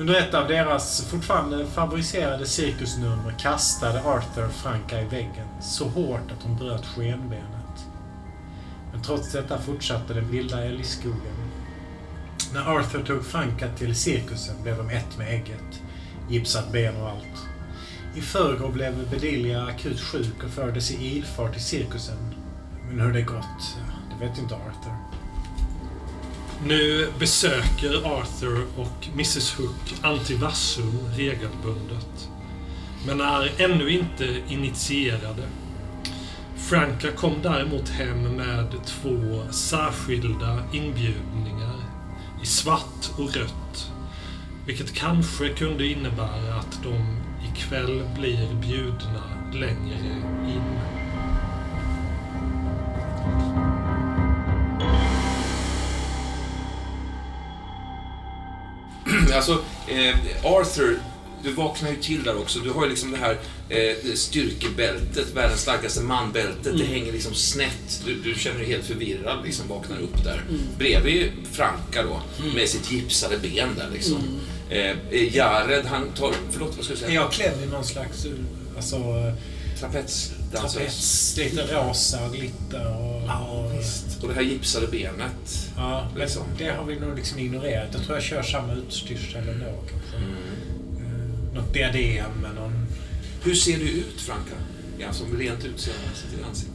Under 0.00 0.14
ett 0.14 0.34
av 0.34 0.48
deras 0.48 1.02
fortfarande 1.10 1.66
favoriserade 1.66 2.46
cirkusnummer 2.46 3.34
kastade 3.38 4.02
Arthur 4.02 4.48
Franka 4.48 5.00
i 5.00 5.04
väggen 5.04 5.46
så 5.60 5.88
hårt 5.88 6.30
att 6.30 6.42
hon 6.42 6.56
bröt 6.56 6.86
skenbenet. 6.86 7.86
Men 8.92 9.02
trots 9.02 9.32
detta 9.32 9.58
fortsatte 9.58 10.14
den 10.14 10.30
vilda 10.30 10.64
älgskogen. 10.64 11.50
När 12.54 12.76
Arthur 12.76 13.02
tog 13.02 13.24
Franka 13.24 13.68
till 13.68 13.96
cirkusen 13.96 14.62
blev 14.62 14.76
de 14.76 14.90
ett 14.90 15.18
med 15.18 15.34
ägget. 15.34 15.82
Gipsat 16.28 16.72
ben 16.72 16.96
och 16.96 17.08
allt. 17.08 17.46
I 18.14 18.20
förrgår 18.20 18.72
blev 18.72 19.10
Bedelia 19.10 19.66
akut 19.66 20.00
sjuk 20.00 20.44
och 20.44 20.50
fördes 20.50 20.90
i 20.90 21.16
ilfart 21.16 21.52
till 21.52 21.64
cirkusen. 21.64 22.34
Men 22.88 23.00
hur 23.00 23.12
det 23.12 23.22
gått, 23.22 23.76
det 24.10 24.26
vet 24.26 24.38
inte 24.38 24.54
Arthur. 24.54 25.09
Nu 26.64 27.08
besöker 27.18 28.06
Arthur 28.06 28.66
och 28.76 29.08
Mrs 29.12 29.54
Hook 29.58 29.94
Antivassum 30.02 30.98
regelbundet. 31.16 32.28
Men 33.06 33.20
är 33.20 33.50
ännu 33.58 33.90
inte 33.90 34.42
initierade. 34.48 35.42
Franka 36.56 37.12
kom 37.12 37.34
däremot 37.42 37.88
hem 37.88 38.22
med 38.22 38.66
två 38.86 39.42
särskilda 39.50 40.58
inbjudningar 40.72 41.76
i 42.42 42.46
svart 42.46 43.10
och 43.18 43.36
rött. 43.36 43.92
Vilket 44.66 44.94
kanske 44.94 45.48
kunde 45.48 45.86
innebära 45.86 46.54
att 46.54 46.80
de 46.82 47.20
ikväll 47.52 48.08
blir 48.18 48.54
bjudna 48.54 49.22
längre 49.52 50.22
in. 50.48 50.80
Alltså, 59.36 59.52
eh, 59.88 60.16
Arthur, 60.44 60.98
du 61.42 61.52
vaknar 61.52 61.90
ju 61.90 61.96
till 61.96 62.22
där 62.22 62.38
också. 62.38 62.58
Du 62.58 62.70
har 62.70 62.84
ju 62.84 62.90
liksom 62.90 63.10
det 63.10 63.16
här 63.16 63.38
eh, 63.68 64.14
styrkebältet, 64.14 65.34
världens 65.34 65.60
starkaste 65.60 66.00
manbältet. 66.00 66.78
Det 66.78 66.84
hänger 66.84 67.12
liksom 67.12 67.34
snett. 67.34 68.02
Du, 68.06 68.14
du 68.14 68.34
känner 68.34 68.58
dig 68.58 68.68
helt 68.68 68.84
förvirrad, 68.84 69.44
liksom 69.44 69.68
vaknar 69.68 69.98
upp 70.00 70.24
där. 70.24 70.44
Bredvid 70.78 71.30
Franka 71.52 72.02
då, 72.02 72.20
med 72.54 72.68
sitt 72.68 72.92
gipsade 72.92 73.38
ben 73.38 73.68
där 73.76 73.88
liksom. 73.92 74.40
Eh, 74.70 74.96
Jared, 75.36 75.84
han 75.84 76.08
tar... 76.12 76.34
Förlåt, 76.50 76.76
vad 76.76 76.84
ska 76.84 76.94
du 76.94 77.00
Är 77.00 77.06
säga? 77.06 77.20
jag 77.20 77.32
klädd 77.32 77.62
i 77.62 77.66
någon 77.66 77.84
slags 77.84 78.26
alltså, 78.76 78.96
Trapetsdansös. 79.80 80.72
trapets, 80.72 81.36
lite 81.36 81.62
rosa 81.74 82.24
och 82.26 82.32
glitter 82.34 82.86
och... 82.96 83.16
och 83.22 83.72
Och 84.22 84.28
det 84.28 84.34
här 84.34 84.42
gipsade 84.42 84.86
benet. 84.86 85.70
Ja, 85.76 86.06
men 86.12 86.20
Liksom. 86.20 86.42
det 86.58 86.68
har 86.68 86.84
vi 86.84 87.00
nog 87.00 87.16
liksom 87.16 87.38
ignorerat. 87.38 87.88
Jag 87.92 88.02
tror 88.02 88.16
jag 88.16 88.24
kör 88.24 88.42
samma 88.42 88.72
utstyrsel 88.72 89.48
ändå 89.48 89.66
kanske. 89.90 90.16
Eh, 90.16 91.54
något 91.54 91.72
diadem 91.74 92.30
med 92.42 92.54
någon... 92.54 92.86
Hur 93.42 93.54
ser 93.54 93.78
du 93.78 93.90
ut, 93.90 94.20
Franka? 94.20 94.54
Ja, 94.98 95.12
som 95.12 95.36
rent 95.38 95.64
utseende 95.64 96.02
till 96.34 96.44
ansikte. 96.44 96.72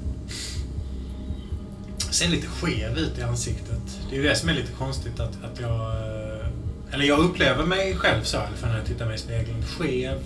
Ser 2.11 2.27
lite 2.29 2.47
skev 2.47 2.97
ut 2.97 3.17
i 3.17 3.21
ansiktet. 3.21 3.81
Det 4.09 4.15
är 4.15 4.21
ju 4.21 4.27
det 4.27 4.35
som 4.35 4.49
är 4.49 4.53
lite 4.53 4.71
konstigt 4.71 5.19
att, 5.19 5.43
att 5.43 5.59
jag... 5.59 5.79
eh, 5.79 6.47
Eller 6.93 7.05
jag 7.05 7.19
upplever 7.19 7.65
mig 7.65 7.95
själv 7.95 8.23
så 8.23 8.37
i 8.37 8.39
alla 8.39 8.57
fall 8.57 8.69
när 8.69 8.77
jag 8.77 8.85
tittar 8.87 9.05
mig 9.05 9.15
i 9.15 9.17
spegeln. 9.17 9.63
Skev, 9.65 10.17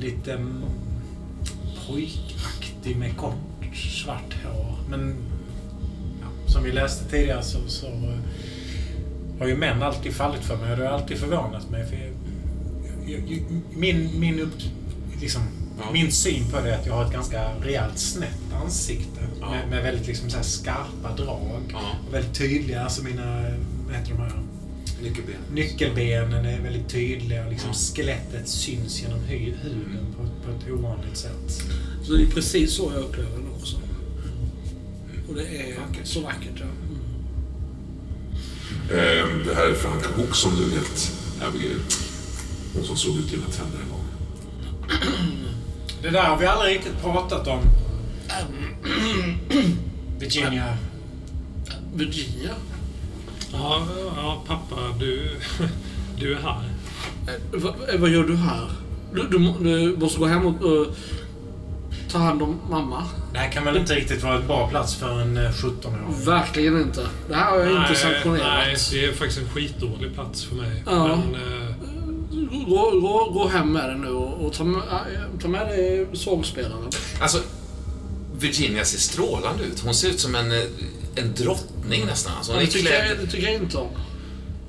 lite 0.00 0.32
mm, 0.32 0.64
pojkaktig 1.86 2.96
med 2.96 3.16
kort 3.16 3.76
svart 4.02 4.34
hår. 4.44 4.74
Men 4.90 5.14
ja, 6.20 6.52
som 6.52 6.64
vi 6.64 6.72
läste 6.72 7.10
tidigare 7.10 7.42
så, 7.42 7.58
så 7.66 7.86
har 9.38 9.46
ju 9.46 9.56
män 9.56 9.82
alltid 9.82 10.12
fallit 10.12 10.42
för 10.42 10.56
mig 10.56 10.70
och 10.72 10.78
det 10.78 10.86
har 10.86 10.92
alltid 10.98 11.18
förvånat 11.18 11.70
mig. 11.70 11.86
För 11.86 11.96
jag, 11.96 13.20
jag, 13.30 13.44
min, 13.74 14.20
min, 14.20 14.40
upp, 14.40 14.54
liksom, 15.20 15.42
Ja. 15.78 15.92
min 15.92 16.12
syn 16.12 16.50
på 16.50 16.60
det 16.60 16.70
är 16.74 16.78
att 16.78 16.86
jag 16.86 16.94
har 16.94 17.04
ett 17.04 17.12
ganska 17.12 17.50
rejält 17.62 17.98
snett 17.98 18.52
ansikte. 18.64 19.20
Ja. 19.40 19.50
Med, 19.50 19.68
med 19.68 19.82
väldigt 19.82 20.06
liksom, 20.06 20.30
så 20.30 20.36
här 20.36 20.44
skarpa 20.44 21.16
drag. 21.16 21.60
Ja. 21.72 21.78
Och 22.08 22.14
väldigt 22.14 22.34
tydliga, 22.34 22.82
alltså 22.84 23.02
mina, 23.02 23.42
vad 23.86 23.96
heter 23.96 24.10
de 24.10 24.18
här? 24.18 24.32
Nyckelben. 25.02 25.34
Nyckelbenen 25.52 26.46
är 26.46 26.60
väldigt 26.60 26.88
tydliga 26.88 27.48
liksom 27.48 27.72
skelettet 27.74 28.48
syns 28.48 29.02
genom 29.02 29.20
huden 29.20 30.14
på, 30.16 30.23
på 30.44 30.50
ett 30.50 30.70
ovanligt 30.78 31.16
sätt. 31.16 31.62
Så 32.02 32.12
det 32.12 32.22
är 32.22 32.26
precis 32.26 32.74
så 32.76 32.90
jag 32.94 33.02
upplever 33.02 33.30
den 33.30 33.48
också. 33.60 33.76
Och 35.28 35.34
det 35.34 35.46
är 35.46 35.78
Vackert. 35.80 36.06
så 36.06 36.20
vackert. 36.20 36.52
Ja. 36.60 36.64
Mm. 36.64 36.76
Eh, 38.90 39.26
Det 39.46 39.54
här 39.54 39.66
är 39.66 39.74
Franka 39.74 40.08
Hook 40.16 40.34
som 40.34 40.56
du 40.56 40.64
vet, 40.64 41.12
Abigail. 41.48 41.78
Hon 42.74 42.84
som 42.84 42.96
slog 42.96 43.16
ut 43.18 43.30
dina 43.30 43.46
tänder 43.46 43.78
en 43.78 43.88
gång. 43.90 44.04
Det 46.02 46.10
där 46.10 46.22
har 46.22 46.38
vi 46.38 46.46
aldrig 46.46 46.76
riktigt 46.76 47.00
pratat 47.02 47.46
om. 47.48 47.60
Virginia. 50.18 50.76
Virginia? 51.94 52.50
Ja, 53.52 53.86
ja 54.16 54.42
pappa, 54.46 54.76
du, 55.00 55.30
du 56.18 56.32
är 56.34 56.40
här. 56.42 56.68
Eh, 57.28 57.34
vad, 57.60 57.74
eh, 57.94 58.00
vad 58.00 58.10
gör 58.10 58.24
du 58.24 58.36
här? 58.36 58.70
Du, 59.14 59.22
du, 59.22 59.38
du 59.60 59.96
måste 59.96 60.18
gå 60.18 60.26
hem 60.26 60.46
och 60.46 60.80
eh, 60.86 60.86
ta 62.10 62.18
hand 62.18 62.42
om 62.42 62.60
mamma. 62.70 63.04
Det 63.32 63.38
här 63.38 63.50
kan 63.50 63.64
väl 63.64 63.76
inte 63.76 63.94
riktigt 63.94 64.22
vara 64.22 64.38
ett 64.38 64.46
bra 64.46 64.68
plats 64.68 64.94
för 64.94 65.20
en 65.20 65.36
eh, 65.36 65.50
17-åring? 65.50 66.24
Verkligen 66.24 66.80
inte. 66.80 67.06
Det 67.28 67.34
här 67.34 67.50
har 67.50 67.58
jag 67.58 67.82
inte 67.82 67.94
sanktionerat. 67.94 68.46
nej, 68.66 68.76
det 68.92 69.04
är 69.04 69.12
faktiskt 69.12 69.40
en 69.40 69.48
skitdålig 69.48 70.14
plats 70.14 70.44
för 70.44 70.54
mig. 70.54 70.82
Ja. 70.86 71.06
Men, 71.06 71.34
eh, 71.34 71.74
Gå, 72.68 73.00
gå, 73.00 73.30
gå 73.32 73.48
hem 73.48 73.72
med 73.72 73.88
den 73.88 74.00
nu 74.00 74.08
och, 74.08 74.46
och 74.46 74.52
ta, 74.52 74.64
med, 74.64 74.82
ta 75.42 75.48
med 75.48 75.66
dig 75.66 76.06
sågspelaren. 76.12 76.90
Alltså, 77.20 77.38
Virginia 78.38 78.84
ser 78.84 78.98
strålande 78.98 79.64
ut. 79.64 79.80
Hon 79.80 79.94
ser 79.94 80.08
ut 80.08 80.20
som 80.20 80.34
en, 80.34 80.52
eh, 80.52 80.58
en 81.14 81.34
drottning 81.34 82.06
nästan. 82.06 82.32
Alltså, 82.36 82.52
hon, 82.52 82.60
Det 82.60 82.66
tycker, 82.66 83.08
jag, 83.08 83.18
det 83.18 83.26
tycker 83.26 83.46
jag 83.46 83.54
inte 83.54 83.76
om. 83.78 83.88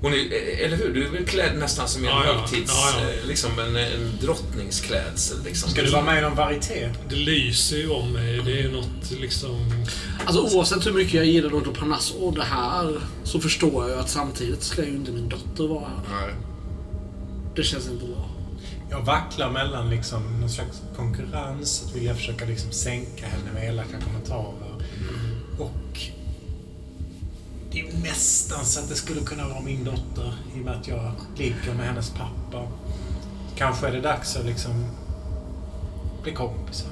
Hon 0.01 0.13
är, 0.13 0.17
eh, 0.17 0.65
eller 0.65 0.77
hur? 0.77 0.93
Du 0.93 1.05
är 1.05 1.09
väl 1.09 1.25
klädd 1.25 1.57
nästan 1.57 1.87
som 1.87 2.01
en 2.03 2.09
Ja, 2.09 2.23
ja. 2.25 2.33
högtids... 2.33 2.71
Ja, 2.73 3.01
ja. 3.01 3.09
eh, 3.09 3.27
Liksom 3.27 3.59
en, 3.59 3.75
en 3.75 4.17
drottningsklädsel. 4.21 5.43
Liksom. 5.43 5.69
Ska 5.69 5.81
du 5.81 5.89
vara 5.91 6.03
med 6.03 6.17
i 6.17 6.21
någon 6.21 6.35
varieté? 6.35 6.89
det 7.09 7.15
lyser 7.15 7.77
ju 7.77 7.89
om 7.89 8.13
mig. 8.13 8.41
Det 8.45 8.61
är 8.61 8.69
något 8.69 9.11
liksom... 9.21 9.83
Alltså 10.25 10.57
oavsett 10.57 10.85
hur 10.85 10.93
mycket 10.93 11.13
jag 11.13 11.25
gillar 11.25 11.49
Dr. 11.49 11.71
Parnass 11.79 12.13
och 12.19 12.33
det 12.33 12.43
här 12.43 12.99
så 13.23 13.39
förstår 13.39 13.83
jag 13.83 13.95
ju 13.95 13.99
att 14.01 14.09
samtidigt 14.09 14.63
ska 14.63 14.81
ju 14.85 14.91
inte 14.91 15.11
min 15.11 15.29
dotter 15.29 15.67
vara 15.67 15.79
här. 16.07 16.21
Nej. 16.25 16.35
Det 17.55 17.63
känns 17.63 17.87
inte 17.89 18.05
bra. 18.05 18.29
Jag 18.89 19.01
vacklar 19.01 19.51
mellan 19.51 19.89
liksom 19.89 20.39
någon 20.39 20.49
slags 20.49 20.81
konkurrens, 20.95 21.83
att 21.85 21.95
vilja 21.95 22.15
försöka 22.15 22.45
liksom 22.45 22.71
sänka 22.71 23.25
henne 23.25 23.51
med 23.53 23.69
elaka 23.69 23.97
kommentarer. 24.05 24.64
Det 27.75 27.81
är 27.81 27.97
nästan 28.03 28.65
så 28.65 28.79
att 28.79 28.89
det 28.89 28.95
skulle 28.95 29.21
kunna 29.21 29.47
vara 29.47 29.61
min 29.61 29.83
dotter 29.83 30.33
i 30.55 30.59
och 30.61 30.65
med 30.65 30.73
att 30.75 30.87
jag 30.87 31.11
ligger 31.37 31.73
med 31.77 31.85
hennes 31.87 32.09
pappa. 32.09 32.67
Kanske 33.57 33.87
är 33.87 33.91
det 33.91 34.01
dags 34.01 34.35
att 34.35 34.45
liksom 34.45 34.85
bli 36.23 36.31
kompisar. 36.31 36.89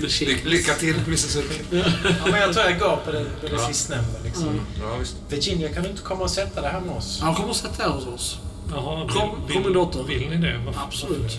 Känns. 0.00 0.20
Ly- 0.20 0.44
lycka 0.44 0.74
till, 0.74 0.94
Mississippi. 1.06 1.54
Ja, 1.70 1.84
men 2.30 2.40
jag 2.40 2.52
tror 2.52 2.64
jag 2.66 2.78
går 2.78 2.96
på 3.04 3.12
det, 3.12 3.24
på 3.40 3.46
det 3.56 3.58
sistnämnda. 3.58 4.18
Liksom. 4.24 4.48
Mm. 4.48 4.60
Ja. 4.80 4.98
Virginia, 5.28 5.68
kan 5.68 5.82
du 5.82 5.88
inte 5.90 6.02
komma 6.02 6.22
och 6.24 6.30
sätta 6.30 6.60
dig 6.60 6.70
här 6.70 6.80
med 6.80 6.96
oss? 6.96 7.20
Han 7.22 7.34
kommer 7.34 7.50
att 7.50 7.56
sätta 7.56 7.84
er 7.84 7.88
hos 7.88 8.06
oss. 8.06 8.38
Jaha, 8.70 9.08
Kom- 9.08 9.30
vill, 9.46 9.54
kom 9.54 9.62
min 9.62 9.72
dotter. 9.72 10.02
Vill 10.02 10.28
ni 10.30 10.36
det? 10.36 10.60
Varför- 10.66 10.80
Absolut. 10.80 11.38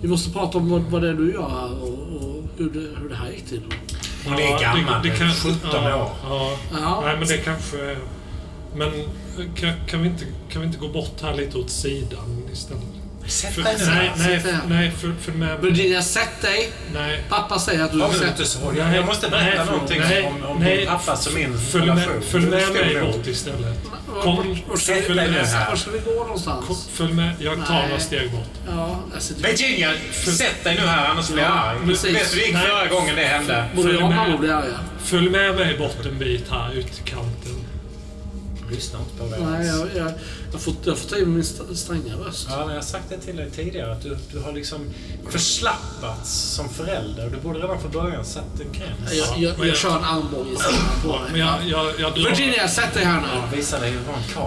Vi 0.00 0.08
måste 0.08 0.30
prata 0.30 0.58
om 0.58 0.70
vad, 0.70 0.82
vad 0.82 1.02
det 1.02 1.08
är 1.08 1.14
du 1.14 1.32
gör 1.32 1.48
här 1.48 1.82
och, 1.82 1.88
och 1.88 2.42
hur, 2.56 2.70
det, 2.70 3.00
hur 3.00 3.08
det 3.08 3.16
här 3.16 3.30
gick 3.30 3.46
till. 3.46 3.62
Hon 4.24 4.34
är 4.34 4.60
gammal 4.60 5.02
nu, 5.02 5.10
17 5.10 5.58
ja, 5.72 5.96
år. 5.96 6.10
Ja. 6.22 6.56
Ja. 6.72 7.00
Nej, 7.04 7.16
men 7.18 7.28
det 7.28 7.36
kanske... 7.36 7.96
Men 8.76 8.90
kan, 9.54 9.72
kan, 9.86 10.02
vi 10.02 10.08
inte, 10.08 10.24
kan 10.48 10.60
vi 10.60 10.66
inte 10.66 10.78
gå 10.78 10.88
bort 10.88 11.22
här 11.22 11.34
lite 11.34 11.58
åt 11.58 11.70
sidan 11.70 12.48
istället? 12.52 13.03
Sätt 13.26 13.54
dig 13.64 13.76
nej, 13.86 14.12
nej, 14.16 14.40
nej, 14.68 14.90
för, 14.90 15.14
för 15.20 15.32
med... 15.32 15.60
Virginia, 15.60 16.02
sätt 16.02 16.42
dig! 16.42 16.70
Nej. 16.94 17.24
Pappa 17.28 17.58
säger 17.58 17.84
att 17.84 17.92
du 17.92 17.98
Ja, 17.98 18.08
ska 18.12 18.24
men 18.26 18.36
sätta 18.36 18.68
inte. 18.68 18.80
Jag, 18.80 18.96
jag 18.96 19.06
måste 19.06 19.28
berätta 19.28 19.64
Nej, 19.64 19.72
någonting 19.72 20.00
nej, 20.00 20.22
om, 20.26 20.44
om 20.50 20.58
nej. 20.58 20.76
din 20.76 20.86
pappas 20.86 21.26
och 21.26 21.34
min 21.34 21.58
Följ 21.58 21.82
relation. 21.86 22.14
med, 22.14 22.24
följ 22.24 22.46
med 22.46 22.72
mig 22.72 23.00
bort 23.00 23.26
istället. 23.26 23.78
Kom, 24.22 24.36
dig 25.16 25.30
nu 25.30 25.38
här. 25.38 25.68
Var 25.68 25.76
ska 25.76 25.90
vi 25.90 25.98
gå 25.98 26.10
någonstans? 26.24 26.66
Kom, 26.66 26.76
följ 26.92 27.12
med. 27.12 27.30
Jag 27.38 27.66
tar 27.66 27.82
några 27.82 28.00
steg 28.00 28.30
bort. 28.30 28.50
Ja, 28.68 29.00
jag 29.14 29.22
sitter... 29.22 29.48
Virginia, 29.48 29.90
sätt 30.12 30.64
dig 30.64 30.74
nu 30.74 30.86
här 30.86 31.06
annars 31.10 31.28
blir 31.28 31.42
jag 31.42 31.50
Ja, 31.52 31.54
arg. 31.54 31.78
Vet 31.86 32.02
du 32.02 32.08
hur 32.08 32.14
det 32.40 32.46
gick 32.46 32.56
förra 32.56 32.86
gången 32.86 33.16
det 33.16 33.22
hände? 33.24 33.64
Både 33.74 33.88
följ 33.88 33.94
jag 33.98 34.04
och 34.04 34.10
med. 34.10 34.18
mamma 34.18 34.38
blir 34.38 34.50
arga. 34.52 34.78
Följ 35.04 35.30
med 35.30 35.54
mig 35.54 35.78
bort 35.78 36.06
en 36.06 36.18
bit 36.18 36.44
här 36.50 36.72
ut 36.72 36.92
till 36.92 37.04
kanten. 37.04 37.64
Lyssna 38.70 38.98
inte 38.98 39.16
på 39.18 39.24
det 39.44 39.50
Nej, 39.50 39.66
jag, 39.96 40.12
jag, 40.54 40.62
får, 40.62 40.74
jag 40.84 40.98
får 40.98 41.08
ta 41.10 41.16
i 41.16 41.26
min 41.26 41.40
st- 41.40 41.74
stränga 41.76 42.14
röst. 42.26 42.46
Ja, 42.50 42.58
men 42.58 42.68
jag 42.68 42.74
har 42.74 42.82
sagt 42.82 43.04
det 43.08 43.18
till 43.18 43.36
dig 43.36 43.50
tidigare 43.50 43.92
att 43.92 44.02
du, 44.02 44.16
du 44.32 44.38
har 44.40 44.52
liksom 44.52 44.80
förslappats 45.30 46.30
som 46.32 46.68
förälder. 46.68 47.30
Du 47.30 47.36
borde 47.36 47.58
redan 47.58 47.80
från 47.80 47.90
början 47.90 48.24
satt 48.24 48.60
en 48.60 48.72
gräns. 48.72 49.12
Jag, 49.12 49.38
jag, 49.38 49.54
jag 49.58 49.66
jag- 49.66 49.76
kör 49.76 49.96
en 49.98 50.04
armbåge 50.04 50.50
i 50.52 50.56
sidan 50.56 50.74
på 51.02 51.18
Men 51.24 51.32
dig. 51.32 51.40
jag, 51.40 51.64
jag, 51.68 51.86
jag 52.00 52.14
drar... 52.14 52.30
Virginia, 52.30 52.68
sätt 52.68 52.94
dig 52.94 53.04
här 53.04 53.20
nu. 53.20 53.26
Jag 53.50 53.56
visar 53.56 53.80
dig 53.80 53.90
hur 53.90 54.00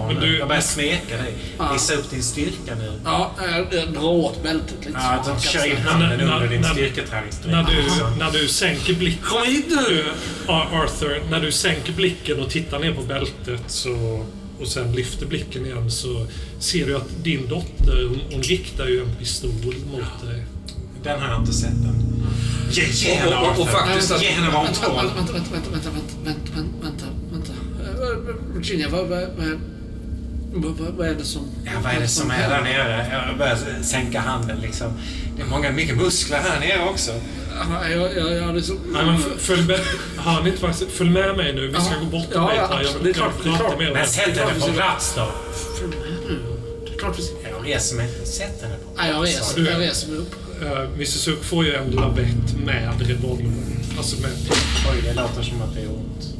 Men 0.06 0.14
nu. 0.14 0.20
du- 0.20 0.38
Jag 0.38 0.48
börjar 0.48 0.62
smeka 0.62 1.16
dig. 1.16 1.34
Ja. 1.58 1.72
Visa 1.72 1.94
upp 1.94 2.10
din 2.10 2.22
styrka 2.22 2.74
nu. 2.78 2.92
Ja, 3.04 3.30
jag, 3.70 3.92
drar 3.92 4.02
åt 4.04 4.42
bältet 4.42 4.76
lite. 4.80 4.90
Ja, 5.02 5.10
man 5.10 5.18
de 5.24 5.30
kan 5.30 5.40
kör 5.40 5.66
in 5.66 5.76
handen 5.76 6.20
under 6.20 6.48
din 6.48 6.64
styrketräningsdräkt. 6.64 7.52
När 7.52 7.64
du, 7.64 8.16
när 8.18 8.30
du 8.30 8.48
sänker 8.48 8.94
blicken... 8.94 9.22
Kom 9.24 9.46
hit 9.46 9.66
nu! 9.68 10.04
Ja, 10.46 10.68
Arthur, 10.72 11.22
när 11.30 11.40
du 11.40 11.52
sänker 11.52 11.92
blicken 11.92 12.40
och 12.40 12.50
tittar 12.50 12.78
ner 12.78 12.94
på 12.94 13.02
bältet 13.02 13.60
så, 13.66 14.24
och 14.60 14.68
sen 14.68 14.92
lyfter 14.92 15.26
blicken 15.26 15.66
igen 15.66 15.90
så 15.90 16.26
ser 16.58 16.86
du 16.86 16.96
att 16.96 17.24
din 17.24 17.48
dotter, 17.48 18.08
hon, 18.08 18.20
hon 18.32 18.42
riktar 18.42 18.86
ju 18.88 19.00
en 19.00 19.14
pistol 19.18 19.50
mot 19.92 20.28
dig. 20.30 20.44
Den 21.02 21.20
har 21.20 21.28
jag 21.28 21.40
inte 21.40 21.52
sett 21.52 21.70
än. 21.70 22.04
Ge, 22.70 22.82
ge 22.86 23.14
henne 23.14 23.36
Och- 23.36 23.46
och- 23.56 23.60
och 23.60 23.68
faktiskt 23.68 24.10
att- 24.12 24.22
Ge 24.22 24.28
henne 24.28 24.46
vänta, 24.50 24.92
vänta, 24.92 25.14
vänta, 25.14 25.70
vänta, 25.72 25.90
vänta, 26.24 26.52
vänta, 26.82 27.04
vänta. 27.32 27.52
Eh, 27.52 28.34
Virginia, 28.56 28.88
vad, 28.88 29.06
vad, 29.08 29.20
vad, 29.20 29.60
vad, 30.52 30.94
vad, 30.96 31.08
är 31.08 31.14
det 31.14 31.24
som... 31.24 31.42
Ja, 31.64 31.70
vad 31.84 31.92
är 31.94 32.00
det 32.00 32.08
som 32.08 32.30
är 32.30 32.48
där 32.48 32.60
nere? 32.62 33.06
Jag 33.28 33.38
börjar 33.38 33.58
sänka 33.82 34.20
handen 34.20 34.60
liksom. 34.60 34.92
Det 35.36 35.42
är 35.42 35.46
många, 35.46 35.70
mycket 35.72 35.96
muskler 35.96 36.38
här 36.38 36.60
nere 36.60 36.88
också. 36.88 37.10
Ja, 37.70 37.88
jag, 37.88 38.16
jag, 38.16 38.32
jag 38.32 38.54
liksom... 38.54 38.78
Nej, 38.92 39.04
men 39.06 39.14
f- 39.14 39.22
följ 39.38 39.62
med, 39.66 39.80
hör 40.16 40.42
ni 40.42 40.50
inte 40.50 40.72
säger? 40.74 40.90
Följ 40.92 41.10
med 41.10 41.36
mig 41.36 41.52
nu. 41.54 41.66
Vi 41.66 41.74
ska 41.74 41.82
Ja. 41.92 41.98
gå 42.00 42.06
bort 42.06 42.26
en 42.34 42.42
Ja, 42.42 42.52
ja, 42.56 42.66
här. 42.66 42.80
absolut. 42.84 42.94
Jag 42.94 43.04
Det 43.04 43.10
är 43.10 43.14
klart, 43.14 43.32
det 43.44 43.48
är 43.50 43.56
klart. 43.56 43.78
Men 43.94 44.06
sätt 44.06 44.38
henne 44.38 44.60
på 44.60 44.66
plats 44.72 45.14
då. 45.16 45.28
Följ 45.78 45.88
med 45.96 46.08
nu. 46.28 46.38
Det 46.86 46.94
är 46.94 46.98
klart 46.98 47.18
vi 47.18 47.22
ska... 47.22 47.34
Jag 47.50 47.66
reser 47.68 47.96
mig 47.96 48.08
inte. 48.08 48.26
Sätt 48.30 48.62
henne 48.62 48.74
på 48.76 48.90
plats. 48.90 48.96
Nej, 48.98 49.10
jag 49.10 49.24
reser, 49.26 49.60
Du- 49.60 49.70
jag 49.70 49.80
reser 49.80 50.08
mig 50.08 50.18
upp. 50.18 50.34
Uh, 50.62 50.92
Mrs 50.94 51.26
Hook 51.28 51.44
får 51.44 51.64
ju 51.64 51.74
en 51.74 51.90
lavett 51.90 52.56
med 52.64 53.06
revolver. 53.08 53.52
Alltså 53.98 54.20
med... 54.20 54.30
Oj, 54.92 55.00
det 55.04 55.12
låter 55.14 55.42
som 55.42 55.62
att 55.62 55.74
det 55.74 55.80
är 55.80 55.88
ont. 55.88 56.34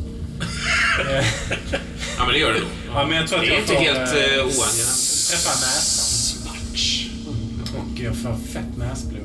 Eh, 2.19 2.21
Ja, 2.21 2.25
men 2.25 2.33
det 2.35 2.39
gör 2.41 2.53
det 2.53 2.61
nog. 2.61 2.69
ja, 2.95 3.07
men 3.07 3.17
jag 3.17 3.29
tror 3.29 3.39
att 3.39 3.45
Det 3.45 3.51
är 3.51 3.55
jag 3.55 3.61
inte 3.63 3.75
får, 3.75 3.81
helt, 3.81 3.99
eh, 4.11 4.35
eh, 4.39 4.45
oangenämt. 4.45 5.29
Träffa 5.31 5.51
näsan. 5.51 6.05
Smatch. 6.43 7.07
Och 7.79 8.01
jag 8.01 8.17
får 8.17 8.37
fett 8.53 8.77
näsblod. 8.77 9.23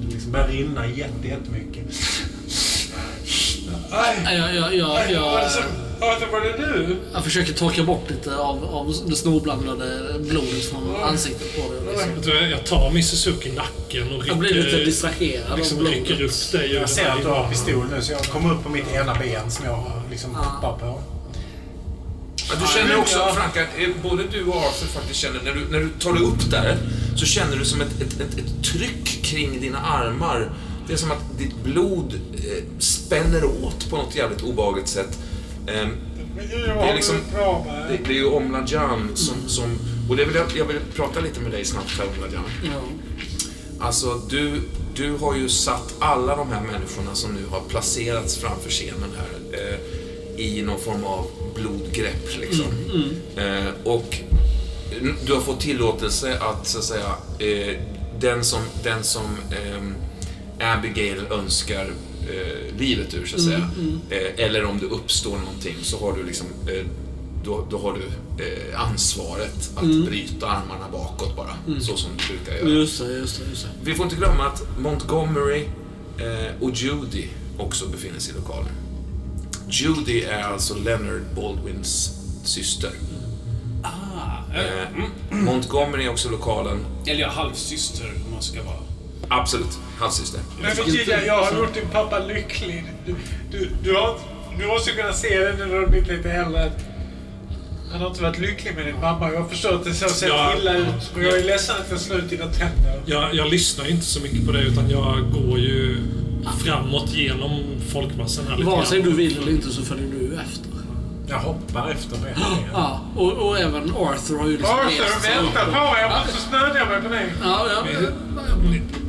Det 0.00 0.14
liksom 0.14 0.32
börjar 0.32 0.48
rinna 0.48 0.86
jätte, 0.86 1.28
jättemycket. 1.28 1.84
Nej, 4.24 4.36
jag, 4.38 4.54
jag, 4.54 4.74
jag, 4.74 5.10
jag, 5.10 5.22
var 6.32 6.40
det 6.40 6.66
du? 6.66 6.96
jag 7.12 7.24
försöker 7.24 7.52
torka 7.52 7.82
bort 7.82 8.10
lite 8.10 8.36
av, 8.36 8.64
av 8.64 8.94
det 9.08 9.16
snorblandade 9.16 10.14
blodet 10.18 10.64
från 10.70 10.96
ansiktet 11.02 11.56
på 11.56 11.72
dig. 11.72 11.80
Liksom. 11.90 12.50
Jag 12.50 12.64
tar 12.66 12.86
Mrs 12.90 13.26
Hook 13.26 13.46
i 13.46 13.52
nacken 13.52 14.12
och 14.16 14.26
Jag 14.28 14.38
blir 14.38 14.54
lite 14.54 14.68
rycker, 14.68 14.84
distraherad 14.84 15.58
liksom 15.58 15.78
av 15.78 15.84
rycker 15.84 16.16
blodet. 16.16 16.32
upp 16.44 16.52
dig 16.52 16.72
Jag 16.74 16.88
ser 16.90 17.06
att 17.08 17.22
du 17.22 17.28
har 17.28 17.48
pistol 17.48 17.86
nu, 17.96 18.02
så 18.02 18.12
jag 18.12 18.20
kommer 18.24 18.54
upp 18.54 18.62
på 18.62 18.68
mitt 18.68 18.92
ena 18.94 19.14
ben 19.14 19.50
som 19.50 19.64
jag 19.64 20.02
liksom 20.10 20.30
Ja. 20.34 20.38
hoppar 20.38 20.78
på. 20.78 21.02
Ja, 22.48 22.54
du 22.60 22.66
känner 22.66 22.96
också, 22.96 23.18
Franka, 23.34 23.60
eh, 23.60 23.88
både 24.02 24.22
du 24.32 24.44
och 24.44 24.56
Arthur 24.56 24.86
faktiskt 24.86 25.20
känner, 25.20 25.40
när 25.42 25.54
du, 25.54 25.68
när 25.70 25.80
du 25.80 25.88
tar 25.88 26.12
dig 26.12 26.22
upp 26.22 26.50
där, 26.50 26.78
så 27.16 27.26
känner 27.26 27.56
du 27.56 27.64
som 27.64 27.80
ett, 27.80 28.00
ett, 28.00 28.20
ett, 28.20 28.38
ett 28.38 28.64
tryck 28.64 29.22
kring 29.22 29.60
dina 29.60 29.78
armar. 29.78 30.52
Det 30.86 30.92
är 30.92 30.96
som 30.96 31.10
att 31.10 31.38
ditt 31.38 31.56
blod 31.64 32.20
eh, 32.34 32.64
spänner 32.78 33.44
åt 33.44 33.90
på 33.90 33.96
något 33.96 34.16
jävligt 34.16 34.42
obehagligt 34.42 34.88
sätt. 34.88 35.18
Eh, 35.66 35.88
det 36.80 36.88
är 36.88 36.94
liksom, 36.94 37.16
det, 37.88 37.98
det 38.06 38.10
är 38.10 38.18
ju 38.18 38.26
Omladjan 38.26 39.10
som, 39.14 39.48
som, 39.48 39.78
och 40.08 40.16
det 40.16 40.24
vill 40.24 40.34
jag, 40.34 40.46
jag 40.56 40.64
vill 40.64 40.80
prata 40.96 41.20
lite 41.20 41.40
med 41.40 41.50
dig 41.50 41.64
snabbt 41.64 41.98
här 41.98 42.06
Omladjan. 42.14 42.42
Ja. 42.64 42.80
Alltså, 43.80 44.20
du, 44.30 44.60
du 44.94 45.16
har 45.16 45.36
ju 45.36 45.48
satt 45.48 45.94
alla 45.98 46.36
de 46.36 46.52
här 46.52 46.60
människorna 46.60 47.14
som 47.14 47.34
nu 47.34 47.46
har 47.50 47.60
placerats 47.60 48.36
framför 48.36 48.70
scenen 48.70 49.10
här 49.16 49.60
eh, 49.60 49.78
i 50.44 50.62
någon 50.62 50.80
form 50.80 51.04
av 51.04 51.26
blodgrepp 51.54 52.36
liksom. 52.40 52.66
Eh, 53.36 53.72
och 53.84 54.16
du 55.26 55.32
har 55.32 55.40
fått 55.40 55.60
tillåtelse 55.60 56.38
att, 56.38 56.66
så 56.66 56.78
att 56.78 56.84
säga, 56.84 57.14
eh, 57.38 57.76
den 58.20 58.44
som, 58.44 58.60
den 58.82 59.04
som 59.04 59.24
ehm, 59.50 59.94
Abigail 60.60 61.20
önskar 61.30 61.90
eh, 62.30 62.78
livet 62.78 63.14
ur, 63.14 63.26
så 63.26 63.36
att 63.36 63.42
säga. 63.42 63.70
Eh, 64.10 64.44
eller 64.44 64.64
om 64.64 64.78
det 64.78 64.86
uppstår 64.86 65.38
någonting 65.38 65.76
så 65.82 65.98
har 66.00 66.12
du 66.16 66.24
liksom 66.26 66.46
eh, 66.68 66.86
då, 67.44 67.66
då 67.70 67.78
har 67.78 67.92
du 67.92 68.02
eh, 68.44 68.80
ansvaret 68.80 69.70
att 69.76 69.84
bryta 70.06 70.46
armarna 70.46 70.88
bakåt 70.92 71.36
bara. 71.36 71.56
Så 71.80 71.96
som 71.96 72.10
du 72.16 72.34
brukar 72.36 72.54
göra. 72.58 72.68
Just 72.78 72.98
det, 72.98 73.12
just 73.12 73.40
det, 73.40 73.50
just 73.50 73.62
det. 73.62 73.68
Vi 73.82 73.94
får 73.94 74.04
inte 74.04 74.16
glömma 74.16 74.46
att 74.46 74.62
Montgomery 74.78 75.64
eh, 76.18 76.62
och 76.62 76.70
Judy 76.74 77.24
också 77.58 77.86
befinner 77.86 78.18
sig 78.18 78.34
i 78.34 78.36
lokalen. 78.36 78.68
Judy 79.80 80.20
är 80.22 80.42
alltså 80.42 80.74
Leonard 80.74 81.22
Baldwins 81.36 82.10
syster. 82.44 82.90
Ah, 83.82 83.88
eh, 84.54 84.60
Eh, 84.60 85.36
Montgomery 85.36 86.04
är 86.04 86.08
också 86.10 86.30
lokalen. 86.30 86.78
eller 87.06 87.20
ja, 87.20 87.28
halvsyster 87.28 88.12
om 88.26 88.32
man 88.32 88.42
ska 88.42 88.62
vara. 88.62 88.76
Absolut, 89.28 89.78
halvsyster. 89.98 90.40
Men 90.62 90.76
Virginia, 90.86 91.26
jag 91.26 91.42
har 91.42 91.58
gjort 91.58 91.74
din 91.74 91.88
pappa 91.92 92.18
lycklig. 92.18 92.84
Du, 93.06 93.14
du, 93.50 93.70
du, 93.82 93.94
har, 93.94 94.18
du 94.58 94.66
måste 94.66 94.90
kunna 94.90 95.12
se 95.12 95.38
det 95.38 95.52
när 95.58 95.66
du 95.66 95.80
har 95.80 95.86
blivit 95.86 96.08
lite 96.08 96.30
äldre. 96.32 96.72
Han 97.92 98.00
har 98.00 98.08
inte 98.08 98.22
varit 98.22 98.38
lycklig 98.38 98.74
med 98.74 98.86
din 98.86 99.00
mamma. 99.00 99.32
Jag 99.32 99.50
förstår 99.50 99.74
att 99.74 99.84
det 99.84 99.94
så 99.94 100.08
sett 100.08 100.28
Ja. 100.28 100.52
illa 100.60 100.76
ut. 100.76 101.10
Och 101.14 101.22
jag 101.22 101.38
är 101.38 101.44
ledsen 101.44 101.76
att 101.80 101.90
jag 101.90 102.00
slår 102.00 102.18
ut 102.18 102.30
dina 102.30 102.44
tänder. 102.46 103.02
Jag, 103.06 103.34
jag 103.34 103.48
lyssnar 103.50 103.84
ju 103.84 103.90
inte 103.90 104.04
så 104.06 104.20
mycket 104.20 104.46
på 104.46 104.52
det 104.52 104.60
utan 104.62 104.90
jag 104.90 105.32
går 105.32 105.58
ju 105.58 105.96
framåt 106.64 107.14
genom 107.14 107.60
folkmassan 107.92 108.44
här 108.48 108.62
Vare 108.64 108.86
sig 108.86 109.02
du 109.02 109.12
vill 109.12 109.38
eller 109.38 109.52
inte 109.52 109.68
så 109.70 109.82
följer 109.82 110.06
du 110.06 110.34
efter. 110.34 110.70
Jag 111.28 111.38
hoppar 111.38 111.90
efter 111.90 112.18
med 112.18 112.34
Ja, 112.72 113.00
och, 113.16 113.32
och 113.32 113.58
även 113.58 113.90
Arthur 113.96 114.38
har 114.38 114.46
ju 114.46 114.56
liksom 114.56 114.74
Arthur, 114.78 115.20
sig 115.20 115.38
upp. 115.38 115.44
vänta 115.44 115.64
på 115.64 115.70
mig. 115.70 116.02
Jag 116.02 116.10
måste 116.10 116.40
stödja 116.40 116.84
mig 116.84 117.02
på 117.02 117.08
dig. 117.08 117.32
Ja, 117.42 117.66
ja. 117.70 117.84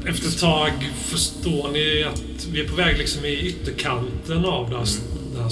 Efter 0.10 0.28
ett 0.28 0.40
tag 0.40 0.72
förstår 1.04 1.70
ni 1.72 2.04
att 2.04 2.46
vi 2.52 2.62
är 2.62 2.68
på 2.68 2.76
väg 2.76 2.98
liksom 2.98 3.26
i 3.26 3.40
ytterkanten 3.40 4.46
av 4.46 4.70
den 4.70 4.80
här, 4.80 4.88
den 5.34 5.44
här 5.44 5.52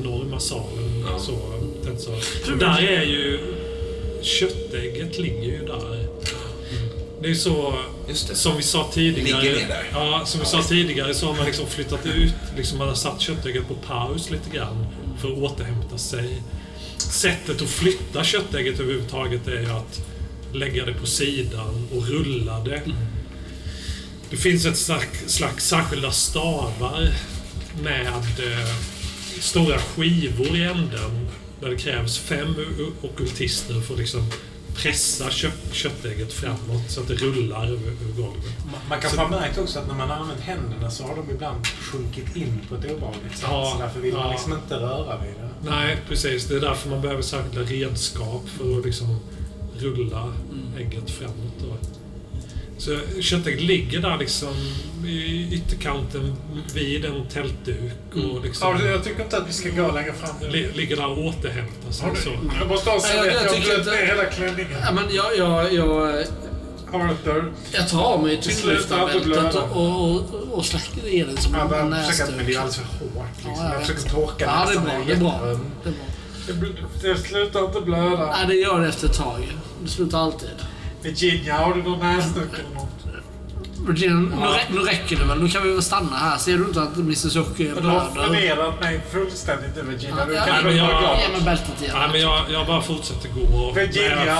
enorma 0.00 0.40
salen. 0.40 1.04
Ja. 1.12 1.18
Så, 1.18 1.38
så. 1.98 2.10
Där 2.54 2.82
är 2.82 3.02
ju... 3.02 3.38
Köttägget 4.22 5.18
ligger 5.18 5.42
ju 5.44 5.66
där. 5.66 6.03
Det 7.24 7.30
är 7.30 7.34
så, 7.34 7.78
som 8.14 8.56
vi 8.56 8.62
sa 8.62 8.90
tidigare. 8.92 9.84
Ja, 9.92 10.22
som 10.26 10.40
vi 10.40 10.46
sa 10.46 10.62
tidigare 10.62 11.14
så 11.14 11.26
har 11.26 11.36
man 11.36 11.46
liksom 11.46 11.66
flyttat 11.66 12.06
ut, 12.06 12.34
liksom 12.56 12.78
man 12.78 12.88
har 12.88 12.94
satt 12.94 13.20
köttägget 13.20 13.68
på 13.68 13.74
paus 13.74 14.30
lite 14.30 14.50
grann 14.50 14.86
för 15.20 15.32
att 15.32 15.38
återhämta 15.38 15.98
sig. 15.98 16.42
Sättet 16.98 17.62
att 17.62 17.68
flytta 17.68 18.24
köttägget 18.24 18.80
överhuvudtaget 18.80 19.48
är 19.48 19.60
ju 19.60 19.70
att 19.70 20.00
lägga 20.52 20.84
det 20.84 20.94
på 20.94 21.06
sidan 21.06 21.88
och 21.96 22.08
rulla 22.08 22.60
det. 22.60 22.82
Det 24.30 24.36
finns 24.36 24.66
ett 24.66 24.78
slags, 24.78 25.34
slags 25.34 25.68
särskilda 25.68 26.10
stavar 26.10 27.14
med 27.82 28.06
eh, 28.52 28.74
stora 29.40 29.78
skivor 29.78 30.56
i 30.56 30.62
änden 30.64 31.28
där 31.60 31.70
det 31.70 31.76
krävs 31.76 32.18
fem 32.18 32.54
ockultister 33.02 33.80
för 33.80 33.94
att 33.94 34.00
liksom 34.00 34.30
pressa 34.74 35.30
kött, 35.30 35.72
köttägget 35.72 36.32
framåt 36.32 36.82
så 36.90 37.00
att 37.00 37.08
det 37.08 37.14
rullar 37.14 37.64
över, 37.64 37.72
över 37.72 38.12
golvet. 38.22 38.44
Man- 38.64 38.74
Man 38.88 39.00
kan 39.00 39.10
få 39.10 39.28
märkt 39.28 39.58
också 39.58 39.78
att 39.78 39.86
när 39.88 39.94
man 39.94 40.10
har 40.10 40.16
använt 40.16 40.40
händerna 40.40 40.90
så 40.90 41.04
har 41.04 41.16
de 41.16 41.30
ibland 41.30 41.66
sjunkit 41.66 42.36
in 42.36 42.60
på 42.68 42.74
ett 42.74 42.84
obehagligt 42.92 43.32
sätt. 43.38 43.48
Ja, 43.50 43.72
så 43.76 43.82
därför 43.82 44.00
vill 44.00 44.12
man 44.14 44.22
ja. 44.26 44.30
liksom 44.32 44.52
inte 44.52 44.74
röra 44.74 45.18
vid 45.18 45.34
det. 45.34 45.70
Nej, 45.70 45.96
precis. 46.08 46.44
Det 46.46 46.54
är 46.56 46.60
därför 46.60 46.90
man 46.90 47.00
behöver 47.00 47.22
särskilda 47.22 47.62
redskap 47.62 48.42
för 48.58 48.78
att 48.78 48.84
liksom 48.86 49.20
rulla 49.78 50.32
ägget 50.78 51.10
framåt. 51.10 51.54
Då. 51.60 51.76
Så 52.78 52.98
köttägget 53.20 53.60
ligger 53.60 54.00
där 54.00 54.18
liksom 54.18 54.54
i 55.06 55.48
ytterkanten 55.54 56.36
vid 56.74 57.04
en 57.04 57.26
tältduk 57.32 57.92
och 58.14 58.44
liksom 58.44 58.76
Ja, 58.80 58.86
jag 58.90 59.04
tycker 59.04 59.22
inte 59.24 59.36
att 59.36 59.48
vi 59.48 59.52
ska 59.52 59.68
gå 59.68 59.92
längre 59.92 60.12
fram. 60.12 60.50
li, 60.50 60.72
ligger 60.74 60.96
där 60.96 61.06
och 61.06 61.18
återhämtar 61.18 61.90
sig. 61.92 62.08
Så. 62.24 62.30
jag 62.60 62.68
måste 62.68 62.90
ha 62.90 62.96
Ja, 62.96 63.16
jag- 63.16 63.26
jag 63.26 63.34
Jag 63.34 63.50
har 63.50 63.60
blött 63.60 63.86
ner 63.86 64.06
hela 64.06 64.24
klänningen. 64.24 64.78
Ja, 64.82 64.92
men 64.92 65.04
jag, 65.14 65.36
jag, 65.38 65.72
jag, 65.74 66.24
Arthur. 66.92 67.52
jag 67.72 67.88
tar 67.88 68.02
av 68.02 68.22
mig 68.22 68.40
blöda. 69.24 69.62
och, 69.62 69.86
och, 69.86 70.14
och, 70.34 70.52
och 70.58 70.64
släcker 70.64 71.06
i 71.08 71.22
den 71.22 71.36
som 71.36 71.54
en 71.54 71.60
att 71.60 71.70
men 71.70 71.90
det 71.90 71.96
är 71.96 72.00
näsduk. 72.00 72.28
alldeles 72.30 72.76
för 72.76 72.84
hårt. 72.84 73.26
Liksom. 73.36 73.52
Ja, 73.56 73.64
jag 73.64 73.74
jag 73.74 73.80
försöker 73.86 74.10
torka 74.10 74.44
Ja, 74.44 74.66
det 74.68 74.74
är 74.74 74.80
bra. 74.80 74.92
Det 75.06 75.12
är 75.12 75.16
bra. 75.16 75.40
Det 76.46 76.52
är 76.52 76.56
bra. 76.56 76.68
Det 77.02 77.16
slutar 77.18 77.64
inte 77.64 77.80
blöda. 77.80 78.26
Nej, 78.26 78.46
det 78.48 78.54
gör 78.54 78.80
det 78.80 78.88
efter 78.88 79.06
ett 79.08 79.16
tag. 79.16 79.52
Det 79.84 79.88
slutar 79.90 80.18
alltid. 80.18 80.48
Virginia, 81.04 81.54
har 81.56 81.74
du 81.74 81.82
någon 81.82 81.98
näsduk 82.16 82.48
eller 82.54 82.74
något? 82.74 82.88
Virginia, 83.88 84.14
nu, 84.16 84.46
rä- 84.46 84.70
nu 84.74 84.80
räcker 84.80 85.16
det 85.16 85.24
väl. 85.24 85.42
Nu 85.42 85.48
kan 85.48 85.62
vi 85.62 85.72
väl 85.72 85.82
stanna 85.82 86.16
här. 86.16 86.38
Ser 86.38 86.58
du 86.58 86.64
inte 86.64 86.82
att 86.82 86.96
Mrs 86.96 87.36
Hockey 87.36 87.64
Du 87.68 87.74
har 87.74 87.80
blöder? 87.80 88.26
förnedrat 88.26 88.80
mig 88.80 89.00
fullständigt 89.12 89.76
Virginia. 89.76 90.24
Du 90.26 90.34
kan 90.34 90.64
väl 90.64 90.76
jag- 90.76 90.86
vara 90.86 91.00
glad. 91.00 91.18
Ge 91.20 91.28
mig 91.32 91.40
bältet 91.44 91.82
igen. 91.82 91.94
Nej, 91.98 92.08
men 92.12 92.20
jag, 92.20 92.44
jag 92.50 92.66
bara 92.66 92.82
fortsätter 92.82 93.28
gå 93.28 93.56
och 93.58 93.76
Virginia, 93.76 94.34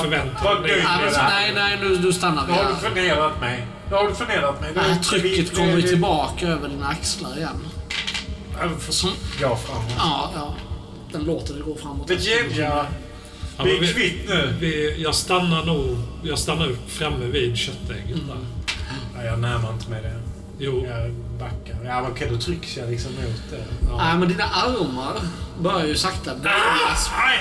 vad 0.45 0.63
du- 0.63 0.69
Nej, 0.69 0.85
men, 1.03 1.13
nej, 1.29 1.53
nej 1.55 1.79
nu, 1.83 1.99
nu 1.99 2.13
stannar 2.13 2.47
vi 2.47 2.53
Nu 2.53 2.59
har 2.59 2.65
du 2.69 2.75
här. 2.75 2.81
förnedrat 2.81 3.41
mig. 3.41 3.67
Nu 3.91 3.97
har 3.97 4.09
du 4.09 4.15
förnedrat 4.15 4.61
mig. 4.61 4.71
Det 4.75 4.81
här 4.81 4.95
Du- 4.95 5.05
trycket 5.21 5.57
kommer 5.57 5.77
ju 5.77 5.83
tillbaka 5.83 6.47
över 6.47 6.69
dina 6.69 6.87
axlar 6.89 7.37
igen. 7.37 7.61
Som, 8.89 9.11
Ja, 9.41 9.57
framåt. 9.57 9.93
ja, 9.99 10.31
ja. 10.35 10.55
Den 11.13 11.25
låter 11.25 11.55
det 11.55 11.61
gå 11.61 11.77
framåt. 11.77 12.11
Virginia, 12.11 12.87
Ja, 13.57 13.65
vi 13.65 13.77
är 13.89 13.93
kvitt 13.93 14.29
nu. 14.29 14.55
vi, 14.61 15.03
jag 15.03 15.15
stannar 15.15 15.65
nog... 15.65 15.97
Jag 16.23 16.39
stannar 16.39 16.69
upp 16.71 16.91
framme 16.91 17.25
vid 17.27 17.57
köttägget 17.57 18.17
där. 18.29 18.39
Nej, 19.17 19.27
jag 19.27 19.39
närmar 19.39 19.73
inte 19.73 19.91
mig 19.91 20.03
det. 20.03 20.21
Jo. 20.59 20.87
Jag 20.87 21.11
backar. 21.39 21.85
Ja, 21.85 22.07
okej, 22.11 22.29
då 22.31 22.39
trycks 22.39 22.77
jag 22.77 22.91
liksom 22.91 23.13
mot 23.13 23.43
det. 23.51 23.65
Nej, 23.97 24.19
men 24.19 24.29
dina 24.29 24.45
armar 24.45 25.21
börjar 25.61 25.87
ju 25.87 25.97
sakta 25.97 26.35
böjas 26.35 27.11
Aj! 27.27 27.39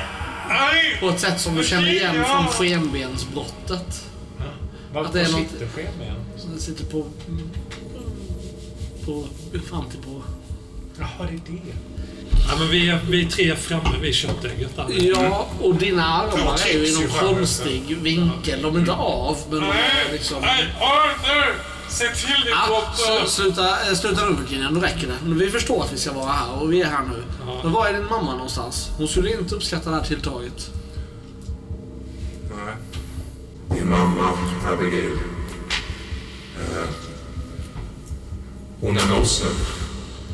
Aj! 0.49 0.97
på 0.99 1.09
ett 1.09 1.19
sätt 1.19 1.39
som 1.41 1.55
du 1.55 1.63
känner 1.63 1.87
igen 1.89 2.25
från 2.25 2.47
skenbensbrottet. 2.47 4.09
Varför 4.93 5.07
Att 5.07 5.13
det 5.13 5.21
är 5.21 5.31
något- 5.31 5.49
sitter 5.51 5.67
skenben? 5.67 6.15
Den 6.49 6.59
sitter 6.59 6.85
på... 6.85 7.05
på 9.05 9.25
fram 9.69 9.89
till 9.89 9.99
på... 9.99 10.21
Jaha, 10.99 11.09
det 11.19 11.33
är 11.33 11.55
det. 11.65 11.73
Ja, 12.47 12.55
men 12.59 12.69
vi 12.69 12.89
är, 12.89 12.99
vi 13.09 13.25
är 13.25 13.29
tre 13.29 13.55
framme 13.55 13.97
vid 14.01 14.15
köttägget 14.15 14.75
där. 14.75 14.85
Ja, 14.89 15.47
och 15.61 15.75
dina 15.75 16.05
armar 16.05 16.59
är 16.67 16.73
ju 16.73 16.87
i 16.87 16.93
någon 16.93 17.35
konstig 17.35 17.97
vinkel. 17.97 18.61
De 18.61 18.75
är 18.75 18.79
inte 18.79 18.91
av, 18.91 19.37
men 19.49 19.59
de 19.59 19.69
är 19.69 20.11
liksom... 20.11 20.41
Nej, 20.41 20.75
Arthur! 20.79 21.55
Se 21.89 22.07
till 22.07 22.43
din 22.45 22.55
dotter! 22.67 23.25
sluta, 23.27 23.87
eh, 23.89 23.95
sluta 23.95 24.29
nu 24.29 24.35
Virginia, 24.43 24.69
nu 24.69 24.79
räcker 24.79 25.07
det. 25.07 25.33
Vi 25.33 25.49
förstår 25.49 25.83
att 25.83 25.93
vi 25.93 25.97
ska 25.97 26.13
vara 26.13 26.31
här 26.31 26.61
och 26.61 26.73
vi 26.73 26.81
är 26.81 26.85
här 26.85 27.03
nu. 27.03 27.23
Ja. 27.45 27.59
Men 27.63 27.71
var 27.71 27.87
är 27.87 27.93
din 27.93 28.05
mamma 28.05 28.31
någonstans? 28.31 28.89
Hon 28.97 29.07
skulle 29.07 29.39
inte 29.39 29.55
uppskatta 29.55 29.89
det 29.89 29.95
här 29.95 30.03
tilltaget. 30.03 30.71
Nej. 32.65 32.75
Din 33.79 33.89
mamma, 33.89 34.29
Abigail. 34.73 35.13
Eh, 36.59 36.89
hon 38.81 38.97
är 38.97 39.05
med 39.05 39.17
oss 39.17 39.43
nu. 39.43 39.49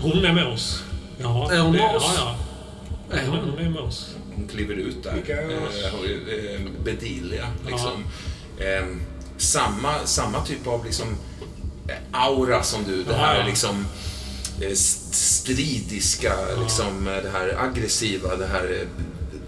Hon 0.02 0.26
är 0.26 0.34
med 0.34 0.48
oss. 0.48 0.84
Ja, 1.22 1.52
Är 1.52 1.60
hon 1.60 1.72
det- 1.74 1.78
med 1.80 1.96
oss? 1.96 2.04
Ja, 2.18 2.36
ja. 3.10 3.18
Är 3.18 3.28
Hon, 3.28 3.40
hon? 3.40 3.60
är 3.66 3.70
med 3.70 3.82
oss. 3.82 4.10
Hon 4.36 4.48
kliver 4.48 4.74
ut 4.74 5.04
där. 5.04 5.14
Vilka? 5.14 5.42
Eh, 5.42 5.50
eh, 6.56 6.62
Bedelia, 6.84 7.48
liksom. 7.68 8.04
Eh, 8.60 8.86
samma, 9.38 9.94
samma 10.06 10.46
typ 10.46 10.68
av 10.68 10.86
liksom, 10.86 11.08
aura 12.12 12.64
som 12.64 12.84
du. 12.84 13.04
Det 13.04 13.12
Ja, 13.12 13.18
här 13.18 13.40
ja. 13.40 13.46
liksom 13.46 13.86
eh, 14.62 14.72
st- 14.72 15.14
stridiska, 15.16 16.34
liksom, 16.62 17.08
eh, 17.08 17.24
det 17.24 17.30
här 17.30 17.58
aggressiva, 17.60 18.36
det 18.36 18.48
här, 18.48 18.86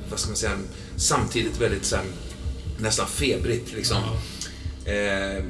vad 0.09 0.19
ska 0.19 0.29
man 0.29 0.37
säga, 0.37 0.57
samtidigt 0.95 1.57
väldigt 1.61 1.85
så 1.85 1.95
här, 1.95 2.05
nästan 2.79 3.07
febrigt. 3.07 3.73
Liksom. 3.73 3.97
Eh, 4.85 5.43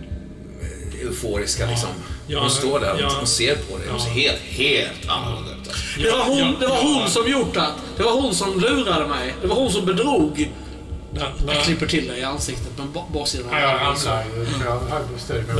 euforiska 1.01 1.65
liksom. 1.65 1.89
Ja, 2.27 2.39
hon 2.41 2.49
står 2.49 2.79
där 2.79 2.93
och 2.93 2.99
ja. 3.01 3.25
ser 3.25 3.55
på 3.55 3.77
dig. 3.77 3.87
Hon 3.91 3.99
ser 3.99 4.09
Ja. 4.09 4.13
helt, 4.13 4.39
helt 4.41 5.09
annorlunda. 5.09 5.51
Det 5.97 6.11
var 6.11 6.23
hon, 6.25 6.37
Ja, 6.37 6.53
det 6.59 6.67
var 6.67 6.75
ja, 6.75 6.81
hon 6.83 7.01
ja. 7.01 7.07
som 7.07 7.27
gjort 7.27 7.53
det. 7.53 7.67
Det 7.97 8.03
var 8.03 8.11
hon 8.21 8.35
som 8.35 8.59
lurade 8.59 9.07
mig. 9.07 9.35
Det 9.41 9.47
var 9.47 9.55
hon 9.55 9.71
som 9.71 9.85
bedrog. 9.85 10.51
Jag 11.47 11.63
klipper 11.63 11.87
till 11.87 12.07
dig 12.07 12.19
i 12.19 12.23
ansiktet 12.23 12.77
ba- 12.93 13.05
baksidan 13.13 13.47
av 13.49 13.53
Ja, 13.53 13.59
jag 13.61 13.81
ramlar 13.81 14.23
ju. 14.37 14.45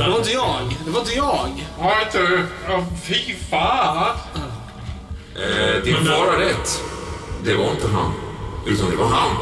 Det 0.04 0.10
var 0.10 0.18
inte 0.18 0.30
jag. 0.32 0.76
Det 0.84 0.90
var 0.90 1.00
inte 1.00 1.12
jag. 1.14 1.66
Arthur! 1.80 2.46
Oh, 2.68 2.84
fy 3.04 3.34
fan! 3.50 4.16
Eh, 5.36 5.82
din 5.84 5.94
far 5.96 6.26
har 6.32 6.38
rätt. 6.38 6.80
Det 7.44 7.54
var 7.54 7.70
inte 7.70 7.88
han. 7.88 8.12
Utan 8.66 8.90
det 8.90 8.96
var 8.96 9.06
han. 9.06 9.36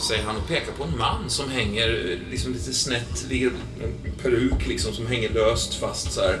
Säger 0.00 0.24
han 0.24 0.36
och 0.36 0.48
pekar 0.48 0.72
på 0.78 0.84
en 0.84 0.98
man 0.98 1.24
som 1.30 1.50
hänger 1.50 1.88
eh, 2.12 2.30
liksom 2.30 2.52
lite 2.52 2.72
snett, 2.72 3.24
ligger 3.30 3.46
en 3.46 4.12
peruk 4.22 4.66
liksom 4.66 4.92
som 4.94 5.06
hänger 5.06 5.28
löst 5.30 5.74
fast 5.74 6.12
så 6.12 6.20
här. 6.20 6.40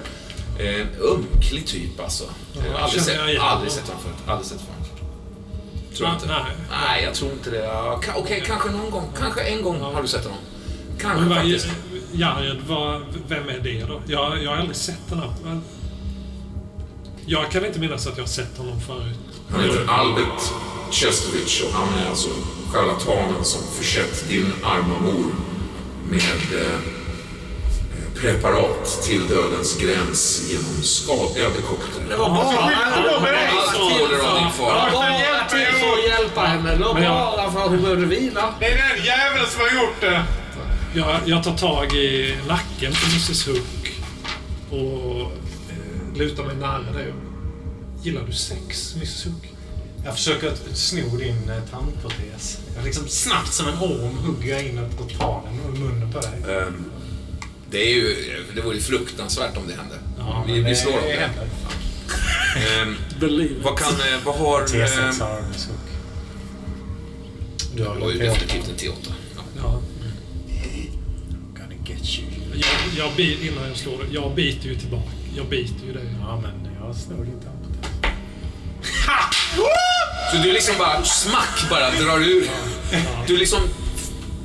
Eh, 0.58 0.86
ömklig 1.12 1.66
typ 1.66 2.00
alltså. 2.00 2.24
Eh, 2.24 2.82
aldrig, 2.84 3.04
känner 3.04 3.18
jag 3.18 3.28
sett, 3.28 3.40
aldrig 3.40 3.40
honom. 3.42 3.70
sett 3.70 3.86
honom 3.88 4.02
förut. 4.02 4.16
Aldrig 4.26 4.46
sett 4.46 4.60
honom 4.60 4.84
förut. 4.84 5.96
Tror 5.96 6.10
inte. 6.10 6.26
Nej. 6.26 6.56
Nej, 6.70 7.04
jag 7.04 7.14
tror 7.14 7.32
inte 7.32 7.50
det. 7.50 7.70
Okej, 8.16 8.42
kanske 8.46 8.70
någon 8.70 8.90
gång. 8.90 9.08
Kanske 9.18 9.40
en 9.40 9.62
gång 9.62 9.80
har 9.80 10.02
du 10.02 10.08
sett 10.08 10.24
honom. 10.24 10.38
Kanske 11.00 11.20
men 11.20 11.34
faktiskt. 11.34 11.68
Jared, 12.12 12.56
vad, 12.68 13.02
vem 13.28 13.48
är 13.48 13.58
det 13.58 13.84
då? 13.84 14.00
Jag, 14.06 14.42
jag 14.42 14.50
har 14.50 14.56
aldrig 14.56 14.76
sett 14.76 15.08
den 15.08 15.18
här. 15.18 15.60
Jag 17.26 17.50
kan 17.50 17.64
inte 17.64 17.80
minnas 17.80 18.06
att 18.06 18.16
jag 18.16 18.24
har 18.24 18.28
sett 18.28 18.58
honom 18.58 18.80
förut. 18.80 19.16
Han 19.50 19.60
heter 19.60 19.86
Albert 19.88 20.42
Chestovich 20.90 21.62
och 21.64 21.72
han 21.72 21.98
är 21.98 22.08
alltså 22.08 22.28
charlatanen 22.72 23.44
som 23.44 23.62
försett 23.62 24.28
din 24.28 24.52
arma 24.64 24.98
mor 25.00 25.32
med 26.10 26.60
eh, 26.62 26.78
preparat 28.20 29.02
till 29.02 29.28
dödens 29.28 29.78
gräns 29.78 30.50
genom 30.50 30.82
skadliga 30.82 31.48
dekokter. 31.48 32.02
Det 32.08 32.16
var 32.16 32.28
bara... 32.28 32.44
på 32.44 32.76
till 35.50 35.66
för 35.80 35.92
att 35.92 36.08
hjälpa 36.08 36.40
henne. 36.40 36.76
Bara 36.78 37.52
för 37.52 37.64
att 37.64 37.70
hon 37.70 37.82
behövde 37.82 38.06
vila. 38.06 38.54
Det 38.60 38.66
är 38.66 38.96
den 38.96 39.04
jäveln 39.04 39.46
som 39.50 39.60
har 39.60 39.82
gjort 39.82 40.00
det! 40.00 40.24
Jag, 40.94 41.20
jag 41.24 41.44
tar 41.44 41.56
tag 41.56 41.92
i 41.92 42.36
nacken 42.48 42.92
på 42.92 43.06
Mrs 43.06 43.48
Hook 43.48 44.00
och 44.70 45.20
eh, 45.70 46.18
lutar 46.18 46.44
mig 46.44 46.56
nära 46.56 46.92
dig. 46.92 47.12
Gillar 48.02 48.22
du 48.26 48.32
sex, 48.32 48.94
Mrs 48.96 49.24
Hook? 49.24 49.52
Jag 50.04 50.14
försöker 50.14 50.48
att 50.48 50.76
sno 50.76 51.16
din 51.16 51.50
eh, 51.50 51.62
tandprotes. 51.70 52.58
Jag 52.76 52.84
liksom 52.84 53.08
snabbt 53.08 53.52
som 53.52 53.68
en 53.68 53.78
orm 53.78 54.18
hugger 54.18 54.54
jag 54.54 54.62
in 54.62 54.78
och 54.78 55.18
tar 55.18 55.42
den 55.44 55.74
ur 55.74 55.78
munnen 55.78 56.12
på 56.12 56.20
dig. 56.20 56.56
Ehm, 56.56 56.84
Det 57.70 57.78
är 57.90 57.94
ju... 57.94 58.16
Det 58.54 58.60
vore 58.60 58.74
ju 58.74 58.80
fruktansvärt 58.80 59.56
om 59.56 59.62
det 59.68 59.74
hände. 59.74 59.94
Ja, 60.18 60.44
vi, 60.46 60.52
vi 60.52 60.60
det 60.62 60.76
slår 60.76 60.92
om 60.92 60.98
det. 61.06 61.12
händer. 61.16 61.46
Ehm. 62.82 62.96
Vad 63.62 63.78
kan... 63.78 63.92
eh, 63.92 64.24
Vad 64.24 64.34
har... 64.34 64.62
T6 64.62 64.98
ehm, 65.08 65.20
har 65.20 65.42
du 65.52 65.58
så. 65.58 65.70
Du 67.74 67.84
har 67.84 67.94
Det 67.94 68.12
ju 68.12 68.18
T8. 68.20 68.24
definitivt 68.24 68.68
en 68.68 68.76
T8. 68.76 69.12
Ja. 69.62 69.80
Get 71.86 72.18
you. 72.18 72.26
Jag, 72.54 73.06
jag, 73.06 73.12
bi- 73.16 73.48
innan 73.48 73.68
jag 73.68 73.76
slår 73.76 73.92
det, 73.98 74.14
jag 74.14 74.34
biter 74.34 74.68
ju 74.68 74.74
tillbaka. 74.78 75.08
Jag 75.36 75.46
biter 75.48 75.86
ju 75.86 75.92
dig. 75.92 76.04
Ja, 76.20 76.40
men 76.42 76.68
jag 76.80 76.96
snor 76.96 77.24
din 77.24 77.40
tandprotes. 77.40 77.90
Så 80.32 80.36
du 80.42 80.52
liksom 80.52 80.74
bara 80.78 81.04
smack 81.04 81.66
bara 81.70 81.90
drar 81.90 82.18
ur. 82.18 82.50
Du 83.26 83.36
liksom 83.36 83.60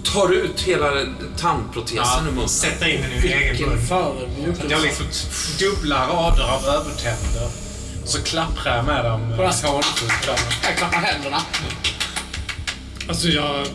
tar 0.03 0.33
ut 0.33 0.61
hela 0.61 0.91
tandprotesen 1.37 2.27
ur 2.27 2.31
munnen. 2.31 2.49
Sätta 2.49 2.89
in 2.89 3.01
den 3.01 3.11
i 3.11 3.21
din 3.21 3.31
egen 3.31 3.69
mun. 3.69 3.87
Så 3.87 4.65
att 4.65 4.71
jag 4.71 4.81
liksom 4.81 5.05
dubbla 5.59 6.07
rader 6.07 6.43
av 6.43 6.65
övertänder. 6.65 7.49
Så 8.05 8.21
klapprar 8.21 8.75
jag 8.75 8.85
med 8.85 9.05
dem. 9.05 9.21
Jag 10.63 10.77
klappar 10.77 10.97
händerna. 10.97 11.41
Alltså 13.07 13.27
jag... 13.27 13.67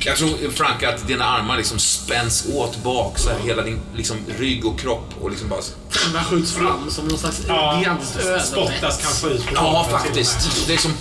Jag 0.00 0.16
tror, 0.16 0.50
Frank, 0.50 0.82
att 0.82 1.06
dina 1.06 1.24
armar 1.24 1.56
liksom 1.56 1.78
spänns 1.78 2.46
åt 2.52 2.82
bak, 2.82 3.18
så 3.18 3.30
här, 3.30 3.38
hela 3.38 3.62
din 3.62 3.80
liksom, 3.96 4.16
rygg 4.38 4.66
och 4.66 4.80
kropp 4.80 5.14
och 5.20 5.30
liksom 5.30 5.48
bara... 5.48 5.60
Tänderna 5.90 6.24
skjuts 6.24 6.52
fram 6.52 6.90
som 6.90 7.08
någon 7.08 7.18
slags 7.18 7.40
gigantiskt 7.78 8.16
öde. 8.16 8.42
spottas 8.42 9.02
kanske 9.02 9.28
ut 9.28 9.46
på 9.46 9.54
Ja, 9.54 9.80
och 9.80 9.90
faktiskt. 9.90 10.66
Det 10.66 10.74
är 10.74 10.78
som... 10.78 10.92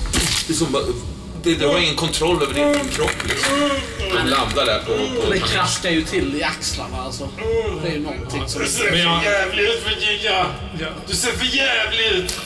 Det 0.48 0.54
är 0.54 0.58
som 0.58 0.72
bara 0.72 0.84
det, 1.48 1.56
du 1.60 1.68
har 1.68 1.78
ingen 1.80 1.96
kontroll 1.96 2.44
över 2.44 2.54
din 2.54 2.90
kropp 2.90 3.24
liksom. 3.24 3.54
Du 4.00 4.30
landar 4.30 4.66
där 4.66 4.80
på... 4.80 5.22
på 5.26 5.32
Det 5.32 5.40
kraskar 5.40 5.90
ju 5.90 6.02
till 6.04 6.36
i 6.36 6.44
axlarna 6.44 7.02
alltså. 7.02 7.30
Det 7.84 7.88
är 7.90 7.94
ju 7.94 8.00
någonting 8.00 8.44
som... 8.48 8.62
Du 8.62 8.68
ser 8.68 8.92
Men 8.92 9.00
jag- 9.00 9.24
för 9.24 9.30
jävlig 9.32 9.64
ut 9.64 9.84
Virginia! 9.88 10.46
Ja, 10.80 10.88
Du 11.08 11.16
ser 11.16 11.32
för 11.32 11.46
jävlig 11.46 12.06
ut! 12.24 12.40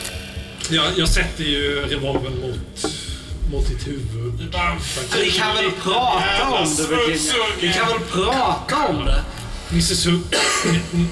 jag, 0.70 0.84
jag 0.96 1.08
sätter 1.08 1.44
ju 1.44 1.86
revolvern 1.86 2.40
mot, 2.40 2.84
mot 3.52 3.68
ditt 3.68 3.86
huvud. 3.86 4.54
Vi 5.22 5.30
kan 5.30 5.56
väl 5.56 5.70
prata 5.82 6.48
om 6.50 6.76
det 6.76 6.86
Virginia? 6.96 7.34
Vi 7.60 7.72
kan 7.72 7.88
väl 7.88 7.98
prata 8.12 8.86
om 8.88 9.04
det? 9.06 9.22
Mrs 9.70 10.06
Hook, 10.06 10.34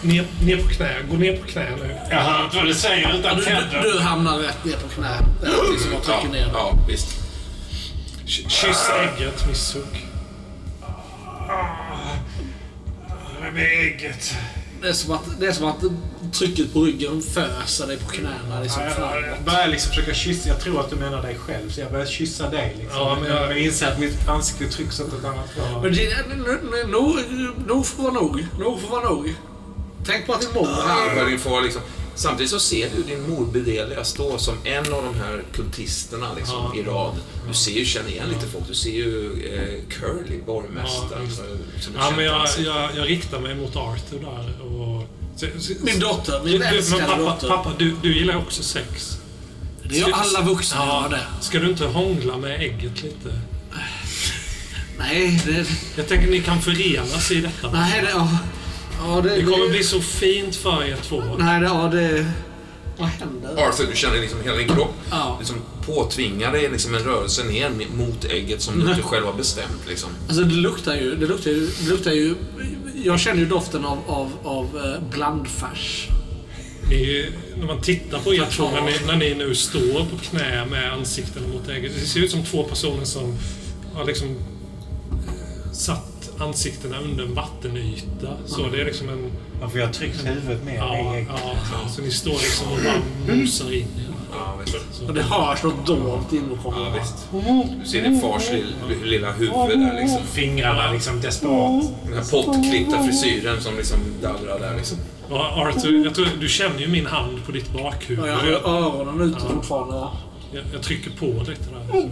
ner, 0.03 0.25
ner, 0.45 0.57
på 0.57 0.69
knä. 0.69 0.97
Gå 1.11 1.17
ner 1.17 1.37
på 1.37 1.47
knä 1.47 1.71
nu. 1.83 1.97
Jag 2.11 2.17
hör 2.17 2.45
inte 2.45 2.57
vad 2.57 2.67
du 2.67 2.75
säger 2.75 3.09
Ja, 3.09 3.15
utan 3.19 3.37
du, 3.37 3.45
tänder. 3.45 3.83
du 3.83 3.99
hamnar 4.01 4.39
rätt 4.39 4.65
ner 4.65 4.73
på 4.77 4.89
knä. 4.95 5.09
Det 5.41 5.47
är 5.47 5.51
någonting 5.51 5.79
som 5.79 5.93
jag 5.93 6.01
Ja, 6.07 6.21
trycker 6.21 6.33
ner 6.39 6.51
ja, 6.55 6.79
visst. 6.89 7.07
Kyss 8.31 8.89
ägget, 8.91 9.43
Hook. 9.75 10.07
Med 13.53 13.63
ägget. 13.81 14.35
Det 14.83 14.89
är, 14.89 14.93
som 14.93 15.15
att, 15.15 15.41
det 15.41 15.47
är 15.47 15.53
som 15.53 15.67
att 15.69 15.83
trycket 16.33 16.73
på 16.73 16.83
ryggen 16.83 17.23
föser 17.23 17.87
dig 17.87 17.97
på 17.99 18.09
knäna 18.11 18.61
liksom 18.63 18.83
Ja, 18.83 19.17
jag 19.17 19.45
börjar 19.45 19.69
liksom 19.69 19.89
försöka 19.91 20.15
kyssa. 20.15 20.49
Jag 20.49 20.61
tror 20.61 20.81
att 20.81 20.91
du 20.91 20.97
menar 20.97 21.23
dig 21.23 21.39
själv, 21.39 21.71
så 21.71 21.81
jag 21.81 21.91
börjar 21.93 22.07
kyssa 22.07 22.51
dig. 22.51 22.77
Liksom. 22.81 22.99
Ja, 23.01 23.19
men 23.23 23.31
jag- 23.31 23.51
jag 23.51 23.59
inser 23.59 23.87
att 23.93 23.99
mitt 23.99 24.29
ansikte 24.29 24.67
trycks 24.77 25.01
åt 25.01 25.13
ett 25.13 25.25
annat 25.25 25.49
håll. 25.59 25.83
Men 25.83 25.93
det, 25.93 26.17
nu- 26.29 26.59
nu- 26.71 26.85
nog, 26.93 27.17
nog 27.67 27.87
får 27.87 28.03
vara 28.03 28.13
nog. 28.13 28.47
Nog 28.59 28.81
får 28.81 28.89
vara 28.89 29.09
nog. 29.09 29.35
Tänk 30.07 30.27
på 30.27 30.33
att 30.33 30.55
mor 30.55 30.69
är 30.69 30.89
här. 30.89 31.17
Vad 31.17 31.27
din 31.27 31.39
far 31.39 31.63
liksom. 31.63 31.83
Samtidigt 32.21 32.51
så 32.51 32.61
ser 32.61 32.89
du 32.97 33.03
din 33.03 33.31
mor 33.31 33.47
Bedelia 33.47 34.05
stå 34.05 34.39
som 34.39 34.55
en 34.65 34.93
av 34.93 35.03
de 35.05 35.15
här 35.19 35.43
kultisterna 35.55 36.27
liksom, 36.37 36.71
Ja. 36.75 36.81
i 36.81 36.83
rad. 36.85 37.15
Du 37.49 37.55
ser 37.55 37.73
ju, 37.73 37.85
känner 37.85 38.09
igen 38.11 38.29
lite 38.29 38.47
folk. 38.47 38.65
Du 38.69 38.75
ser 38.75 38.91
ju 38.91 39.33
eh, 39.55 39.93
Curly, 39.95 40.41
borgmästaren. 40.47 41.29
Ja, 41.29 41.81
som- 41.83 41.93
Ja, 41.99 42.13
men 42.17 42.25
jag, 42.25 42.49
jag, 42.59 42.91
jag 42.97 43.09
riktar 43.09 43.41
mig 43.41 43.55
mot 43.55 43.77
Arthur 43.77 44.19
där 44.21 44.63
och... 44.67 45.09
så- 45.37 45.47
så- 45.61 45.73
Min 45.85 46.01
dotter, 46.01 46.41
min 46.45 46.63
älskade 46.63 47.03
pappa, 47.03 47.19
dotter. 47.23 47.49
pappa 47.49 47.73
du, 47.79 47.97
du 48.03 48.15
gillar 48.19 48.37
också 48.37 48.63
sex. 48.63 49.17
Det 49.83 50.01
är 50.01 50.07
ju 50.07 50.13
alla 50.13 50.41
vuxna 50.43 50.77
Ja. 50.79 51.03
gör 51.03 51.17
det. 51.17 51.25
Ska 51.41 51.59
du 51.59 51.69
inte 51.71 51.87
hångla 51.87 52.37
med 52.37 52.61
ägget 52.61 53.03
lite? 53.03 53.41
Nej, 54.99 55.43
det... 55.47 55.67
Jag 55.97 56.09
tänker 56.09 56.31
ni 56.31 56.41
kan 56.41 56.63
förenas 56.63 57.31
i 57.31 57.41
detta. 57.41 57.71
Nej, 57.73 58.01
det... 58.03 58.11
Ja, 58.11 58.29
ja 59.07 59.21
det, 59.21 59.37
Det 59.37 59.43
kommer 59.43 59.69
bli 59.69 59.85
så 59.85 60.01
fint 60.01 60.57
för 60.57 60.85
er 60.85 60.97
två. 60.97 61.23
Nej, 61.39 61.61
det, 61.61 61.67
ja, 61.67 61.89
det... 61.93 62.27
Vad 62.99 63.09
händer? 63.09 63.69
Arthur, 63.69 63.87
du 63.91 63.97
känner 63.97 64.21
liksom 64.21 64.39
hela 64.43 64.57
din 64.57 64.69
kropp 64.69 64.95
Ja. 65.11 65.37
liksom 65.39 65.57
påtvingar 65.87 66.53
dig 66.53 66.69
liksom 66.73 66.95
en 66.95 67.03
rörelse 67.03 67.45
ner 67.45 67.71
mot 67.97 68.25
ägget 68.25 68.63
som 68.63 68.79
du 68.81 68.91
inte 68.91 69.03
själv 69.03 69.27
har 69.27 69.33
bestämt. 69.33 69.89
Liksom. 69.89 70.11
Alltså 70.29 70.45
det 70.45 70.55
luktar 70.55 70.95
ju... 70.95 71.15
Det 71.17 71.27
luktar 71.27 71.51
ju... 71.51 71.67
Det 71.81 71.91
luktar 71.91 72.11
ju 72.13 72.35
jag 73.05 73.21
känner 73.21 73.39
ju 73.41 73.47
doften 73.47 73.85
av, 73.85 73.99
av, 74.07 74.31
av 74.45 74.65
eh, 74.85 75.11
blandfärs. 75.11 76.09
Ni, 76.91 77.31
när 77.59 77.67
man 77.67 77.81
tittar 77.81 78.19
på 78.19 78.35
er 78.35 78.47
två, 78.51 78.71
när 78.71 78.83
ni, 78.83 78.93
när 79.07 79.17
ni 79.17 79.35
nu 79.35 79.55
står 79.55 80.05
på 80.11 80.17
knä 80.23 80.67
med 80.71 80.93
ansikten 80.93 81.43
mot 81.53 81.69
ägget. 81.69 81.93
Det 82.01 82.07
ser 82.07 82.21
ut 82.21 82.31
som 82.31 82.45
två 82.45 82.65
personer 82.65 83.05
som 83.05 83.35
har 83.95 84.05
liksom 84.05 84.29
eh, 84.29 85.73
satt 85.73 86.20
ansiktena 86.41 86.97
under 86.99 87.25
en 87.25 87.35
vattenyta. 87.35 88.37
Så 88.47 88.69
det 88.73 88.81
är 88.81 88.85
liksom 88.85 89.09
en... 89.09 89.31
Ja, 89.61 89.69
för 89.69 89.79
jag 89.79 89.87
har 89.87 89.93
tryckt 89.93 90.27
huvudet 90.27 90.65
mer 90.65 90.73
i 90.73 90.77
Ja, 90.77 91.17
ja, 91.73 91.89
så 91.89 92.03
ni 92.03 92.11
står 92.11 92.31
liksom 92.33 92.67
och 92.73 92.79
bara 92.85 93.37
mosar 93.37 93.73
in 93.73 93.81
er. 93.81 94.15
Ja, 94.33 94.55
visst. 94.65 95.03
Och 95.09 95.15
det 95.15 95.23
hörs 95.23 95.63
något 95.63 95.87
dolt 95.87 96.33
inifrån. 96.33 96.75
Ja, 96.77 96.95
visst. 97.01 97.29
Du 97.81 97.89
ser 97.89 98.03
din 98.03 98.21
fars 98.21 98.51
lill- 98.51 99.05
lilla 99.05 99.33
huvud 99.33 99.53
där 99.81 100.01
liksom. 100.01 100.23
Fingrarna 100.27 100.93
liksom 100.93 101.21
desperat. 101.21 101.85
Den 102.05 102.15
här 102.15 102.31
pottklippta 102.31 103.03
frisyren 103.05 103.61
som 103.63 103.77
liksom 103.77 103.99
dallrar 104.23 104.59
där 104.61 104.77
liksom. 104.77 104.99
Ja, 105.31 105.67
Arthur, 105.67 106.05
jag 106.05 106.15
tror, 106.15 106.27
du 106.41 106.49
känner 106.49 106.81
ju 106.81 106.89
min 106.89 107.07
hand 107.07 107.45
på 107.47 107.53
ditt 107.53 107.73
bakhuvud. 107.73 108.25
Ja, 108.29 108.47
jag 108.51 108.61
har 108.61 108.79
öronen 109.01 109.21
ute 109.31 109.41
fortfarande. 109.41 110.09
Jag, 110.53 110.65
jag 110.73 110.83
trycker 110.83 111.11
på 111.11 111.27
lite 111.27 111.65
där. 111.71 112.11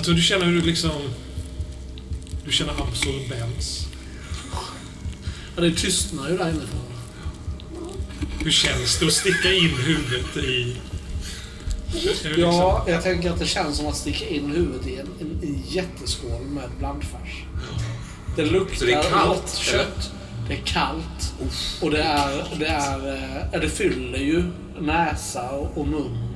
Jag 0.00 0.04
tror 0.04 0.14
du 0.14 0.22
känner 0.22 0.46
hur 0.46 0.52
du 0.52 0.66
liksom... 0.66 0.90
Du 2.44 2.52
känner 2.52 2.72
absorbens. 2.72 3.86
Ja, 5.56 5.62
det 5.62 5.72
tystnar 5.72 6.30
ju 6.30 6.36
där 6.36 6.48
inifrån. 6.48 6.80
Hur 8.44 8.50
känns 8.50 8.98
det 8.98 9.06
att 9.06 9.12
sticka 9.12 9.52
in 9.52 9.70
huvudet 9.76 10.36
i... 10.36 10.76
Liksom- 11.92 12.30
Ja, 12.36 12.84
jag 12.88 13.02
tänker 13.02 13.30
att 13.30 13.38
det 13.38 13.46
känns 13.46 13.76
som 13.76 13.86
att 13.86 13.96
sticka 13.96 14.28
in 14.28 14.50
huvudet 14.50 14.86
i 14.86 14.96
en, 14.96 15.08
en, 15.20 15.40
en 15.42 15.62
jätteskål 15.68 16.42
med 16.42 16.70
blandfärs. 16.78 17.44
Det 18.36 18.44
luktar 18.44 18.76
Så 18.76 18.84
det 18.84 18.92
är 18.92 19.02
kallt, 19.02 19.56
kött. 19.56 20.10
Det 20.48 20.54
är 20.54 20.62
kallt. 20.64 21.34
Och 21.80 21.90
det 21.90 22.02
är... 22.02 22.58
Det, 22.58 22.66
är, 22.66 23.08
eh, 23.54 23.60
det 23.60 23.68
fyller 23.68 24.18
ju 24.18 24.44
näsa 24.80 25.50
och 25.50 25.88
mun. 25.88 26.29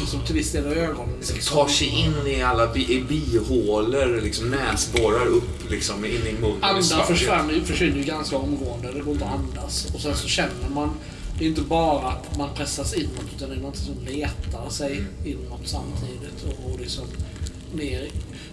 Liksom 0.00 0.20
till 0.26 0.34
viss 0.34 0.52
del 0.52 0.66
ögonen. 0.66 1.14
Det 1.20 1.42
tar 1.44 1.68
sig 1.68 1.86
in 1.88 2.26
i 2.26 2.42
alla 2.42 2.72
bi- 2.72 2.92
i 2.92 3.00
bihålor, 3.04 4.20
liksom 4.22 4.50
näsborrar 4.50 5.26
upp 5.26 5.70
liksom 5.70 6.04
in 6.04 6.10
i 6.26 6.32
munnen. 6.40 6.56
Andan 6.64 7.06
försvinner, 7.06 7.64
försvinner 7.64 7.96
ju 7.96 8.04
ganska 8.04 8.36
omgående. 8.36 8.92
Det 8.92 9.00
går 9.00 9.12
inte 9.14 9.24
att 9.26 9.34
andas. 9.40 9.86
Och 9.94 10.00
sen 10.00 10.16
så 10.16 10.28
känner 10.28 10.68
man... 10.74 10.90
Det 11.38 11.44
är 11.44 11.48
inte 11.48 11.60
bara 11.62 12.08
att 12.08 12.38
man 12.38 12.48
pressas 12.54 12.94
inåt 12.94 13.24
utan 13.36 13.50
det 13.50 13.56
är 13.56 13.60
något 13.60 13.76
som 13.76 13.94
letar 14.06 14.70
sig 14.70 15.04
inåt 15.24 15.60
samtidigt. 15.64 16.44
Och, 16.44 16.70
och 16.72 16.80
liksom 16.80 17.04
ner. 17.74 18.00
i- 18.02 18.12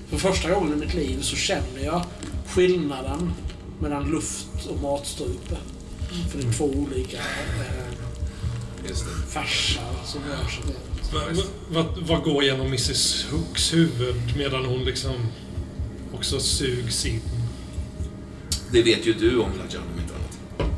För 0.09 0.17
första 0.17 0.51
gången 0.51 0.73
i 0.73 0.75
mitt 0.85 0.93
liv 0.93 1.21
så 1.21 1.35
känner 1.35 1.83
jag 1.85 2.05
skillnaden 2.47 3.33
mellan 3.79 4.11
luft 4.11 4.47
och 4.69 4.81
matstrupe. 4.81 5.57
För 6.31 6.37
det 6.37 6.47
är 6.47 6.51
två 6.53 6.65
olika 6.65 7.17
eh, 7.17 8.93
färsar 9.29 9.83
som 10.05 10.21
rör 10.29 10.37
sig. 10.49 10.75
Vad, 11.69 11.85
vad, 11.99 12.23
går 12.23 12.43
genom 12.43 12.67
Mrs 12.67 13.25
Hooks 13.31 13.73
huvud 13.73 14.15
medan 14.37 14.65
hon 14.65 14.83
liksom 14.85 15.13
också 16.13 16.39
sugs 16.39 17.05
in? 17.05 17.21
Det 18.71 18.83
vet 18.83 19.05
ju 19.05 19.13
du 19.13 19.39
om 19.39 19.49
Lajan 19.57 19.83
om 19.93 19.99
inte 20.01 20.13
annat. 20.13 20.69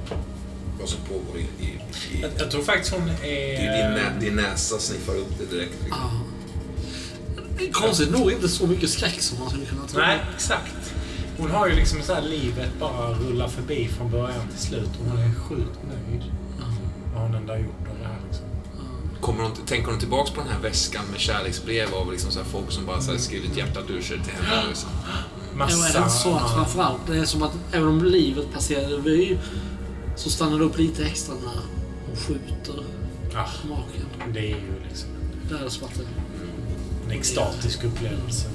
Vad 0.79 0.89
som 0.89 0.99
pågår 1.01 1.37
i, 1.37 1.63
i, 1.63 1.67
i, 1.67 2.21
Jag, 2.21 2.31
jag 2.37 2.51
tror 2.51 2.63
faktiskt 2.63 2.93
hon 2.93 3.09
är... 3.09 3.57
din, 3.57 4.03
nä, 4.03 4.19
din 4.19 4.35
näsa 4.35 4.79
sniffar 4.79 5.15
upp 5.15 5.39
det 5.39 5.55
direkt. 5.55 5.73
Liksom. 5.83 6.25
Ja. 7.59 7.69
Konstigt 7.71 8.11
nog 8.11 8.31
inte 8.31 8.49
så 8.49 8.67
mycket 8.67 8.89
skräck 8.89 9.21
som 9.21 9.39
man 9.39 9.49
skulle 9.49 9.65
kunna 9.65 9.87
tro. 9.87 9.99
Nej, 9.99 10.19
exakt. 10.35 10.93
Hon 11.37 11.51
har 11.51 11.67
ju 11.67 11.75
liksom 11.75 12.01
så 12.01 12.13
här 12.13 12.21
livet 12.21 12.69
bara 12.79 13.13
rullar 13.13 13.47
förbi 13.47 13.87
från 13.87 14.11
början 14.11 14.47
till 14.49 14.67
slut 14.67 14.89
och 14.99 15.05
hon 15.11 15.19
är 15.19 15.33
sjukt 15.33 15.79
nöjd. 15.87 16.23
Vad 17.13 17.23
hon 17.23 17.35
än 17.35 17.49
har 17.49 17.57
gjort 17.57 17.85
Kommer 19.21 19.43
hon, 19.43 19.51
tänker 19.65 19.91
hon 19.91 19.99
tillbaks 19.99 20.31
på 20.31 20.41
den 20.41 20.49
här 20.49 20.59
väskan 20.59 21.05
med 21.11 21.19
kärleksbrev 21.19 21.93
av 21.93 22.11
liksom 22.11 22.31
så 22.31 22.39
här 22.39 22.45
folk 22.45 22.71
som 22.71 22.85
bara 22.85 23.01
så 23.01 23.11
här 23.11 23.17
skrivit 23.19 23.57
hjärtat 23.57 23.89
ur 23.89 24.01
sig 24.01 24.19
till 24.23 24.33
henne? 24.33 24.67
Liksom. 24.67 24.89
Ja, 25.59 25.63
är 25.65 25.93
det 25.93 25.97
inte 25.97 26.09
så 26.09 26.35
att 26.35 26.53
framförallt, 26.53 27.07
det 27.07 27.17
är 27.17 27.25
som 27.25 27.43
att 27.43 27.51
även 27.71 27.87
om 27.87 28.03
livet 28.05 28.53
passerar 28.53 28.87
revy 28.89 29.37
så 30.15 30.29
stannar 30.29 30.57
det 30.59 30.63
upp 30.65 30.77
lite 30.77 31.05
extra 31.05 31.35
när 31.35 31.61
hon 32.07 32.15
skjuter 32.15 32.83
Ja, 33.33 33.45
maken. 33.69 34.33
det 34.33 34.39
är 34.39 34.43
ju 34.57 34.73
liksom 34.89 35.09
Det 35.49 35.65
är 35.65 35.69
som 35.69 35.87
att 35.87 35.95
det... 35.95 36.03
en 37.05 37.11
extatisk 37.11 37.83
upplevelse. 37.83 38.47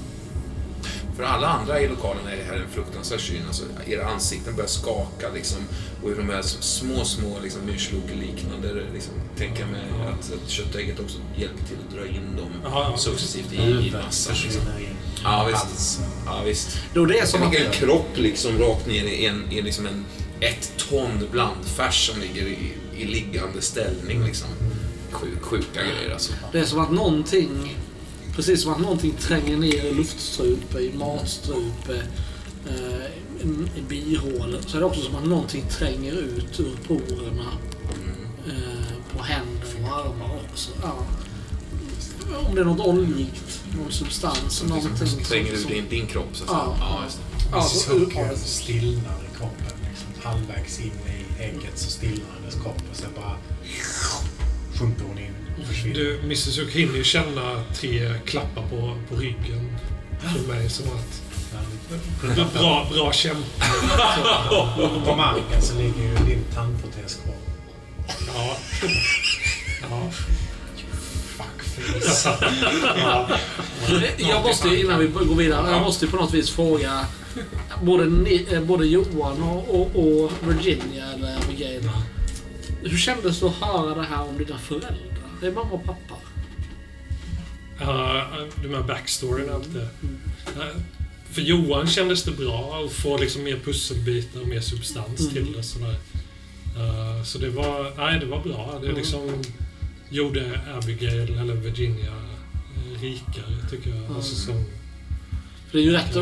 För 1.20 1.26
alla 1.26 1.48
andra 1.48 1.80
i 1.80 1.88
lokalen 1.88 2.26
är 2.26 2.36
det 2.36 2.42
här 2.42 2.56
en 2.56 2.70
fruktansvärd 2.70 3.20
syn. 3.20 3.42
Alltså, 3.47 3.64
era 3.86 4.06
ansikten 4.06 4.56
börjar 4.56 4.68
skaka 4.68 5.28
liksom. 5.34 5.59
Och 6.02 6.09
hur 6.09 6.16
de 6.16 6.28
här 6.30 6.42
små, 6.42 7.05
små 7.05 7.38
liksom, 7.42 7.60
myrslok-liknande, 7.66 8.86
liksom, 8.94 9.12
tänker 9.36 9.60
jag 9.60 9.70
mig 9.70 9.80
att, 10.09 10.32
att 10.32 10.51
köttägget 10.51 11.01
också 11.01 11.18
hjälper 11.36 11.64
till 11.64 11.76
att 11.88 11.94
dra 11.97 12.06
in 12.06 12.36
dem 12.36 12.98
successivt 12.98 13.52
i, 13.52 13.56
i 13.56 13.92
massan. 14.02 14.36
Liksom. 14.42 14.62
Ja, 15.24 15.48
visst. 15.51 16.01
Ja, 16.26 16.42
visst. 16.44 16.78
Jo, 16.94 17.06
det 17.06 17.18
är 17.18 17.26
som 17.26 17.40
Som 17.40 17.48
att... 17.48 17.55
en 17.55 17.70
kropp 17.72 18.16
liksom 18.16 18.59
rakt 18.59 18.86
ner 18.86 19.05
i, 19.05 19.26
en, 19.26 19.52
i 19.52 19.62
liksom 19.62 19.86
en, 19.86 20.05
ett 20.40 20.72
ton 20.76 21.28
blandfärs 21.32 22.06
som 22.10 22.20
ligger 22.20 22.47
i, 22.47 22.72
i 22.97 23.05
liggande 23.05 23.62
ställning. 23.62 24.24
Liksom. 24.24 24.48
Sjuk, 25.10 25.42
sjuka 25.42 25.80
grejer 25.82 26.12
alltså. 26.12 26.32
Det 26.52 26.59
är 26.59 26.64
som 26.64 26.80
att 26.80 26.90
någonting... 26.90 27.76
Precis 28.41 28.62
som 28.62 28.73
att 28.73 28.81
någonting 28.81 29.15
tränger 29.21 29.57
ner 29.57 29.85
i 29.85 29.95
luftstrupe, 29.95 30.79
i 30.81 30.93
matstrupe, 30.93 32.03
eh, 32.69 33.47
i- 33.47 33.79
i 33.79 33.83
bihålet. 33.89 34.69
Så 34.69 34.77
är 34.77 34.81
det 34.81 34.87
också 34.87 35.01
som 35.03 35.17
att 35.17 35.25
någonting 35.27 35.65
tränger 35.71 36.12
ut 36.12 36.61
ur 36.61 36.77
porerna 36.89 37.53
eh, 38.47 39.17
på 39.17 39.23
händer 39.23 39.69
och 39.83 39.99
armar 39.99 40.41
också. 40.51 40.71
Ja. 40.83 41.07
Om 42.49 42.55
det 42.55 42.61
är 42.61 42.65
något 42.65 42.87
oljigt, 42.87 43.62
någon 43.79 43.93
substans, 43.93 44.53
Som 44.53 44.69
någonting 44.69 44.91
liksom, 44.91 45.09
som 45.09 45.25
tränger 45.25 45.53
ur 45.53 45.57
som- 45.57 45.71
din, 45.71 45.89
din 45.91 46.07
kropp 46.07 46.29
så 46.33 46.45
att 46.45 46.51
säga. 46.51 46.61
Ja. 46.65 46.77
Ja, 46.81 47.05
just 47.05 47.19
det. 47.19 47.45
Ja, 47.51 47.57
Mrs 47.57 47.71
så 47.71 47.93
ur 47.93 48.01
Hook 48.01 48.15
paret. 48.15 48.39
stillnar 48.39 49.19
i 49.33 49.37
kroppen. 49.39 49.77
Liksom. 49.91 50.09
Halvvägs 50.23 50.81
in 50.81 50.93
i 51.07 51.43
ägget 51.43 51.79
så 51.79 51.91
stillnar 51.91 52.27
hennes 52.41 52.55
kropp 52.55 52.83
och 52.91 52.97
sen 52.97 53.11
bara 53.17 53.37
sjunker 54.79 55.05
hon 55.05 55.19
in 55.19 55.35
försvinner. 55.70 55.94
Du, 55.94 56.18
Mrs 56.18 56.59
Hook 56.59 56.70
hinner 56.70 56.97
ju 56.97 57.05
känna 57.05 57.64
tre 57.74 58.14
klappar 58.24 58.62
på, 58.62 58.97
på 59.09 59.16
ryggen. 59.16 59.78
För 60.20 60.52
mig 60.52 60.70
som 60.70 60.86
att... 60.86 61.22
Bra, 62.55 62.86
bra 62.92 63.12
kämpat. 63.12 63.44
På 65.06 65.16
marken 65.16 65.62
så 65.62 65.74
ligger 65.78 66.02
ju 66.02 66.14
din 66.14 66.44
tandprotes 66.55 67.14
kvar. 67.14 67.34
Ja. 68.26 68.56
ja. 69.90 70.10
Fuckface. 71.36 72.38
Jag 74.16 74.42
måste 74.42 74.68
ju, 74.68 74.80
innan 74.80 74.98
vi 74.98 75.06
går 75.06 75.34
vidare, 75.34 75.70
jag 75.70 75.82
måste 75.82 76.06
på 76.06 76.16
något 76.16 76.34
vis 76.34 76.51
fråga 76.51 77.06
både, 77.82 78.05
ni, 78.05 78.47
eh, 78.51 78.62
både 78.62 78.86
Johan 78.86 79.42
och, 79.42 79.74
och, 79.74 79.97
och 79.97 80.32
Virginia, 80.42 81.05
eller 81.14 81.36
Abigail. 81.36 81.90
Hur 82.82 82.98
kändes 82.98 83.40
det 83.40 83.47
att 83.47 83.55
höra 83.55 83.94
det 83.94 84.02
här 84.02 84.28
om 84.28 84.38
dina 84.38 84.59
föräldrar? 84.59 85.19
Det 85.41 85.47
är 85.47 85.53
mamma 85.53 85.71
och 85.71 85.85
pappa. 85.85 86.15
Ja, 87.81 88.27
du 88.62 88.69
menar 88.69 88.87
backstoryn 88.87 89.49
och 89.49 89.55
allt 89.55 89.75
det. 89.75 89.89
För 91.33 91.41
Johan 91.43 91.87
kändes 91.87 92.23
det 92.25 92.31
bra 92.31 92.85
att 92.85 92.93
få 92.93 93.17
liksom 93.19 93.43
mer 93.45 93.57
pusselbitar 93.65 94.41
och 94.41 94.49
mer 94.49 94.61
substans 94.61 95.21
Mm. 95.21 95.33
till 95.33 95.53
det. 95.53 95.62
Sådär. 95.62 95.95
Eh, 96.77 97.23
Så 97.25 97.39
det 97.39 97.51
var, 97.51 97.93
nej, 97.97 98.21
det 98.21 98.27
var 98.27 98.41
bra. 98.43 98.79
Det 98.81 98.87
Mm. 98.87 98.97
liksom 98.99 99.43
gjorde 100.11 100.61
Abigail, 100.83 101.39
eller 101.39 101.55
Virginia, 101.55 102.12
eh, 102.77 103.01
rikare 103.01 103.69
tycker 103.71 103.91
jag. 103.91 103.99
Mm. 103.99 104.17
Alltså, 104.17 104.35
som, 104.35 104.55
För 105.71 105.79
det 105.79 105.79
är 105.79 105.83
ju 105.87 105.93
rätt 105.93 106.17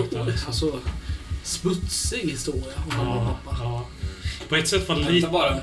alltså, 0.47 0.81
smutsig 1.43 2.19
historia 2.31 2.75
om 2.91 2.97
mamma 2.97 3.31
och 3.31 3.45
pappa. 3.45 3.57
ja. 3.63 3.87
På 4.49 4.57
ett 4.57 4.69
sätt 4.69 4.89
var 4.89 4.97
det 4.97 5.11
lite... 5.11 5.29
bara. 5.29 5.55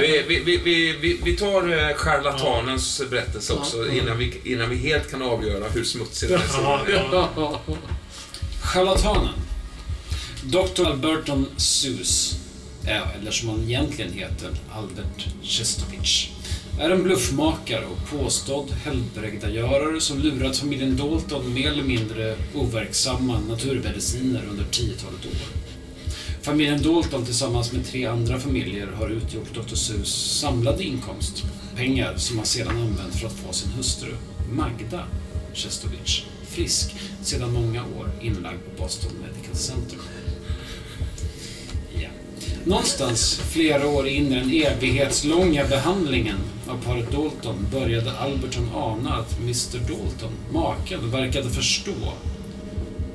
Vi, 0.00 0.24
vi, 0.44 0.58
vi, 1.00 1.20
vi, 1.24 1.36
tar 1.36 1.72
eh, 1.72 1.94
charlatanens 1.96 3.02
berättelse 3.10 3.52
också 3.52 3.92
innan 3.92 4.18
vi, 4.18 4.40
innan 4.44 4.70
vi 4.70 4.76
helt 4.76 5.10
kan 5.10 5.22
avgöra 5.22 5.68
hur 5.68 5.84
smutsig 5.84 6.28
den 6.28 6.40
här 6.40 6.62
Ja, 6.62 6.80
serien 6.86 7.14
är. 7.14 7.58
Charlatanen. 8.62 9.28
Dr. 10.44 10.86
Alberton 10.86 11.46
Sus, 11.56 12.36
ja, 12.86 13.02
eller 13.20 13.30
som 13.30 13.48
han 13.48 13.62
egentligen 13.62 14.12
heter, 14.12 14.50
Albert 14.72 15.26
Chestovich, 15.42 16.30
är 16.80 16.90
en 16.90 17.02
bluffmakare 17.02 17.84
och 17.84 18.18
påstådd 18.18 18.70
helbrägdagörare 18.70 20.00
som 20.00 20.18
lurat 20.18 20.56
familjen 20.56 20.96
Dalton 20.96 21.54
mer 21.54 21.70
eller 21.70 21.82
mindre 21.82 22.36
overksamma 22.54 23.40
naturmediciner 23.48 24.42
under 24.50 24.64
tiotalet 24.64 25.26
år. 25.26 25.64
Familjen 26.42 26.82
Dalton 26.82 27.24
tillsammans 27.24 27.72
med 27.72 27.86
tre 27.86 28.06
andra 28.06 28.40
familjer 28.40 28.86
har 28.86 29.08
utgjort 29.08 29.54
Dr. 29.54 29.74
Sus 29.74 30.38
samlade 30.40 30.84
inkomst. 30.84 31.44
Pengar 31.76 32.16
som 32.16 32.36
han 32.36 32.46
sedan 32.46 32.76
använt 32.76 33.14
för 33.14 33.26
att 33.26 33.32
få 33.32 33.52
sin 33.52 33.70
hustru, 33.72 34.10
Magda 34.52 35.06
Chestovich, 35.52 36.24
frisk 36.48 36.94
sedan 37.22 37.52
många 37.52 37.82
år 37.82 38.10
inlagd 38.22 38.58
på 38.64 38.82
Boston 38.82 39.12
Medical 39.22 39.56
Center. 39.56 39.98
Ja. 41.94 42.08
Någonstans 42.64 43.40
flera 43.50 43.88
år 43.88 44.08
in 44.08 44.32
i 44.32 44.34
den 44.34 44.50
evighetslånga 44.50 45.64
behandlingen 45.64 46.38
av 46.68 46.84
paret 46.84 47.12
Dalton 47.12 47.66
började 47.72 48.18
Alberton 48.18 48.68
ana 48.74 49.14
att 49.14 49.38
Mr 49.38 49.78
Dalton, 49.78 50.32
maken, 50.52 51.10
verkade 51.10 51.50
förstå 51.50 52.12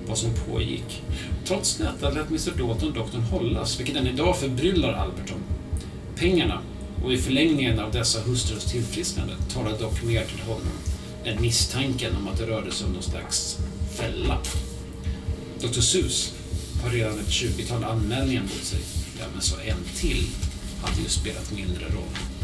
vad 0.08 0.18
som 0.18 0.30
pågick. 0.34 1.02
Trots 1.46 1.78
detta 1.78 2.10
lät 2.10 2.30
Mr 2.30 2.58
Dalton 2.58 2.94
doktorn 2.94 3.22
hållas, 3.22 3.80
vilket 3.80 3.96
än 3.96 4.08
idag 4.08 4.38
förbryllar 4.38 4.94
Alberton. 4.94 5.44
Pengarna, 6.16 6.62
och 7.04 7.14
i 7.14 7.18
förlängningen 7.18 7.80
av 7.80 7.92
dessa 7.92 8.22
hustrus 8.22 8.66
tillfrisknande, 8.66 9.34
talade 9.54 9.78
dock 9.78 10.04
mer 10.04 10.26
till 10.26 10.40
honom 10.40 10.72
än 11.26 11.42
misstanken 11.42 12.16
om 12.16 12.28
att 12.28 12.38
det 12.38 12.46
rörde 12.46 12.72
sig 12.72 12.88
om 12.88 12.94
någon 12.94 13.04
slags 13.04 13.58
fälla. 13.96 14.38
Dr. 15.62 15.82
Sus 15.82 16.34
har 16.84 16.90
redan 16.90 17.20
ett 17.20 17.30
20-tal 17.30 17.84
anmälningar 17.84 18.42
mot 18.42 18.64
sig. 18.64 18.80
Ja, 19.20 19.26
men 19.34 19.42
så 19.42 19.56
en 19.56 19.84
till 19.96 20.28
hade 20.82 21.02
ju 21.02 21.10
spelat 21.10 21.52
mindre 21.52 21.86
roll. 21.86 22.39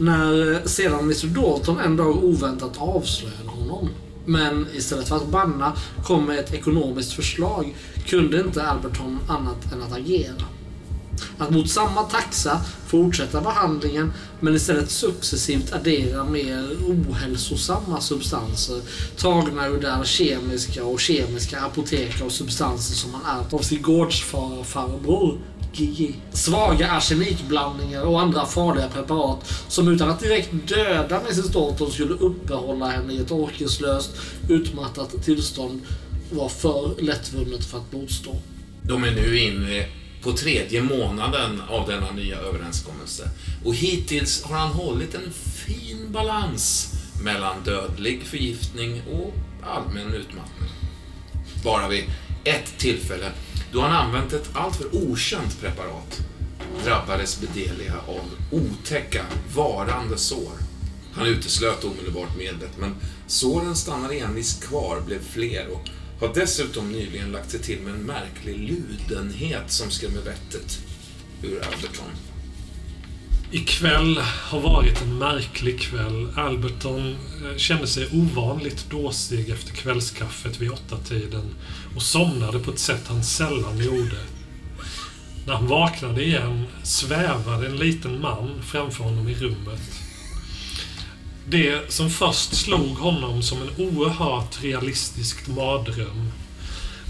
När 0.00 0.52
eh, 0.52 0.62
sedan 0.64 1.00
Mr 1.00 1.26
Dalton 1.26 1.80
en 1.80 1.96
dag 1.96 2.24
oväntat 2.24 2.72
avslöjade 2.78 3.48
honom. 3.48 3.88
Men 4.26 4.66
istället 4.74 5.08
för 5.08 5.16
att 5.16 5.28
banna 5.28 5.72
kom 6.04 6.26
med 6.26 6.38
ett 6.38 6.54
ekonomiskt 6.54 7.12
förslag 7.12 7.74
kunde 8.06 8.40
inte 8.40 8.62
Alberton 8.62 9.18
annat 9.28 9.72
än 9.72 9.82
att 9.82 9.96
agera. 9.96 10.44
Att 11.38 11.50
mot 11.50 11.70
samma 11.70 12.02
taxa 12.02 12.60
fortsätta 12.86 13.40
behandlingen 13.40 14.12
men 14.40 14.54
istället 14.54 14.90
successivt 14.90 15.72
addera 15.72 16.24
mer 16.24 16.76
ohälsosamma 16.86 18.00
substanser 18.00 18.80
tagna 19.16 19.66
ur 19.66 19.80
den 19.80 20.04
kemiska 20.04 20.84
och 20.84 21.00
kemiska 21.00 21.60
apotek 21.60 22.20
av 22.22 22.28
substanser 22.28 22.94
som 22.94 23.14
han 23.14 23.38
ärvt 23.38 23.54
av 23.54 23.58
sin 23.58 23.82
gårdsfarbror 23.82 25.38
Svaga 26.32 26.90
arsenikblandningar 26.90 28.02
och 28.02 28.20
andra 28.20 28.46
farliga 28.46 28.88
preparat 28.88 29.52
som 29.68 29.88
utan 29.88 30.10
att 30.10 30.20
direkt 30.20 30.50
döda 30.68 31.20
Mrs 31.20 31.52
Dalton 31.52 31.90
skulle 31.90 32.14
uppehålla 32.14 32.86
henne 32.86 33.12
i 33.12 33.18
ett 33.18 33.30
orkeslöst, 33.30 34.10
utmattat 34.48 35.24
tillstånd 35.24 35.80
var 36.30 36.48
för 36.48 37.02
lättvunnet 37.02 37.64
för 37.64 37.78
att 37.78 37.92
motstå. 37.92 38.36
De 38.82 39.04
är 39.04 39.10
nu 39.10 39.38
inne 39.38 39.86
på 40.22 40.32
tredje 40.32 40.82
månaden 40.82 41.62
av 41.68 41.88
denna 41.88 42.10
nya 42.10 42.36
överenskommelse. 42.36 43.30
Och 43.64 43.74
hittills 43.74 44.42
har 44.42 44.56
han 44.56 44.72
hållit 44.72 45.14
en 45.14 45.32
fin 45.32 46.12
balans 46.12 46.92
mellan 47.22 47.56
dödlig 47.64 48.22
förgiftning 48.22 49.02
och 49.12 49.34
allmän 49.62 50.14
utmattning. 50.14 50.68
Bara 51.64 51.88
vid 51.88 52.04
ett 52.44 52.78
tillfälle, 52.78 53.32
då 53.74 53.80
han 53.80 53.92
använt 53.92 54.32
ett 54.32 54.50
alltför 54.52 54.86
okänt 54.92 55.60
preparat, 55.60 56.20
drabbades 56.84 57.40
Bedelia 57.40 57.94
av 58.06 58.30
otäcka, 58.50 59.24
varande 59.54 60.18
sår. 60.18 60.52
Han 61.12 61.26
uteslöt 61.26 61.84
omedelbart 61.84 62.36
medlet, 62.36 62.78
men 62.78 62.94
såren 63.26 63.76
stannade 63.76 64.14
envist 64.14 64.64
kvar, 64.64 65.00
blev 65.00 65.22
fler 65.22 65.68
och 65.68 65.88
har 66.20 66.34
dessutom 66.34 66.92
nyligen 66.92 67.32
lagt 67.32 67.50
sig 67.50 67.60
till 67.60 67.80
med 67.80 67.94
en 67.94 68.00
märklig 68.00 68.58
ludenhet 68.58 69.72
som 69.72 69.90
skrämmer 69.90 70.20
vettet 70.20 70.78
ur 71.42 71.56
Alberton. 71.56 72.10
Ikväll 73.54 74.18
har 74.18 74.60
varit 74.60 75.02
en 75.02 75.18
märklig 75.18 75.80
kväll. 75.80 76.28
Alberton 76.36 77.08
eh, 77.10 77.56
kände 77.56 77.86
sig 77.86 78.08
ovanligt 78.12 78.90
dåsig 78.90 79.50
efter 79.50 79.72
kvällskaffet 79.72 80.60
vid 80.60 80.70
åtta 80.70 80.96
tiden 80.96 81.54
och 81.96 82.02
somnade 82.02 82.58
på 82.58 82.70
ett 82.70 82.78
sätt 82.78 83.02
han 83.06 83.24
sällan 83.24 83.78
gjorde. 83.78 84.16
När 85.46 85.54
han 85.54 85.66
vaknade 85.66 86.24
igen 86.24 86.64
svävade 86.82 87.66
en 87.66 87.76
liten 87.76 88.20
man 88.20 88.62
framför 88.62 89.04
honom 89.04 89.28
i 89.28 89.34
rummet. 89.34 90.00
Det 91.48 91.92
som 91.92 92.10
först 92.10 92.54
slog 92.54 92.98
honom 92.98 93.42
som 93.42 93.58
en 93.62 93.86
oerhört 93.86 94.62
realistisk 94.62 95.48
mardröm 95.48 96.30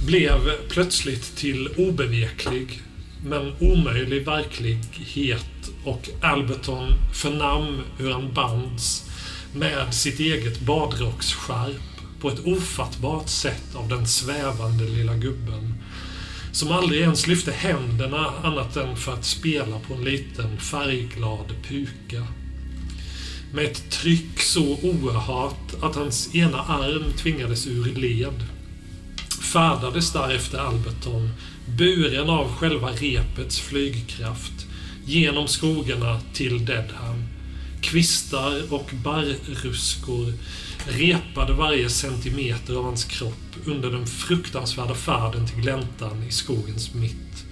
blev 0.07 0.39
plötsligt 0.69 1.37
till 1.37 1.69
obeveklig 1.77 2.83
men 3.27 3.53
omöjlig 3.61 4.25
verklighet 4.25 5.54
och 5.85 6.09
Alberton 6.21 6.93
förnam 7.13 7.81
hur 7.99 8.13
han 8.13 8.33
bands 8.33 9.11
med 9.55 9.95
sitt 9.95 10.21
eget 10.21 10.61
badrocksskärp 10.61 11.83
på 12.21 12.29
ett 12.29 12.47
ofattbart 12.47 13.29
sätt 13.29 13.75
av 13.75 13.89
den 13.89 14.07
svävande 14.07 14.85
lilla 14.85 15.15
gubben 15.15 15.75
som 16.53 16.73
aldrig 16.73 17.01
ens 17.01 17.27
lyfte 17.27 17.53
händerna 17.53 18.33
annat 18.43 18.77
än 18.77 18.97
för 18.97 19.13
att 19.13 19.25
spela 19.25 19.79
på 19.79 19.95
en 19.95 20.05
liten 20.05 20.59
färgglad 20.59 21.55
puka. 21.69 22.27
Med 23.53 23.65
ett 23.65 23.91
tryck 23.91 24.41
så 24.41 24.79
oerhört 24.83 25.83
att 25.83 25.95
hans 25.95 26.35
ena 26.35 26.59
arm 26.59 27.13
tvingades 27.17 27.67
ur 27.67 27.85
led 27.85 28.45
färdades 29.55 30.13
därefter 30.13 30.59
Alberton, 30.59 31.31
buren 31.67 32.31
av 32.31 32.53
själva 32.53 32.91
repets 32.91 33.61
flygkraft, 33.61 34.64
genom 35.07 35.49
skogarna 35.49 36.21
till 36.33 36.65
Deadham. 36.65 37.25
Kvistar 37.81 38.73
och 38.73 38.91
barrruskor 39.05 40.33
repade 40.87 41.53
varje 41.53 41.91
centimeter 41.91 42.75
av 42.75 42.85
hans 42.85 43.05
kropp 43.05 43.57
under 43.65 43.91
den 43.91 44.07
fruktansvärda 44.07 44.95
färden 44.95 45.47
till 45.47 45.61
gläntan 45.61 46.23
i 46.29 46.33
skogens 46.33 46.95
mitt, 46.95 47.45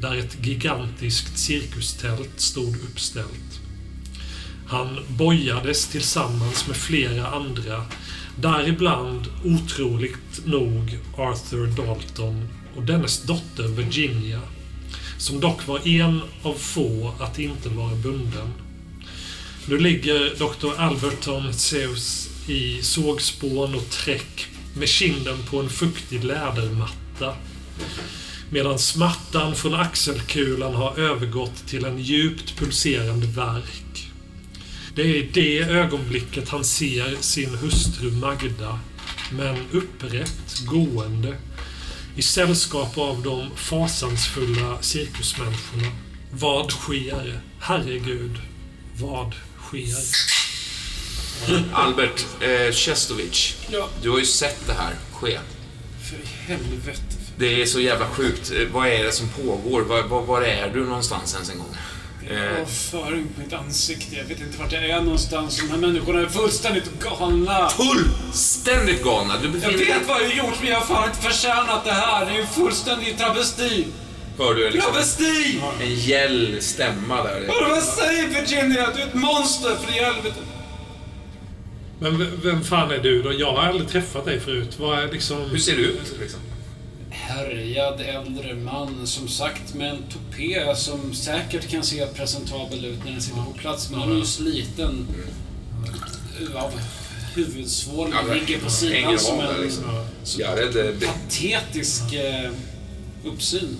där 0.00 0.16
ett 0.16 0.46
gigantiskt 0.46 1.38
cirkustält 1.38 2.40
stod 2.40 2.76
uppställt. 2.76 3.60
Han 4.66 4.98
bojades 5.08 5.88
tillsammans 5.88 6.66
med 6.66 6.76
flera 6.76 7.26
andra, 7.26 7.84
däribland 8.36 9.26
otroligt 9.44 10.46
nog 10.46 10.98
Arthur 11.16 11.66
Dalton 11.66 12.48
och 12.76 12.82
dennes 12.82 13.22
dotter 13.22 13.68
Virginia, 13.68 14.40
som 15.22 15.40
dock 15.40 15.66
var 15.66 15.88
en 15.88 16.20
av 16.42 16.54
få 16.54 17.14
att 17.20 17.38
inte 17.38 17.68
vara 17.68 17.94
bunden. 17.94 18.52
Nu 19.66 19.78
ligger 19.78 20.36
Dr. 20.38 20.80
Alberton 20.80 21.54
Zeus 21.54 22.28
i 22.48 22.82
sågspån 22.82 23.74
och 23.74 23.90
träck 23.90 24.46
med 24.76 24.88
kinden 24.88 25.36
på 25.50 25.60
en 25.60 25.68
fuktig 25.68 26.24
lädermatta. 26.24 27.36
Medan 28.50 28.78
smärtan 28.78 29.54
från 29.54 29.74
axelkulan 29.74 30.74
har 30.74 30.98
övergått 30.98 31.66
till 31.66 31.84
en 31.84 31.98
djupt 31.98 32.58
pulserande 32.58 33.26
värk. 33.26 34.10
Det 34.94 35.02
är 35.02 35.14
i 35.14 35.30
det 35.32 35.58
ögonblicket 35.58 36.48
han 36.48 36.64
ser 36.64 37.16
sin 37.20 37.54
hustru 37.54 38.10
Magda, 38.10 38.78
men 39.32 39.56
upprätt, 39.72 40.64
gående, 40.66 41.36
i 42.16 42.22
sällskap 42.22 42.98
av 42.98 43.22
de 43.22 43.50
fasansfulla 43.56 44.78
cirkusmänniskorna. 44.82 45.88
Vad 46.30 46.70
sker? 46.70 47.40
Herregud, 47.60 48.38
vad 49.00 49.34
sker? 49.66 49.96
Albert 51.72 52.26
eh, 52.40 52.72
Cestovic, 52.74 53.56
Ja, 53.70 53.88
du 54.02 54.10
har 54.10 54.18
ju 54.18 54.26
sett 54.26 54.66
det 54.66 54.72
här 54.72 54.94
ske. 55.12 55.38
för 56.10 56.16
i 56.16 56.26
helvete. 56.52 57.00
Det 57.36 57.62
är 57.62 57.66
så 57.66 57.80
jävla 57.80 58.08
sjukt. 58.08 58.50
Eh, 58.52 58.68
Vad 58.72 58.88
är 58.88 59.04
det 59.04 59.12
som 59.12 59.28
pågår? 59.28 59.82
Var, 59.82 60.02
var, 60.02 60.22
var 60.22 60.42
är 60.42 60.70
du 60.74 60.84
någonstans 60.84 61.34
ens 61.34 61.50
en 61.50 61.58
gång? 61.58 61.76
Eh, 62.30 62.62
Och 62.62 62.68
för 62.70 63.24
mitt 63.38 63.52
ansikte. 63.52 64.16
Jag 64.16 64.24
vet 64.24 64.40
inte 64.40 64.58
vart 64.58 64.72
jag 64.72 64.84
är 64.84 65.00
någonstans. 65.00 65.56
De 65.56 65.70
här 65.70 65.76
människorna 65.78 66.20
är 66.20 66.26
fullständigt 66.26 66.90
galna. 67.00 67.68
fullständigt 67.68 69.04
galna. 69.04 69.34
Du 69.38 69.44
Jag 69.44 69.52
befinner 69.52 69.76
dig... 69.78 69.86
vet 69.86 70.08
vad 70.08 70.22
jag 70.22 70.26
har 70.28 70.34
gjort, 70.34 70.58
men 70.60 70.68
jag 70.70 70.78
har 70.80 70.86
fan 70.86 71.08
inte 71.08 71.22
förtjänat 71.22 71.84
det 71.84 71.92
här. 71.92 72.26
Det 72.26 72.32
är 72.32 72.36
ju 72.36 72.46
fullständig 72.46 73.18
travesti. 73.18 73.86
Hör 74.38 74.54
du 74.54 74.70
liksom 74.70 74.92
Travesti! 74.92 75.60
en 75.80 75.94
gäll 75.94 76.56
stämma 76.60 77.22
där? 77.22 77.32
Hörru, 77.48 77.70
vad 77.70 77.82
säger 77.82 78.28
Virginia? 78.28 78.88
Du 78.94 79.02
är 79.02 79.06
ett 79.06 79.14
monster, 79.14 79.76
för 79.84 79.96
i 79.96 80.04
helvete. 80.04 80.34
Men 82.00 82.18
v- 82.18 82.26
vem 82.42 82.64
fan 82.64 82.90
är 82.90 82.98
du 82.98 83.22
då? 83.22 83.32
Jag 83.32 83.52
har 83.52 83.62
aldrig 83.68 83.88
träffat 83.88 84.24
dig 84.24 84.40
förut. 84.40 84.76
Vad 84.78 84.98
är 84.98 85.12
liksom... 85.12 85.50
Hur 85.50 85.58
ser 85.58 85.76
du 85.76 85.82
ut 85.82 86.14
liksom? 86.20 86.40
Härjad 87.28 88.00
äldre 88.00 88.54
man, 88.54 89.06
som 89.06 89.28
sagt 89.28 89.74
med 89.74 89.90
en 89.90 90.02
tupé 90.02 90.74
som 90.76 91.14
säkert 91.14 91.68
kan 91.68 91.82
se 91.82 92.06
presentabel 92.06 92.84
ut 92.84 93.04
när 93.04 93.12
den 93.12 93.20
sitter 93.22 93.42
på 93.42 93.52
plats, 93.52 93.90
men 93.90 94.00
hon 94.00 94.12
är 94.12 94.16
ju 94.16 94.24
sliten. 94.24 95.06
Av 96.54 96.70
huvudsvålen 97.34 98.14
Ja, 98.28 98.34
ligger 98.34 98.58
på 98.60 98.70
sidan 98.70 99.18
som 99.18 99.40
en 99.40 99.60
liksom. 99.62 99.84
som 100.24 100.40
Jared, 100.40 100.76
eh, 100.76 100.94
be- 101.00 101.06
patetisk 101.06 102.12
eh, 102.14 102.50
uppsyn. 103.24 103.76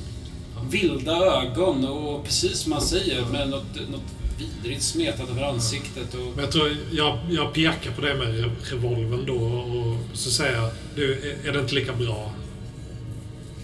Vilda 0.71 1.17
ögon 1.17 1.85
och 1.89 2.25
precis 2.25 2.59
som 2.59 2.71
man 2.71 2.83
säger, 2.83 3.25
med 3.25 3.49
något, 3.49 3.75
något 3.91 4.03
vidrigt 4.39 4.83
smetat 4.83 5.31
över 5.31 5.43
ansiktet. 5.43 6.15
Och, 6.15 6.21
Men 6.35 6.45
jag 6.45 6.53
tror 6.53 6.77
jag, 6.93 7.19
jag 7.31 7.53
pekar 7.55 7.91
på 7.97 8.01
det 8.01 8.15
med 8.15 8.29
re- 8.29 8.51
revolvern 8.65 9.27
då 9.27 9.35
och 9.45 9.97
så 10.19 10.31
säger 10.31 10.57
jag 10.57 10.71
du, 10.97 11.13
är- 11.13 11.49
är 11.49 11.53
det 11.53 11.61
inte 11.61 11.75
lika 11.75 11.93
bra? 11.93 12.33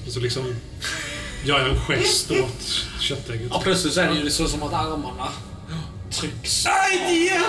Och 0.08 0.14
så 0.14 0.20
liksom 0.20 0.54
gör 1.44 1.58
jag 1.58 1.68
en 1.68 1.80
gest 1.80 2.30
åt 2.30 2.86
köttägget. 3.00 3.48
Ja, 3.50 3.60
plötsligt 3.64 3.94
så 3.94 4.00
är 4.00 4.08
det 4.08 4.14
ju 4.14 4.30
så 4.30 4.48
som 4.48 4.62
att 4.62 4.72
armarna 4.72 5.28
trycks. 6.10 6.64
Nej, 6.64 7.16
igen! 7.16 7.42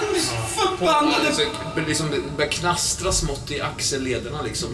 Förbannade... 0.56 1.34
så, 1.36 1.42
liksom, 1.88 2.10
börjar 2.38 2.52
knastra 2.52 3.12
smått 3.12 3.52
i 3.52 3.62
axellederna 3.62 4.42
liksom. 4.42 4.70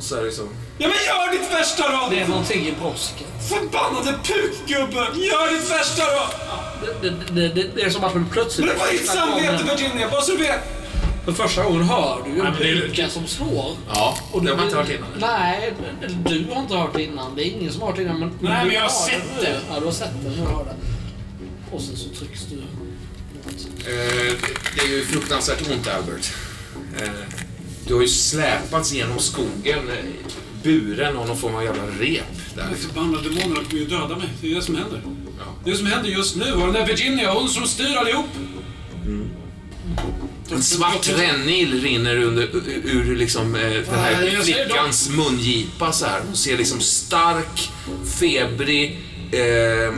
Så 0.00 0.16
här 0.16 0.22
liksom. 0.22 0.48
Ja, 0.78 0.88
men 0.88 0.96
gör 1.06 1.32
ditt 1.32 1.52
värsta 1.52 1.88
då! 1.88 2.08
Det 2.10 2.20
är 2.20 2.28
någonting 2.28 2.66
i 2.66 2.72
brosket. 2.72 3.26
Förbannade 3.48 4.18
pukgubbe! 4.24 5.18
Gör 5.18 5.52
ditt 5.52 5.70
värsta 5.70 6.04
då! 6.04 6.28
Det, 7.02 7.10
det, 7.10 7.48
det, 7.48 7.70
det 7.74 7.82
är 7.82 7.90
som 7.90 8.04
att 8.04 8.14
man 8.14 8.28
plötsligt... 8.32 8.66
Men 8.66 8.76
det 8.76 8.80
var 8.80 8.92
ditt 8.92 9.06
samvete, 9.06 9.76
Virginia, 9.76 10.10
bara 10.10 10.22
så 10.22 10.32
du 10.32 10.38
vet! 10.38 10.77
För 11.28 11.34
första 11.34 11.64
gången 11.64 11.82
hör 11.82 12.22
du 12.24 12.30
ju 12.30 12.42
Nej, 12.42 12.92
det 12.96 13.10
som 13.10 13.26
slår. 13.26 13.76
Ja, 13.88 14.18
Och 14.32 14.42
det 14.42 14.50
har 14.50 14.56
man 14.56 14.64
inte 14.64 14.76
hört 14.76 14.90
innan. 14.90 15.08
Nej, 15.20 15.72
du 16.24 16.46
har 16.54 16.62
inte 16.62 16.74
hört 16.74 16.94
det 16.94 17.02
innan. 17.02 17.34
Det 17.36 17.48
är 17.48 17.50
ingen 17.50 17.72
som 17.72 17.80
har 17.80 17.88
hört 17.88 17.96
det 17.96 18.02
innan. 18.02 18.20
Men 18.20 18.30
Nej, 18.40 18.64
men 18.64 18.74
jag 18.74 18.82
har 18.82 18.88
sett 18.88 19.22
nu. 19.36 19.42
det. 19.42 19.60
Ja, 19.70 19.80
du 19.80 19.84
har 19.84 19.92
sett 19.92 20.10
det. 20.22 20.30
Nu 20.30 20.36
hör 20.36 20.64
det. 20.64 20.74
Och 21.70 21.80
sen 21.80 21.96
så 21.96 22.08
trycks 22.08 22.46
du. 22.46 22.56
Eh, 22.56 24.34
det 24.76 24.82
är 24.82 24.88
ju 24.88 25.04
fruktansvärt 25.04 25.70
ont, 25.70 25.88
Albert. 25.88 26.32
Eh, 27.00 27.08
du 27.86 27.94
har 27.94 28.02
ju 28.02 28.08
släpats 28.08 28.92
genom 28.92 29.18
skogen, 29.18 29.88
eh, 29.88 30.04
buren 30.62 31.16
av 31.16 31.26
någon 31.26 31.36
form 31.36 31.54
av 31.54 31.64
jävla 31.64 31.82
rep. 31.82 32.54
Där. 32.56 32.68
De 32.70 32.76
förbannade 32.76 33.28
demonerna 33.28 33.64
kommer 33.68 33.82
ju 33.82 33.86
döda 33.86 34.16
mig. 34.16 34.28
Det 34.40 34.50
är 34.50 34.54
det 34.54 34.62
som 34.62 34.74
händer. 34.76 35.00
Ja. 35.38 35.44
Det 35.64 35.70
är 35.70 35.72
det 35.72 35.78
som 35.78 35.86
händer 35.86 36.10
just 36.10 36.36
nu. 36.36 36.52
Och 36.52 36.60
den 36.60 36.72
där 36.72 36.86
Virginia, 36.86 37.32
hon 37.32 37.48
som 37.48 37.66
styr 37.66 37.96
allihop. 37.96 38.26
En 40.50 40.62
svart 40.62 41.08
rännil 41.18 41.82
rinner 41.82 42.16
under, 42.16 42.48
ur, 42.84 43.16
liksom, 43.16 43.54
eh, 43.54 43.60
den 43.60 43.98
här 43.98 44.42
flickans 44.42 45.10
mungipa 45.10 45.92
så 45.92 46.06
här. 46.06 46.20
Hon 46.26 46.36
ser 46.36 46.56
liksom 46.56 46.80
stark, 46.80 47.70
febrig, 48.20 48.98
eh, 49.32 49.92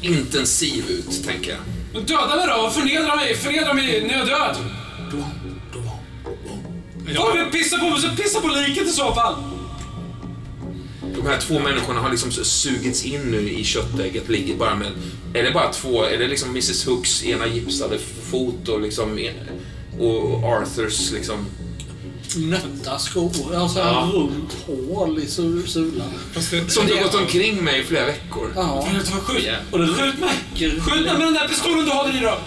intensiv 0.00 0.84
ut, 0.88 1.24
tänker 1.26 1.50
jag. 1.50 1.60
Men 1.92 2.04
döda 2.04 2.36
mig 2.36 2.46
då! 2.46 2.70
Förnedra 2.70 3.16
mig! 3.16 3.36
Förnedra 3.36 3.74
mig 3.74 4.02
när 4.02 4.12
jag 4.12 4.22
är 4.22 4.26
död! 4.26 4.56
Får 7.16 7.38
du 7.38 7.50
pissa 7.50 7.78
på, 7.78 7.96
så 7.96 8.22
pissa 8.22 8.40
på 8.40 8.48
liket 8.48 8.88
i 8.88 8.92
så 8.92 9.14
fall! 9.14 9.34
De 11.16 11.26
här 11.26 11.40
två 11.40 11.58
människorna 11.58 12.00
har 12.00 12.10
liksom 12.10 12.30
sugits 12.32 13.04
in 13.04 13.20
nu 13.20 13.50
i 13.50 13.64
köttägget, 13.64 14.28
ligger 14.28 14.56
bara 14.56 14.74
med... 14.74 14.88
Är 15.34 15.42
det 15.42 15.50
bara 15.50 15.72
två? 15.72 16.04
Är 16.04 16.18
det 16.18 16.28
liksom 16.28 16.50
Mrs 16.50 16.86
Hooks 16.86 17.24
ena 17.24 17.46
gipsade 17.46 17.98
fot 18.30 18.68
och 18.68 18.80
liksom... 18.80 19.18
Och 20.00 20.44
Arthurs 20.44 21.10
liksom... 21.10 21.46
Nötta 22.36 22.98
skor. 22.98 23.54
Alltså 23.56 23.78
Ja. 23.78 24.10
runt 24.14 24.52
hål 24.66 25.18
i 25.18 25.22
su- 25.26 25.66
sulan. 25.66 26.06
det, 26.50 26.70
Som 26.70 26.86
du 26.86 26.94
har 26.96 27.02
gått 27.02 27.14
omkring 27.14 27.64
med 27.64 27.78
i 27.80 27.84
flera 27.84 28.06
veckor. 28.06 28.52
Ja. 28.56 28.86
Fan, 28.86 29.04
ta 29.04 29.16
skjut! 29.16 29.44
Ja. 29.46 29.52
Och 29.70 29.78
det 29.78 29.86
Skjut 29.88 30.18
mig! 30.18 30.30
Skjut 30.54 30.84
mig 31.04 31.12
med 31.12 31.20
den 31.20 31.34
där 31.34 31.48
pistolen 31.48 31.84
du 31.84 31.90
håller 31.90 32.16
i 32.16 32.20
då! 32.20 32.38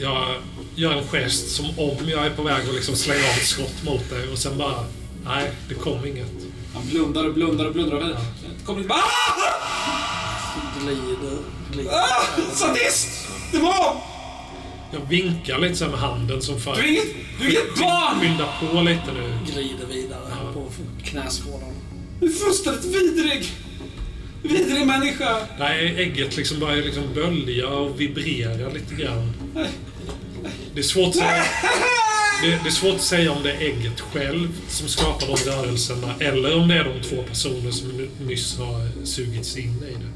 jag 0.00 0.26
gör 0.74 0.92
en 0.92 1.04
gest 1.08 1.50
som 1.56 1.66
om 1.66 2.08
jag 2.08 2.26
är 2.26 2.30
på 2.30 2.42
väg 2.42 2.68
att 2.68 2.74
liksom 2.74 2.96
slänga 2.96 3.20
av 3.24 3.30
ett 3.38 3.46
skott 3.46 3.82
mot 3.84 4.10
dig 4.10 4.28
och 4.32 4.38
sen 4.38 4.58
bara... 4.58 4.84
Nej, 5.24 5.50
det 5.68 5.74
kom 5.74 6.06
inget. 6.06 6.30
Han 6.74 6.86
blundar 6.90 7.24
och 7.28 7.34
blundar 7.34 7.64
och 7.66 7.72
blundar. 7.72 7.96
och 7.96 8.66
Kommer 8.66 8.80
inte. 8.80 8.94
Ah! 8.94 9.00
Glider. 10.80 11.38
glider. 11.72 11.90
Ah! 11.92 12.54
Sadist! 12.54 13.08
Demon! 13.52 13.72
Jag 14.92 15.00
vinkar 15.08 15.58
lite 15.58 15.74
så 15.76 15.88
med 15.88 15.98
handen 15.98 16.42
som 16.42 16.60
för... 16.60 16.74
Du 16.74 16.80
är 16.82 16.88
inget, 16.88 17.06
du 17.40 17.46
är 17.46 17.50
inget 17.50 17.78
barn! 17.78 18.20
Skynda 18.20 18.48
på 18.60 18.80
lite 18.80 19.12
nu. 19.14 19.38
Glider 19.52 19.86
vidare 19.86 20.52
på 20.54 20.66
knäskålarna. 21.04 21.72
Du 22.20 22.26
är 22.26 22.30
fullständigt 22.30 22.84
vidrig! 22.84 23.44
Vidrig 24.42 24.86
människa! 24.86 25.36
Nej, 25.58 25.94
ägget 25.98 26.36
liksom 26.36 26.58
börjar 26.60 26.76
liksom 26.84 27.04
bölja 27.14 27.68
och 27.68 28.00
vibrera 28.00 28.68
lite 28.68 28.94
grann. 28.94 29.32
Det 30.74 30.80
är 30.80 30.82
svårt 30.82 31.08
att 31.08 31.14
säga, 31.14 31.44
det, 32.42 32.48
det 32.62 32.68
är 32.68 32.70
svårt 32.70 32.94
att 32.94 33.02
säga 33.02 33.32
om 33.32 33.42
det 33.42 33.52
är 33.52 33.60
ägget 33.60 34.00
själv 34.00 34.48
som 34.68 34.88
skapar 34.88 35.26
de 35.26 35.50
rörelserna 35.50 36.14
eller 36.20 36.56
om 36.56 36.68
det 36.68 36.74
är 36.74 36.84
de 36.84 37.02
två 37.02 37.22
personer 37.22 37.70
som 37.70 37.88
ny- 37.88 38.08
nyss 38.26 38.58
har 38.58 39.04
sugits 39.06 39.56
in 39.56 39.82
i 39.88 39.92
det. 39.92 40.15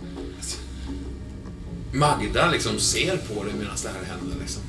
Magda 1.92 2.50
liksom 2.50 2.78
ser 2.78 3.16
på 3.16 3.44
det 3.44 3.52
medan 3.58 3.76
det 3.82 3.88
här 3.88 4.04
händer 4.04 4.36
liksom. 4.40 4.62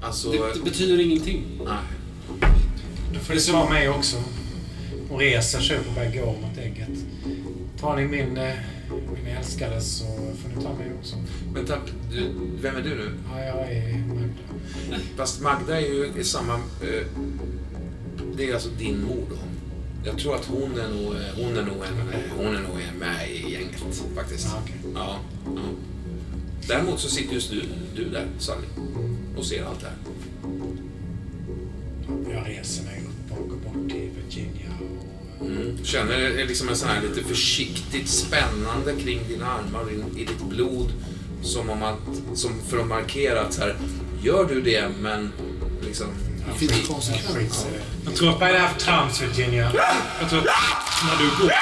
Alltså... 0.00 0.30
Det, 0.30 0.54
det 0.54 0.64
betyder 0.64 1.00
ingenting. 1.00 1.60
Nej. 1.64 1.76
Då 3.14 3.18
får 3.18 3.34
du 3.34 3.40
ta 3.40 3.70
mig 3.70 3.88
också. 3.88 4.16
Och 5.10 5.18
reser 5.18 5.60
sig 5.60 5.78
upp 5.78 5.88
och 5.88 5.94
börjar 5.94 6.12
gå 6.12 6.26
mot 6.26 6.58
ägget. 6.58 7.04
Tar 7.80 7.96
ni 7.96 8.06
min, 8.06 8.36
eh, 8.36 8.54
min 9.24 9.36
älskade 9.36 9.80
så 9.80 10.04
får 10.04 10.48
ni 10.56 10.64
ta 10.64 10.74
mig 10.74 10.92
också. 11.00 11.16
Vänta, 11.54 11.78
du, 12.10 12.30
vem 12.60 12.76
är 12.76 12.82
du 12.82 12.94
nu? 12.94 13.10
Ja, 13.32 13.40
jag 13.44 13.72
är 13.72 13.98
Magda. 13.98 15.04
Fast 15.16 15.40
Magda 15.40 15.80
är 15.80 15.86
ju 15.86 16.12
i 16.20 16.24
samma... 16.24 16.54
Eh, 16.54 17.06
det 18.36 18.50
är 18.50 18.54
alltså 18.54 18.68
din 18.78 19.04
mor 19.04 19.24
då. 19.30 19.36
Jag 20.04 20.18
tror 20.18 20.34
att 20.34 20.44
hon 20.44 20.78
är 20.78 20.88
nog, 20.88 21.14
eh, 21.14 21.20
hon 21.36 21.56
är 21.56 21.62
nog, 21.62 21.76
en, 21.76 22.08
eh, 22.12 22.20
hon 22.36 22.46
är 22.56 22.60
nog 22.62 22.76
med 22.98 23.30
i 23.30 23.52
gänget 23.52 24.02
faktiskt. 24.14 24.46
Ja, 24.50 24.60
okej. 24.64 24.92
Ja, 24.94 25.18
ja. 25.44 25.60
Däremot 26.68 27.00
så 27.00 27.08
sitter 27.08 27.34
just 27.34 27.50
du, 27.50 27.62
du 27.96 28.04
där, 28.04 28.26
Sally, 28.38 28.66
och 29.36 29.46
ser 29.46 29.64
allt 29.64 29.80
det 29.80 29.86
här. 29.86 29.96
Jag 32.34 32.48
reser 32.48 32.84
mig 32.84 33.02
upp 33.08 33.38
och 33.38 33.48
går 33.48 33.56
bort 33.56 33.90
till 33.90 34.10
Virginia. 34.24 34.70
Och, 34.80 34.84
eh, 34.84 35.18
Mm. 35.40 35.84
Känner 35.84 36.18
det 36.18 36.42
är 36.42 36.46
liksom 36.46 36.68
en 36.68 36.76
sån 36.76 36.88
här 36.88 37.02
lite 37.02 37.28
försiktigt 37.28 38.08
spännande 38.08 38.94
kring 39.02 39.20
dina 39.28 39.46
armar 39.46 39.80
och 39.80 40.18
i 40.18 40.24
ditt 40.24 40.48
blod. 40.48 40.92
Som 41.42 41.70
om 41.70 41.82
att, 41.82 41.98
som 42.34 42.50
för 42.68 42.78
att 42.78 42.86
markera 42.86 43.40
att 43.40 43.52
så 43.52 43.60
här, 43.60 43.76
gör 44.22 44.44
du 44.44 44.60
det 44.60 44.88
men 45.00 45.32
liksom, 45.82 46.06
Det 46.52 46.58
finns 46.66 46.88
konsekvenser. 46.88 47.70
Jag 48.04 48.16
tror 48.16 48.30
att, 48.30 48.40
Vad 48.40 48.48
är 48.48 48.52
det 48.52 48.58
här 48.58 48.68
för 48.68 48.80
trams, 48.80 49.22
Virginia? 49.22 49.72
jag 50.20 50.30
tror 50.30 50.38
att 50.38 50.46
när 51.04 51.18
du 51.18 51.42
går... 51.42 51.52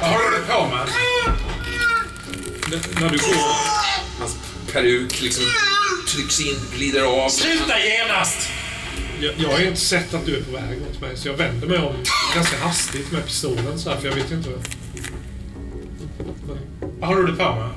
Vad 0.00 0.10
håller 0.10 0.38
du 0.38 0.44
på 0.46 0.66
med? 0.66 0.88
När 3.00 3.10
du 3.10 3.18
går... 3.18 3.34
Hans 4.18 4.36
peruk 4.72 5.20
liksom 5.20 5.44
trycks 6.08 6.40
in, 6.40 6.56
glider 6.74 7.02
av. 7.02 7.28
Sluta 7.28 7.78
genast! 7.78 8.48
Jag, 9.20 9.34
jag 9.38 9.48
har 9.48 9.60
inte 9.60 9.80
sett 9.80 10.14
att 10.14 10.26
du 10.26 10.36
är 10.36 10.42
på 10.42 10.52
väg 10.52 10.80
mot 10.80 11.00
mig, 11.00 11.16
så 11.16 11.28
jag 11.28 11.34
vänder 11.34 11.66
mig 11.66 11.78
om 11.78 11.94
ganska 12.34 12.56
hastigt 12.58 13.12
med 13.12 13.26
pistolen 13.26 13.78
så 13.78 13.90
här, 13.90 13.96
för 13.96 14.08
jag 14.08 14.14
vet 14.14 14.30
inte... 14.30 14.50
Vad 17.00 17.08
håller 17.08 17.22
du 17.22 17.36
på 17.36 17.54
med? 17.54 17.70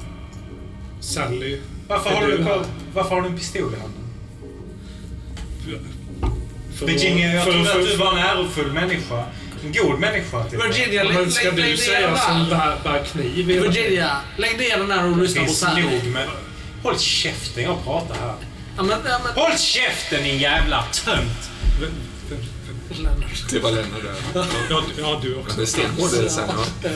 Sally... 0.99 1.59
Varför 1.87 2.09
har 2.09 2.27
du, 2.27 2.43
på, 2.43 2.65
varför 2.93 3.09
har 3.15 3.21
du 3.21 3.27
en 3.27 3.37
pistol 3.37 3.73
i 3.73 3.79
handen? 3.79 3.94
För, 6.79 6.85
Virginia, 6.85 7.33
jag 7.33 7.43
för, 7.43 7.51
trodde 7.51 7.69
för, 7.69 7.79
att 7.79 7.87
du 7.87 7.95
var 7.95 8.11
en 8.11 8.17
ärofull 8.17 8.71
människa. 8.71 9.25
En 9.65 9.71
god 9.71 9.99
människa. 9.99 10.43
Typ. 10.43 10.65
Virginia, 10.65 11.03
lägg, 11.03 11.13
Men 11.15 11.31
ska 11.31 11.43
lägg, 11.43 11.55
du 11.55 11.61
lägg 11.61 11.69
ner 11.69 11.77
säga 11.77 12.17
som 12.17 12.49
bär, 12.49 12.77
bär 12.83 13.03
kniv? 13.03 13.45
Virginia, 13.45 14.11
lägg 14.37 14.59
ner 14.59 14.77
den 14.77 14.87
där 14.87 15.05
och 15.05 15.17
lyssna 15.17 15.43
på 15.43 15.53
Sally. 15.53 15.83
med... 16.13 16.27
Håll 16.83 16.99
käften, 16.99 17.63
jag 17.63 17.83
pratar 17.83 18.15
här. 18.15 18.33
Ja, 18.77 18.83
men, 18.83 18.89
ja, 18.89 19.19
men, 19.23 19.43
Håll 19.43 19.57
käften 19.57 20.23
din 20.23 20.37
jävla 20.37 20.83
tönt! 20.83 21.49
Lennart. 22.89 23.49
Det 23.49 23.59
var 23.59 23.71
Lennart 23.71 24.03
där. 24.33 24.45
Ja, 24.69 24.83
ja, 24.97 25.19
du 25.21 25.35
också. 25.35 25.57
Det 25.57 25.63
är 25.63 25.65
stenhård 25.65 26.13
är 26.13 26.23
det 26.23 26.29
sen. 26.29 26.49
Ja. 26.83 26.89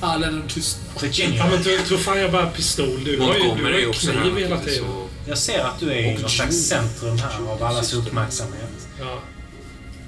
Ja, 0.00 0.16
Lennart 0.16 0.54
tyst. 0.54 0.78
Ja, 1.12 1.46
men 1.50 1.62
tror, 1.62 1.78
tror 1.78 1.98
fan 1.98 2.20
jag 2.20 2.32
bär 2.32 2.46
pistol. 2.46 3.04
Du 3.04 3.20
har 3.20 3.34
ju, 3.34 3.42
du 3.42 3.64
har 3.64 3.70
här. 3.70 4.22
kniv 4.22 4.36
hela 4.38 4.60
tiden. 4.60 5.05
Jag 5.26 5.38
ser 5.38 5.64
att 5.64 5.80
du 5.80 5.92
är 5.92 5.96
i 5.98 6.18
något 6.22 6.30
slags 6.30 6.56
centrum 6.56 7.18
här 7.18 7.50
av 7.52 7.62
allas 7.62 7.92
uppmärksamhet. 7.94 8.88
Ja. 9.00 9.18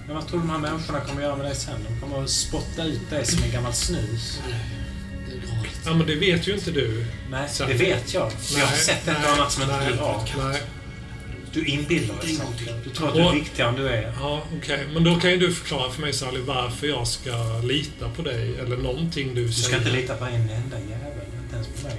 Men 0.06 0.16
vad 0.16 0.28
tror 0.28 0.40
du 0.40 0.46
de 0.46 0.50
här 0.50 0.58
människorna 0.58 1.00
kommer 1.00 1.22
göra 1.22 1.36
med 1.36 1.46
dig 1.46 1.54
sen? 1.56 1.74
De 1.88 2.00
kommer 2.00 2.24
att 2.24 2.30
spotta 2.30 2.84
ut 2.84 3.10
dig 3.10 3.26
som 3.26 3.42
en 3.44 3.50
gammal 3.52 3.72
snus. 3.74 4.38
Ja, 5.84 5.94
men 5.94 6.06
det 6.06 6.14
vet 6.14 6.48
ju 6.48 6.54
inte 6.54 6.70
du. 6.70 7.06
Nej, 7.30 7.48
det 7.58 7.74
vet 7.74 8.14
jag. 8.14 8.32
För 8.32 8.58
jag 8.58 8.66
har 8.66 8.72
Nej, 8.72 8.80
sett 8.80 8.96
ett 8.96 9.06
nej, 9.06 9.26
och 9.26 9.32
annat 9.32 9.52
som 9.52 9.62
inte 9.62 9.76
nej, 9.76 9.92
du 9.92 9.98
har. 9.98 10.24
Nej. 10.50 10.62
Du 11.52 11.64
inbillar 11.64 12.14
dig 12.20 12.34
saker. 12.34 12.80
Du 12.84 12.90
tror 12.90 13.08
att 13.08 13.14
du 13.14 13.20
är 13.20 13.32
viktigare 13.32 13.68
än 13.68 13.76
du 13.76 13.88
är. 13.88 14.12
Ja, 14.20 14.42
okej. 14.58 14.86
Men 14.94 15.04
då 15.04 15.20
kan 15.20 15.30
ju 15.30 15.36
du 15.36 15.52
förklara 15.54 15.90
för 15.90 16.00
mig, 16.00 16.12
Sally, 16.12 16.40
varför 16.40 16.86
jag 16.86 17.06
ska 17.06 17.58
lita 17.64 18.08
på 18.08 18.22
dig. 18.22 18.58
Eller 18.58 18.76
någonting 18.76 19.34
du 19.34 19.46
Du 19.46 19.52
säger. 19.52 19.68
ska 19.68 19.76
inte 19.76 19.90
lita 19.90 20.14
på 20.16 20.24
en 20.24 20.34
enda 20.34 20.78
jävel, 20.78 21.26
inte 21.42 21.54
ens 21.54 21.68
på 21.68 21.88
mig. 21.88 21.96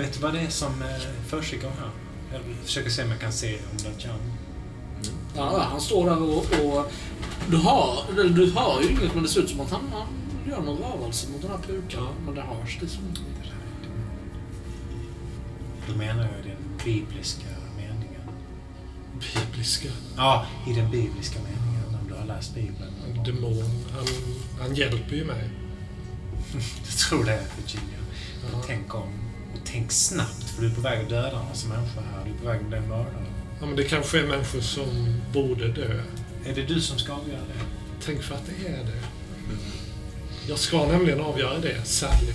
Vet 0.00 0.12
du 0.12 0.20
vad 0.20 0.34
det 0.34 0.40
är 0.40 0.50
som 0.50 0.82
eh, 0.82 0.88
försiggår 1.26 1.70
här? 1.70 1.90
Jag 2.32 2.42
försöker 2.64 2.90
se 2.90 3.04
om 3.04 3.10
jag 3.10 3.20
kan 3.20 3.32
se 3.32 3.54
om 3.54 3.76
det 3.76 4.02
kan. 4.02 4.18
Ja, 5.36 5.66
han 5.70 5.80
står 5.80 6.06
där 6.10 6.22
och, 6.22 6.36
och 6.38 6.92
du, 7.50 7.56
eller 8.20 8.34
du 8.34 8.52
hör 8.52 8.82
ju 8.82 8.90
inget 8.90 9.14
men 9.14 9.22
det 9.22 9.28
ser 9.28 9.40
ut 9.40 9.50
som 9.50 9.60
att 9.60 9.70
han, 9.70 9.80
han 9.92 10.06
gör 10.48 10.60
någon 10.60 10.78
rörelse 10.78 11.28
mot 11.32 11.42
den 11.42 11.50
här 11.50 11.58
pukan. 11.58 12.08
Men 12.26 12.34
det 12.34 12.40
hörs 12.40 12.80
liksom 12.80 13.02
inte. 13.08 13.20
Då 15.88 15.96
menar 15.96 16.22
jag 16.22 16.44
den 16.44 16.84
bibliska 16.84 17.46
meningen. 17.76 18.22
Bibliska. 19.12 19.88
Ja, 20.16 20.46
i 20.68 20.72
den 20.72 20.90
bibliska 20.90 21.38
meningen, 21.38 22.00
om 22.02 22.08
du 22.08 22.14
har 22.14 22.26
läst 22.26 22.54
Bibeln. 22.54 23.24
Demon. 23.24 23.64
Han, 23.92 24.06
han 24.60 24.74
hjälper 24.74 25.16
ju 25.16 25.24
mig. 25.24 25.50
Jag 26.86 26.98
tror 27.08 27.24
det, 27.24 27.46
Virginia. 27.56 27.98
Ja. 28.52 28.62
Tänk 28.66 28.94
om. 28.94 29.29
Och 29.54 29.60
tänk 29.64 29.92
snabbt, 29.92 30.50
för 30.50 30.62
du 30.62 30.68
är 30.68 30.74
på 30.74 30.80
väg 30.80 31.00
att 31.02 31.08
döda 31.08 31.40
en 31.40 31.48
massa 31.48 31.68
människor 31.68 32.02
här. 32.02 32.24
Du 32.24 32.30
är 32.30 32.38
på 32.38 32.46
väg 32.46 32.60
att 32.60 32.66
bli 32.66 32.80
mördare. 32.80 33.26
ja, 33.60 33.66
men 33.66 33.76
det 33.76 33.84
kanske 33.84 34.18
är 34.18 34.26
människor 34.26 34.60
som 34.60 35.20
borde 35.32 35.68
dö. 35.68 36.02
Är 36.46 36.54
det 36.54 36.62
du 36.62 36.80
som 36.80 36.98
ska 36.98 37.12
avgöra 37.12 37.38
det? 37.40 37.64
Tänk 38.04 38.22
för 38.22 38.34
att 38.34 38.46
det 38.46 38.68
är 38.68 38.84
det. 38.84 39.00
Jag 40.48 40.58
ska 40.58 40.86
nämligen 40.86 41.20
avgöra 41.20 41.58
det, 41.58 41.84
Sally. 41.84 42.32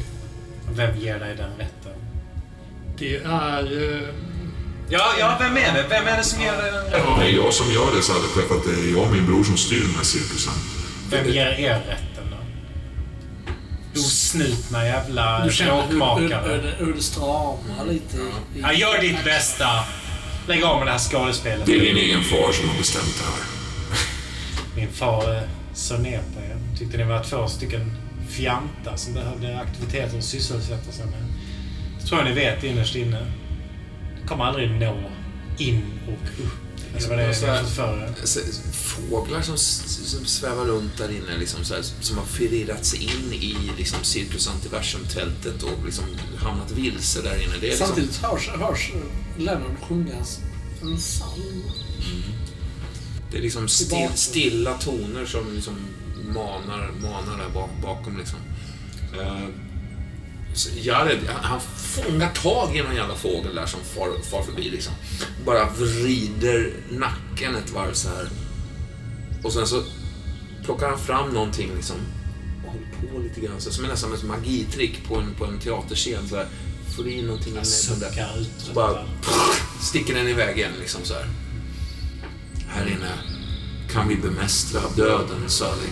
Vem 0.72 0.98
ger 0.98 1.20
dig 1.20 1.36
den 1.36 1.52
rätten? 1.58 2.00
Det 2.98 3.16
är... 3.16 3.94
Eh, 3.94 4.10
Ja, 4.90 5.14
ja, 5.20 5.38
vem 5.40 5.58
är 5.58 5.74
det? 5.74 5.86
Vem 5.90 6.08
är 6.08 6.18
det 6.18 6.24
som 6.24 6.42
ger 6.42 6.58
dig 6.58 6.72
den 6.72 6.86
rätten? 6.86 7.08
Om 7.08 7.20
det 7.20 7.26
är 7.26 7.36
jag 7.36 7.54
som 7.54 7.72
gör 7.72 7.96
det 7.96 8.02
så 8.02 8.14
hade 8.14 8.26
jag 8.26 8.34
träffat 8.34 8.64
det 8.66 8.72
är 8.72 8.92
jag 8.98 9.06
och 9.08 9.12
min 9.14 9.26
bror 9.26 9.44
som 9.44 9.58
styr 9.58 9.82
den 9.82 9.96
här 9.96 10.04
cirkusen. 10.04 10.54
Vem 11.10 11.28
ger 11.28 11.46
er 11.48 11.80
rätten 11.88 12.05
då? 14.40 14.46
Osnutna 14.46 14.86
jävla 14.86 15.50
bråkmakare. 15.90 16.74
hur, 16.78 16.94
det 16.94 17.02
stramar 17.02 17.86
lite 17.90 18.18
i... 18.18 18.62
Ja, 18.62 18.74
gör 18.74 19.02
ditt 19.02 19.24
bästa. 19.24 19.66
Lägg 20.48 20.64
av 20.64 20.78
med 20.78 20.88
det 20.88 20.92
här 20.92 21.00
skådespelet. 21.00 21.66
Det 21.66 21.76
är 21.76 21.80
din 21.80 21.98
egen 21.98 22.24
far 22.24 22.52
som 22.52 22.70
har 22.70 22.78
bestämt 22.78 23.16
det 23.20 23.26
här. 23.26 23.56
Min 24.76 24.92
far 24.92 25.42
såg 25.74 26.00
ner 26.00 26.18
på 26.18 26.40
er. 26.42 26.78
Tyckte 26.78 26.98
ni 26.98 27.04
var 27.04 27.24
två 27.24 27.48
stycken 27.48 27.98
fjantar 28.30 28.96
som 28.96 29.14
behövde 29.14 29.60
aktiviteter 29.60 30.18
att 30.18 30.24
sysselsätta 30.24 30.92
sig 30.92 31.06
med. 31.06 31.24
Det 32.00 32.08
tror 32.08 32.20
jag 32.20 32.30
ni 32.30 32.36
vet 32.36 32.64
innerst 32.64 32.96
inne. 32.96 33.20
Det 34.22 34.28
kommer 34.28 34.46
aldrig 34.46 34.72
nå 34.72 34.96
in 35.58 35.82
och 36.08 36.46
upp. 36.46 36.65
Eller 36.98 37.08
vad 37.10 37.18
det 37.18 37.24
här- 37.48 37.64
Fåglar 38.74 39.42
som, 39.42 39.58
som 39.58 40.26
svävar 40.26 40.66
runt 40.66 40.98
där 40.98 41.10
inne, 41.10 41.38
liksom, 41.40 41.64
så 41.66 41.74
här, 41.74 41.84
som 42.02 42.18
har 42.18 42.26
förirrat 42.26 42.86
sig 42.86 43.04
in 43.04 43.34
i 43.34 43.56
liksom, 43.78 44.00
Cirkus 44.04 44.48
Antiversum-tältet 44.48 45.64
och 45.64 45.86
liksom, 45.86 46.04
hamnat 46.38 46.72
vilse 46.72 47.22
där 47.22 47.44
inne. 47.44 47.54
Det 47.62 47.68
är 47.68 47.70
liksom, 47.70 47.88
Samtidigt 47.88 48.16
hörs, 48.18 48.50
hörs 48.50 48.92
Lennart 49.38 49.82
sjunga 49.88 50.14
en 50.82 50.98
psalm. 50.98 51.64
det 53.32 53.38
är 53.38 53.42
liksom 53.42 53.68
still, 53.68 54.10
stilla 54.16 54.74
toner 54.74 55.26
som 55.26 55.54
liksom 55.56 55.74
manar, 56.34 56.92
manar 57.02 57.38
där 57.38 57.50
bak, 57.54 57.70
bakom. 57.82 58.18
Liksom. 58.18 58.40
Så 59.14 59.22
Jared, 60.76 61.20
han- 61.42 61.62
fångar 61.78 62.30
tag 62.34 62.78
i 62.78 62.82
någon 62.82 62.96
jävla 62.96 63.16
fågel 63.16 63.56
där 63.56 63.66
som 63.66 63.80
far, 63.96 64.10
far 64.32 64.44
förbi. 64.44 64.70
Liksom. 64.70 64.94
Bara 65.46 65.70
vrider 65.70 66.74
nacken 66.92 67.56
ett 67.56 67.70
varv 67.70 67.94
så 67.94 68.10
här. 68.10 68.30
Och 69.44 69.54
sen 69.54 69.68
så 69.68 69.84
plockar 70.66 70.90
han 70.90 71.00
fram 71.00 71.30
någonting 71.30 71.72
liksom. 71.76 71.96
Och 72.66 72.72
håller 72.72 73.14
på 73.14 73.20
lite 73.20 73.42
grann. 73.42 73.62
Så, 73.62 73.72
som 73.72 73.86
är 73.86 73.90
nästan 73.90 74.14
ett 74.14 74.24
magitrick 74.24 75.08
på 75.08 75.16
en, 75.16 75.34
på 75.38 75.46
en 75.46 75.60
teaterscen. 75.60 76.30
Så 76.30 76.36
här. 76.36 76.48
Får 76.96 77.08
in 77.08 77.26
någonting 77.26 77.54
i 77.54 77.56
näbben. 77.56 77.66
Så 78.58 78.74
bara 78.74 79.06
sticker 79.82 80.14
den 80.14 80.28
iväg 80.28 80.58
igen 80.58 80.72
liksom 80.80 81.02
så 81.04 81.14
här. 81.14 81.28
Här 82.68 82.86
inne 82.86 83.12
kan 83.92 84.08
vi 84.08 84.16
bemästra 84.16 84.82
döden, 84.96 85.44
Sally. 85.50 85.88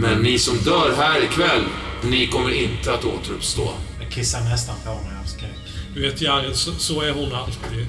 Men 0.00 0.22
ni 0.22 0.38
som 0.38 0.56
dör 0.58 0.94
här 0.96 1.24
ikväll, 1.24 1.64
ni 2.04 2.26
kommer 2.26 2.50
inte 2.50 2.94
att 2.94 3.04
återuppstå. 3.04 3.70
Jag 4.00 4.10
kissar 4.10 4.40
nästan 4.40 4.76
på 4.84 4.90
mig 4.90 5.18
av 5.22 5.26
skräck. 5.26 5.58
du 5.94 6.00
vet, 6.00 6.20
Jared, 6.20 6.56
så, 6.56 6.72
så 6.72 7.00
är 7.00 7.12
hon 7.12 7.34
alltid. 7.34 7.86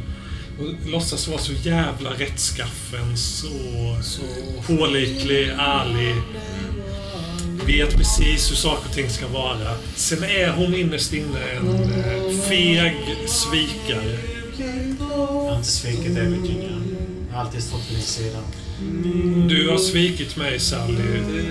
Hon 0.58 0.78
låtsas 0.92 1.28
vara 1.28 1.40
så 1.40 1.54
jävla 1.54 2.10
rättskaffen, 2.10 3.18
så, 3.18 3.48
så 4.02 4.22
pålitlig, 4.68 5.50
ärlig. 5.58 6.16
Vet 7.66 7.98
precis 7.98 8.52
hur 8.52 8.56
saker 8.56 8.90
och 8.90 8.96
ting 8.96 9.10
ska 9.10 9.28
vara. 9.28 9.76
Sen 9.96 10.24
är 10.24 10.50
hon 10.50 10.76
innerst 10.76 11.14
inne 11.14 11.40
en 11.40 11.94
eh, 11.94 12.40
feg 12.48 12.96
svikare. 13.28 14.18
Jag 15.00 15.18
har 15.18 15.56
inte 15.58 15.70
svikit 15.70 16.16
dig, 16.16 16.28
Virginia. 16.28 16.82
Jag 17.30 17.36
har 17.36 17.46
alltid 17.46 17.64
stått 17.64 17.90
vid 17.90 17.98
din 17.98 18.06
sida. 18.06 18.40
Du 19.50 19.70
har 19.70 19.78
svikit 19.78 20.36
mig, 20.38 20.60
Sally. 20.60 20.96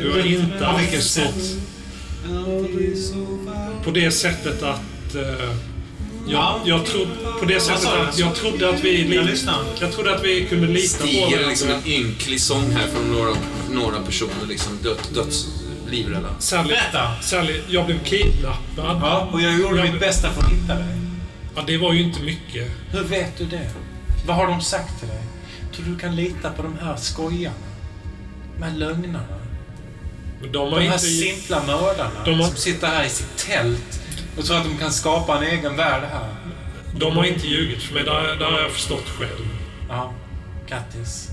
Du 0.02 0.10
har 0.12 0.26
inte 0.26 0.66
alltid 0.66 1.02
stått 1.02 1.56
på 3.84 3.90
det 3.90 4.10
sättet 4.10 4.62
att... 4.62 5.14
eh, 5.14 5.54
jag, 6.30 6.60
jag 6.64 6.86
trodde, 6.86 7.10
på 7.40 7.44
det 7.44 7.60
sättet 7.60 7.86
att 8.08 8.18
jag 8.18 8.34
trodde 8.34 8.68
att 8.68 8.84
vi... 8.84 9.14
Jag 9.80 9.92
trodde 9.92 10.14
att 10.16 10.24
vi 10.24 10.46
kunde 10.46 10.66
lita 10.66 10.98
på 10.98 11.06
Stiger 11.06 11.26
varandra. 11.30 11.48
liksom 11.48 11.70
en 11.70 11.86
ynklig 11.86 12.40
sång 12.40 12.70
här 12.70 12.86
från 12.88 13.12
några, 13.12 13.30
några 13.70 14.02
personer, 14.02 14.46
liksom 14.48 14.72
död, 14.82 14.96
dödslivrädda. 15.14 16.28
Sally, 16.38 16.68
Berätta! 16.68 17.22
Sally, 17.22 17.60
jag 17.68 17.86
blev 17.86 17.98
kidnappad. 18.04 18.98
Ja, 19.02 19.28
och 19.32 19.40
jag 19.40 19.58
gjorde 19.60 19.76
Jag- 19.76 19.90
mitt 19.92 20.00
bästa 20.00 20.30
för 20.32 20.40
att 20.42 20.52
hitta 20.52 20.74
dig. 20.74 20.98
Ja, 21.56 21.62
det 21.66 21.78
var 21.78 21.92
ju 21.92 22.02
inte 22.02 22.20
mycket. 22.22 22.70
Hur 22.90 23.02
vet 23.04 23.38
du 23.38 23.44
det? 23.44 23.70
Vad 24.26 24.36
har 24.36 24.46
de 24.46 24.60
sagt 24.60 24.98
till 25.00 25.08
dig? 25.08 25.22
Tror 25.78 25.86
du 25.92 25.98
kan 25.98 26.16
lita 26.16 26.50
på 26.52 26.62
de 26.62 26.78
här 26.78 26.96
skojarna? 26.96 27.54
De 28.56 28.62
här 28.64 28.76
lögnarna? 28.76 29.20
Men 30.40 30.52
de 30.52 30.58
har 30.72 30.80
De 30.80 30.86
här 30.86 30.92
inte... 30.94 30.98
simpla 31.06 31.62
mördarna 31.66 32.24
De 32.24 32.34
har- 32.40 32.46
som 32.46 32.56
sitter 32.56 32.86
här 32.86 33.04
i 33.04 33.08
sitt 33.08 33.36
tält 33.36 34.00
och 34.38 34.44
tror 34.44 34.56
att 34.56 34.64
de 34.64 34.76
kan 34.78 34.92
skapa 34.92 35.36
en 35.38 35.42
egen 35.58 35.76
värld 35.76 36.02
här. 36.12 36.34
De 36.98 37.16
har 37.16 37.24
inte 37.24 37.46
ljugit 37.46 37.82
för 37.82 37.94
mig. 37.94 38.04
Det 38.04 38.10
har, 38.10 38.22
det 38.36 38.44
har 38.44 38.60
jag 38.60 38.70
förstått 38.70 39.08
själv. 39.08 39.48
Ja, 39.88 40.12
grattis. 40.68 41.30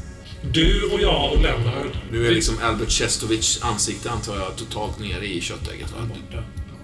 Du 0.52 0.90
och 0.94 1.02
jag 1.02 1.32
och 1.34 1.42
Lennart. 1.42 1.94
Nu 2.12 2.28
är 2.28 2.32
liksom 2.32 2.56
Albert 2.64 2.90
Chestovics 2.92 3.64
ansikte, 3.64 4.12
antar 4.12 4.36
jag, 4.36 4.56
totalt 4.56 5.00
nere 5.00 5.26
i 5.26 5.42
köttägget. 5.42 5.94
Du, 6.32 6.38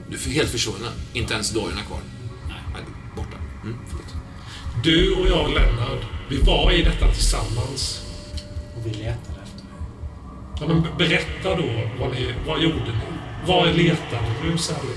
du 0.10 0.16
är 0.30 0.34
helt 0.34 0.50
försvunnen. 0.50 0.92
Inte 1.14 1.34
ens 1.34 1.50
dojorna 1.50 1.82
kvar. 1.82 2.00
Nej, 2.48 2.84
borta. 3.16 3.38
Mm, 3.64 3.78
förlåt. 3.90 4.06
Du 4.84 5.14
och 5.16 5.28
jag, 5.28 5.50
Lennart, 5.54 6.02
vi 6.32 6.38
var 6.38 6.72
i 6.72 6.84
detta 6.84 7.14
tillsammans. 7.14 8.02
Och 8.76 8.86
vi 8.86 8.90
letade 8.90 9.42
efter 9.44 9.58
dig. 9.58 9.74
Ja, 10.60 10.68
men 10.68 10.98
berätta 10.98 11.56
då, 11.56 11.90
vad, 12.00 12.12
ni, 12.12 12.34
vad 12.48 12.62
gjorde 12.62 12.92
ni? 12.92 13.48
Var 13.48 13.66
letade 13.66 14.36
du, 14.44 14.58
Sally? 14.58 14.94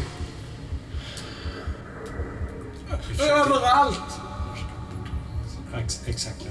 Överallt! 3.21 4.01
Ex, 5.75 6.01
exakt. 6.07 6.47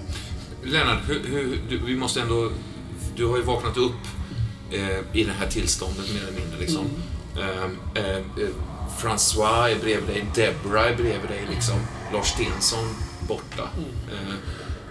Lennart. 0.63 0.99
Hur, 1.07 1.27
hur, 1.27 1.61
du, 1.69 1.77
vi 1.77 1.95
måste 1.95 2.21
ändå... 2.21 2.51
Du 3.15 3.25
har 3.25 3.37
ju 3.37 3.43
vaknat 3.43 3.77
upp 3.77 4.01
eh, 4.71 4.99
i 5.13 5.23
det 5.23 5.33
här 5.39 5.47
tillståndet 5.49 6.13
mer 6.13 6.21
eller 6.21 6.39
mindre. 6.39 6.59
Liksom. 6.59 6.85
Mm. 7.35 7.49
Eh, 7.49 8.03
eh, 8.03 8.17
eh, 8.17 8.49
François 8.99 9.69
är 9.69 9.79
bredvid 9.79 10.07
dig, 10.07 10.25
Deborah 10.35 10.87
är 10.87 10.95
bredvid 10.95 11.29
dig. 11.29 11.47
Liksom. 11.49 11.75
Lars 12.13 12.27
Stensson 12.27 12.95
borta. 13.27 13.69
Eh, 14.11 14.35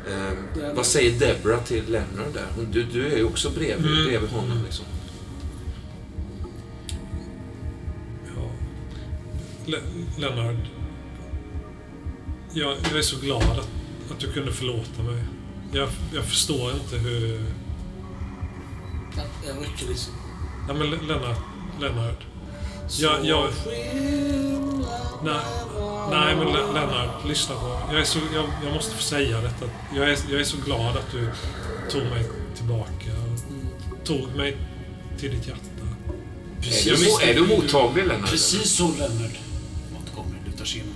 eh, 0.08 0.62
Mm. 0.62 0.76
Vad 0.76 0.86
säger 0.86 1.18
Deborah 1.18 1.64
till 1.64 1.84
Lennart 1.92 2.34
där? 2.34 2.46
Hon, 2.56 2.70
du, 2.70 2.82
du 2.84 3.06
är 3.12 3.16
ju 3.16 3.24
också 3.24 3.50
bredvid, 3.50 3.86
Mm. 3.92 4.04
bredvid 4.06 4.30
honom. 4.30 4.62
Liksom. 4.64 4.84
Ja. 8.36 8.50
Le- 9.66 9.78
Lennart. 10.18 10.66
Jag, 12.52 12.76
jag 12.90 12.98
är 12.98 13.02
så 13.02 13.16
glad 13.20 13.42
att, 13.42 13.68
att 14.10 14.18
du 14.18 14.32
kunde 14.32 14.52
förlåta 14.52 15.02
mig. 15.02 15.24
Jag, 15.72 15.88
jag 16.14 16.24
förstår 16.24 16.70
inte 16.72 16.96
hur... 16.96 17.44
Ja, 19.16 19.22
Jag 19.46 19.56
rycker 19.62 19.88
liksom. 19.88 20.14
Ja, 20.68 20.74
men 20.74 20.90
Le- 20.90 20.98
Lennart. 21.08 21.38
Lennart. 21.80 22.26
Jag, 22.98 23.24
jag, 23.26 23.48
nej, 25.24 25.40
nej, 26.10 26.36
men 26.36 26.46
Le- 26.46 26.72
Lennart, 26.74 27.24
lyssna 27.28 27.54
på 27.54 27.66
mig. 27.68 27.78
jag, 27.90 28.00
är 28.00 28.04
så, 28.04 28.18
jag, 28.34 28.44
jag 28.64 28.74
måste 28.74 28.94
få 28.94 29.02
säga 29.02 29.40
detta. 29.40 29.64
Jag 29.94 30.10
är, 30.10 30.18
jag 30.30 30.40
är 30.40 30.44
så 30.44 30.56
glad 30.66 30.96
att 30.96 31.12
du 31.12 31.30
tog 31.90 32.02
mig 32.02 32.24
tillbaka. 32.56 33.10
Tog 34.04 34.36
mig 34.36 34.56
till 35.18 35.30
ditt 35.30 35.46
hjärta. 35.46 35.60
Är 36.62 36.84
du, 36.90 36.96
mo- 36.96 37.22
är 37.22 37.34
du 37.34 37.46
mottaglig, 37.46 38.06
Lennart? 38.06 38.30
Precis 38.30 38.76
så, 38.76 38.88
Lennart. 38.98 39.38
Montgomery 39.92 40.38
lutar 40.46 40.64
sig 40.64 40.80
in. 40.80 40.91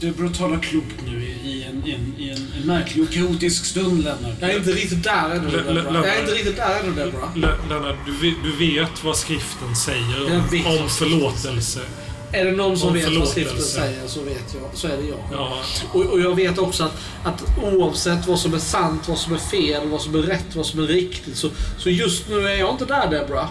Deborah 0.00 0.32
talar 0.32 0.58
klokt 0.58 0.94
nu 1.06 1.24
i 1.24 1.64
en, 1.64 1.86
i 1.86 1.90
en, 1.92 2.14
i 2.18 2.30
en, 2.30 2.46
en 2.60 2.66
märklig 2.66 3.04
och 3.04 3.10
kaotisk 3.12 3.64
stund, 3.64 4.04
Lennart. 4.04 4.36
Jag 4.40 4.50
är 4.50 4.56
inte 4.58 4.70
riktigt 4.72 5.02
där 5.04 5.30
ännu, 5.30 5.50
Deborah. 5.50 5.94
Jag 5.94 6.16
är 6.16 6.20
inte 6.20 6.32
riktigt 6.32 6.56
där 6.56 6.80
ännu, 6.82 6.94
Deborah. 7.04 7.36
Le- 7.36 7.56
Lennart, 7.68 7.96
du, 8.06 8.34
du 8.44 8.56
vet 8.56 9.04
vad 9.04 9.16
skriften 9.16 9.76
säger 9.76 10.26
om, 10.26 10.42
om 10.82 10.88
förlåtelse. 10.88 11.80
Är 12.32 12.44
det 12.44 12.52
någon 12.52 12.78
som 12.78 12.88
Om 12.88 12.94
vet 12.94 13.16
vad 13.18 13.28
skriften 13.28 13.62
säger 13.62 14.06
så 14.06 14.22
vet 14.22 14.54
jag. 14.60 14.70
Så 14.74 14.86
är 14.86 14.96
det 14.96 15.08
jag. 15.08 15.18
Ja, 15.32 15.58
Och, 15.92 16.00
och 16.04 16.20
jag 16.20 16.34
vet 16.36 16.58
också 16.58 16.84
att, 16.84 16.92
att 17.24 17.42
oavsett 17.62 18.26
vad 18.26 18.38
som 18.38 18.54
är 18.54 18.58
sant, 18.58 19.08
vad 19.08 19.18
som 19.18 19.32
är 19.32 19.38
fel, 19.38 19.88
vad 19.88 20.00
som 20.00 20.14
är 20.14 20.18
rätt, 20.18 20.56
vad 20.56 20.66
som 20.66 20.80
är 20.80 20.86
riktigt. 20.86 21.36
Så, 21.36 21.50
så 21.78 21.90
just 21.90 22.28
nu 22.28 22.48
är 22.48 22.54
jag 22.56 22.70
inte 22.70 22.84
där 22.84 23.10
Deborah. 23.10 23.48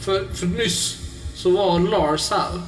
För, 0.00 0.34
för 0.34 0.46
nyss 0.46 0.96
så 1.34 1.50
var 1.50 1.78
Lars 1.78 2.30
här. 2.30 2.60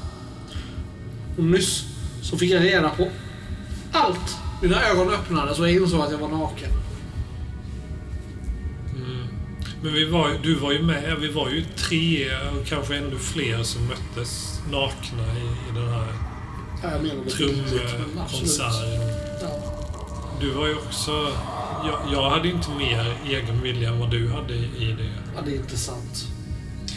Och 1.36 1.44
nyss 1.44 1.84
så 2.30 2.38
fick 2.38 2.50
jag 2.50 2.64
reda 2.64 2.88
på 2.88 3.08
allt. 3.92 4.36
Mina 4.62 4.82
ögon 4.84 5.08
öppnades 5.10 5.58
och 5.58 5.68
jag 5.68 5.74
insåg 5.74 6.00
att 6.00 6.10
jag 6.10 6.18
var 6.18 6.28
naken. 6.28 6.70
men 9.82 9.94
vi 9.94 10.04
var, 10.04 10.30
du 10.42 10.54
var 10.54 10.72
ju 10.72 10.82
med. 10.82 11.16
Vi 11.20 11.28
var 11.32 11.48
ju 11.50 11.64
tre 11.76 12.26
och 12.36 12.66
kanske 12.66 12.96
ännu 12.96 13.18
fler 13.18 13.62
som 13.62 13.86
möttes 13.86 14.60
nakna 14.70 15.22
i, 15.22 15.70
i 15.70 15.74
den 15.74 15.88
här 15.88 16.06
Ja, 16.82 16.90
trumkonserten. 17.30 19.00
Ja. 19.42 19.48
Du 20.40 20.50
var 20.50 20.66
ju 20.66 20.74
också... 20.74 21.32
Jag, 21.84 22.00
jag 22.12 22.30
hade 22.30 22.48
inte 22.48 22.70
mer 22.70 23.16
egen 23.26 23.62
vilja 23.62 23.88
än 23.88 24.00
vad 24.00 24.10
du 24.10 24.28
hade 24.28 24.54
i 24.54 24.94
det. 24.98 25.10
ja, 25.36 25.42
det 25.44 25.50
är 25.50 25.56
inte 25.56 25.76
sant. 25.76 26.26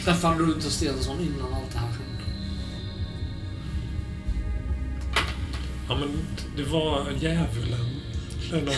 Träffade 0.04 0.46
du 0.46 0.52
inte 0.52 0.70
Stensson 0.70 1.20
innan 1.20 1.54
allt 1.54 1.72
det 1.72 1.78
här 1.78 1.89
Ja, 5.90 5.96
men 5.96 6.08
det 6.56 6.62
var 6.70 7.06
djävulen. 7.20 8.00
Lennart. 8.50 8.74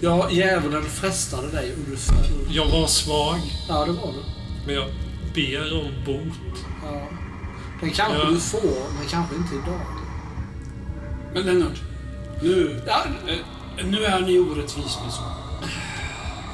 Ja, 0.00 0.30
djävulen 0.30 0.84
frestade 0.84 1.50
dig 1.50 1.72
och 1.72 1.90
du 1.90 1.96
föll. 1.96 2.54
Jag 2.54 2.66
var 2.66 2.86
svag, 2.86 3.38
Ja, 3.68 3.84
det 3.84 3.92
var 3.92 4.12
du. 4.12 4.18
men 4.66 4.74
jag 4.74 4.86
ber 5.34 5.80
om 5.80 6.04
bot. 6.06 6.58
Ja. 6.84 7.08
Den 7.80 7.90
kanske 7.90 8.18
Ja. 8.18 8.30
du 8.30 8.40
får, 8.40 8.92
men 8.98 9.08
kanske 9.10 9.36
inte 9.36 9.54
idag. 9.54 9.80
Men 11.34 11.42
Lennart, 11.46 11.82
nu, 12.42 12.80
Ja, 12.86 13.04
eh, 13.28 13.86
nu 13.86 14.04
är 14.04 14.20
ni 14.20 14.38
orättvis. 14.38 14.98
L- 15.04 15.10
Men 15.60 15.70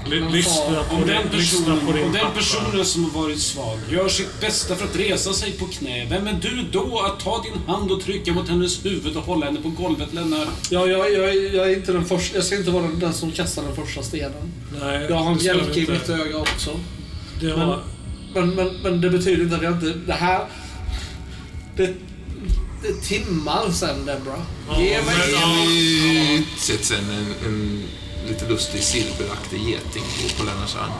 lyssna 0.06 0.84
på 0.90 0.94
Om 0.96 1.00
din, 1.06 1.06
den, 1.16 1.28
personen, 1.28 1.86
på 1.86 1.92
din 1.92 2.04
om 2.04 2.12
den 2.12 2.32
personen 2.36 2.84
som 2.84 3.04
har 3.04 3.22
varit 3.22 3.38
svag 3.40 3.78
gör 3.90 4.08
sitt 4.08 4.40
bästa 4.40 4.76
för 4.76 4.84
att 4.84 4.96
resa 4.96 5.32
sig 5.32 5.52
på 5.52 5.66
knä, 5.66 6.06
vem 6.10 6.26
är 6.26 6.32
du 6.42 6.62
då 6.72 6.98
att 7.00 7.20
ta 7.20 7.42
din 7.42 7.62
hand 7.66 7.90
och 7.92 8.00
trycka 8.02 8.32
mot 8.32 8.48
hennes 8.48 8.84
huvud 8.84 9.16
och 9.16 9.22
hålla 9.24 9.46
henne 9.46 9.60
på 9.60 9.68
golvet, 9.68 10.08
Lennart? 10.14 10.48
Ja, 10.70 10.86
jag, 10.86 11.12
jag, 11.12 11.34
jag 11.54 11.70
är 11.70 11.76
inte 11.76 11.92
den 11.92 12.04
första. 12.04 12.36
Jag 12.36 12.44
ska 12.44 12.56
inte 12.56 12.70
vara 12.70 12.86
den, 12.86 13.12
som 13.12 13.32
kastar 13.32 13.62
den 13.62 13.76
första 13.76 14.02
stenen. 14.02 14.52
Nej, 14.80 15.06
Jag 15.08 15.16
har 15.16 15.30
en 15.32 15.38
bjälke 15.38 15.78
i 15.78 15.80
inte. 15.80 15.92
mitt 15.92 16.08
öga 16.08 16.36
också. 16.38 16.70
Det 17.40 17.46
Men- 17.46 17.58
har, 17.60 17.82
Men, 18.34 18.50
men, 18.54 18.76
men 18.82 19.00
det 19.00 19.10
betyder 19.10 19.42
inte 19.42 19.56
att 19.56 19.62
jag 19.62 19.72
inte... 19.72 19.86
Det 20.06 20.12
här... 20.12 20.40
Det, 21.76 21.94
det 22.82 22.88
är 22.88 22.92
timmar 23.08 23.70
sen, 23.72 24.06
Deborah. 24.06 24.40
Ja, 24.68 24.80
Ge 24.80 24.90
mig... 24.90 25.02
men- 25.06 25.32
ja. 25.32 26.36
En 26.36 27.84
lite 28.30 28.48
lustig 28.48 28.82
silveraktig 28.82 29.60
geting 29.68 30.02
på, 30.02 30.38
på 30.38 30.44
Lennarts 30.44 30.76
arm. 30.76 30.92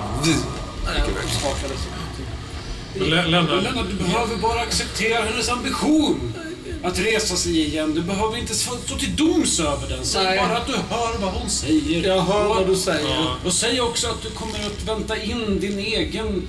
Jag 2.94 3.09
Lennart, 3.09 3.62
Lennart, 3.62 3.86
du 3.90 4.05
behöver 4.05 4.36
bara 4.36 4.61
acceptera 4.61 5.24
hennes 5.24 5.48
ambition 5.48 6.35
att 6.82 6.98
resa 6.98 7.36
sig 7.36 7.61
igen. 7.61 7.94
Du 7.94 8.01
behöver 8.01 8.36
inte 8.36 8.55
stå 8.55 8.97
till 8.98 9.16
doms 9.16 9.61
över 9.61 9.89
den. 9.89 10.05
Säg 10.05 10.39
bara 10.39 10.57
att 10.57 10.66
du 10.66 10.73
hör 10.73 11.19
vad 11.20 11.32
hon 11.32 11.51
säger. 11.51 12.09
Jag 12.09 12.20
hör 12.23 12.48
och, 12.48 12.57
vad 12.57 12.66
du 12.66 12.77
säger. 12.77 13.09
Ja. 13.09 13.36
Och 13.44 13.52
säg 13.52 13.81
också 13.81 14.09
att 14.09 14.23
du 14.23 14.31
kommer 14.31 14.59
att 14.66 14.89
vänta 14.89 15.23
in 15.23 15.61
din 15.61 15.78
egen 15.78 16.48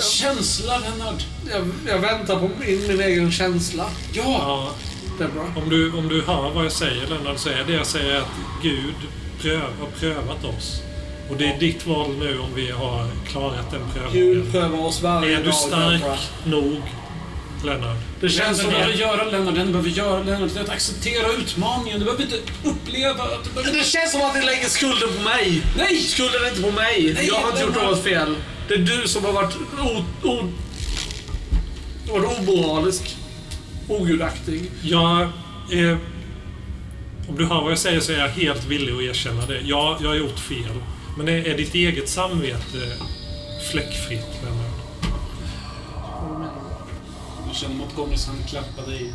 känsla, 0.00 0.78
Lennart. 0.78 1.26
Jag, 1.50 1.68
jag 1.86 1.98
väntar 1.98 2.38
på 2.38 2.50
min, 2.60 2.86
min 2.88 3.00
egen 3.00 3.32
känsla, 3.32 3.90
Ja, 4.12 4.22
ja, 4.24 4.74
Deborah. 5.18 5.58
om, 5.58 5.68
du, 5.68 5.92
om 5.92 6.08
du 6.08 6.22
hör 6.22 6.50
vad 6.50 6.64
jag 6.64 6.72
säger 6.72 7.06
Lennart, 7.06 7.38
så 7.38 7.48
är 7.48 7.64
det 7.66 7.72
jag 7.72 7.86
säger 7.86 8.16
att 8.16 8.28
Gud 8.62 8.94
pröv, 9.42 9.60
har 9.80 9.86
prövat 10.00 10.44
oss. 10.44 10.82
Och 11.30 11.36
det 11.36 11.44
är 11.44 11.58
ditt 11.58 11.86
val 11.86 12.10
nu 12.18 12.38
om 12.38 12.54
vi 12.54 12.70
har 12.70 13.06
klarat 13.28 13.70
den 13.70 13.80
Gud 13.80 13.94
prövningen. 14.12 14.52
prövar 14.52 14.78
oss 14.86 15.02
varje 15.02 15.32
Är 15.34 15.38
du 15.38 15.44
dag, 15.44 15.54
stark 15.54 16.00
Deborah. 16.00 16.18
nog, 16.44 16.82
Lennart? 17.64 17.96
Det 18.20 18.28
känns 18.28 18.58
som 18.60 18.70
du 18.70 18.76
att... 18.76 18.82
behöver 18.82 18.98
göra, 18.98 19.24
Lennart, 19.24 19.54
du 19.54 19.64
behöver 19.64 19.90
göra, 19.90 20.22
Lennart, 20.22 20.56
är 20.56 20.60
att 20.60 20.68
acceptera 20.68 21.32
utmaningen. 21.32 21.98
Du 21.98 22.04
behöver 22.04 22.22
inte 22.24 22.38
uppleva 22.64 23.24
att 23.24 23.44
du 23.44 23.50
behöver... 23.50 23.78
Det 23.78 23.84
känns 23.84 24.12
som 24.12 24.22
att 24.22 24.34
ni 24.34 24.42
lägger 24.42 24.68
skulden 24.68 25.08
på 25.16 25.22
mig. 25.22 25.62
Nej! 25.76 25.98
Skulden 25.98 26.44
är 26.44 26.48
inte 26.48 26.62
på 26.62 26.70
mig. 26.70 27.12
Nej, 27.14 27.26
jag 27.26 27.34
har 27.34 27.48
inte 27.50 27.62
gjort 27.62 27.76
Lennart. 27.76 27.90
något 27.90 28.04
fel. 28.04 28.34
Det 28.68 28.74
är 28.74 28.78
du 28.78 29.08
som 29.08 29.24
har 29.24 29.32
varit 29.32 29.54
o, 29.80 30.04
o, 30.28 30.52
varit 32.12 32.38
omoralisk. 32.38 33.16
Ogudaktig. 33.88 34.70
Jag 34.82 35.28
är... 35.72 35.98
Om 37.30 37.36
du 37.36 37.44
hör 37.46 37.60
vad 37.62 37.70
jag 37.70 37.78
säger 37.78 38.00
så 38.00 38.12
är 38.12 38.18
jag 38.18 38.28
helt 38.28 38.64
villig 38.64 38.92
att 38.92 39.00
erkänna 39.02 39.46
det. 39.46 39.60
Ja, 39.64 39.98
jag 40.00 40.08
har 40.08 40.14
gjort 40.16 40.38
fel. 40.38 40.74
Men 41.18 41.28
är, 41.28 41.32
är 41.48 41.56
ditt 41.56 41.74
eget 41.74 42.08
samvete 42.08 42.92
fläckfritt, 43.72 44.26
Lennart? 44.44 44.66
Du 47.48 47.54
känner 47.56 47.74
Montgomerys 47.74 48.26
hand 48.26 48.38
klappa 48.48 48.90
dig 48.90 49.12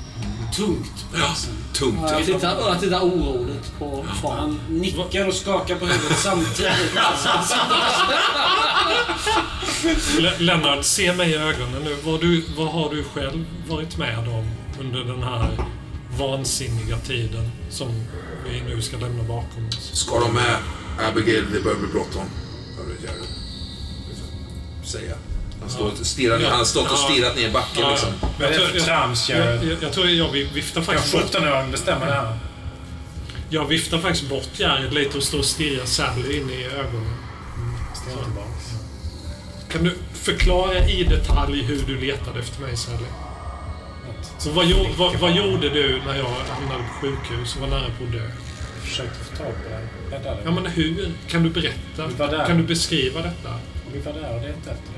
tungt 0.55 1.05
på 1.11 1.25
axeln. 1.25 1.55
Tungt. 1.73 1.99
Ja, 2.03 2.11
Jag 2.17 2.25
tittar, 2.25 2.57
jag 2.67 2.79
tittar 2.81 2.99
oroligt 2.99 3.73
på 3.79 4.05
far. 4.21 4.35
Han 4.37 4.59
nickar 4.69 5.27
och 5.27 5.33
skakar 5.33 5.75
på 5.75 5.85
huvudet 5.85 6.17
samtidigt. 6.17 6.93
Le- 10.19 10.37
Lennart, 10.39 10.85
se 10.85 11.13
mig 11.13 11.31
i 11.31 11.35
ögonen 11.35 11.81
nu. 11.83 11.95
Vad, 12.03 12.21
du, 12.21 12.45
vad 12.57 12.67
har 12.67 12.89
du 12.89 13.03
själv 13.03 13.45
varit 13.69 13.97
med 13.97 14.17
om 14.19 14.49
under 14.79 14.99
den 15.03 15.23
här 15.23 15.49
vansinniga 16.17 16.97
tiden 16.97 17.51
som 17.69 17.87
vi 18.49 18.61
nu 18.61 18.81
ska 18.81 18.97
lämna 18.97 19.23
bakom 19.23 19.67
oss? 19.67 19.89
Ska 19.93 20.19
de 20.19 20.33
med? 20.33 20.55
Abigail, 21.09 21.43
det 21.53 21.59
börjar 21.63 21.77
bli 21.77 21.87
bråttom. 21.87 22.25
Säga. 24.85 25.15
Han, 25.61 25.69
står 25.69 25.85
och 25.91 25.97
stirrar, 25.97 26.39
han 26.49 26.57
har 26.57 26.65
stått 26.65 26.85
och 26.91 26.97
Ja. 26.97 27.09
stirrat 27.11 27.35
ner 27.35 27.47
i 27.47 27.51
backen 27.51 27.81
Ja, 27.81 27.89
liksom. 27.91 28.09
Vad 28.39 28.49
är 28.49 28.59
det 28.59 28.67
för 28.67 28.79
trams, 28.79 29.29
jag, 29.29 29.55
jag, 29.65 29.77
jag 29.81 29.93
tror 29.93 30.09
jag 30.09 30.31
vi- 30.31 30.43
viftar 30.53 30.81
Kan 30.81 30.83
faktiskt 30.93 31.13
bort, 31.13 31.35
17-åring 31.35 31.71
bestämma 31.71 32.05
det 32.05 32.11
här? 32.11 32.37
jag 33.49 33.65
viftar 33.65 33.99
faktiskt 33.99 34.29
bort 34.29 34.49
Jared 34.59 34.93
lite 34.93 35.17
och 35.17 35.23
står 35.23 35.39
och 35.39 35.45
stirrar 35.45 35.85
Sally 35.85 36.37
in 36.37 36.49
i 36.49 36.63
ögonen. 36.65 37.13
Tillbaks. 38.23 38.65
Kan 39.71 39.83
du 39.83 39.97
förklara 40.13 40.87
i 40.89 41.03
detalj 41.03 41.61
hur 41.63 41.83
du 41.87 41.99
letade 42.07 42.39
efter 42.39 42.61
mig, 42.61 42.77
Sally? 42.77 43.05
Så 44.45 44.51
vad, 44.51 44.65
gjo- 44.65 44.93
vad, 44.97 45.15
vad 45.15 45.31
gjorde 45.31 45.69
du 45.69 46.01
när 46.07 46.15
jag 46.15 46.25
hamnade 46.49 46.83
på 46.83 46.93
sjukhus 47.01 47.55
och 47.55 47.61
var 47.61 47.67
nära 47.67 47.85
på 47.99 48.03
att 48.03 48.11
dö? 48.11 48.17
Jag 48.75 48.83
försökte 48.83 49.19
få 49.19 49.35
tag 49.35 49.53
på 49.63 49.69
dig. 49.69 50.37
Ja, 50.45 50.51
men 50.51 50.65
hur? 50.65 51.11
Kan 51.27 51.43
du 51.43 51.49
berätta? 51.49 52.45
Kan 52.47 52.57
du 52.57 52.63
beskriva 52.63 53.21
detta? 53.21 53.49
Vi 53.93 53.99
var 53.99 54.13
där 54.13 54.35
och 54.35 54.41
letade 54.41 54.51
efter 54.55 54.91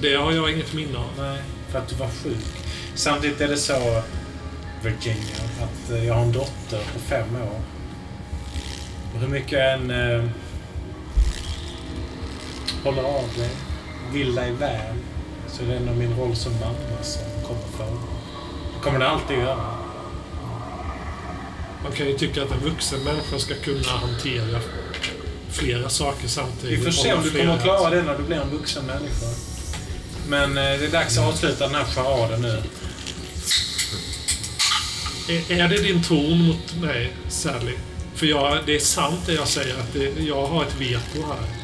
dig. 0.00 0.10
Det 0.10 0.16
har 0.22 0.32
jag 0.32 0.52
inget 0.52 0.72
minne 0.74 0.98
av. 0.98 1.04
Nej, 1.18 1.38
för 1.68 1.78
att 1.78 1.88
du 1.88 1.94
var 1.96 2.08
sjuk. 2.08 2.46
Samtidigt 2.94 3.40
är 3.40 3.48
det 3.48 3.56
så, 3.56 4.02
Virginia, 4.82 5.36
att 5.62 5.90
eh, 5.90 6.06
jag 6.06 6.14
har 6.14 6.22
en 6.22 6.32
dotter 6.32 6.78
på 6.94 6.98
fem 7.00 7.34
år. 7.34 7.60
Och 9.14 9.20
hur 9.20 9.28
mycket 9.28 9.52
jag 9.52 9.72
än 9.72 9.90
eh, 9.90 10.24
håller 12.84 13.02
av 13.02 13.24
dig, 13.36 13.50
vill 14.12 14.34
dig 14.34 14.52
väl, 14.52 14.94
så 15.48 15.62
är 15.62 15.66
det 15.66 15.76
ändå 15.76 15.92
min 15.92 16.16
roll 16.18 16.36
som 16.36 16.52
mamma 16.52 17.02
som 17.02 17.22
kommer 17.54 17.90
före. 17.90 17.98
Det 18.74 18.84
kommer 18.84 18.98
det 18.98 19.08
alltid 19.08 19.38
göra. 19.38 19.80
Man 21.82 21.92
kan 21.92 22.06
ju 22.06 22.18
tycka 22.18 22.42
att 22.42 22.50
en 22.50 22.58
vuxen 22.58 23.00
människa 23.04 23.38
ska 23.38 23.54
kunna 23.54 23.88
hantera 23.88 24.60
flera 25.50 25.88
saker 25.88 26.28
samtidigt. 26.28 26.78
Vi 26.78 26.84
får 26.84 26.90
se 26.90 27.12
om 27.12 27.22
du 27.22 27.30
kommer 27.30 27.56
att 27.56 27.62
klara 27.62 27.90
det 27.90 28.02
när 28.02 28.18
du 28.18 28.24
blir 28.24 28.40
en 28.40 28.50
vuxen 28.50 28.86
människa. 28.86 29.26
Men 30.28 30.56
eh, 30.58 30.78
det 30.78 30.86
är 30.86 30.90
dags 30.90 31.18
att 31.18 31.28
avsluta 31.28 31.66
den 31.66 31.74
här 31.74 31.84
charaden 31.84 32.42
nu. 32.42 32.62
Är, 35.28 35.52
är 35.60 35.68
det 35.68 35.82
din 35.82 36.02
ton 36.02 36.46
mot 36.46 36.76
mig, 36.80 37.12
Sally? 37.28 37.74
För 38.14 38.26
jag, 38.26 38.58
det 38.66 38.74
är 38.74 38.80
sant 38.80 39.20
det 39.26 39.32
jag 39.32 39.48
säger, 39.48 39.74
att 39.74 39.92
det, 39.92 40.22
jag 40.22 40.46
har 40.46 40.62
ett 40.62 40.74
veto 40.80 41.26
här. 41.28 41.60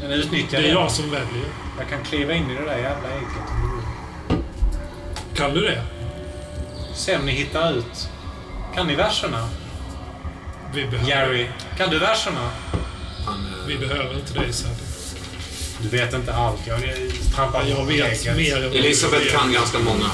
Men 0.00 0.10
utnyttja 0.10 0.60
Det 0.60 0.68
är 0.68 0.72
jag 0.72 0.90
som 0.90 1.10
väljer. 1.10 1.48
Jag 1.78 1.88
kan 1.88 2.04
kliva 2.04 2.32
in 2.32 2.50
i 2.50 2.54
det 2.54 2.64
där 2.64 2.78
jävla 2.78 3.08
ägget 3.10 3.28
om 3.50 3.62
du 3.62 3.76
vill. 3.76 3.87
Kan 5.38 5.54
du 5.54 5.60
det? 5.60 5.82
Se 6.94 7.16
om 7.16 7.26
ni 7.26 7.32
hittar 7.32 7.72
ut. 7.72 8.08
Kan 8.74 8.86
ni 8.86 8.94
verserna? 8.94 9.48
Vi 10.74 10.86
behöver, 10.86 11.08
Jerry, 11.10 11.48
kan 11.76 11.90
du 11.90 11.98
verserna? 11.98 12.50
Han, 13.26 13.46
eh, 13.46 13.66
vi 13.66 13.78
behöver 13.78 14.14
inte 14.14 14.34
dig, 14.34 14.52
Sally. 14.52 14.74
Du 15.82 15.88
vet 15.88 16.14
inte 16.14 16.34
allt. 16.34 16.66
Jag 16.66 16.80
trampar 17.34 17.64
Jag 17.64 17.78
på 17.78 17.84
vet 17.84 18.36
mer 18.36 18.66
än 18.66 18.72
Elisabeth 18.72 19.24
vet. 19.24 19.32
kan 19.32 19.52
ganska 19.52 19.78
många. 19.78 20.10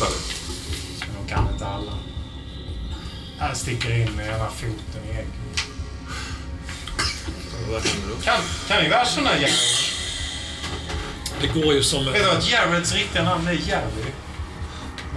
Men 0.00 1.08
de 1.26 1.34
kan 1.34 1.48
inte 1.52 1.66
alla. 1.66 1.92
Han 3.38 3.56
sticker 3.56 3.90
in 3.94 4.12
med 4.12 4.28
ena 4.28 4.50
foten 4.50 5.02
i 5.06 5.10
ägget. 5.10 5.64
Kan, 8.24 8.40
kan 8.68 8.82
ni 8.82 8.88
verserna, 8.88 9.30
Jerry? 9.40 9.52
Det 11.40 11.46
går 11.46 11.74
ju 11.74 11.82
som 11.82 12.04
Vet 12.04 12.14
du 12.14 12.30
att 12.30 12.50
Jareds 12.50 12.94
riktiga 12.94 13.22
namn 13.24 13.48
är 13.48 13.52
Jerry? 13.52 14.12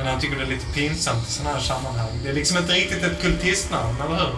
Men 0.04 0.08
han 0.12 0.20
tycker 0.22 0.36
det 0.38 0.44
är 0.44 0.48
lite 0.48 0.66
pinsamt 0.74 1.28
i 1.28 1.32
sådana 1.32 1.56
här 1.56 1.62
sammanhang. 1.62 2.20
Det 2.24 2.30
är 2.30 2.34
liksom 2.34 2.58
inte 2.58 2.74
riktigt 2.74 3.04
ett 3.04 3.22
kultistnamn, 3.22 3.96
eller 4.02 4.16
hur? 4.16 4.34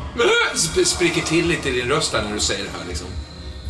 Men 0.76 0.86
spricker 0.86 1.22
till 1.22 1.48
lite 1.48 1.70
i 1.70 1.72
din 1.72 1.90
röst 1.90 2.12
där 2.12 2.22
när 2.24 2.34
du 2.34 2.40
säger 2.40 2.64
det 2.64 2.70
här 2.80 2.88
liksom. 2.88 3.08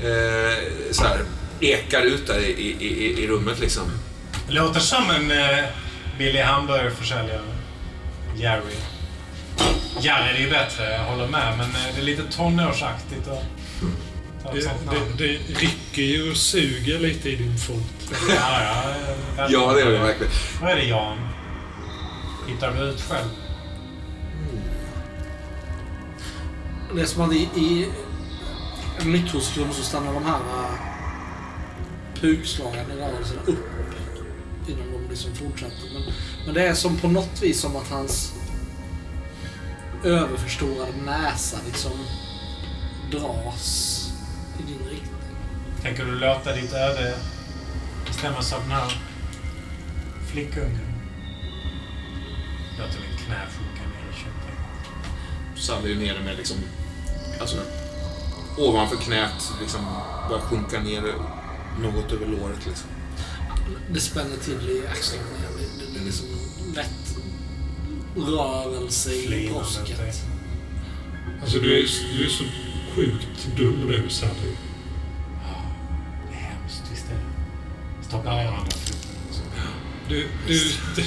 Eh, 0.03 0.91
så 0.91 1.03
här, 1.03 1.19
ekar 1.59 2.01
ut 2.01 2.27
där 2.27 2.39
i, 2.39 2.51
i, 2.51 2.87
i, 2.87 3.23
i 3.23 3.27
rummet 3.27 3.59
liksom. 3.59 3.83
Låter 4.47 4.79
som 4.79 5.09
en 5.09 5.31
eh, 5.31 5.63
billig 6.17 6.41
hamburgerförsäljare. 6.41 7.41
Jerry. 8.35 8.75
Jerry 9.99 10.29
är 10.35 10.39
ju 10.39 10.49
bättre, 10.49 10.91
jag 10.91 11.03
håller 11.03 11.27
med. 11.27 11.57
Men 11.57 11.69
eh, 11.69 11.95
det 11.95 12.01
är 12.01 12.05
lite 12.05 12.23
tonårsaktigt 12.23 13.27
ett 13.27 13.43
Det, 14.53 14.59
det, 14.59 15.17
det 15.17 15.59
rycker 15.59 16.01
ju 16.01 16.31
och 16.31 16.37
suger 16.37 16.99
lite 16.99 17.29
i 17.29 17.35
din 17.35 17.57
fot. 17.57 18.17
Ja, 18.29 18.61
ja. 18.61 18.89
eh, 19.43 19.51
Ja, 19.51 19.73
det 19.73 19.81
är 19.81 19.85
det 19.85 19.99
verkligen. 19.99 20.31
Vad 20.61 20.71
är 20.71 20.75
det, 20.75 20.83
Jan? 20.83 21.17
Hittar 22.47 22.73
du 22.73 22.81
ut 22.81 23.01
själv? 23.01 23.29
Är 26.99 27.05
som 27.05 27.21
att 27.21 27.33
i, 27.33 27.49
i 27.55 27.87
mikrosekund 29.05 29.73
så 29.73 29.83
stannar 29.83 30.13
de 30.13 30.25
här 30.25 30.39
uh, 30.39 30.93
pukslagen 32.21 32.91
i 32.91 32.95
rörelsen 32.95 33.37
upp 33.45 33.93
innan 34.67 34.91
de 34.91 35.09
liksom 35.09 35.35
fortsätter. 35.35 35.93
Men, 35.93 36.13
men 36.45 36.53
det 36.53 36.67
är 36.67 36.73
som 36.73 36.97
på 36.97 37.07
något 37.07 37.41
vis 37.41 37.59
som 37.59 37.75
att 37.75 37.89
hans 37.89 38.33
överförstorade 40.03 40.91
näsa 41.05 41.57
liksom 41.65 41.91
dras 43.11 43.99
i 44.59 44.71
din 44.71 44.89
riktning. 44.89 45.09
Tänker 45.81 46.05
du 46.05 46.15
låta 46.15 46.55
ditt 46.55 46.73
öde 46.73 47.15
bestämmas 48.07 48.53
av 48.53 48.61
den 48.61 48.71
här 48.71 49.01
flickungen? 50.31 50.92
Låter 52.79 52.99
mitt 52.99 53.19
knä 53.25 53.35
sjunka 53.35 53.83
ner 53.89 54.11
i 54.11 54.15
köttet. 54.15 54.57
Sally 55.55 55.91
är 55.91 55.95
nere 55.95 56.23
med 56.23 56.37
liksom, 56.37 56.57
alltså 57.39 57.57
ovanför 58.57 58.97
knät 58.97 59.51
liksom 59.61 59.81
börjar 60.29 60.41
sjunka 60.41 60.79
ner 60.79 61.03
något 61.81 62.11
över 62.11 62.25
låret 62.27 62.65
liksom. 62.65 62.89
Det 63.89 63.99
spänner 63.99 64.37
till 64.37 64.69
i 64.69 64.87
axlarna. 64.87 65.23
Det, 65.57 65.85
det, 65.85 65.93
det 65.93 65.99
är 65.99 66.05
liksom 66.05 66.25
lätt 66.75 67.17
rörelse 68.15 69.13
i 69.13 69.49
brosket. 69.53 69.85
till. 69.85 69.95
Alltså 71.41 71.59
du 71.59 71.79
är, 71.79 71.87
du 72.17 72.25
är 72.25 72.29
så 72.29 72.43
sjukt 72.95 73.47
dum 73.57 73.85
nu, 73.87 74.09
Sally. 74.09 74.31
Det 76.29 76.35
är 76.35 76.41
hemskt, 76.41 76.83
visst 76.91 77.05
är 77.05 77.13
det? 77.13 78.07
Stoppa 78.07 78.35
ner 78.35 78.47
andra 78.47 78.71
foten. 78.71 78.99
Du, 80.09 80.27
du, 80.47 80.59
du, 80.95 81.03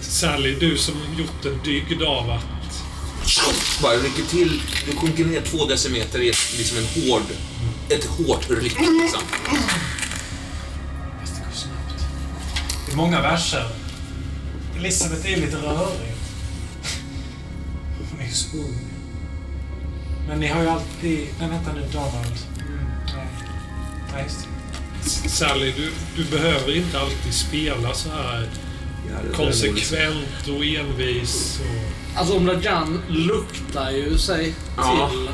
Sally, 0.00 0.54
du 0.54 0.78
som 0.78 0.94
gjort 1.18 1.44
en 1.44 1.60
dygd 1.64 2.02
av 2.02 2.30
att... 2.30 2.44
Bara 3.82 3.96
rycker 3.96 4.22
till, 4.22 4.62
du 4.86 4.96
sjunker 4.96 5.24
ner 5.24 5.40
två 5.40 5.66
decimeter 5.66 6.20
i 6.20 6.28
ett, 6.28 6.54
liksom 6.58 6.78
en 6.78 6.84
hård, 6.84 7.22
ett 7.88 8.04
hårt 8.04 8.50
ryck 8.50 8.80
liksom. 8.80 9.20
Fast 11.20 11.34
det 11.36 11.44
går 11.44 11.52
snabbt. 11.52 12.04
Det 12.86 12.92
är 12.92 12.96
många 12.96 13.22
verser. 13.22 13.68
Elisabeth 14.76 15.32
är 15.32 15.36
lite 15.36 15.56
rörig. 15.56 16.14
Hon 18.10 18.20
är 18.20 18.24
ju 18.26 18.32
så 18.32 18.56
ung. 18.56 18.78
Men 20.28 20.40
ni 20.40 20.46
har 20.46 20.62
ju 20.62 20.68
alltid... 20.68 21.28
Nej, 21.38 21.48
vänta 21.48 21.72
nu, 21.72 21.80
Donald. 21.92 22.38
Mm, 22.58 22.78
nej. 23.14 23.26
Nej, 24.12 24.24
just 24.24 24.46
det. 25.22 25.28
Sally, 25.28 25.72
du, 25.76 25.92
du 26.16 26.24
behöver 26.24 26.76
inte 26.76 27.00
alltid 27.00 27.34
spela 27.34 27.94
så 27.94 28.08
här 28.08 28.48
konsekvent 29.36 30.48
och 30.56 30.64
envis. 30.64 31.60
Och... 31.60 32.18
Alltså 32.18 32.36
Omlajan 32.36 33.02
luktar 33.08 33.90
ju 33.90 34.18
sig 34.18 34.54
Ja. 34.76 35.08
till 35.10 35.28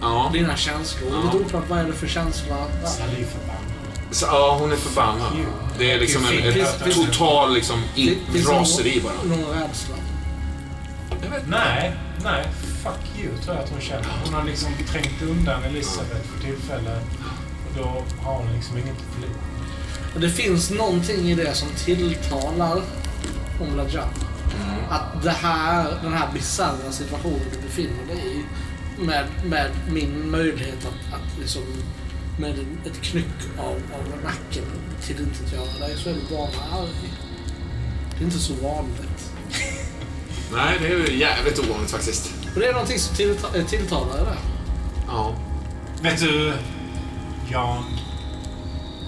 Ja, 0.00 0.30
dina 0.32 0.56
känslor. 0.56 1.10
Ja. 1.12 1.22
Lite 1.32 1.44
oklart 1.44 1.64
vad 1.68 1.78
är 1.78 1.84
det 1.84 1.92
för 1.92 2.06
känsla. 2.06 2.56
Är 2.56 3.24
förbannad. 3.24 3.62
så, 4.10 4.26
ja 4.26 4.56
hon 4.60 4.72
är 4.72 4.76
förbannad. 4.76 5.32
Det 5.78 5.90
är 5.92 6.00
liksom 6.00 6.24
en, 6.26 6.60
ett 6.60 6.94
total 6.94 7.54
liksom 7.54 7.82
in, 7.94 8.18
det 8.32 8.40
raseri 8.40 9.00
bara. 9.04 9.12
någon, 9.28 9.40
någon 9.40 9.58
rädsla? 9.62 9.94
Nej, 11.46 11.92
nej. 12.24 12.44
Fuck 12.82 13.20
you, 13.22 13.36
tror 13.44 13.56
jag 13.56 13.64
att 13.64 13.70
hon 13.70 13.80
känner. 13.80 14.06
Hon 14.24 14.34
har 14.34 14.44
liksom 14.44 14.68
trängt 14.88 15.22
undan 15.22 15.62
Elisabeth 15.64 16.28
för 16.34 16.40
tillfället. 16.46 17.02
Och 17.68 17.76
då 17.78 18.04
har 18.24 18.34
hon 18.34 18.52
liksom 18.56 18.76
inget 18.78 18.90
att 18.96 19.14
förlora. 19.14 19.38
Och 20.14 20.20
det 20.20 20.30
finns 20.30 20.70
någonting 20.70 21.30
i 21.30 21.34
det 21.34 21.54
som 21.54 21.68
tilltalar 21.68 22.82
Omlajan. 23.60 24.08
Att 24.90 25.22
det 25.22 25.30
här, 25.30 25.98
den 26.02 26.12
här 26.12 26.32
bisarra 26.34 26.92
situationen 26.92 27.40
du 27.52 27.60
befinner 27.68 28.06
dig 28.06 28.36
i 28.36 28.44
med, 29.04 29.26
med 29.44 29.70
min 29.90 30.30
möjlighet 30.30 30.78
att, 30.86 31.14
att 31.14 31.38
liksom 31.40 31.62
med 32.38 32.54
ett 32.86 33.02
knyck 33.02 33.58
av, 33.58 33.72
av 33.72 34.22
nacken 34.24 34.64
tillintetgöra 35.02 35.78
dig 35.86 35.96
så 35.96 36.10
är 36.10 36.14
du 36.14 36.36
bara 36.36 36.80
arg. 36.80 37.12
Det 38.10 38.20
är 38.20 38.24
inte 38.24 38.38
så 38.38 38.54
vanligt. 38.54 39.32
Nej, 40.52 40.78
det 40.80 40.86
är 40.86 41.10
jävligt 41.10 41.58
ovanligt 41.58 41.90
faktiskt. 41.90 42.34
Och 42.54 42.60
det 42.60 42.66
är 42.66 42.72
någonting 42.72 42.98
som 42.98 43.16
tillta, 43.16 43.48
tilltalar 43.68 44.16
där. 44.16 44.38
Ja. 45.06 45.36
Vet 46.02 46.20
du, 46.20 46.52
Jan. 47.50 47.84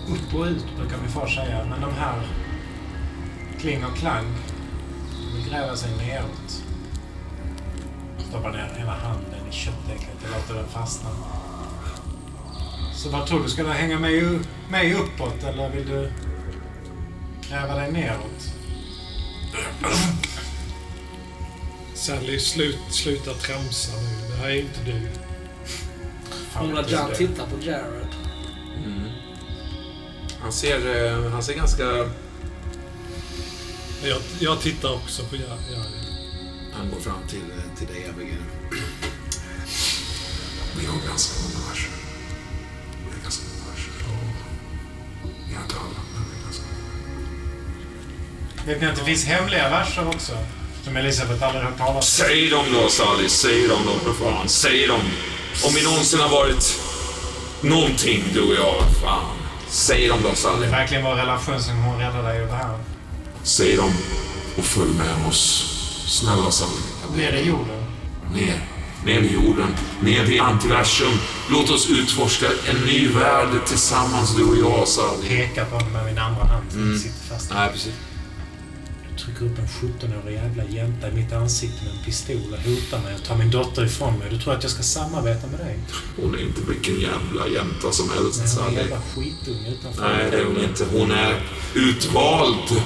Upp 0.09 0.35
och 0.35 0.44
ut 0.47 0.64
brukar 0.76 0.97
min 0.98 1.09
far 1.10 1.26
säga, 1.26 1.66
men 1.70 1.81
de 1.81 1.93
här 1.94 2.26
kling 3.60 3.85
och 3.85 3.97
klang, 3.97 4.26
de 5.35 5.51
gräver 5.51 5.74
sig 5.76 5.90
neråt. 5.97 6.62
Stoppar 8.28 8.52
ner 8.52 8.76
ena 8.81 8.93
handen 8.94 9.48
i 9.51 9.52
köttägget 9.52 10.09
och 10.24 10.31
låter 10.36 10.55
den 10.55 10.68
fastna. 10.68 11.10
Så 12.94 13.10
vad 13.10 13.26
tror 13.26 13.43
du? 13.43 13.48
Ska 13.48 13.62
du 13.62 13.68
hänga 13.68 13.98
med, 13.98 14.39
med 14.70 14.97
uppåt 14.97 15.43
eller 15.44 15.70
vill 15.70 15.89
du 15.89 16.12
gräva 17.48 17.74
dig 17.74 17.93
neråt? 17.93 18.55
Sally, 21.94 22.39
slut, 22.40 22.78
sluta 22.90 23.31
tramsa 23.35 23.93
nu. 23.97 24.28
Det 24.31 24.36
här 24.36 24.48
är 24.51 24.60
inte 24.60 24.81
du. 24.85 25.09
Omlajan 26.60 27.09
det- 27.10 27.16
tittar 27.16 27.47
på 27.47 27.64
Jared. 27.64 28.06
Mm. 28.86 29.03
Han 30.44 30.52
ser, 30.52 31.06
eh, 31.06 31.30
han 31.32 31.42
ser 31.42 31.54
ganska 31.54 31.84
Jag, 34.02 34.20
jag 34.38 34.60
tittar 34.60 34.94
också 34.94 35.22
på 35.24 35.36
Jerry. 35.36 35.76
Han 36.72 36.90
går 36.90 37.00
fram 37.00 37.26
till, 37.28 37.38
eh, 37.38 37.78
till 37.78 37.86
dig, 37.86 38.06
Abigail. 38.10 38.42
Vi 40.78 40.86
har 40.86 40.98
ganska 41.08 41.42
många 41.42 41.68
verser. 41.68 41.90
Vi 42.98 43.04
har 43.14 43.22
ganska 43.22 43.44
många 43.48 43.72
verser. 43.72 43.92
Vi 45.48 45.54
har 45.54 45.62
inte 45.62 45.74
alla, 45.74 46.00
men 46.14 46.22
vi 46.30 46.36
har 46.36 46.44
ganska 46.44 46.64
många. 46.64 48.66
Vet 48.66 48.80
ni 48.80 48.86
att 48.86 48.96
det 48.96 49.04
finns 49.04 49.24
hemliga 49.24 49.70
verser 49.70 50.08
också? 50.08 50.32
Som 50.84 50.96
Elisabeth 50.96 51.44
aldrig 51.44 51.64
hört 51.64 51.78
talas 51.78 52.20
om. 52.20 52.26
Säg 52.26 52.50
dem 52.50 52.64
då, 52.72 52.88
Sally. 52.88 53.28
Säg 53.28 53.68
dem 53.68 53.80
då, 53.86 54.12
för 54.12 54.24
fan. 54.24 54.48
Säg 54.48 54.86
dem. 54.86 55.00
Om 55.64 55.74
vi 55.74 55.84
någonsin 55.84 56.20
har 56.20 56.28
varit 56.28 56.80
någonting, 57.60 58.24
du 58.34 58.40
och 58.40 58.54
jag. 58.54 58.84
Fan. 59.02 59.43
Säg 59.74 60.09
dem 60.09 60.18
då, 60.22 60.28
Det 60.28 60.36
Sally. 60.36 60.66
är 60.66 60.70
verkligen 60.70 61.05
vår 61.05 61.14
relation 61.14 61.62
som 61.62 61.74
kommer 61.84 61.98
rädda 61.98 62.22
dig 62.22 62.40
ur 62.42 62.46
det 62.46 62.52
här. 62.52 62.78
Säg 63.42 63.76
dem 63.76 63.90
och 64.59 64.64
följ 64.64 64.90
med 64.98 65.28
oss. 65.28 65.70
Snälla 66.06 66.51
Sally. 66.51 66.70
Ner 67.16 67.32
i 67.32 67.48
jorden. 67.48 67.84
Ner. 68.34 68.60
Ner 69.05 69.20
i 69.20 69.32
jorden. 69.32 69.74
Ner 70.01 70.26
till 70.26 70.40
antiversum. 70.40 71.12
Låt 71.51 71.70
oss 71.70 71.90
utforska 71.90 72.46
en 72.70 72.76
ny 72.80 73.09
värld 73.09 73.48
tillsammans, 73.66 74.36
du 74.36 74.44
och 74.44 74.56
jag, 74.56 74.88
Sally. 74.88 75.28
Pekar 75.28 75.64
på 75.64 75.76
honom 75.76 75.92
med 75.92 76.05
min 76.05 76.18
andra 76.18 76.44
hand. 76.44 76.66
Mm. 76.72 76.98
Sitter 76.98 77.34
fast. 77.34 77.51
Nej, 77.55 77.70
precis. 77.72 77.92
Du 79.26 79.32
trycker 79.32 79.52
upp 79.52 79.59
en 79.59 79.66
17-årig 79.66 80.34
jävla 80.34 80.64
jänta 80.64 81.09
i 81.09 81.12
mitt 81.12 81.32
ansikte 81.32 81.84
med 81.84 81.92
en 81.92 82.05
pistol 82.05 82.36
och 82.36 82.70
hotar 82.70 82.98
mig 83.02 83.14
och 83.14 83.22
tar 83.24 83.36
min 83.36 83.51
dotter 83.51 83.84
ifrån 83.84 84.18
mig. 84.18 84.28
Du 84.30 84.38
tror 84.38 84.55
att 84.55 84.62
jag 84.62 84.72
ska 84.72 84.82
samarbeta 84.82 85.46
med 85.46 85.59
dig? 85.59 85.78
Hon 86.16 86.34
är 86.34 86.38
inte 86.38 86.60
vilken 86.60 87.01
jävla 87.01 87.48
jänta 87.48 87.92
som 87.92 88.10
helst, 88.10 88.42
Nej, 88.44 88.64
hon 88.64 88.64
är 88.64 88.68
en 88.68 88.74
jävla 88.74 89.01
skitunge 89.01 89.68
utanför. 89.70 90.02
Nej, 90.02 90.30
det 90.30 90.36
är 90.36 90.44
hon 90.44 90.64
inte. 90.64 90.84
Hon 90.92 91.10
är 91.10 91.42
utvald. 91.74 92.82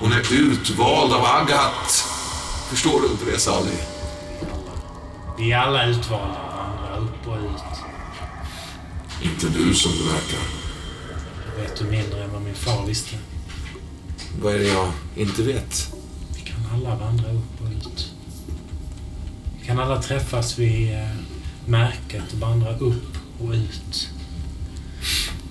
Hon 0.00 0.12
är 0.12 0.32
utvald 0.32 1.12
av 1.12 1.24
Agat. 1.24 1.90
Förstår 2.70 3.00
du 3.00 3.06
inte 3.06 3.24
det, 3.24 3.38
Sally? 3.38 3.76
Vi 5.38 5.52
är 5.52 5.58
alla 5.58 5.86
utvalda 5.86 6.38
av 6.38 6.60
andra, 6.60 6.96
upp 6.96 7.26
och 7.26 7.36
ut. 7.36 7.62
Inte 9.22 9.58
du 9.58 9.74
som 9.74 9.92
det 9.92 10.12
verkar. 10.12 10.40
Jag 11.46 11.62
vet 11.62 11.76
du 11.78 11.84
mindre 11.84 12.24
än 12.24 12.32
vad 12.32 12.42
min 12.42 12.54
far 12.54 12.86
visste. 12.86 13.16
Vad 14.40 14.54
är 14.54 14.58
det 14.58 14.68
jag 14.68 14.92
inte 15.16 15.42
vet? 15.42 15.92
Vi 16.34 16.40
kan 16.40 16.56
alla 16.74 16.94
vandra 16.96 17.30
upp 17.30 17.60
och 17.60 17.68
ut. 17.70 18.12
Vi 19.60 19.66
kan 19.66 19.78
alla 19.78 20.02
träffas 20.02 20.58
vid 20.58 20.94
eh, 20.94 21.08
märket 21.66 22.32
och 22.32 22.38
vandra 22.38 22.76
upp 22.76 23.16
och 23.40 23.50
ut. 23.52 24.08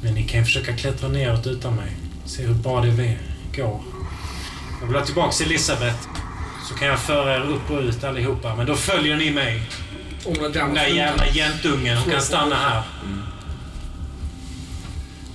Men 0.02 0.14
ni 0.14 0.24
kan 0.24 0.40
ju 0.40 0.46
försöka 0.46 0.74
klättra 0.78 1.10
neråt 1.10 1.48
utan 1.48 1.76
mig. 1.76 1.98
Se 2.26 2.44
hur 2.44 2.54
bra 2.54 2.82
det 2.82 3.18
går. 3.56 3.82
Jag 4.82 4.88
vill 4.88 4.96
ha 4.96 5.06
tillbaks 5.06 5.42
Elisabeth. 5.42 6.08
Så 6.70 6.76
kan 6.76 6.88
jag 6.88 7.00
föra 7.00 7.36
er 7.36 7.42
upp 7.42 7.72
och 7.72 7.82
ut 7.82 8.04
allihopa. 8.04 8.56
Men 8.56 8.66
då 8.66 8.76
följer 8.76 9.18
ni 9.18 9.32
mig. 9.32 9.70
Om 10.26 10.34
Den 10.34 10.74
där 10.74 10.88
jävla 10.88 11.28
jäntungen. 11.28 11.98
Hon 11.98 12.12
kan 12.12 12.22
stanna 12.22 12.56
här. 12.56 12.84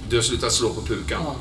Du 0.09 0.16
har 0.16 0.23
slutat 0.23 0.52
slå 0.52 0.74
på 0.74 0.81
pukan. 0.81 1.20
Ja. 1.24 1.36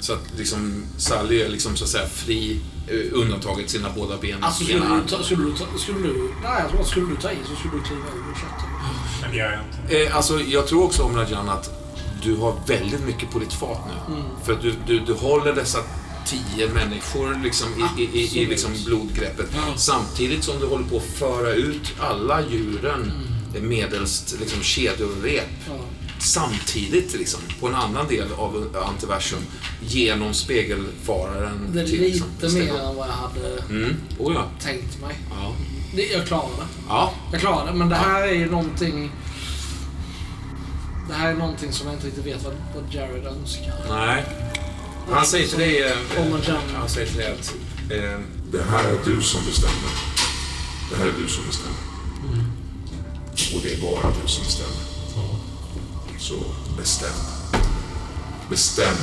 Så 0.00 0.12
att 0.12 0.38
liksom 0.38 0.84
Sally 0.96 1.40
är 1.40 1.48
liksom 1.48 1.76
så 1.76 1.84
att 1.84 1.90
säga 1.90 2.06
fri, 2.06 2.60
eh, 2.86 3.12
undantaget 3.12 3.70
sina 3.70 3.88
båda 3.96 4.16
ben. 4.18 4.44
Alltså 4.44 4.64
skulle 4.64 4.78
du, 4.78 5.08
ta, 5.08 5.22
skulle 5.22 5.44
du 5.44 5.52
ta, 5.52 5.78
skulle 5.78 5.98
du, 5.98 6.30
nej 6.42 6.52
jag 6.60 6.70
tror 6.70 6.80
att 6.80 6.86
skulle 6.86 7.06
du 7.06 7.16
ta 7.16 7.32
i 7.32 7.36
så 7.48 7.56
skulle 7.56 7.74
du 7.74 7.82
kliva 7.82 8.02
över 8.02 8.34
chatten. 8.34 8.68
Men 9.22 9.30
det 9.30 9.36
gör 9.36 9.52
jag 9.52 9.60
inte. 9.64 10.06
Eh, 10.06 10.16
alltså, 10.16 10.40
jag 10.40 10.66
tror 10.66 10.84
också 10.84 11.02
om 11.02 11.16
Rajan 11.16 11.48
att 11.48 11.70
du 12.22 12.36
har 12.36 12.54
väldigt 12.66 13.06
mycket 13.06 13.30
på 13.30 13.38
ditt 13.38 13.52
fat 13.52 13.80
nu. 13.88 14.14
För 14.44 14.52
att 14.52 14.62
du, 14.62 14.74
du, 14.86 15.00
du 15.00 15.12
håller 15.12 15.54
dessa 15.54 15.78
tio 16.26 16.68
människor 16.68 17.40
liksom 17.44 17.68
i, 17.98 18.02
i, 18.02 18.20
i, 18.20 18.42
i 18.42 18.46
liksom 18.46 18.70
blodgreppet. 18.84 19.46
Samtidigt 19.76 20.44
som 20.44 20.60
du 20.60 20.66
håller 20.66 20.84
på 20.84 20.96
att 20.96 21.18
föra 21.18 21.52
ut 21.52 21.94
alla 21.98 22.42
djuren 22.42 23.12
mm. 23.54 23.68
medelst 23.68 24.36
liksom, 24.40 24.62
kedjerep. 24.62 25.48
Ja. 25.66 25.74
Samtidigt 26.18 27.14
liksom, 27.14 27.40
på 27.60 27.66
en 27.68 27.74
annan 27.74 28.08
del 28.08 28.32
av 28.32 28.76
antiversum 28.88 29.38
genom 29.80 30.34
spegelfararen. 30.34 31.70
Det 31.72 31.80
är 31.80 31.86
till, 31.86 32.00
lite 32.00 32.06
liksom, 32.06 32.28
mer 32.58 32.66
Stefan. 32.66 32.80
än 32.90 32.96
vad 32.96 33.08
jag 33.08 33.12
hade 33.12 33.62
Mm. 33.70 33.96
Oh, 34.18 34.34
ja. 34.34 34.44
tänkt 34.60 35.00
mig. 35.00 35.18
Ja. 35.30 35.54
Det, 35.94 36.02
jag 36.06 36.26
klarar 36.26 36.48
det. 36.58 36.66
ja. 36.88 37.12
Jag 37.32 37.40
klarar 37.40 37.66
det, 37.72 37.78
men 37.78 37.88
det 37.88 37.96
här 37.96 38.22
är 38.22 38.32
ju 38.32 38.50
någonting... 38.50 39.10
Det 41.08 41.14
här 41.14 41.30
är 41.30 41.34
någonting 41.34 41.72
som 41.72 41.86
jag 41.86 41.96
inte 41.96 42.06
riktigt 42.06 42.26
vet 42.26 42.44
vad, 42.44 42.54
vad 42.74 42.94
Jared 42.94 43.26
önskar. 43.26 43.74
Nej. 43.88 44.24
Han 45.10 45.26
säger 45.26 45.48
till 45.48 45.58
dig... 45.58 45.82
eh, 45.82 45.96
Han 46.78 46.88
säger 46.88 47.06
till 47.06 47.16
dig 47.16 47.32
att... 47.32 47.54
Eh, 47.90 48.20
Det 48.52 48.62
här 48.70 48.84
är 48.84 48.98
du 49.04 49.22
som 49.22 49.44
bestämmer. 49.46 49.90
Det 50.90 50.96
här 50.96 51.06
är 51.06 51.12
du 51.22 51.28
som 51.28 51.44
bestämmer. 51.46 51.78
Och 53.54 53.60
det 53.62 53.72
är 53.74 53.80
bara 53.82 54.12
du 54.22 54.28
som 54.28 54.44
bestämmer. 54.44 54.87
Så 56.18 56.34
bestäm. 56.76 57.08
Bestäm. 58.50 58.96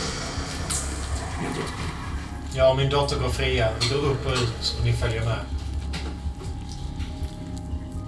Min 1.42 1.54
drottning. 1.54 2.64
Och 2.70 2.78
min 2.78 2.90
dotter 2.90 3.20
går 3.20 3.30
fria. 3.30 3.70
Vi 3.82 3.90
går 3.90 4.06
upp 4.06 4.26
och 4.26 4.34
ut 4.34 4.76
och 4.80 4.86
ni 4.86 4.94
följer 4.94 5.26
med. 5.26 5.40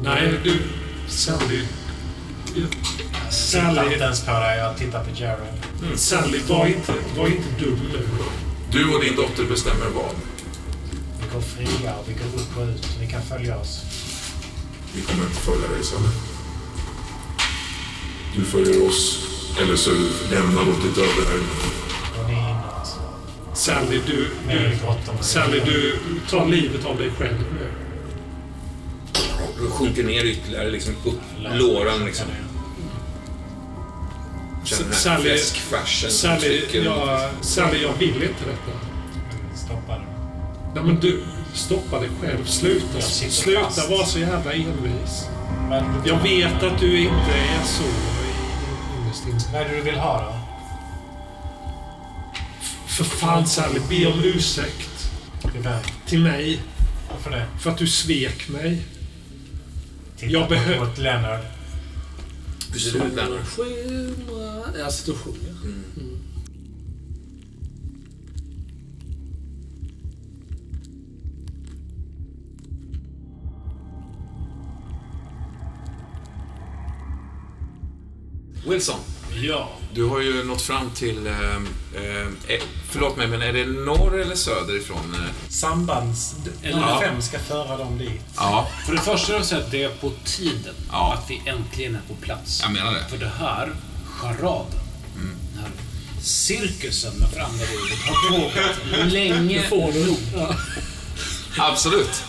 Nej, 0.01 0.39
du... 0.43 0.61
Sally... 1.07 1.65
Jag 2.55 2.69
tittar 2.71 3.31
Sally, 3.31 3.93
inte 3.93 4.03
ens 4.03 4.25
på 4.25 4.31
dig. 4.31 4.57
Jag 4.57 4.77
tittar 4.77 5.03
på 5.03 5.09
Jared. 5.15 5.99
Sally 5.99 6.39
var, 6.47 6.65
inte, 6.65 6.93
var 7.17 7.27
inte 7.27 7.49
dum 7.59 7.79
nu. 7.93 8.07
Du 8.71 8.95
och 8.95 9.03
din 9.03 9.15
dotter 9.15 9.43
bestämmer 9.43 9.85
vad. 9.95 10.15
Vi 11.19 11.33
går 11.33 11.41
fria 11.41 11.95
och 11.95 12.09
vi 12.09 12.13
går 12.13 12.41
upp 12.41 12.57
och 12.57 12.63
ut. 12.63 12.87
Ni 12.99 13.07
kan 13.07 13.21
följa 13.21 13.57
oss. 13.57 13.81
Vi 14.95 15.01
kommer 15.01 15.23
inte 15.23 15.41
följa 15.41 15.67
dig, 15.67 15.83
Sally. 15.83 16.36
Du 18.37 18.43
följer 18.43 18.87
oss, 18.87 19.27
eller 19.61 19.75
så 19.75 19.89
är 19.89 19.95
du 19.95 20.35
lämnad 20.35 20.67
åt 20.67 20.81
ditt 20.83 20.97
öde 20.97 21.27
här. 21.29 21.39
Sally, 23.53 24.01
du... 24.07 24.29
Du. 24.49 24.77
Sally, 25.21 25.59
du 25.65 25.99
tar 26.29 26.45
livet 26.45 26.85
av 26.85 26.97
dig 26.97 27.11
själv 27.17 27.37
nu. 27.53 27.67
du 29.59 29.69
sjunker 29.69 30.03
ner 30.03 30.23
ytterligare, 30.25 30.69
liksom 30.69 30.93
upp 31.05 31.19
låran 31.53 32.05
liksom. 32.05 32.25
Känner 34.63 34.83
den 34.83 34.91
här 34.93 34.99
Sally- 34.99 35.21
fläskfärsen 35.23 36.11
Sally, 36.11 36.61
jag, 36.71 37.29
Sally, 37.41 37.81
jag 37.81 37.93
vill 37.99 38.15
inte 38.15 38.45
detta. 38.45 38.77
Stoppa 39.55 39.93
det. 39.93 40.05
Nej, 40.75 40.83
men 40.83 40.99
du, 40.99 41.23
stoppa 41.53 41.99
dig 41.99 42.09
själv. 42.21 42.45
Sluta. 42.45 43.01
Sluta 43.01 43.87
vara 43.89 44.05
så 44.05 44.19
jävla 44.19 44.53
envis. 44.53 45.27
Jag 46.05 46.23
vet 46.23 46.63
att 46.63 46.79
du 46.79 46.99
inte 46.99 47.31
är 47.33 47.63
så 47.65 47.83
Vad 49.53 49.61
är 49.61 49.69
det 49.69 49.75
du 49.75 49.81
vill 49.81 49.97
ha 49.99 50.21
då? 50.25 50.33
För 52.87 53.03
fan 53.03 53.47
Sally, 53.47 53.79
be 53.89 54.05
om 54.13 54.19
ursäkt. 54.23 55.11
Till 55.51 55.61
vem? 55.61 55.79
Till 56.05 56.19
mig. 56.23 56.61
Varför 57.11 57.31
det? 57.31 57.45
För 57.59 57.71
att 57.71 57.77
du 57.77 57.87
svek 57.87 58.49
mig. 58.49 58.85
Titta 60.17 60.31
Jag 60.31 60.47
på 60.47 60.53
behö- 60.53 60.79
vårt 60.79 60.97
Leonard. 60.97 61.39
Hur 62.71 62.79
ser 62.79 62.99
det 62.99 63.05
ut 63.05 63.15
Lennart? 63.15 63.47
Skimra... 63.47 64.63
Jag 64.79 64.93
sitter 64.93 65.11
och 65.11 65.17
sjunger. 65.17 65.49
Mm. 65.63 65.83
Wilson, 78.65 78.99
Ja. 79.41 79.69
du 79.93 80.03
har 80.03 80.19
ju 80.19 80.43
nått 80.43 80.61
fram 80.61 80.89
till... 80.91 81.27
Eh, 81.27 81.55
eh, 81.95 82.61
förlåt 82.89 83.17
mig, 83.17 83.27
men 83.27 83.41
är 83.41 83.53
det 83.53 83.65
norr 83.65 84.21
eller 84.21 84.35
söderifrån? 84.35 85.13
Eh, 85.15 85.49
Sambands... 85.49 86.35
Ja. 86.61 86.99
LFM 86.99 87.21
ska 87.21 87.39
föra 87.39 87.77
dem 87.77 87.97
dit. 87.97 88.21
Ja, 88.35 88.69
För 88.85 88.93
det 88.95 89.01
första 89.01 89.33
vill 89.33 89.43
jag 89.51 89.59
att 89.59 89.71
det 89.71 89.83
är 89.83 89.89
på 89.89 90.11
tiden 90.25 90.73
Ja. 90.91 91.13
att 91.13 91.29
vi 91.29 91.41
äntligen 91.45 91.95
är 91.95 92.01
på 92.07 92.13
plats. 92.13 92.59
jag 92.63 92.71
menar 92.71 92.93
det. 92.93 93.05
För 93.09 93.17
det 93.17 93.31
här 93.39 93.71
charaden, 94.19 94.79
den 95.15 95.63
här 95.63 95.71
cirkusen 96.21 97.13
med 97.19 97.27
ordet 97.27 97.99
har 98.05 98.29
pågått 98.29 99.11
länge 99.13 99.69
Får 99.69 99.91
du? 99.91 100.05
nog. 100.05 100.17
Ja. 100.35 100.55
Absolut. 101.57 102.23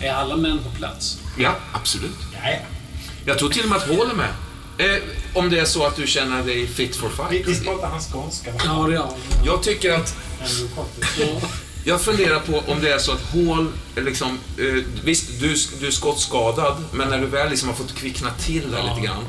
Är 0.00 0.12
alla 0.12 0.36
män 0.36 0.58
på 0.58 0.70
plats? 0.70 1.18
Ja, 1.38 1.54
absolut. 1.72 2.16
Ja, 2.32 2.50
ja. 2.50 2.58
Jag 3.24 3.38
tror 3.38 3.48
till 3.50 3.62
och 3.62 3.68
med 3.68 3.78
att 3.78 3.88
Hall 3.88 4.10
är 4.10 4.14
med. 4.14 4.28
Eh, 4.84 4.96
om 5.34 5.50
det 5.50 5.58
är 5.58 5.64
så 5.64 5.86
att 5.86 5.96
du 5.96 6.06
känner 6.06 6.42
dig 6.44 6.66
fit 6.66 6.96
for 6.96 7.08
fight. 7.08 7.48
Visst 7.48 7.64
pratar 7.64 7.88
han 7.88 8.00
skånska? 8.00 8.50
Ja, 8.64 8.86
det 8.88 8.94
gör. 8.94 9.08
Jag 9.44 9.62
tycker 9.62 9.92
att... 9.92 10.14
Ja. 11.18 11.40
Jag 11.84 12.00
funderar 12.00 12.38
på 12.40 12.58
om 12.72 12.80
det 12.80 12.92
är 12.92 12.98
så 12.98 13.12
att 13.12 13.22
Hall, 13.32 13.66
är 13.96 14.02
liksom... 14.02 14.38
Eh, 14.58 14.84
visst, 15.04 15.40
du, 15.40 15.54
du 15.80 15.86
är 15.86 15.90
skottskadad, 15.90 16.84
men 16.92 17.08
när 17.08 17.18
du 17.18 17.26
väl 17.26 17.50
liksom 17.50 17.68
har 17.68 17.76
fått 17.76 17.94
kvickna 17.94 18.30
till 18.30 18.70
där 18.70 18.82
lite 18.82 19.06
grann. 19.06 19.24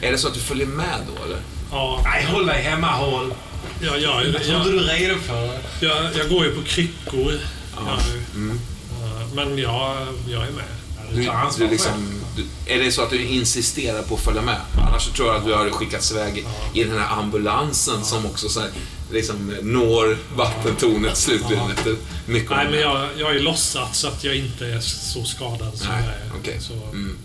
Är 0.00 0.12
det 0.12 0.18
så 0.18 0.28
att 0.28 0.34
du 0.34 0.40
följer 0.40 0.66
med 0.66 0.98
då, 1.16 1.24
eller? 1.24 1.38
Ja. 1.70 2.00
Nej, 2.04 2.24
håll 2.24 2.46
dig 2.46 2.62
hemma, 2.62 2.86
Hall. 2.86 3.34
Ja, 3.80 3.96
ja, 3.96 4.22
Jag 4.24 4.42
trodde 4.42 4.52
jag, 4.52 4.64
du 4.66 4.78
redo 4.78 5.14
för 5.20 5.58
jag, 5.80 5.96
jag 6.16 6.28
går 6.28 6.44
ju 6.44 6.54
på 6.54 6.62
kryckor. 6.62 7.32
Ja. 7.76 7.82
Jag, 7.86 8.34
Mm. 8.34 8.60
eh, 9.02 9.26
men 9.34 9.58
jag, 9.58 9.96
jag 10.28 10.42
är 10.46 10.50
med. 10.50 10.64
Du 11.10 11.16
Du, 11.16 11.30
du 11.64 11.70
liksom, 11.70 12.23
är 12.66 12.78
det 12.78 12.92
så 12.92 13.02
att 13.02 13.10
du 13.10 13.24
insisterar 13.26 14.02
på 14.02 14.14
att 14.14 14.20
följa 14.20 14.42
med? 14.42 14.60
Annars 14.88 15.02
så 15.02 15.12
tror 15.12 15.28
jag 15.28 15.36
att 15.36 15.44
du 15.46 15.54
hade 15.54 15.70
skickats 15.70 16.12
iväg 16.12 16.46
i 16.74 16.84
den 16.84 16.98
här 16.98 17.18
ambulansen 17.18 18.04
som 18.04 18.26
också 18.26 18.48
så 18.48 18.60
här, 18.60 18.70
liksom 19.12 19.56
når 19.62 20.18
vattentornet 20.36 21.16
slutligen 21.16 21.70
efter 21.70 21.96
mycket 22.26 22.50
Nej, 22.50 22.66
men 22.70 22.80
jag, 22.80 23.08
jag 23.18 23.36
är 23.36 23.40
låtsat 23.40 23.96
så 23.96 24.08
att 24.08 24.24
jag 24.24 24.36
inte 24.36 24.66
är 24.66 24.80
så 24.80 25.24
skadad 25.24 25.78
som 25.78 25.88
Nej, 25.88 26.02
jag 26.04 26.14
är. 26.14 26.40
okej. 26.40 26.56
Så, 26.60 26.72
Mm. 26.72 27.16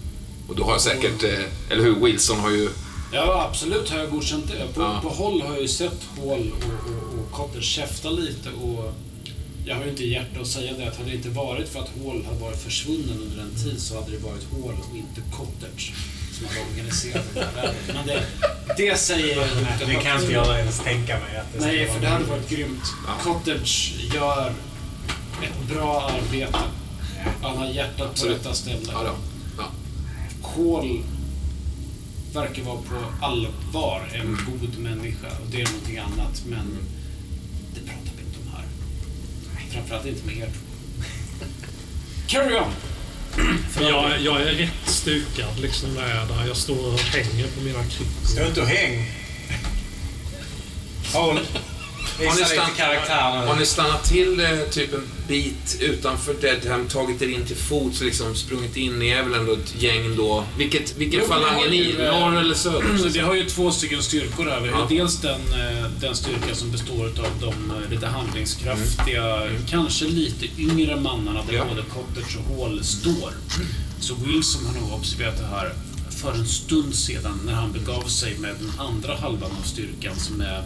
Och 0.48 0.56
då 0.56 0.64
har 0.64 0.78
säkert, 0.78 1.24
eh, 1.24 1.40
eller 1.70 1.84
hur, 1.84 1.96
Wilson 2.06 2.40
har 2.40 2.50
ju... 2.50 2.70
Ja, 3.14 3.48
absolut 3.50 3.90
har 3.90 4.00
jag 4.00 4.10
godkänt 4.10 4.46
det. 4.48 4.74
På, 4.74 4.82
Ja. 4.82 5.00
på 5.04 5.10
håll 5.10 5.42
har 5.42 5.54
jag 5.54 5.62
ju 5.62 5.68
sett 5.68 6.00
Hall 6.18 6.52
och, 6.52 6.64
och, 6.64 7.20
och 7.20 7.32
Cotter 7.32 7.62
käfta 7.62 8.10
lite 8.10 8.50
och 8.50 8.94
jag 9.66 9.76
har 9.76 9.84
ju 9.84 9.90
inte 9.90 10.06
hjärta 10.06 10.42
att 10.42 10.48
säga 10.48 10.74
det 10.78 10.88
att 10.88 10.98
hade 10.98 11.10
det 11.10 11.16
inte 11.16 11.30
varit 11.30 11.70
för 11.70 11.80
att 11.80 11.90
Hall 12.04 12.26
hade 12.26 12.40
varit 12.40 12.62
försvunnen 12.62 13.22
under 13.22 13.42
en 13.42 13.56
tid 13.64 13.82
så 13.82 13.96
hade 13.96 14.12
det 14.12 14.18
varit 14.18 14.44
Hall 14.52 14.76
och 14.90 14.98
inte 14.98 15.22
Cottage 15.32 15.94
som 16.38 16.48
hade 16.48 16.60
organiserat 16.72 17.26
det 17.34 17.40
här 17.40 17.56
vädret. 17.56 17.76
Men 17.94 18.08
det, 18.08 18.26
det 18.78 19.00
säger 19.00 19.36
jag 19.36 19.48
inte 19.48 19.86
Det 19.86 19.94
kan 19.94 20.22
inte 20.22 20.34
jag 20.34 20.60
ens 20.60 20.80
tänka 20.80 21.20
mig 21.20 21.38
att 21.38 21.54
det 21.54 21.60
Nej, 21.66 21.88
vara 21.88 21.94
för 21.94 22.02
det 22.02 22.08
hade 22.08 22.26
varit 22.26 22.50
grymt. 22.50 22.84
Ja. 23.08 23.14
Cottage 23.34 23.94
gör 24.14 24.54
ett 25.44 25.76
bra 25.76 26.02
arbete. 26.02 26.60
Han 27.42 27.58
har 27.58 27.68
hjärtat 27.68 28.22
på 28.22 28.28
rätta 28.28 28.54
stället. 28.54 28.90
Ja. 28.92 29.16
Ja. 29.58 29.72
Hall 30.42 31.04
verkar 32.34 32.64
vara 32.64 32.78
på 32.78 33.26
allvar 33.26 34.10
en 34.14 34.38
god 34.46 34.78
människa 34.80 35.28
och 35.28 35.48
det 35.52 35.62
är 35.62 35.66
någonting 35.66 35.98
annat 35.98 36.44
men 36.46 36.78
det 37.74 37.80
pratar 37.80 38.12
vi 38.18 38.24
inte 38.24 38.40
om 38.46 38.54
här. 38.56 38.66
Framförallt 39.74 40.06
inte 40.06 40.26
med 40.26 40.38
er. 40.38 40.50
Carry 42.28 42.56
on! 42.56 42.72
för 43.72 43.90
jag, 43.90 44.22
jag 44.22 44.42
är 44.42 44.54
rätt 44.54 44.86
stukad 44.86 45.60
liksom 45.60 45.94
när 45.94 46.10
jag 46.10 46.18
är 46.18 46.26
där. 46.26 46.48
Jag 46.48 46.58
står 46.58 46.94
och 46.94 47.00
hänger 47.00 47.48
på 47.48 47.62
mina 47.62 47.84
kryckor. 47.84 48.26
Stå 48.26 48.46
inte 48.46 48.62
och 48.62 48.68
häng. 48.68 49.12
Håll. 51.14 51.40
Har 52.20 52.26
ni, 52.26 52.32
Visa 52.32 52.40
lite 52.54 52.56
stan- 52.56 52.76
karaktär 52.78 53.48
har 53.48 53.56
ni 53.56 53.66
stannat 53.66 54.04
till 54.04 54.40
eh, 54.40 54.60
typ 54.72 54.94
en 54.94 55.02
bit 55.28 55.78
utanför 55.80 56.34
Deadham, 56.42 56.88
tagit 56.88 57.22
er 57.22 57.28
in 57.28 57.46
till 57.46 57.56
fots 57.56 58.02
liksom 58.02 58.36
sprungit 58.36 58.78
in? 58.78 59.00
Ni 59.00 59.10
är 59.10 59.24
väl 59.24 59.34
ändå 59.34 59.54
ett 59.54 59.82
gäng 59.82 60.16
då? 60.16 60.44
Vilket, 60.58 60.98
vilken 60.98 61.20
Jo, 61.20 61.28
falang 61.28 61.62
är 61.62 61.70
ni? 61.70 61.96
eh, 62.00 62.20
Norr 62.20 62.38
eller 62.40 62.56
söder? 62.56 63.10
Vi 63.14 63.20
har 63.20 63.36
ju 63.36 63.46
två 63.46 63.72
stycken 63.72 64.04
styrkor 64.04 64.46
här. 64.46 64.62
Vi 64.62 64.70
har 64.70 64.80
Ja. 64.80 64.88
dels 64.90 65.18
den, 65.22 65.42
eh, 65.42 65.86
den 66.02 66.16
styrka 66.16 66.56
som 66.56 66.72
består 66.72 67.06
av 67.06 67.14
de 67.42 67.48
eh, 67.84 67.92
lite 67.92 68.08
handlingskraftiga, 68.08 69.42
kanske 69.70 70.06
lite 70.06 70.46
yngre 70.62 70.96
mannarna 70.96 71.44
där 71.50 71.54
Ja. 71.54 71.66
både 71.70 71.82
Cottage 71.82 72.38
och 72.38 72.58
Hall 72.64 72.84
står. 72.84 73.34
Så 74.00 74.14
Wilson 74.16 74.66
har 74.66 74.74
nog 74.82 74.94
observerat 74.94 75.38
det 75.38 75.46
här 75.46 75.74
för 76.22 76.32
en 76.34 76.48
stund 76.48 76.96
sedan 76.96 77.40
när 77.46 77.54
han 77.54 77.72
begav 77.72 78.04
sig 78.08 78.38
med 78.38 78.56
den 78.60 78.72
andra 78.80 79.16
halvan 79.16 79.52
av 79.64 79.68
styrkan 79.68 80.16
som 80.20 80.42
är 80.42 80.64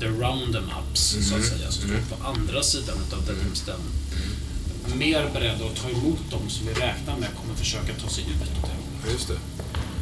the 0.00 0.08
round 0.08 0.56
em 0.56 0.70
ups, 0.80 1.16
så 1.28 1.34
att 1.36 1.44
säga, 1.44 1.70
som 1.70 1.82
står 1.88 2.16
på 2.16 2.24
andra 2.28 2.62
sidan 2.62 2.96
utav 3.08 3.22
Deadham's 3.22 3.66
Den. 3.66 3.80
Mer 4.98 5.30
beredda 5.34 5.66
att 5.66 5.76
ta 5.76 5.88
emot 5.88 6.30
dem 6.30 6.50
som 6.50 6.66
vi 6.66 6.72
räknar 6.72 7.16
med 7.16 7.28
kommer 7.40 7.54
försöka 7.54 7.92
ta 8.02 8.08
sig 8.08 8.24
ut 8.24 8.42
åt 8.42 8.62
det 8.62 8.68
hållet. 8.68 9.12
Just 9.12 9.28
det. 9.28 9.38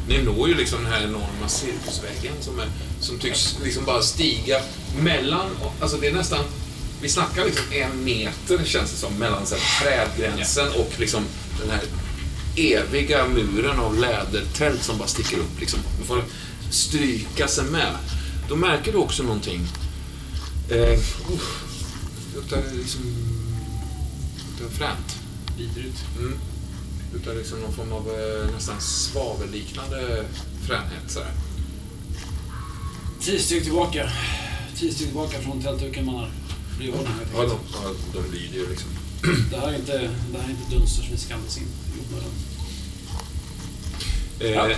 Ni 0.07 0.23
når 0.23 0.49
ju 0.49 0.55
liksom 0.55 0.83
den 0.83 0.93
här 0.93 1.03
enorma 1.03 1.47
cirkusväggen 1.47 2.33
som, 2.41 2.59
är, 2.59 2.67
som 2.99 3.19
tycks 3.19 3.57
liksom 3.63 3.85
bara 3.85 4.01
stiga 4.01 4.61
mellan, 5.01 5.49
alltså 5.81 5.97
det 5.97 6.07
är 6.07 6.13
nästan, 6.13 6.45
vi 7.01 7.09
snackar 7.09 7.45
liksom 7.45 7.65
en 7.71 8.03
meter 8.03 8.65
känns 8.65 8.91
det 8.91 8.97
som, 8.97 9.13
mellan 9.13 9.45
så 9.45 9.55
här, 9.55 9.81
trädgränsen 9.81 10.67
och 10.67 10.93
liksom 10.97 11.23
den 11.61 11.69
här 11.69 11.81
eviga 12.55 13.27
muren 13.27 13.79
av 13.79 13.99
lädertält 13.99 14.83
som 14.83 14.97
bara 14.97 15.07
sticker 15.07 15.37
upp 15.37 15.59
liksom. 15.59 15.79
Man 15.97 16.07
får 16.07 16.23
stryka 16.71 17.47
sig 17.47 17.63
med. 17.63 17.95
Då 18.49 18.55
märker 18.55 18.91
du 18.91 18.97
också 18.97 19.23
någonting. 19.23 19.67
Eh, 20.71 20.99
uff, 21.33 21.63
luktar 22.35 22.63
liksom, 22.77 23.01
luktar 24.59 24.77
fränt. 24.77 25.17
Vidrigt. 25.57 26.05
Mm. 26.19 26.39
Utan 27.15 27.35
liksom 27.37 27.59
någon 27.59 27.73
form 27.73 27.91
av 27.91 28.09
eh, 28.09 28.51
nästan 28.55 28.81
svavelliknande 28.81 30.25
fränhet 30.67 31.03
sådär. 31.11 31.31
Tio 33.21 33.39
steg 33.39 33.63
tillbaka. 33.63 34.09
Tio 34.75 34.93
steg 34.93 35.07
tillbaka 35.07 35.41
från 35.41 35.61
tältduken. 35.61 36.05
Det 36.05 36.11
ordning 36.91 37.13
helt 37.13 37.29
Ja, 37.35 37.41
de, 37.41 37.59
ja, 37.73 37.93
de 38.13 38.31
lyder 38.37 38.55
ju 38.57 38.69
liksom. 38.69 38.89
Det 39.51 39.57
här 39.57 39.67
är 39.67 39.75
inte, 39.75 39.97
det 40.31 40.37
här 40.37 40.45
är 40.45 40.49
inte 40.49 40.75
dunster 40.75 41.03
som 41.03 41.11
vi 41.11 41.17
ska 41.17 41.33
andas 41.35 41.57
in 41.57 41.63
i 41.63 42.13
onödan. 42.13 42.31
Eh, 44.39 44.51
Ja. 44.51 44.77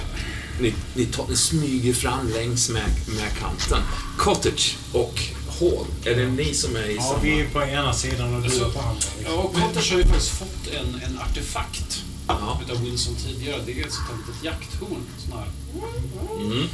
ni, 0.61 0.73
ni, 0.95 1.05
tar, 1.05 1.27
ni 1.29 1.35
smyger 1.35 1.93
fram 1.93 2.29
längs 2.29 2.69
med, 2.69 2.89
med 3.07 3.37
kanten. 3.39 3.81
Cottage 4.17 4.77
och 4.93 5.19
Hall, 5.61 5.85
är 6.05 6.15
det 6.15 6.27
ni 6.27 6.53
som 6.53 6.75
är 6.75 6.89
i 6.89 6.95
Ja, 6.95 7.01
samma... 7.01 7.19
vi 7.19 7.39
är 7.41 7.47
på 7.47 7.61
ena 7.63 7.93
sidan 7.93 8.33
och 8.35 8.41
du 8.41 8.45
Alltså, 8.47 8.65
är 8.65 8.69
på 8.69 8.79
andra. 8.79 9.01
Ja, 9.25 9.31
och 9.31 9.53
Cotters 9.53 9.91
har 9.91 9.97
ju 9.97 10.03
faktiskt 10.05 10.29
fått 10.29 10.67
en, 10.79 11.01
en 11.05 11.19
artefakt 11.19 12.03
Ja. 12.27 12.61
utav 12.65 12.83
Wilson 12.83 13.15
tidigare. 13.15 13.61
Det 13.65 13.79
är 13.81 13.85
ett 13.85 13.93
sånt 13.93 14.07
här 14.09 14.17
litet 14.17 14.43
jakthorn. 14.43 15.03
Sån 15.17 15.37
här. 15.37 15.47
Mm. 16.41 16.67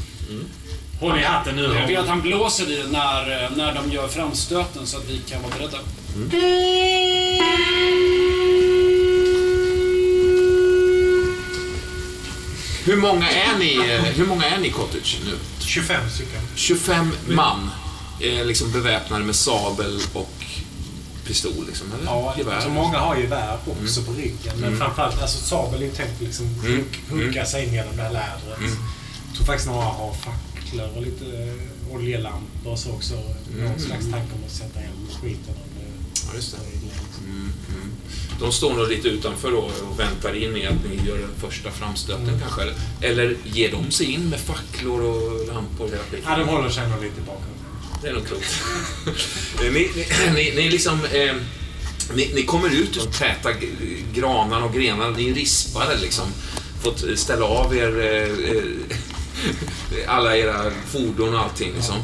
Håll 1.00 1.20
i 1.20 1.24
hatten 1.24 1.56
nu. 1.56 1.64
Jag 1.64 1.88
vill 1.88 1.98
att 1.98 2.08
han 2.08 2.22
blåser 2.22 2.72
i 2.72 2.76
det 2.76 2.88
när, 2.88 3.50
när 3.56 3.76
de 3.76 3.92
gör 3.92 4.08
framstöten 4.08 4.88
så 4.88 4.98
att 4.98 5.10
vi 5.10 5.18
kan 5.30 5.42
vara 5.42 5.54
beredda. 5.58 5.78
Hur 12.86 12.96
många 12.96 13.30
är 13.30 13.58
ni, 13.60 13.82
hur 14.16 14.26
många 14.26 14.46
är 14.46 14.60
ni 14.60 14.70
Cottage 14.70 15.20
nu? 15.26 15.32
25 15.60 16.10
stycken. 16.10 16.42
25 16.56 17.12
man, 17.28 17.70
eh, 18.20 18.46
liksom 18.46 18.72
beväpnade 18.72 19.24
med 19.24 19.36
sabel 19.36 20.00
och 20.14 20.30
pistol 21.26 21.66
liksom, 21.68 21.88
eller? 21.94 22.06
Ja, 22.06 22.34
Gevär. 22.38 22.54
alltså 22.54 22.70
många 22.70 22.98
har 22.98 23.18
gevär 23.18 23.58
också 23.66 24.02
på 24.04 24.12
ryggen. 24.14 24.58
Men 24.60 24.78
framförallt, 24.78 25.22
alltså 25.22 25.38
sabel 25.38 25.82
är 25.82 25.86
ju 25.86 25.92
tänkt 25.92 26.22
liksom 26.22 26.46
Mm. 26.46 26.62
hugg- 27.10 27.24
hugga 27.26 27.46
sig 27.46 27.66
in 27.68 27.74
genom 27.74 27.96
det 27.96 28.02
här 28.04 28.12
lädret. 28.12 28.58
Mm. 28.60 28.72
Jag 29.28 29.36
tror 29.36 29.46
faktiskt 29.46 29.68
några 29.70 29.84
har 29.86 30.14
facklor 30.14 30.90
och 30.96 31.02
lite 31.02 31.26
eh, 31.26 31.96
oljelampor 31.96 32.72
och 32.72 32.80
så 32.80 32.92
också. 32.92 33.14
Någon 33.60 33.80
slags 33.80 34.06
tanke 34.12 34.34
om 34.34 34.44
att 34.46 34.52
sätta 34.52 34.80
eld 34.80 35.10
på 35.12 35.16
skiten 35.26 35.54
det 35.54 35.84
Ja, 36.28 36.36
just 36.36 36.52
det. 36.52 36.58
liksom. 36.74 37.24
Mm, 37.26 37.52
mm. 37.70 37.92
De 38.40 38.52
står 38.52 38.74
nog 38.74 38.88
lite 38.90 39.08
utanför 39.08 39.52
då 39.52 39.58
och 39.58 40.00
väntar 40.00 40.36
in 40.44 40.58
i 40.58 40.66
att 40.68 40.76
ni 40.90 41.08
gör 41.08 41.18
den 41.18 41.50
första 41.50 41.72
framstöten 41.72 42.28
Mm. 42.28 42.40
kanske. 42.40 42.62
Eller, 43.02 43.36
ger 43.46 43.72
de 43.72 43.92
sig 43.92 44.06
in 44.14 44.30
med 44.30 44.40
facklor 44.40 45.02
och 45.02 45.48
lampor? 45.48 45.90
Ja, 46.26 46.38
de 46.38 46.48
håller 46.48 46.70
sig 46.70 46.90
nog 46.90 47.04
lite 47.04 47.22
bakom. 47.22 47.44
Det 48.02 48.08
är 48.08 48.14
nog 48.14 48.28
klokt. 48.28 48.64
Eh, 49.66 49.72
ni, 49.74 49.90
ni, 49.96 50.06
ni, 50.36 50.54
ni 50.56 50.70
liksom... 50.70 51.00
Eh, 51.14 51.36
ni, 52.16 52.32
ni 52.36 52.44
kommer 52.44 52.70
ut 52.70 52.98
ur 52.98 53.02
de 53.02 53.18
täta 53.18 53.54
granar 53.54 54.14
granarna 54.14 54.66
och 54.66 54.74
grenarna. 54.74 55.10
Ni 55.18 55.30
är 55.30 55.34
rispade 55.34 55.98
liksom. 55.98 56.26
Fått 56.84 57.04
eh, 57.04 57.16
ställa 57.16 57.46
av 57.46 57.76
er 57.78 58.00
eh, 58.00 58.98
alla 60.08 60.38
era 60.38 60.72
fordon 60.88 61.34
och 61.34 61.40
allting 61.40 61.74
liksom. 61.76 61.96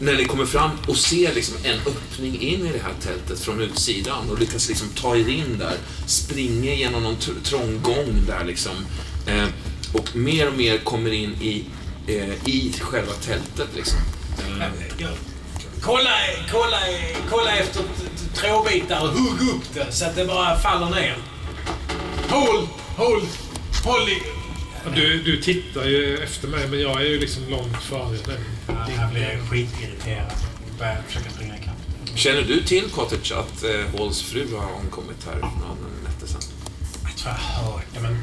När 0.00 0.14
ni 0.14 0.24
kommer 0.24 0.46
fram 0.46 0.70
och 0.86 0.96
ser 0.96 1.34
liksom 1.34 1.56
en 1.64 1.78
öppning 1.78 2.40
in 2.40 2.66
i 2.66 2.72
det 2.72 2.82
här 2.82 2.94
tältet 3.02 3.40
från 3.44 3.60
utsidan 3.60 4.30
och 4.30 4.38
lyckas 4.38 4.68
liksom 4.68 4.88
ta 4.88 5.16
er 5.16 5.28
in 5.28 5.58
där, 5.58 5.76
springer 6.06 6.74
genom 6.74 7.02
någon 7.02 7.16
tr- 7.16 7.42
trång 7.44 7.80
gång 7.82 8.22
där 8.26 8.44
liksom. 8.44 8.72
Eh, 9.26 9.46
och 9.92 10.16
mer 10.16 10.48
och 10.48 10.56
mer 10.56 10.78
kommer 10.78 11.12
in 11.12 11.30
i, 11.40 11.64
eh, 12.06 12.48
i 12.48 12.74
själva 12.80 13.12
tältet 13.12 13.68
liksom. 13.76 13.98
Eh, 14.38 14.66
Kolla, 15.84 16.10
kolla, 16.50 16.78
kolla 17.30 17.56
efter 17.56 17.80
t- 17.80 17.88
t- 18.16 18.34
trådbitar 18.40 19.00
och 19.02 19.08
hugg 19.08 19.48
upp 19.54 19.74
det 19.74 19.92
så 19.92 20.04
att 20.04 20.16
det 20.16 20.24
bara 20.24 20.58
faller 20.58 20.90
ner. 20.90 21.16
Håll, 22.30 22.68
håll, 22.96 23.22
håll 23.84 24.08
i... 24.08 24.22
Du, 24.94 25.22
du 25.22 25.42
tittar 25.42 25.84
ju 25.84 26.18
efter 26.18 26.48
mig, 26.48 26.68
men 26.68 26.80
jag 26.80 27.00
är 27.02 27.06
ju 27.06 27.18
liksom 27.20 27.42
långt 27.48 27.82
före 27.82 28.10
dig. 28.16 28.40
Jag 28.96 29.10
blir 29.10 29.38
skitirriterad 29.50 30.32
och 30.72 30.78
börjar 30.78 31.02
försöka 31.06 31.30
springa 31.30 31.56
ikapp. 31.58 31.74
Känner 32.14 32.42
du 32.42 32.62
till 32.62 32.90
Cottage 32.90 33.32
att 33.32 33.64
eh, 33.64 33.98
Halls 33.98 34.22
fru 34.22 34.56
har 34.56 34.72
omkommit 34.74 35.26
här 35.26 35.32
för 35.32 35.40
några 35.40 35.74
nätter 36.04 36.26
sedan? 36.26 36.40
Jag 37.02 37.16
tror 37.16 37.34
jag 37.34 37.62
har 37.62 37.72
hört 37.72 37.84
det, 37.94 38.00
men 38.00 38.18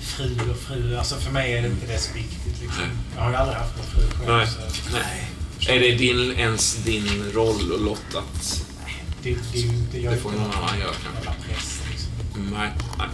fru 0.00 0.50
och 0.50 0.56
fru, 0.56 0.96
alltså 0.96 1.14
för 1.16 1.32
mig 1.32 1.52
är 1.52 1.62
det 1.62 1.68
inte 1.68 1.86
det 1.86 1.98
så 1.98 2.12
viktigt. 2.14 2.60
Liksom. 2.62 2.84
Jag 3.16 3.22
har 3.22 3.30
ju 3.30 3.36
aldrig 3.36 3.58
haft 3.58 3.76
en 3.78 3.84
fru 3.84 4.02
själv. 4.10 4.36
Nej. 4.36 4.46
Så, 4.46 4.92
Nej. 4.92 5.30
Är 5.68 5.80
det 5.80 5.94
din, 5.94 6.32
ens 6.32 6.76
din 6.84 7.32
roll 7.34 7.72
och 7.72 7.80
lott 7.80 8.14
att... 8.14 8.66
det, 9.22 9.36
det, 9.52 9.58
inte 9.58 10.00
jag 10.00 10.12
Det 10.12 10.16
får 10.16 10.30
någon 10.30 10.40
annan 10.40 10.78
göra, 10.78 10.94
kanske. 11.24 11.90
Liksom. 11.90 12.10
Nej. 12.52 12.70
nej. 12.98 13.08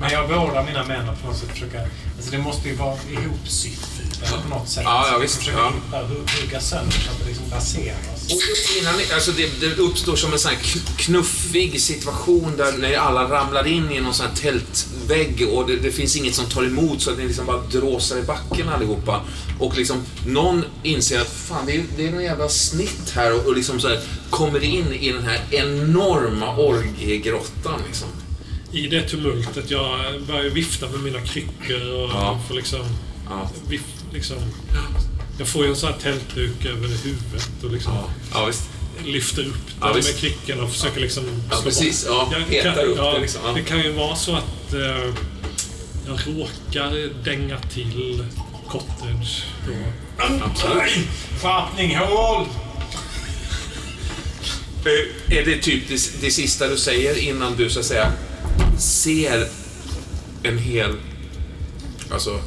Men 0.00 0.10
jag 0.10 0.28
beordrar 0.28 0.64
mina 0.64 0.84
män 0.84 1.08
att 1.08 1.22
på 1.22 1.26
något 1.26 1.36
sätt 1.36 1.50
försöka... 1.50 1.80
Alltså 2.16 2.30
det 2.30 2.38
måste 2.38 2.68
ju 2.68 2.74
vara 2.74 2.96
ihopsytt. 3.10 4.01
Det 4.30 4.42
på 4.42 4.48
något 4.48 4.68
sätt. 4.68 4.82
Ja, 4.86 5.08
ja, 5.12 5.18
visst. 5.18 5.36
Försöker 5.36 5.58
Ja. 5.58 5.72
hitta, 5.84 6.40
hugga 6.42 6.60
sönder 6.60 6.92
så 6.92 7.10
att 7.10 7.18
det 7.20 7.26
liksom 7.28 7.44
raseras. 7.52 8.32
Och 8.32 8.78
innan, 8.80 8.94
ni- 8.96 9.12
alltså 9.14 9.32
det, 9.32 9.60
det 9.60 9.74
uppstår 9.82 10.16
som 10.16 10.32
en 10.32 10.38
sån 10.38 10.52
knuffig 10.96 11.80
situation 11.80 12.56
där 12.56 12.72
när 12.78 12.96
alla 12.96 13.30
ramlar 13.30 13.66
in 13.66 13.90
i 13.92 14.00
någon 14.00 14.14
sån 14.14 14.26
här 14.26 14.34
tältvägg 14.36 15.48
och 15.52 15.66
det, 15.66 15.76
det 15.76 15.90
finns 15.92 16.16
inget 16.16 16.34
som 16.34 16.44
tar 16.46 16.62
emot 16.64 17.02
så 17.02 17.10
att 17.10 17.18
ni 17.18 17.26
liksom 17.26 17.46
bara 17.46 17.60
dråsar 17.60 18.18
i 18.18 18.22
backen 18.22 18.68
allihopa. 18.68 19.20
Och 19.58 19.76
liksom 19.76 20.02
någon 20.26 20.64
inser 20.82 21.20
att 21.20 21.32
fan 21.32 21.66
det 21.66 21.72
är, 21.76 21.84
det 21.96 22.06
är 22.06 22.10
någon 22.10 22.22
jävla 22.24 22.48
snitt 22.48 23.12
här 23.14 23.34
och, 23.34 23.46
och 23.46 23.56
liksom 23.56 23.80
så 23.80 23.88
här 23.88 24.00
kommer 24.30 24.64
in 24.64 24.92
i 24.92 25.12
den 25.12 25.24
här 25.24 25.40
enorma 25.50 26.56
orgiegrottan 26.56 27.80
liksom. 27.86 28.08
I 28.72 28.86
det 28.86 29.02
tumultet, 29.08 29.70
jag 29.70 29.98
börjar 30.26 30.50
vifta 30.50 30.88
med 30.88 31.00
mina 31.00 31.20
kryckor 31.20 31.92
och 31.94 32.10
Ja. 32.10 32.40
får 32.48 32.54
liksom... 32.54 32.80
Ja. 33.30 33.50
Vif, 33.68 33.82
liksom 34.12 34.36
jag 35.38 35.48
får 35.48 35.64
ju 35.64 35.70
en 35.70 35.76
sån 35.76 35.92
här 35.92 35.98
tältduk 35.98 36.64
över 36.64 36.88
huvudet 36.88 37.48
och 37.64 37.70
liksom 37.70 37.92
Ja, 37.94 38.10
ja 38.34 38.46
visst. 38.46 38.62
lyfter 39.04 39.42
upp 39.42 39.54
Ja, 39.80 39.86
den 39.86 39.96
visst. 39.96 40.08
med 40.12 40.18
kryckorna 40.20 40.62
och 40.62 40.70
försöker 40.70 41.00
liksom 41.00 41.24
Ja, 41.50 41.56
slå 41.56 41.64
precis. 41.64 42.06
bort. 42.08 42.28
Ja, 42.32 42.38
Jag 42.50 42.62
kan- 42.74 42.78
upp 42.84 42.96
ja, 42.96 43.12
det 43.14 43.20
liksom. 43.20 43.40
Ja. 43.44 43.52
Det 43.52 43.62
kan 43.62 43.78
ju 43.78 43.92
vara 43.92 44.16
så 44.16 44.36
att 44.36 44.72
eh, 44.74 44.80
jag 46.06 46.18
råkar 46.26 47.24
dänga 47.24 47.58
till 47.60 48.24
cottage 48.68 49.44
då. 49.66 49.72
Absolut. 50.44 51.06
Skärpning, 51.42 51.96
hål! 51.96 52.46
Eh, 54.84 55.36
Är 55.38 55.44
det 55.44 55.58
typ 55.62 55.88
det, 55.88 56.20
det 56.20 56.30
sista 56.30 56.68
du 56.68 56.76
säger 56.76 57.18
innan 57.18 57.56
du 57.56 57.70
så 57.70 57.80
att 57.80 57.86
säga 57.86 58.12
ser 58.78 59.48
en 60.42 60.58
hel, 60.58 60.94
alltså 62.10 62.40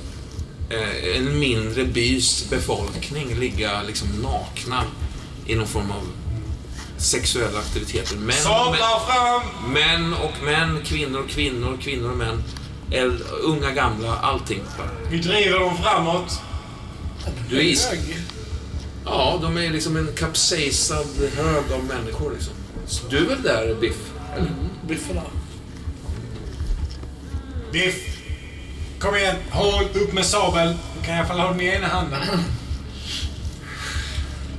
en 1.16 1.40
mindre 1.40 1.86
bys 1.86 2.50
befolkning 2.50 3.36
ligga 3.40 3.84
liksom 3.84 4.08
nakna 4.08 4.84
i 5.46 5.56
någon 5.56 5.68
form 5.68 5.92
av 5.92 6.08
sexuella 6.98 7.60
aktiviteter. 7.60 8.16
Män, 8.16 8.36
Sablar 8.36 9.00
fram! 9.06 9.74
män 9.74 10.14
och 10.14 10.44
män, 10.44 10.80
kvinnor 10.86 11.20
och 11.20 11.30
kvinnor, 11.30 11.78
kvinnor 11.82 12.12
och 12.12 12.18
män, 12.18 12.44
äld, 12.92 13.22
unga, 13.44 13.72
gamla, 13.72 14.16
allting. 14.18 14.62
Vi 15.12 15.18
driver 15.18 15.60
dem 15.60 15.78
framåt. 15.78 16.40
Du 17.50 17.58
är 17.58 17.62
is- 17.64 17.90
Ja, 19.06 19.40
de 19.42 19.58
är 19.58 19.70
liksom 19.70 19.98
en 19.98 20.08
kapsejsad 20.16 21.08
hög 21.36 21.72
av 21.74 21.84
människor 21.84 22.32
liksom. 22.34 22.54
Du 23.10 23.18
är 23.18 23.26
väl 23.30 23.42
där, 23.42 23.76
Biff? 23.82 23.98
Eller? 24.36 24.52
Biffen 24.88 25.16
där. 25.16 25.24
Biff! 27.72 28.15
Kom 29.06 29.16
igen, 29.16 29.36
håll 29.52 29.84
upp 29.94 30.14
med 30.14 30.26
sabel. 30.26 30.68
Du 31.00 31.06
kan 31.06 31.16
i 31.16 31.18
alla 31.18 31.28
fall 31.28 31.40
ha 31.40 31.48
den 31.48 31.58
med 31.58 31.76
ena 31.76 31.88
handen. 31.88 32.22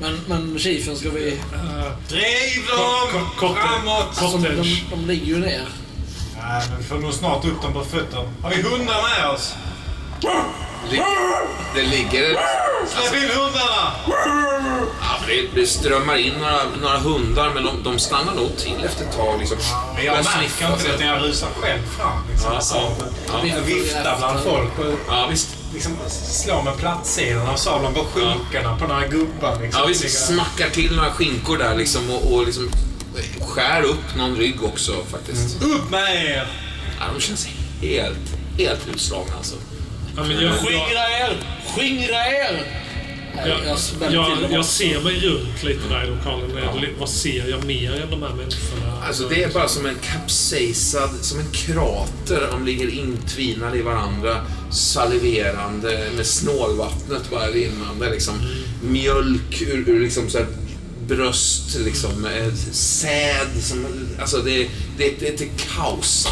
Men, 0.00 0.20
men 0.28 0.58
chiefen 0.58 0.96
ska 0.96 1.10
vi... 1.10 1.40
Driv 2.08 2.66
Ko- 2.66 3.18
dem 3.18 3.26
ko- 3.38 3.54
framåt! 3.54 4.08
Alltså, 4.08 4.38
de, 4.38 4.48
Cottage. 4.48 4.84
de 4.90 5.06
ligger 5.06 5.26
ju 5.26 5.38
ner. 5.38 5.68
Nej, 6.42 6.62
men 6.70 6.78
vi 6.78 6.84
får 6.84 6.98
nog 6.98 7.12
snart 7.14 7.44
upp 7.44 7.62
dem 7.62 7.72
på 7.72 7.84
fötter. 7.84 8.28
Har 8.42 8.50
vi 8.50 8.62
hundar 8.62 9.02
med 9.02 9.30
oss? 9.30 9.54
Det 11.74 11.82
ligger... 11.82 12.36
Släpp 12.86 13.14
in 13.22 13.28
hundarna! 13.30 13.92
Ja, 15.00 15.18
det, 15.54 15.66
strömmar 15.66 16.16
in 16.16 16.32
några, 16.34 16.64
några 16.82 16.98
hundar, 16.98 17.50
men 17.54 17.64
de, 17.64 17.82
de 17.82 17.98
stannar 17.98 18.34
nog 18.34 18.56
till 18.56 18.84
efter 18.84 19.04
ett 19.04 19.16
tag. 19.16 19.38
Liksom. 19.40 19.58
Men 19.94 20.04
jag 20.04 20.14
märker 20.24 20.72
inte 20.72 20.88
det 20.88 20.94
utan 20.94 21.06
jag 21.06 21.22
rusar 21.22 21.48
själv 21.60 21.82
fram. 21.98 22.18
Liksom, 22.30 22.52
Ja, 22.52 22.60
sabeln. 22.60 23.14
ja. 23.26 23.60
Viftar 23.66 24.16
bland 24.18 24.40
folk 24.40 24.78
och 24.78 24.94
Ja, 25.08 25.26
visst. 25.30 25.48
liksom 25.74 25.96
slår 26.10 26.62
med 26.62 26.76
plattsidan 26.76 27.46
av 27.48 27.56
sabeln 27.56 27.94
på 27.94 28.04
skinkorna 28.04 28.76
på 28.78 28.86
några 28.86 29.06
gubbar. 29.06 29.58
Liksom. 29.62 29.80
Ja, 29.82 29.86
visst. 29.88 30.26
Smackar 30.26 30.70
till 30.70 30.96
några 30.96 31.10
skinkor 31.10 31.58
där 31.58 31.74
liksom 31.76 32.10
och, 32.10 32.32
och 32.34 32.46
liksom 32.46 32.70
skär 33.40 33.82
upp 33.82 34.16
någon 34.16 34.36
rygg 34.36 34.64
också 34.64 34.92
faktiskt. 35.10 35.62
Upp 35.62 35.90
med 35.90 36.14
er! 36.26 36.48
Ja, 36.98 37.04
de 37.14 37.20
känns 37.20 37.48
helt, 37.80 38.18
helt 38.58 38.88
utslagna 38.94 39.32
alltså. 39.36 39.56
Ja, 40.16 40.22
men 40.24 40.40
jag, 40.40 40.54
Skingra 40.54 41.08
er! 41.20 41.36
Skingra 41.74 42.26
er! 42.26 42.72
Jag, 43.36 43.48
jag 43.48 44.12
jag, 44.12 44.38
jag 44.52 44.64
ser 44.64 45.00
mig 45.00 45.20
runt 45.20 45.62
lite 45.62 45.88
där 45.88 46.04
i 46.04 46.10
lokalen. 46.10 46.50
Är 46.56 46.80
det- 46.80 46.88
Vad 46.98 47.08
ser 47.08 47.48
jag 47.48 47.64
mer 47.64 47.92
än 48.02 48.10
de 48.10 48.22
här 48.22 48.32
människorna? 48.34 49.02
Alltså 49.06 49.28
det 49.28 49.42
är 49.42 49.48
bara 49.50 49.68
som 49.68 49.86
en 49.86 49.94
kapsejsad, 50.12 51.10
som 51.20 51.38
en 51.40 51.50
krater. 51.52 52.48
De 52.50 52.66
ligger 52.66 52.88
intvinade 52.90 53.78
i 53.78 53.82
varandra, 53.82 54.40
saliverande 54.72 56.10
med 56.16 56.26
snålvattnet 56.26 57.30
bara 57.30 57.46
rinnande. 57.46 58.10
Liksom. 58.10 58.34
Mjölk 58.82 59.62
ur, 59.62 59.88
ur 59.88 60.00
liksom 60.00 60.30
så 60.30 60.38
bröst, 61.08 61.76
liksom, 61.78 62.28
säd. 62.72 63.62
Som, 63.62 63.86
alltså 64.20 64.36
det, 64.38 64.68
det, 64.98 65.20
det 65.20 65.28
är 65.28 65.32
ett 65.34 65.66
kaos. 65.76 66.28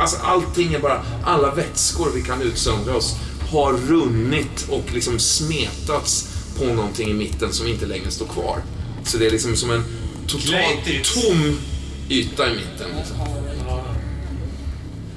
Alltså 0.00 0.16
allting 0.22 0.74
är 0.74 0.78
bara, 0.78 1.02
alla 1.24 1.54
vätskor 1.54 2.10
vi 2.14 2.22
kan 2.22 2.42
utsöndra 2.42 2.96
oss 2.96 3.16
har 3.52 3.72
runnit 3.72 4.66
och 4.68 4.92
liksom 4.92 5.18
smetats 5.18 6.28
på 6.58 6.64
någonting 6.64 7.08
i 7.10 7.14
mitten 7.14 7.52
som 7.52 7.66
inte 7.66 7.86
längre 7.86 8.10
står 8.10 8.26
kvar. 8.26 8.62
Så 9.04 9.18
det 9.18 9.26
är 9.26 9.30
liksom 9.30 9.56
som 9.56 9.70
en 9.70 9.84
totalt 10.26 10.84
tom 11.14 11.58
yta 12.08 12.46
i 12.46 12.50
mitten. 12.50 12.96
Liksom. 12.98 13.16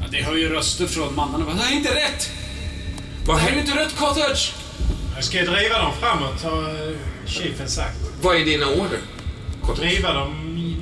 Ja, 0.01 0.07
det 0.11 0.23
hör 0.23 0.35
ju 0.35 0.49
röster 0.49 0.87
från 0.87 1.15
mannarna. 1.15 1.45
Det 1.45 1.59
här 1.59 1.71
är 1.71 1.75
inte 1.77 1.95
rätt! 1.95 2.29
Vad, 3.25 3.37
Det 3.37 3.41
här 3.41 3.51
är 3.51 3.59
inte 3.59 3.75
rätt 3.75 3.95
cottage! 3.95 4.53
Jag 5.15 5.23
ska 5.23 5.37
driva 5.37 5.77
dem 5.79 5.91
framåt, 5.99 6.41
har 6.43 6.95
chefen 7.25 7.69
sagt. 7.69 7.97
vad 8.21 8.35
är 8.35 8.45
dina 8.45 8.67
order? 8.67 8.99
Kort. 9.61 9.77
Driva 9.77 10.13
dem 10.13 10.31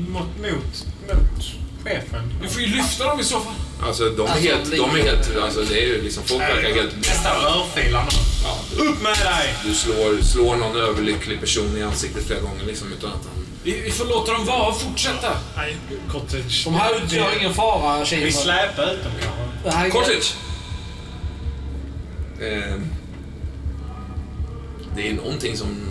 mot, 0.09 0.27
mot, 0.37 0.85
mot 1.07 1.45
chefen. 1.83 2.33
Vi 2.41 2.47
får 2.47 2.61
ju 2.61 2.67
lyfta 2.67 3.05
dem 3.05 3.19
i 3.19 3.23
så 3.23 3.39
fall. 3.39 3.53
Alltså 3.83 4.09
de 4.09 4.21
är 4.21 4.31
Alltså, 4.31 4.47
helt, 4.49 4.71
de 4.71 4.95
är 4.99 5.03
helt, 5.03 5.37
alltså 5.43 5.61
det 5.61 5.81
är 5.83 5.85
ju 5.87 6.01
liksom, 6.01 6.23
folk 6.23 6.41
verkar 6.41 6.73
helt... 6.75 6.95
Nästan 6.97 7.45
örfilar 7.45 8.07
Ja, 8.43 8.59
Upp 8.83 9.01
med 9.01 9.11
dig! 9.17 9.55
du 9.65 9.73
slår, 9.73 10.21
slår 10.21 10.55
någon 10.55 10.75
överlycklig 10.77 11.39
person 11.39 11.77
i 11.77 11.83
ansiktet 11.83 12.25
flera 12.27 12.39
gånger 12.39 12.63
liksom 12.65 12.93
utan 12.93 13.09
att 13.09 13.15
han... 13.25 13.45
Vi, 13.63 13.81
vi 13.81 13.91
får 13.91 14.05
låta 14.05 14.31
dem 14.33 14.45
vara 14.45 14.67
och 14.67 14.81
fortsätta. 14.81 15.37
Nej, 15.57 15.77
cottage. 16.11 16.61
De 16.65 16.73
här 16.75 17.03
utgör 17.03 17.29
ingen 17.39 17.53
fara, 17.53 17.99
Vi 17.99 18.05
chiefen. 18.05 18.31
släpar 18.33 18.83
ut 18.93 19.03
dem 19.03 19.11
kanske. 19.21 19.41
Det 19.63 19.71
här 19.71 19.85
är 19.85 19.89
Cottage! 19.89 20.33
Eh, 22.41 22.77
det 24.95 25.07
är 25.09 25.13
någonting 25.13 25.57
som 25.57 25.87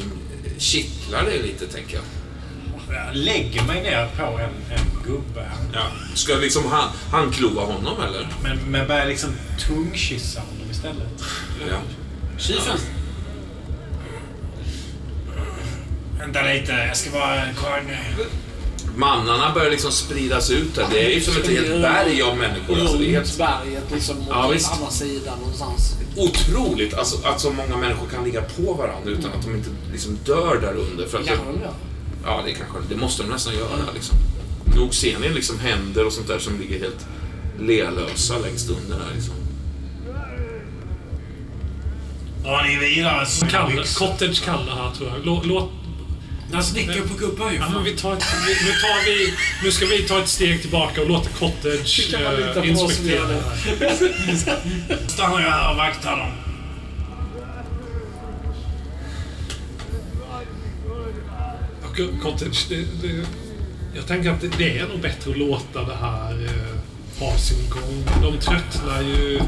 kittlar 0.59 1.23
dig 1.25 1.39
lite, 1.43 1.67
tänker 1.67 1.95
jag. 1.95 2.05
Jag 2.93 3.17
lägger 3.17 3.63
mig 3.63 3.83
ner 3.83 4.09
på 4.17 4.23
en, 4.23 4.77
en 4.79 5.03
gubbe 5.07 5.41
här. 5.41 5.59
Ja. 5.73 5.83
Ska 6.15 6.35
liksom 6.35 6.67
han, 6.67 6.89
han 7.13 7.31
klova 7.33 7.63
honom, 7.63 8.01
eller? 8.09 8.29
Men, 8.43 8.59
men 8.59 8.89
börjar 8.89 9.07
liksom 9.07 9.31
tungkyssa 9.67 10.41
honom 10.41 10.71
istället. 10.71 11.23
Ja. 11.69 11.77
Chiefen. 12.39 12.79
Vänta 16.19 16.43
lite, 16.43 16.73
jag 16.73 16.97
ska 16.97 17.11
bara 17.11 17.43
kolla 17.57 17.81
grej. 17.81 18.27
Mannarna 18.97 19.55
börjar 19.55 19.71
liksom 19.71 19.93
spridas 19.93 20.51
ut 20.51 20.77
här. 20.79 20.87
Det 20.93 21.05
är 21.07 21.11
ju 21.15 21.21
som 21.21 21.37
ett 21.43 21.49
helt 21.49 21.83
berg 21.83 22.23
av 22.23 22.37
människor. 22.37 22.81
Alltså, 22.81 22.97
det 22.97 23.05
är 23.05 23.07
Runt 23.07 23.29
helt 23.29 23.39
berget 23.39 23.85
liksom 23.95 24.17
mot 24.19 24.27
Ja, 24.31 24.43
ja, 24.45 24.49
visst. 24.49 24.73
andra 24.73 24.91
sidan 24.91 25.39
någonstans. 25.39 25.97
otroligt 26.17 26.95
alltså, 26.95 27.27
att 27.29 27.41
så 27.41 27.51
många 27.51 27.77
människor 27.77 28.07
kan 28.07 28.25
ligga 28.25 28.43
på 28.43 28.73
varandra 28.75 29.11
utan 29.11 29.31
att 29.33 29.43
de 29.43 29.55
inte 29.57 29.71
liksom 29.93 30.19
dör 30.25 30.59
där 30.61 30.75
under. 30.75 31.07
För 31.07 31.19
att 31.19 31.27
Kanske 31.27 31.45
de 31.47 31.61
gör. 31.61 31.73
Ja, 32.25 32.43
det 32.47 32.53
kanske 32.53 32.79
det 32.89 32.97
måste 32.97 33.23
de 33.23 33.29
nästan 33.29 33.55
göra. 33.55 33.93
Liksom. 33.95 34.17
Nog 34.77 34.95
ser 34.95 35.19
ni 35.19 35.29
liksom 35.29 35.59
händer 35.59 36.07
och 36.07 36.13
sånt 36.13 36.27
där 36.29 36.39
som 36.39 36.61
ligger 36.61 36.79
helt 36.79 37.07
lelösa 37.61 38.39
längst 38.39 38.69
under 38.71 38.99
där. 38.99 39.15
Liksom. 39.15 39.35
Drar 42.43 42.63
ni 42.63 42.77
vidare 42.77 43.27
så 43.27 43.47
Kan, 43.47 43.73
cottage 43.97 44.43
det 44.45 44.51
här, 44.51 44.91
tror 44.97 45.09
jag. 45.09 45.27
Lå- 45.27 45.43
Låt... 45.47 45.71
Han 46.53 46.65
snickar 46.65 47.01
på 47.01 47.15
gubbar 47.15 47.51
ju. 47.51 47.57
Ja, 47.57 47.69
men 47.75 47.85
vi 47.85 47.91
tar 47.97 48.13
ett, 48.13 48.25
vi, 48.49 48.53
nu, 48.67 48.71
tar 48.73 49.05
vi, 49.05 49.35
nu 49.65 49.73
ska 49.73 49.87
vi 49.87 49.99
ta 50.03 50.19
ett 50.19 50.29
steg 50.29 50.61
tillbaka 50.61 51.03
och 51.03 51.09
låta 51.09 51.29
cottage 51.29 52.11
kan 52.11 52.23
man 52.25 52.35
lita 52.37 52.55
på 52.55 52.61
eh, 52.67 52.85
oss, 52.85 52.99
vi 53.01 53.17
inspektera 53.17 53.43
stannar 55.09 55.41
jag 55.41 55.51
här 55.51 55.71
och 55.71 55.77
vaktar 55.77 56.17
dem. 56.17 56.31
Cottage, 62.23 62.67
det, 62.69 62.77
det, 63.03 63.25
jag 63.95 64.07
tänker 64.07 64.31
att 64.31 64.41
det, 64.41 64.49
det 64.59 64.79
är 64.79 64.89
nog 64.89 65.01
bättre 65.01 65.31
att 65.31 65.39
låta 65.39 65.85
det 65.85 65.97
här 66.01 66.33
eh, 66.45 67.21
ha 67.27 67.37
sin 67.39 67.71
gång. 67.71 68.05
De 68.23 68.39
tröttnar 68.39 69.01
ju... 69.03 69.41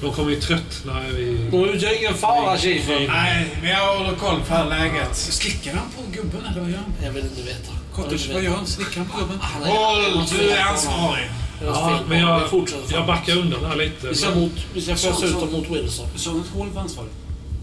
De 0.00 0.12
kommer 0.12 0.30
ju 0.30 0.40
tröttna 0.40 1.08
i... 1.08 1.48
De 1.50 1.64
utgör 1.64 1.98
ingen 2.00 2.14
fara, 2.14 2.58
chiefen. 2.58 3.06
Nej, 3.08 3.46
men 3.62 3.70
jag 3.70 3.96
håller 3.98 4.16
koll 4.16 4.40
på 4.40 4.44
det 4.48 4.54
här 4.54 4.68
läget. 4.68 5.16
Slickar 5.16 5.72
han 5.74 5.86
på 5.96 6.02
gubben 6.12 6.40
eller 6.50 6.60
vad 6.60 6.70
gör 6.70 6.76
han? 6.78 6.92
Jag 7.04 7.12
vill 7.12 7.24
inte 7.24 7.42
veta. 7.42 7.72
Cottage, 7.94 8.30
vad 8.32 8.42
gör 8.42 8.54
han? 8.56 8.66
Slickar 8.66 8.96
han 9.00 9.06
på 9.08 9.18
gubben? 9.18 9.38
Är- 9.64 9.68
Håll, 9.68 10.24
du 10.38 10.50
är 10.50 10.64
ansvarig. 10.64 11.30
Det 11.60 11.66
är 11.66 11.70
Ja, 11.70 12.00
men 12.08 12.18
jag, 12.20 12.42
jag 12.90 13.06
backar 13.06 13.36
undan 13.36 13.64
här 13.64 13.76
lite. 13.76 14.08
Vi 14.08 14.14
ska, 14.14 14.34
mot, 14.34 14.52
vi 14.74 14.80
ska 14.80 14.94
fösa 14.96 15.26
ut 15.26 15.32
dem 15.40 15.52
mot 15.52 15.70
Wilson. 15.70 16.06
Sa 16.16 16.30
något 16.32 16.46
hål 16.54 16.68
var 16.70 16.82
ansvarig. 16.82 17.10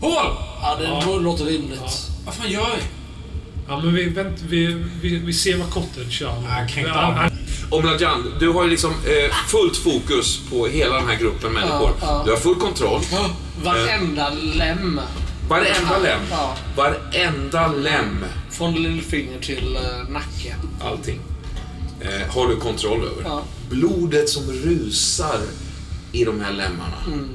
Hål! 0.01 0.11
Ja, 0.61 0.75
det 0.79 0.83
Ja. 0.83 1.15
låter 1.19 1.45
rimligt. 1.45 2.09
Vad 2.25 2.33
fan 2.35 2.49
gör 2.51 2.65
vi? 2.75 2.81
Ja, 3.67 3.79
men 3.83 3.93
vi, 3.93 4.09
vänt, 4.09 4.41
vi, 4.49 4.83
vi, 5.01 5.17
vi 5.17 5.33
ser 5.33 5.57
vad 5.57 5.69
Cottage 5.69 6.11
kör. 6.11 6.39
nu. 6.41 6.47
Ja, 6.49 6.67
kränkt 6.69 6.89
Ja, 6.93 7.05
av. 7.07 7.13
han- 7.13 7.31
Omladjan, 7.69 8.33
du 8.39 8.49
har 8.49 8.63
ju 8.63 8.69
liksom 8.69 8.91
eh, 8.91 9.35
fullt 9.47 9.77
fokus 9.77 10.39
på 10.49 10.67
hela 10.67 10.95
den 10.95 11.07
här 11.07 11.15
gruppen 11.19 11.53
människor. 11.53 11.91
Ja, 12.01 12.07
ja. 12.07 12.21
Du 12.25 12.31
har 12.31 12.37
full 12.37 12.55
kontroll. 12.55 13.01
Varenda 13.63 14.29
lem. 14.29 14.99
Varenda 15.49 15.97
lem. 16.03 16.19
Ja. 16.31 16.55
Varenda 16.75 17.67
lem. 17.67 18.25
Från 18.51 18.73
lillfinger 18.73 19.39
till 19.39 19.77
uh, 19.77 20.09
nacke. 20.09 20.55
Allting. 20.81 21.19
Eh, 22.01 22.33
har 22.35 22.47
du 22.47 22.55
kontroll 22.55 22.99
över. 23.05 23.23
Ja. 23.23 23.43
Blodet 23.69 24.29
som 24.29 24.51
rusar 24.51 25.39
i 26.11 26.23
de 26.25 26.41
här 26.41 26.51
lemmarna 26.53 26.97
Mm. 27.07 27.29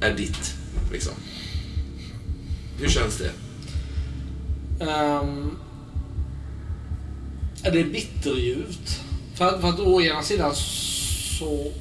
är 0.00 0.14
ditt. 0.14 0.54
Liksom. 0.92 1.12
Hur 2.78 2.88
känns 2.88 3.16
det? 3.16 3.30
Um, 4.80 5.56
det 7.62 7.80
är 7.80 7.84
bitterljuvt. 7.84 9.00
För 9.34 9.48
att, 9.48 9.60
för 9.60 9.68
att 9.68 9.80
å 9.80 10.00
ena 10.02 10.22
sidan 10.22 10.54
så 10.54 11.72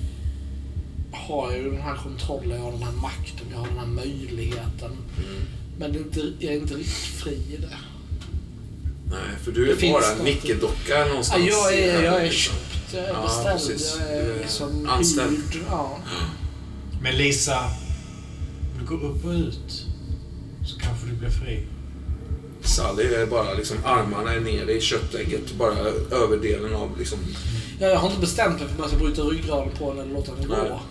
har 1.11 1.51
jag 1.51 1.61
ju 1.63 1.71
den 1.71 1.81
här 1.81 1.95
kontrollen, 1.95 2.49
jag 2.57 2.63
har 2.63 2.71
den 2.71 2.83
här 2.83 2.91
makten, 2.91 3.47
jag 3.51 3.57
har 3.57 3.67
den 3.67 3.77
här 3.77 3.85
möjligheten. 3.85 4.91
Men 5.79 5.91
det 5.93 5.99
är 5.99 6.01
inte, 6.01 6.31
jag 6.39 6.53
är 6.53 6.57
inte 6.57 6.73
riktigt 6.73 6.93
fri 6.93 7.33
i 7.33 7.57
det. 7.57 7.77
Nej, 9.11 9.19
för 9.43 9.51
du 9.51 9.65
Det 9.65 9.71
är 9.71 9.75
finns 9.75 9.93
bara 9.93 10.11
en 10.11 10.17
något. 10.17 10.25
nickeldocka 10.25 10.99
Ja, 10.99 11.05
någonstans. 11.07 11.43
jag, 11.49 11.71
det 11.73 11.83
är, 11.89 12.03
jag 12.03 12.19
är 12.19 12.23
liksom. 12.23 12.55
köpt, 12.55 12.93
jag 12.93 13.03
är 13.03 13.07
Ja, 13.09 13.41
precis. 13.53 13.97
jag 13.99 14.09
är 14.17 14.23
Du 14.25 14.31
är 14.33 14.39
liksom 14.39 14.89
anställd. 14.89 15.29
hyrd. 15.53 15.63
Ja. 15.69 15.97
Men 17.01 17.17
Lisa, 17.17 17.59
om 18.73 18.79
du 18.79 18.85
går 18.85 19.03
upp 19.05 19.25
och 19.25 19.31
ut 19.31 19.85
så 20.65 20.79
kanske 20.79 21.05
du 21.07 21.13
blir 21.13 21.29
fri. 21.29 21.65
Sally 22.79 23.13
är 23.13 23.25
bara 23.25 23.53
liksom, 23.53 23.77
armarna 23.83 24.33
är 24.33 24.39
nere 24.39 24.71
i 24.71 24.81
köttägget. 24.81 25.53
Bara 25.53 25.75
överdelen 26.11 26.75
av 26.75 26.99
liksom... 26.99 27.19
Ja, 27.79 27.87
jag 27.87 27.97
har 27.99 28.07
inte 28.07 28.21
bestämt 28.21 28.59
mig 28.59 28.69
för 28.69 28.75
om 28.75 28.81
jag 28.81 28.89
ska 28.89 28.99
bryta 28.99 29.21
ryggraden 29.21 29.69
på 29.79 29.93
den 29.93 30.01
eller 30.01 30.13
låta 30.13 30.31
den 30.35 30.47
gå. 30.47 30.81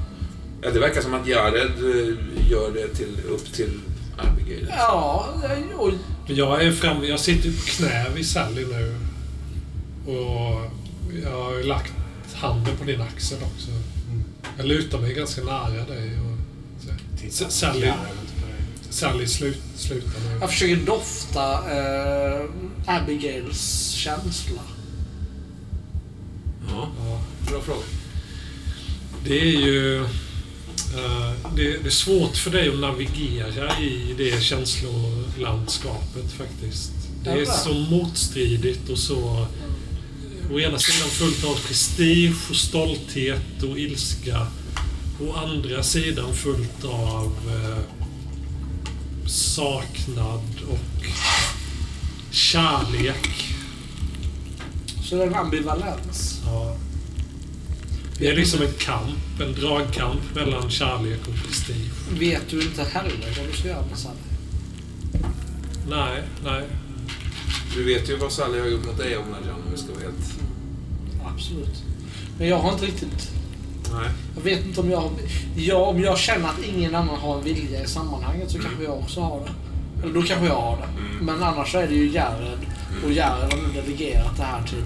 Ja, 0.63 0.71
det 0.71 0.79
verkar 0.79 1.01
som 1.01 1.15
att 1.15 1.27
Jared 1.27 1.71
eh, 1.79 2.51
gör 2.51 2.71
det 2.75 2.89
till, 2.89 3.21
upp 3.29 3.53
till 3.53 3.81
Abigail. 4.17 4.73
Ja, 4.77 5.29
och 5.77 5.93
Jag 6.27 6.63
är 6.63 6.73
framme, 6.73 7.07
jag 7.07 7.21
sitter 7.21 7.51
på 7.51 7.63
knä 7.67 8.07
vid 8.15 8.27
Sally 8.27 8.65
nu. 8.65 8.95
Och 10.13 10.61
jag 11.25 11.45
har 11.45 11.57
ju 11.57 11.63
lagt 11.63 11.93
handen 12.35 12.77
på 12.77 12.85
din 12.85 13.01
axel 13.01 13.39
också. 13.43 13.71
Jag 14.57 14.67
lutar 14.67 14.99
mig 14.99 15.15
ganska 15.15 15.43
nära 15.43 15.85
dig. 15.85 16.19
Och 16.21 16.39
så. 17.31 17.45
Sally, 17.49 17.93
Sally 18.91 19.27
slut, 19.27 19.59
slutar 19.77 20.21
nu. 20.21 20.39
jag 20.41 20.51
försöker 20.51 20.77
dofta 20.77 21.53
eh, 21.53 22.45
Abigails 22.87 23.91
känsla. 23.91 24.61
Ja, 26.69 26.89
Ja. 27.05 27.21
bra 27.51 27.61
fråga. 27.61 27.81
Det 29.25 29.41
är 29.41 29.61
ju... 29.67 29.97
eh, 30.05 31.33
det, 31.57 31.79
det 31.83 31.87
är 31.87 31.91
svårt 31.91 32.37
för 32.37 32.51
dig 32.51 32.69
att 32.69 32.79
navigera 32.79 33.79
i 33.81 34.15
det 34.19 34.43
känslolandskapet 34.43 36.33
faktiskt. 36.33 36.93
Det 37.25 37.31
är 37.31 37.45
så 37.45 37.75
motstridigt 37.75 38.89
och 38.89 38.99
så... 38.99 39.47
Å 40.53 40.61
ena 40.61 40.79
sidan 40.79 41.09
fullt 41.09 41.45
av 41.45 41.67
prestige 41.67 42.51
och 42.51 42.57
stolthet 42.57 43.63
och 43.63 43.79
ilska. 43.79 44.47
Å 45.21 45.33
andra 45.33 45.83
sidan 45.83 46.35
fullt 46.35 46.85
av 46.85 47.33
eh, 47.49 47.98
saknad 49.29 50.43
och 50.71 51.07
kärlek. 52.31 53.55
Så 55.03 55.17
det 55.17 55.23
är 55.23 55.27
en 55.27 55.35
ambivalens. 55.35 56.41
Ja. 56.45 56.77
Det 58.19 58.29
är 58.29 58.37
liksom 58.37 58.63
en 58.63 58.73
kamp, 58.73 59.41
en 59.41 59.53
dragkamp 59.53 60.35
mellan 60.35 60.71
kärlek 60.71 61.21
och 61.29 61.35
prestige. 61.35 61.91
Vet 62.19 62.49
du 62.51 62.63
inte 62.63 62.85
heller 62.85 63.35
vad 63.39 63.47
du 63.47 63.59
ska 63.59 63.69
göra 63.69 63.87
med 63.91 63.99
Sally? 63.99 64.17
Nej, 65.89 66.23
nej. 66.45 66.65
Du 67.75 67.85
vet 67.85 68.09
ju 68.09 68.17
vad 68.17 68.33
Sally 68.33 68.59
har 68.59 68.67
gjort 68.67 68.87
mot 68.87 68.99
dig, 68.99 69.17
Omladjan, 69.17 69.55
om 69.55 69.73
vi 69.73 69.79
ska 69.79 69.93
vara 69.93 70.03
helt... 70.03 70.33
Absolut. 71.35 71.85
Men 72.39 72.49
jag 72.49 72.59
har 72.59 72.73
inte 72.73 72.87
riktigt... 72.87 73.31
Nej. 73.93 74.09
Jag 74.37 74.43
vet 74.43 74.65
inte 74.65 74.81
om 74.81 74.91
jag 74.91 75.01
har... 75.01 75.11
Ja, 75.57 75.77
om 75.77 76.01
jag 76.01 76.19
känner 76.19 76.49
att 76.49 76.65
ingen 76.77 76.95
annan 76.95 77.19
har 77.19 77.39
en 77.39 77.45
vilja 77.45 77.83
i 77.85 77.87
sammanhanget 77.87 78.51
så 78.51 78.59
kanske 78.59 78.83
jag 78.85 78.99
också 78.99 79.21
har 79.21 79.41
det. 79.41 79.51
Eller 80.03 80.15
då 80.15 80.23
kanske 80.23 80.47
jag 80.47 80.55
har 80.61 80.77
det. 80.77 80.89
Men 81.25 81.43
annars 81.43 81.75
är 81.75 81.89
det 81.89 81.95
ju 81.95 82.11
Jared. 82.11 82.59
Och 83.05 83.13
Jared 83.13 83.53
har 83.53 83.59
nu 83.63 83.81
delegerat 83.83 84.37
det 84.37 84.43
här 84.43 84.63
till, 84.63 84.85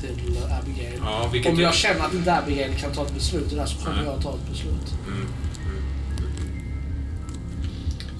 till 0.00 0.38
Abigail. 0.62 1.00
Ja, 1.02 1.30
Om 1.50 1.60
jag 1.60 1.74
känner 1.74 2.04
att 2.04 2.14
inte 2.14 2.34
Abigail 2.34 2.74
kan 2.80 2.92
ta 2.92 3.02
ett 3.06 3.14
beslut 3.14 3.52
i 3.52 3.54
det 3.54 3.60
här 3.60 3.68
så 3.68 3.78
kommer 3.84 3.96
Nej. 3.96 4.06
jag 4.06 4.22
ta 4.22 4.30
ett 4.34 4.50
beslut. 4.50 4.94
Mm. 5.06 5.26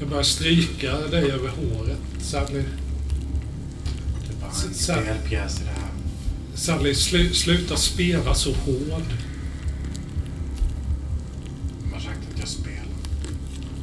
Jag 0.00 0.08
börjar 0.08 0.22
stryka 0.22 0.92
dig 0.98 1.30
över 1.30 1.48
håret. 1.48 1.98
Sally, 2.20 2.52
Det 2.52 4.32
är 4.32 4.40
bara 4.40 4.50
en 4.50 4.74
Så- 4.74 4.92
spelpjäs 4.92 5.60
i 5.60 5.64
det 5.64 5.70
här. 5.70 5.88
Sally 6.54 6.94
slu, 6.94 7.32
sluta 7.34 7.76
spela 7.76 8.34
så 8.34 8.50
hård. 8.52 9.02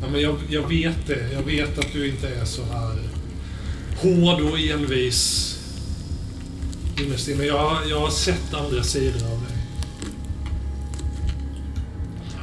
Ja, 0.01 0.07
men 0.11 0.21
jag, 0.21 0.37
jag 0.49 0.67
vet 0.69 1.07
det. 1.07 1.29
Jag 1.33 1.43
vet 1.43 1.77
att 1.79 1.93
du 1.93 2.07
inte 2.09 2.29
är 2.29 2.45
så 2.45 2.63
här 2.63 2.97
hård 4.01 4.41
och 4.41 4.59
envis 4.59 5.47
innerst 7.01 7.27
inne. 7.27 7.43
Jag, 7.45 7.77
jag 7.89 7.99
har 7.99 8.09
sett 8.09 8.53
andra 8.53 8.83
sidor 8.83 9.23
av 9.31 9.41
dig. 9.47 9.57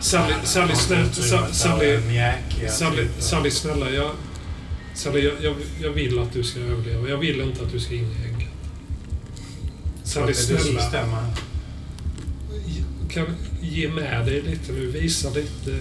Sally, 0.01 0.35
Sally, 0.45 0.75
snäll, 0.75 1.15
Sa- 1.15 1.53
Sally, 1.53 2.01
Sally, 2.69 3.09
Sally, 3.19 3.51
snälla. 3.51 3.91
Jag, 3.91 4.11
Sally, 4.95 5.21
jag, 5.25 5.35
jag, 5.43 5.57
jag 5.83 5.91
vill 5.91 6.19
att 6.19 6.33
du 6.33 6.43
ska 6.45 6.61
överleva. 6.61 7.09
Jag 7.09 7.19
vill 7.19 7.41
inte 7.41 7.63
att 7.63 7.73
du 7.73 7.81
ska 7.81 7.95
in 7.95 8.05
i 8.05 8.29
ägget. 8.29 8.49
Sally, 10.05 10.35
snälla. 10.35 10.91
Kan 13.11 13.27
ge 13.63 13.89
med 13.89 14.27
dig 14.27 14.43
lite 14.43 14.73
nu. 14.73 14.87
Visa 14.87 15.31
lite 15.31 15.81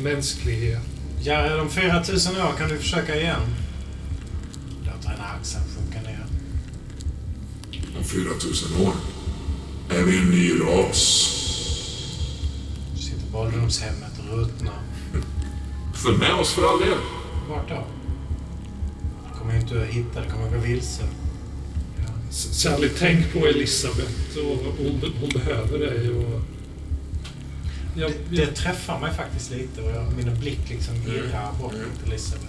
mänsklighet. 0.00 0.82
Jared, 1.20 1.60
om 1.60 1.70
4000 1.70 2.36
år 2.36 2.52
kan 2.58 2.68
du 2.68 2.78
försöka 2.78 3.16
igen. 3.16 3.40
Låter 4.86 5.08
henne 5.08 5.22
axeln 5.22 5.64
sjunka 5.76 6.00
ner. 6.08 6.26
Om 7.98 8.04
4000 8.04 8.86
år 8.86 8.92
är 9.90 10.02
vi 10.02 10.18
en 10.18 10.30
ny 10.30 10.60
ras. 10.60 11.28
Du 12.94 13.02
sitter 13.02 13.32
på 13.32 13.38
ålderdomshemmet 13.38 14.12
och 14.18 14.38
ruttnar. 14.38 14.78
Följ 15.94 16.18
med 16.18 16.34
oss 16.34 16.52
för 16.52 16.72
all 16.72 16.80
del. 16.80 16.98
Vart 17.48 17.68
då? 17.68 17.84
Du 19.28 19.38
kommer 19.38 19.54
ju 19.54 19.60
inte 19.60 19.82
att 19.82 19.86
hitta, 19.86 20.20
du 20.20 20.30
kommer 20.30 20.46
att 20.46 20.52
gå 20.52 20.58
vilse. 20.58 21.02
Sally, 22.30 22.88
tänk 22.98 23.32
på 23.32 23.46
Elisabeth. 23.46 24.38
Och 24.38 24.74
hon, 24.78 25.12
hon 25.20 25.28
behöver 25.28 25.78
dig. 25.78 26.10
Och 26.10 26.40
jag, 27.94 28.12
Det, 28.30 28.36
det 28.36 28.46
träffar 28.46 29.00
mig 29.00 29.14
faktiskt 29.14 29.50
lite 29.50 29.80
och 29.82 29.90
jag, 29.90 30.12
min 30.16 30.40
blick 30.40 30.70
liksom 30.70 30.94
irrar 30.94 31.52
bort 31.60 31.72
Mm. 31.72 31.86
mot 31.88 32.08
Elisabeth. 32.08 32.46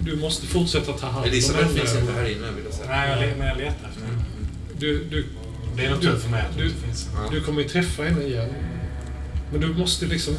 du 0.00 0.16
måste 0.16 0.46
fortsätta 0.46 0.92
ta 0.92 1.06
hand 1.06 1.24
om 1.24 1.30
Elisabeth 1.30 1.64
henne. 1.66 1.78
finns 1.80 1.94
inte 1.96 2.12
här 2.12 2.24
inne, 2.28 2.50
vill 2.50 2.64
jag 2.64 2.74
säga. 2.74 2.88
Nej, 2.88 3.28
jag, 3.28 3.38
men 3.38 3.46
jag 3.46 3.56
letar 3.56 3.88
efter 3.88 4.00
henne. 4.06 4.24
Du, 4.78 5.04
du, 5.04 5.26
Det 5.76 5.84
är 5.84 5.90
nog 5.90 6.02
tur 6.02 6.16
för 6.18 6.28
mig 6.30 6.40
att 6.50 6.56
du- 6.58 6.64
inte 6.66 6.80
finns. 6.80 7.08
Ja. 7.14 7.30
du 7.30 7.40
kommer 7.40 7.62
ju 7.62 7.68
träffa 7.68 8.02
henne 8.02 8.22
igen. 8.24 8.48
Men 9.52 9.60
du 9.60 9.74
måste 9.74 10.06
liksom 10.06 10.34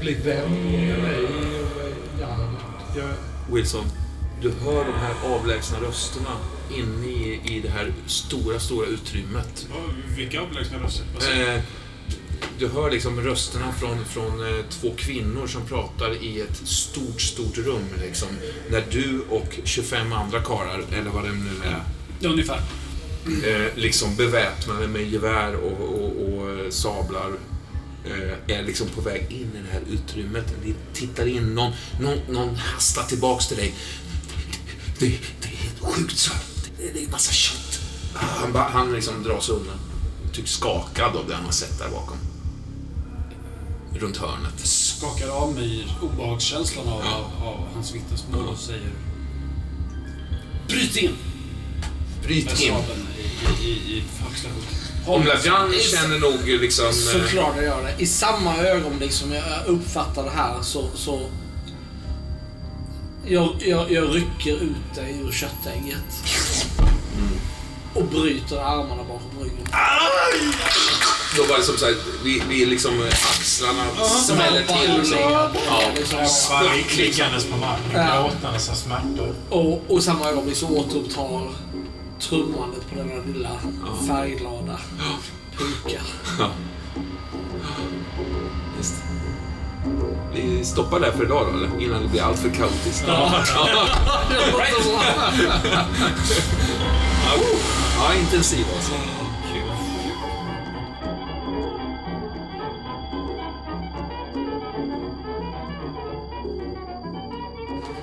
bli 0.00 0.14
vän 0.14 0.50
med 0.50 0.98
mig 1.02 1.22
Jared. 2.20 2.56
Jag, 2.96 3.08
Wilson, 3.54 3.84
du 4.42 4.50
hör 4.64 4.84
de 4.84 4.92
här 4.92 5.34
avlägsna 5.34 5.78
rösterna 5.80 6.30
inne 6.76 7.06
i, 7.06 7.40
i 7.44 7.60
det 7.60 7.68
här 7.68 7.92
stora, 8.06 8.60
stora 8.60 8.86
utrymmet. 8.86 9.66
Vilka 10.16 10.40
avlägsna 10.40 10.78
röster? 10.78 11.04
Du? 12.58 12.68
Hör 12.68 12.90
liksom 12.90 13.20
rösterna 13.20 13.72
från, 13.72 14.04
från 14.04 14.46
eh, 14.46 14.64
två 14.70 14.92
kvinnor 14.96 15.46
som 15.46 15.66
pratar 15.66 16.22
i 16.22 16.40
ett 16.40 16.56
stort, 16.68 17.20
stort 17.20 17.58
rum. 17.58 17.82
Liksom, 18.02 18.28
där 18.70 18.84
du 18.90 19.20
och 19.30 19.58
25 19.64 20.12
andra 20.12 20.42
karlar, 20.42 20.84
eller 20.92 21.10
vad 21.10 21.24
det 21.24 21.32
nu 21.32 21.50
är, 21.64 21.82
Ungefär. 22.28 22.60
eh, 23.26 23.74
liksom 23.74 24.16
beväpnade 24.16 24.86
med 24.88 25.10
gevär 25.10 25.54
och, 25.54 25.80
och, 25.80 26.22
och 26.28 26.50
eh, 26.50 26.70
sablar 26.70 27.32
är 28.46 28.62
liksom 28.62 28.88
på 28.88 29.00
väg 29.00 29.26
in 29.30 29.50
i 29.54 29.62
det 29.66 29.72
här 29.72 29.82
utrymmet. 29.92 30.54
Vi 30.62 30.74
tittar 30.94 31.26
in, 31.26 31.54
någon, 31.54 31.72
någon, 32.00 32.18
någon 32.28 32.56
hastar 32.56 33.02
tillbaks 33.02 33.46
till 33.48 33.56
dig. 33.56 33.74
Det, 34.98 35.06
det 35.40 35.48
är 35.48 35.56
helt 35.56 35.80
sjukt 35.80 36.18
så. 36.18 36.32
Det, 36.78 36.92
det 36.94 37.04
är 37.04 37.08
massa 37.10 37.32
kött. 37.32 37.80
Ah, 38.14 38.18
Han, 38.18 38.54
han 38.72 38.92
liksom 38.92 39.22
drar 39.22 39.40
sig 39.40 39.54
undan. 39.54 39.76
Tycks 40.32 40.50
skakad 40.50 41.16
av 41.16 41.28
det 41.28 41.34
han 41.34 41.44
har 41.44 41.52
sett 41.52 41.78
där 41.78 41.88
bakom. 41.90 42.16
Runt 44.00 44.16
hörnet. 44.16 44.66
skakar 44.66 45.28
av 45.28 45.54
mig 45.54 45.86
obehagskänslan 46.02 46.88
av, 46.88 47.00
av, 47.00 47.48
av 47.48 47.68
hans 47.74 47.94
vittnesmål 47.94 48.48
och 48.48 48.58
säger 48.58 48.90
Bryt 50.68 50.96
in! 50.96 51.16
Bryt 52.22 52.60
in. 52.60 52.74
i, 53.60 53.66
i, 53.66 53.96
i. 53.98 54.02
Omladjan 55.06 55.72
känner 55.72 56.18
nog 56.18 56.48
liksom... 56.48 56.92
Så 56.92 57.18
eh, 57.18 57.24
jag 57.62 57.84
det. 57.84 57.94
I 58.02 58.06
samma 58.06 58.56
ögonblick 58.56 59.12
som 59.12 59.32
jag 59.32 59.66
uppfattar 59.66 60.24
det 60.24 60.30
här 60.30 60.62
så... 60.62 60.88
så 60.94 61.20
jag, 63.26 63.56
jag, 63.58 63.92
jag 63.92 64.14
rycker 64.14 64.62
ut 64.62 64.94
dig 64.94 65.20
ur 65.20 65.32
köttägget. 65.32 66.22
Och 67.96 68.04
bryter 68.04 68.58
armarna 68.58 69.04
bakom 69.04 69.42
ryggen. 69.42 69.66
Då 71.36 71.42
var 71.42 71.58
det 71.58 71.62
som 71.62 71.76
sagt, 71.76 71.96
vi, 72.24 72.42
vi 72.48 72.66
liksom 72.66 73.00
eh, 73.00 73.06
axlarna 73.06 73.84
smäller 74.06 74.62
till. 74.62 74.96
Liksom. 74.98 75.18
Ja. 75.20 75.50
Liksom. 75.96 76.18
Bara 76.50 76.72
liggandes 76.96 77.44
på 77.44 77.56
marken, 77.56 78.22
gråtandes 78.22 78.70
av 78.70 78.74
smärtor. 78.74 79.34
Och, 79.50 79.84
och 79.88 80.02
samma 80.02 80.28
ögonblick 80.28 80.56
så 80.56 80.68
återupptar 80.68 81.48
trummandet 82.20 82.90
på 82.90 82.94
denna 82.94 83.22
lilla 83.26 83.50
färgglada 84.08 84.80
puka. 85.58 86.00
Ja. 86.38 86.50
Just. 88.76 88.94
Vi 90.34 90.64
stoppar 90.64 91.00
där 91.00 91.12
för 91.12 91.24
idag 91.24 91.46
då, 91.46 91.58
eller? 91.58 91.82
Innan 91.82 92.02
det 92.02 92.08
blir 92.08 92.22
allt 92.22 92.38
för 92.38 92.50
kaotiskt. 92.50 93.04
Ja. 93.06 93.32
ja, 93.54 93.88
intensiv 98.26 98.66
alltså. 98.76 98.92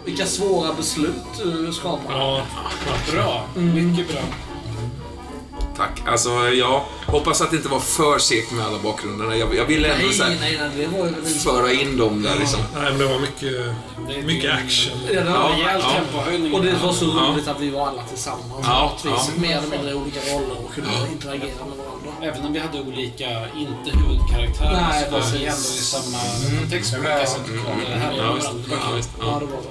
Vilka 0.06 0.26
svåra 0.26 0.74
beslut 0.74 1.44
du 1.44 1.74
skapar. 1.74 2.14
Ja, 2.14 2.42
Bra. 3.12 3.48
Mycket 3.56 4.08
bra. 4.08 4.22
Tack. 5.78 6.02
Alltså, 6.08 6.30
jag 6.50 6.82
hoppas 7.08 7.42
att 7.42 7.50
det 7.52 7.56
inte 7.58 7.70
var 7.70 7.80
för 7.80 8.20
segt 8.20 8.52
med 8.52 8.66
alla 8.66 8.80
bakgrunderna. 8.80 9.36
Jag, 9.38 9.56
jag 9.56 9.66
ville 9.66 9.88
ändå 9.94 10.06
Nej, 10.06 10.14
så 10.16 10.24
här, 10.24 10.38
nej, 10.40 10.60
nej, 10.62 10.70
det 10.78 10.98
var 10.98 11.10
föra 11.44 11.72
in 11.74 11.98
dem 11.98 12.22
där 12.22 12.36
liksom. 12.40 12.60
nej, 12.74 12.84
men 12.84 12.98
det 12.98 13.06
var 13.06 13.20
mycket, 13.20 13.76
mycket 14.26 14.52
en- 14.52 14.66
action. 14.66 14.98
Ja, 15.14 15.22
det 15.24 15.30
var 15.30 15.50
Rejäl 15.50 15.82
Ja. 15.84 15.90
tempohöjning. 15.92 16.54
Och 16.54 16.64
det 16.64 16.74
var 16.84 16.94
så 16.94 17.06
Ja. 17.06 17.32
roligt 17.34 17.48
att 17.48 17.60
vi 17.60 17.70
var 17.70 17.88
alla 17.88 18.04
tillsammans. 18.04 18.66
Ja, 18.66 18.98
Ja, 19.04 19.10
ja. 19.10 19.42
Mer 19.42 19.58
eller 19.58 19.68
mindre 19.70 19.94
olika 19.94 20.20
roller 20.20 20.58
och 20.66 20.74
kunde 20.76 20.90
interagera 21.12 21.66
med 21.70 21.78
varandra. 21.78 22.10
Även 22.22 22.46
om 22.46 22.54
vi 22.54 22.60
hade 22.60 22.82
olika, 22.82 23.30
inte 23.58 23.98
huvudkaraktärer, 23.98 24.88
Nej, 24.92 25.06
så 25.06 25.12
var 25.12 25.20
vi 25.34 25.46
ändå 25.46 25.58
i 25.58 25.84
samma 25.94 26.18
kontext 26.60 26.92
på 26.94 27.00
olika 27.00 27.26
sätt. 27.26 27.42
Det 27.90 27.96
här 28.00 28.12
är 28.12 28.18
Ja, 28.18 28.24
Ja. 28.24 28.36
Ja, 28.70 29.02
Ja. 29.20 29.40
det 29.40 29.46
var 29.46 29.62
det. 29.62 29.70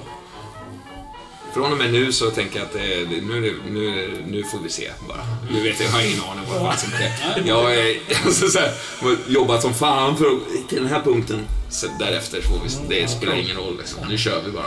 Från 1.53 1.71
och 1.71 1.77
med 1.77 1.93
nu 1.93 2.11
så 2.11 2.29
tänker 2.31 2.59
jag 2.59 2.65
att 2.65 2.73
det, 2.73 2.79
nu, 3.21 3.37
är 3.37 3.41
det- 3.41 3.71
nu, 3.71 4.07
det- 4.07 4.31
nu 4.31 4.43
får 4.43 4.59
vi 4.59 4.69
se 4.69 4.89
bara. 5.07 5.25
Nu 5.51 5.61
vet 5.63 5.79
jag, 5.79 5.87
jag 5.89 5.93
har 5.93 6.01
ingen 6.01 6.21
aning 6.23 6.43
vad 6.49 6.61
fan 6.61 6.77
som 6.77 6.89
sker. 6.91 7.43
Jag 7.45 7.75
är 7.75 7.97
alltså, 8.25 8.47
så 8.49 8.59
här, 8.59 8.73
har 9.01 9.17
jobbat 9.27 9.61
som 9.61 9.73
fan 9.73 10.17
för 10.17 10.25
att- 10.25 10.69
till 10.69 10.77
den 10.77 10.87
här 10.87 11.01
punkten. 11.01 11.47
Så 11.69 11.87
därefter 11.99 12.41
får 12.41 12.55
vi, 12.89 12.95
det 13.01 13.07
spelar 13.07 13.35
ingen 13.35 13.57
roll 13.57 13.77
liksom. 13.77 13.99
Nu 14.09 14.17
kör 14.17 14.41
vi 14.45 14.51
bara. 14.51 14.65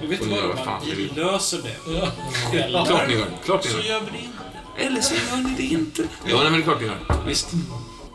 Men 0.00 0.10
vet 0.10 0.20
du 0.22 0.28
vad? 0.28 0.44
vad 0.56 0.64
fan 0.64 0.82
ni 0.84 0.90
Vi 0.94 1.02
vill. 1.02 1.12
löser 1.16 1.60
det. 1.62 2.58
Eller 2.58 2.84
Klart 2.86 3.08
ni 3.08 3.14
gör. 3.14 3.26
Klart 3.44 3.64
ni 3.64 3.70
så 3.70 3.76
gör. 3.78 3.84
gör 3.84 4.00
vi 4.00 4.06
det 4.18 4.24
inte. 4.24 4.86
Eller 4.86 5.00
så 5.00 5.14
gör 5.14 5.36
ni 5.36 5.54
det 5.56 5.62
inte. 5.74 6.02
Ja, 6.02 6.36
nej, 6.42 6.44
men 6.44 6.52
det 6.52 6.58
är 6.58 6.62
klart 6.62 6.80
ni 6.80 6.86
gör. 6.86 6.98
Visst. 7.26 7.48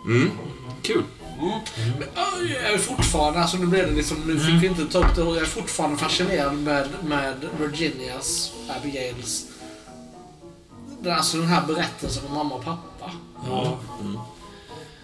Mm. 0.06 0.32
Kul. 0.84 1.04
Men, 2.00 2.08
ja, 2.16 2.24
Jag 2.64 2.74
är 2.74 2.78
fortfarande, 2.78 3.40
alltså 3.40 3.58
nu 3.58 3.66
blev 3.66 3.88
det 3.90 3.96
liksom, 3.96 4.18
nu 4.26 4.40
fick 4.40 4.64
vi 4.64 4.68
inte 4.68 4.86
ta 4.86 5.00
upp 5.00 5.16
det 5.16 5.22
och 5.24 5.36
jag 5.36 5.42
är 5.42 5.46
fortfarande 5.48 5.98
fascinerad 5.98 6.54
med, 6.54 6.88
med 7.04 7.36
Virginias, 7.60 8.52
Abigails, 8.80 9.46
den- 11.02 11.14
alltså 11.14 11.38
den 11.38 11.48
här 11.48 11.66
berättelsen 11.68 12.24
om 12.28 12.34
mamma 12.34 12.56
och 12.56 12.64
pappa. 12.66 13.12
Ja, 13.48 13.78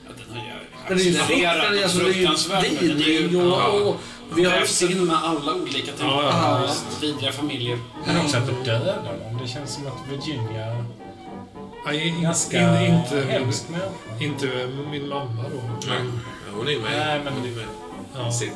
Ja, 0.07 0.13
den 0.17 0.37
har 0.37 0.47
jag 0.47 0.57
Den 0.87 0.97
är 0.97 1.01
ju 1.03 1.17
accepterat 1.19 1.57
frukt- 1.61 1.77
och 1.77 1.83
alltså, 1.83 2.01
är 2.01 2.05
ju 2.07 2.13
fruktansvärd. 2.13 2.63
men 2.63 2.87
den 2.87 2.97
är 3.01 3.05
ju- 3.05 3.27
vidrig 3.27 3.95
vi 4.35 4.43
har 4.43 4.51
vävs 4.51 4.81
in 4.81 5.05
med 5.05 5.17
alla 5.23 5.53
olika 5.55 5.91
typer 5.91 6.05
av 6.07 6.69
vidriga 7.01 7.31
familjer. 7.31 7.79
Men 8.05 8.21
också 8.25 8.37
att 8.37 8.47
det 8.47 8.63
dödar 8.71 8.95
dem. 8.95 9.37
Det 9.41 9.47
känns 9.47 9.73
som 9.73 9.87
att 9.87 9.93
Virginia 10.09 10.85
Nej, 11.85 12.07
in, 12.07 12.21
ganska 12.21 12.81
in, 12.85 12.93
inte, 12.95 13.21
hemsk 13.29 13.69
människa. 13.69 13.89
inte 14.19 14.69
min 14.91 15.09
mamma 15.09 15.43
då. 15.43 15.61
Nej. 15.87 15.99
Men, 15.99 16.19
Ja, 16.47 16.57
Hon 16.57 16.67
är 16.67 16.79
med. 16.79 16.91
Nej, 16.91 17.21
men- 17.23 17.33
Hon 17.33 17.45
är 17.45 17.55
med. 17.55 17.65
ja. 18.15 18.31
Se. 18.31 18.51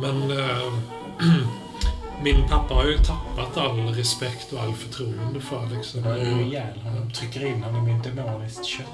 men 0.00 0.30
äh, 0.30 0.72
min 2.22 2.48
pappa 2.48 2.74
har 2.74 2.84
ju 2.84 2.98
tappat 2.98 3.56
all 3.56 3.94
respekt 3.94 4.52
och 4.52 4.60
all 4.60 4.72
förtroende 4.74 5.40
för 5.40 5.68
liksom. 5.76 6.04
Har 6.04 6.16
ju 6.16 6.42
ihjäl 6.46 6.78
honom. 6.80 7.10
Trycker 7.10 7.46
in 7.46 7.62
honom 7.62 7.88
i 7.88 7.92
en 7.92 8.02
demoniskt 8.02 8.64
kött. 8.64 8.86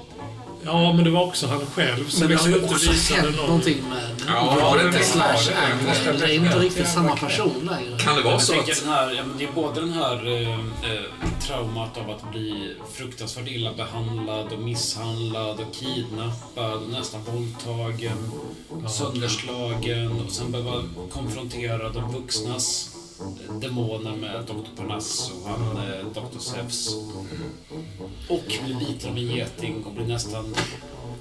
Ja, 0.63 0.93
men 0.93 1.03
det 1.03 1.09
var 1.09 1.23
också 1.23 1.47
han 1.47 1.65
själv. 1.65 2.09
Som 2.09 2.19
Men 2.19 2.29
det 2.29 2.35
har 2.35 2.47
ju 2.47 2.53
liksom 2.53 2.63
inte 2.63 2.75
också 2.75 2.91
visade 2.91 3.21
hänt 3.21 3.37
någon... 3.37 3.45
någonting 3.45 3.77
med 3.89 4.11
Ja, 4.27 4.57
har 4.61 4.77
det 4.77 4.87
inte? 4.87 5.03
slash 5.03 5.51
Ja, 6.05 6.13
det 6.13 6.25
är 6.25 6.35
inte 6.35 6.59
riktigt 6.59 6.87
samma 6.87 7.15
person 7.15 7.69
längre. 7.71 7.99
Kan 7.99 8.15
det 8.15 8.21
vara 8.21 8.39
så 8.39 8.59
att... 8.59 8.65
den 8.65 8.89
här, 8.89 9.11
ja, 9.11 9.23
men 9.25 9.37
det 9.37 9.43
är 9.43 9.51
både 9.51 9.81
den 9.81 9.93
här 9.93 10.27
eh, 10.27 10.51
eh, 10.51 11.01
traumat 11.39 11.97
av 11.97 12.09
att 12.09 12.31
bli 12.31 12.75
fruktansvärt 12.93 13.47
illa 13.47 13.73
behandlad 13.73 14.53
och 14.53 14.59
misshandlad 14.59 15.59
och 15.59 15.73
kidnappad 15.73 16.73
och 16.73 16.89
nästan 16.89 17.21
våldtagen, 17.23 18.31
sönderslagen 18.89 20.21
och 20.21 20.31
sen 20.31 20.51
behöva 20.51 20.83
konfrontera 21.13 21.89
de 21.89 22.13
vuxnas 22.13 22.90
demoner 23.61 24.15
med 24.15 24.45
Dr. 24.47 24.77
Parnass 24.77 25.31
och 25.31 25.49
han, 25.49 25.77
eh, 25.77 26.05
Dr. 26.13 26.39
Zeus. 26.39 26.95
Och 28.27 28.43
bli 28.65 28.73
biten 28.73 29.09
av 29.09 29.17
en 29.17 29.23
geting 29.27 29.83
och 29.83 29.93
bli 29.93 30.05
nästan... 30.07 30.55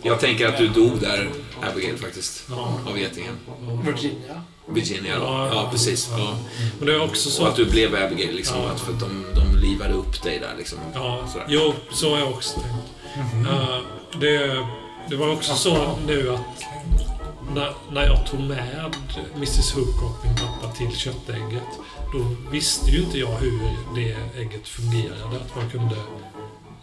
Jag 0.02 0.20
tänker 0.20 0.48
att 0.48 0.58
du 0.58 0.68
dog 0.68 1.00
där, 1.00 1.30
Abigail, 1.72 1.96
faktiskt. 1.96 2.50
Av 2.86 2.98
getingen. 2.98 3.36
Virginia. 3.84 4.42
Virginia, 4.68 5.18
då. 5.18 5.24
Ja. 5.24 5.48
Ja, 5.54 5.68
precis. 5.72 6.08
Ja. 6.10 6.36
Men 6.78 6.86
det 6.86 6.94
är 6.94 7.02
också 7.04 7.30
så 7.30 7.42
Och 7.42 7.48
att... 7.48 7.56
du 7.56 7.64
blev 7.70 7.94
Abigail, 7.94 8.34
liksom. 8.36 8.56
Ja. 8.62 8.70
Att 8.70 8.80
för 8.80 8.92
att 8.92 9.00
de, 9.00 9.24
de 9.34 9.58
livade 9.60 9.94
upp 9.94 10.22
dig 10.22 10.38
där, 10.38 10.54
liksom. 10.58 10.78
Ja, 10.94 11.24
Sådär. 11.32 11.46
jo, 11.48 11.72
så 11.92 12.10
har 12.10 12.18
jag 12.18 12.28
också 12.28 12.60
tänkt. 12.60 13.48
Eh, 13.48 13.78
det, 14.20 14.66
det 15.10 15.16
var 15.16 15.32
också 15.32 15.54
så 15.54 15.96
nu 16.06 16.30
att 16.34 16.40
när, 17.54 17.74
när 17.90 18.06
jag 18.06 18.26
tog 18.26 18.40
med 18.40 18.94
Mrs 19.36 19.72
Hook 19.74 20.02
och 20.02 20.26
min 20.26 20.36
pappa 20.36 20.72
till 20.72 20.96
köttägget, 20.96 21.68
då 22.12 22.36
visste 22.50 22.90
ju 22.90 23.02
inte 23.02 23.18
jag 23.18 23.36
hur 23.36 23.60
det 23.94 24.16
ägget 24.40 24.68
fungerade. 24.68 25.36
Att 25.36 25.56
man 25.56 25.70
kunde 25.70 25.96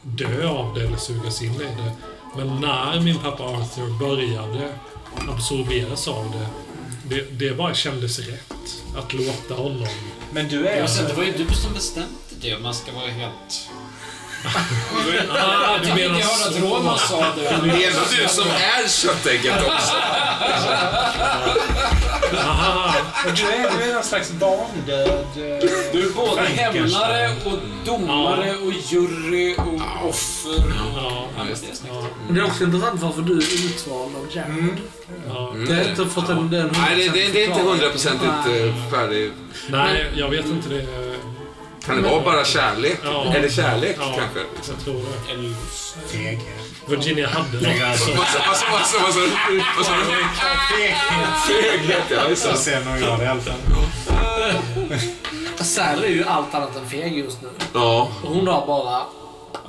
dö 0.01 0.47
av 0.47 0.73
det 0.73 0.81
eller 0.81 0.97
sugas 0.97 1.41
in 1.41 1.53
i 1.53 1.57
det. 1.57 1.91
Men 2.35 2.61
när 2.61 3.01
min 3.01 3.17
pappa 3.17 3.43
Arthur 3.43 3.99
började 3.99 4.73
absorberas 5.29 6.07
av 6.07 6.31
det, 6.31 6.47
det, 7.15 7.39
det 7.39 7.57
bara 7.57 7.73
kändes 7.73 8.19
rätt. 8.19 8.83
Att 8.97 9.13
låta 9.13 9.53
honom... 9.53 9.87
Men 10.31 10.47
du 10.47 10.67
är 10.67 10.81
Alltså, 10.81 11.01
alltså... 11.01 11.15
det 11.15 11.21
var 11.21 11.37
ju 11.37 11.45
du 11.45 11.53
som 11.55 11.73
bestämde 11.73 12.09
det 12.41 12.55
om 12.55 12.63
man 12.63 12.73
ska 12.73 12.91
vara 12.91 13.07
helt... 13.07 13.69
Ah, 15.31 15.77
Jag 15.83 15.85
fick 15.85 16.05
inte 16.05 16.23
höra 16.27 16.49
att 16.49 16.61
Roman 16.61 16.99
sa 16.99 17.19
det. 17.35 17.41
Det 17.41 17.83
är 17.85 17.87
ändå 17.89 17.99
du 18.21 18.27
som 18.27 18.45
är 18.47 18.87
köttägget 18.89 19.55
också. 19.67 19.93
Aha! 22.37 22.95
Du 23.35 23.43
är, 23.47 23.77
du 23.77 23.89
är 23.89 23.93
någon 23.93 24.03
slags 24.03 24.31
barndöd... 24.31 25.09
eh, 25.09 25.69
Du 25.91 26.05
är 26.05 26.09
både 26.15 26.41
hämnare 26.41 27.31
och 27.45 27.59
domare 27.85 28.55
och 28.55 28.73
jury 28.89 29.55
och 29.57 30.09
offer. 30.09 30.63
Ja, 30.95 31.27
Ja, 31.37 31.43
men 31.43 31.47
det 31.47 31.53
är 31.89 32.33
det 32.33 32.39
är 32.39 32.45
också 32.45 32.63
intressant 32.63 33.01
varför 33.01 33.21
du 33.21 33.33
är 33.33 33.65
utvald 33.65 34.15
av 34.15 34.27
Jared. 34.31 34.77
ja. 35.27 35.49
Mm. 35.53 35.65
Det 35.65 35.73
har 35.75 35.89
inte 35.89 36.05
fått 36.05 36.29
en... 36.29 36.49
den 36.51 36.69
Nej, 36.81 36.95
det, 36.95 37.19
det, 37.19 37.31
det 37.33 37.43
är 37.43 37.47
inte 37.47 37.61
hundraprocentigt 37.61 38.31
eh, 38.47 38.91
färdig. 38.91 39.31
Nej, 39.69 40.11
jag 40.15 40.29
vet 40.29 40.45
inte 40.45 40.69
det. 40.69 40.85
Kan 41.87 41.95
det 42.03 42.09
vara 42.09 42.21
bara 42.21 42.45
kärlek? 42.45 42.99
Ja. 43.03 43.33
Eller 43.35 43.49
kärlek, 43.49 43.95
Ja. 43.99 44.05
kanske? 44.17 44.39
Jag 44.73 44.79
tror 44.83 44.93
det. 45.27 45.31
Eller 45.33 45.53
Feghet. 46.07 46.43
Virginia 46.87 47.27
hade 47.29 47.53
något 47.53 47.99
så. 47.99 48.11
Vad 48.71 48.85
sa 48.85 49.19
du? 49.19 49.55
Du? 49.55 49.63
Feghet, 51.47 52.03
ja. 52.09 52.35
Så 52.35 52.53
ser 52.57 52.85
nog 52.85 52.99
jag 53.01 53.19
det 53.19 53.25
i 53.25 53.27
alla 53.27 53.41
fall. 53.41 53.55
Sally 55.59 56.07
är 56.07 56.11
ju 56.11 56.23
allt 56.23 56.53
annat 56.55 56.75
än 56.75 56.89
feg 56.89 57.17
just 57.17 57.41
nu. 57.41 57.47
Ja, 57.73 58.11
Och 58.23 58.29
hon 58.29 58.47
har 58.47 58.67
bara... 58.67 59.01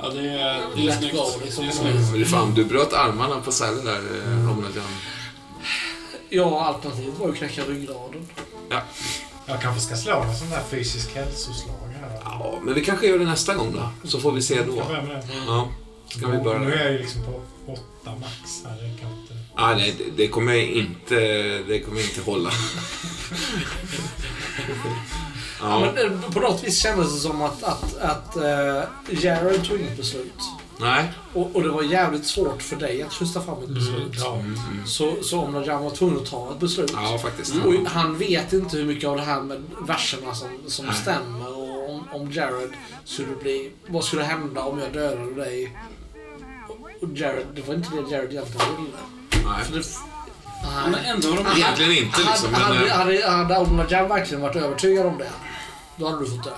Ja, 0.01 0.09
det 0.09 0.19
är, 0.29 0.61
det 0.75 0.87
är 0.87 0.91
snyggt. 0.91 1.13
liksom. 1.43 1.63
Det 1.63 1.69
är 1.69 1.71
snyggt. 1.71 2.11
men 2.11 2.25
fan, 2.25 2.53
du 2.53 2.65
bröt 2.65 2.93
armarna 2.93 3.39
på 3.45 3.51
Sally 3.51 3.81
där, 3.81 3.95
eh, 3.95 4.47
Romnadjan. 4.47 4.85
Ja, 6.29 6.65
alternativet 6.65 7.19
var 7.19 7.27
ju 7.27 7.31
att 7.33 7.37
knäcka 7.39 7.61
ryggraden. 7.61 8.29
Ja. 8.69 8.81
Jag 9.45 9.61
kanske 9.61 9.81
ska 9.81 9.95
slå 9.95 10.21
en 10.21 10.35
sån 10.35 10.49
där 10.49 10.61
fysisk 10.69 11.15
hälsoslag. 11.15 11.88
Ja, 12.39 12.59
men 12.63 12.73
vi 12.73 12.85
kanske 12.85 13.07
gör 13.07 13.19
det 13.19 13.25
nästa 13.25 13.55
gång 13.55 13.73
då. 13.73 14.07
Så 14.09 14.19
får 14.19 14.31
vi 14.31 14.41
se 14.41 14.63
då. 14.63 14.77
Jag. 14.77 15.23
Ja. 15.47 15.67
Ska 16.07 16.27
vi 16.27 16.37
börja? 16.37 16.59
Nu 16.59 16.73
är 16.73 16.83
jag 16.83 16.91
ju 16.91 16.97
liksom 16.99 17.21
på 17.25 17.41
åtta 17.71 18.11
max 18.19 18.63
här. 18.65 18.71
Det 18.71 19.01
kan 19.01 19.11
inte... 19.21 19.33
Ah, 19.55 19.75
nej, 19.75 19.95
det, 19.97 20.03
det 20.23 20.27
kommer 20.27 20.55
inte, 20.55 21.15
det 21.67 21.79
kommer 21.79 22.01
inte 22.01 22.21
hålla. 22.21 22.51
Ja, 25.61 25.85
ja, 25.85 25.91
men, 25.95 26.13
eh, 26.13 26.31
på 26.31 26.39
något 26.39 26.63
vis 26.63 26.79
kändes 26.79 27.13
det 27.13 27.19
som 27.19 27.41
att, 27.41 27.63
att, 27.63 27.97
att 27.97 28.37
uh, 28.37 29.23
Jared 29.23 29.63
tog 29.63 29.79
inget 29.79 29.97
beslut. 29.97 30.41
nej. 30.79 31.11
Och, 31.33 31.55
och 31.55 31.63
det 31.63 31.69
var 31.69 31.83
jävligt 31.83 32.25
svårt 32.25 32.61
för 32.61 32.75
dig 32.75 33.01
att 33.03 33.13
skjutsa 33.13 33.41
fram 33.41 33.63
ett 33.63 33.69
beslut. 33.69 33.97
Mm, 33.97 34.11
ja. 34.17 34.33
Mm, 34.33 34.45
mm. 34.45 34.87
Så, 34.87 35.15
så 35.21 35.39
om 35.39 35.51
Najan 35.51 35.83
var 35.83 35.89
tvungen 35.89 36.17
att 36.17 36.25
ta 36.25 36.51
ett 36.51 36.59
beslut. 36.59 36.91
Ja, 36.93 37.17
faktiskt. 37.17 37.55
Och 37.65 37.73
han 37.85 38.17
vet 38.17 38.53
inte 38.53 38.77
hur 38.77 38.85
mycket 38.85 39.09
av 39.09 39.15
det 39.17 39.23
här 39.23 39.41
med 39.41 39.63
verserna 39.87 40.35
som, 40.35 40.47
som 40.67 40.93
stämmer. 40.93 41.58
Om, 42.11 42.31
Jared 42.31 42.69
skulle 43.05 43.35
bli... 43.35 43.71
Vad 43.87 44.03
skulle 44.03 44.23
hända 44.23 44.63
om 44.63 44.79
jag 44.79 44.93
dödade 44.93 45.35
dig? 45.35 45.77
Och- 47.01 47.09
Jared, 47.17 47.47
det 47.55 47.61
var 47.61 47.73
inte 47.73 47.89
det 47.89 48.15
Jared 48.15 48.31
egentligen 48.31 48.67
ville. 48.75 48.97
Nej. 49.45 49.63
För 49.65 49.73
det, 49.73 49.85
Men 50.91 51.05
ändå 51.05 51.27
har 51.27 51.43
de... 51.43 51.61
Egentligen 51.61 51.91
inte 51.91 52.19
liksom, 52.21 52.51
men... 52.51 52.61
hade, 52.61 52.87
eh, 52.87 52.91
hade, 52.93 53.55
hade, 53.55 53.73
Najan 53.73 54.09
verkligen 54.09 54.41
varit 54.41 54.55
övertygad 54.55 55.05
om 55.05 55.17
det, 55.17 55.31
då 55.95 56.07
hade 56.07 56.19
du 56.19 56.29
fått 56.31 56.43
dö. 56.43 56.51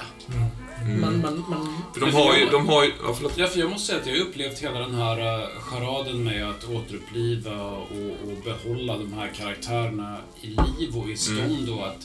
Men, 0.86 1.00
men, 1.00 1.22
men... 1.22 1.68
För 1.94 2.00
de 2.02 2.14
har 2.14 2.36
ju, 2.36 2.46
de 2.46 2.70
har 2.70 2.84
ju, 2.84 2.92
ja, 3.04 3.14
förlåt. 3.14 3.34
Ja, 3.38 3.48
för 3.48 3.60
jag 3.60 3.70
måste 3.70 3.88
säga 3.88 4.00
att 4.00 4.08
jag 4.08 4.14
har 4.16 4.22
upplevt 4.22 4.60
hela 4.60 4.80
den 4.80 4.96
här 4.96 5.42
uh, 5.42 5.48
charaden 5.60 6.24
med 6.24 6.50
att 6.50 6.64
återuppliva 6.70 7.62
och, 7.62 7.92
och 8.24 8.44
behålla 8.44 8.98
de 8.98 9.14
här 9.14 9.28
karaktärerna 9.36 10.18
i 10.42 10.48
liv 10.48 10.98
och 10.98 11.10
i 11.10 11.18
stånd 11.18 11.70
och 11.70 11.88
att 11.88 12.02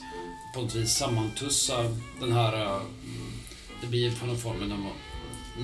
på 0.54 0.60
något 0.60 0.74
vis 0.74 0.94
sammantussa 0.94 1.74
den 2.20 2.32
här... 2.32 2.62
eh, 2.62 2.80
det 3.80 3.86
blir 3.86 4.12
på 4.16 4.26
någon 4.26 4.38
form 4.38 4.72
av, 4.72 4.90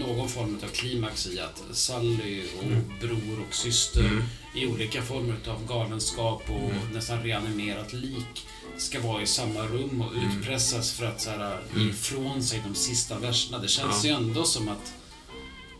någon 0.06 0.28
form 0.28 0.58
av 0.64 0.68
klimax 0.68 1.26
i 1.26 1.40
att 1.40 1.62
Sally 1.72 2.42
och 2.58 2.64
bror 3.00 3.38
och 3.48 3.54
syster 3.54 4.00
Mm. 4.00 4.22
i 4.54 4.66
olika 4.66 5.02
former 5.02 5.34
av 5.48 5.66
galenskap 5.66 6.42
och 6.50 6.94
nästan 6.94 7.22
reanimerat 7.22 7.92
lik 7.92 8.46
ska 8.76 9.00
vara 9.00 9.22
i 9.22 9.26
samma 9.26 9.60
rum 9.66 10.00
och 10.00 10.12
utpressas 10.26 10.92
för 10.92 11.06
att 11.06 11.20
så 11.20 11.30
här, 11.30 11.60
ge 11.76 11.88
ifrån 11.88 12.42
sig 12.42 12.62
de 12.68 12.74
sista 12.74 13.18
verserna. 13.18 13.58
Det 13.58 13.68
känns 13.68 14.04
Ja. 14.04 14.10
ju 14.10 14.16
ändå 14.16 14.44
som 14.44 14.68
att 14.68 14.92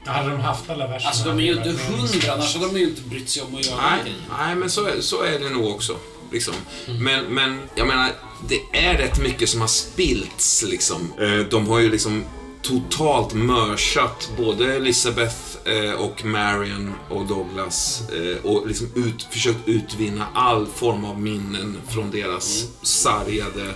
Hade 0.06 0.30
de 0.30 0.40
haft 0.40 0.70
alla 0.70 0.86
verserna 0.86 1.08
Alltså 1.10 1.24
de 1.28 1.38
är 1.38 1.42
ju 1.42 1.52
inte 1.56 1.72
det 1.72 1.78
hundra, 1.78 2.32
annars 2.32 2.54
hade 2.56 2.66
de 2.72 2.78
ju 2.78 2.84
inte 2.88 3.02
brytt 3.02 3.28
sig 3.28 3.42
om 3.42 3.54
att 3.54 3.66
göra 3.66 3.90
Nej, 3.90 4.00
grejer. 4.02 4.18
nej 4.38 4.54
men 4.56 4.70
så, 4.70 4.88
så 5.00 5.22
är 5.22 5.38
det 5.38 5.50
nog 5.50 5.66
också. 5.66 5.96
Liksom. 6.32 6.54
Men, 7.00 7.24
men 7.24 7.60
jag 7.74 7.86
menar, 7.86 8.10
det 8.48 8.78
är 8.86 8.94
rätt 8.98 9.22
mycket 9.22 9.48
som 9.48 9.60
har 9.60 9.68
spillts. 9.68 10.64
Liksom. 10.68 11.12
Eh, 11.20 11.46
De 11.50 11.68
har 11.68 11.78
ju 11.78 11.90
liksom 11.90 12.24
totalt 12.62 13.34
mörsat 13.34 14.30
både 14.36 14.74
Elizabeth 14.74 15.36
eh, 15.64 15.92
och 15.92 16.24
Marion 16.24 16.92
och 17.10 17.26
Douglas 17.26 18.02
eh, 18.10 18.44
och 18.50 18.66
liksom 18.66 18.86
ut, 18.94 19.26
försökt 19.30 19.58
utvinna 19.68 20.26
all 20.34 20.66
form 20.66 21.04
av 21.04 21.20
minnen 21.20 21.80
från 21.88 22.10
deras 22.10 22.64
sargade 22.82 23.74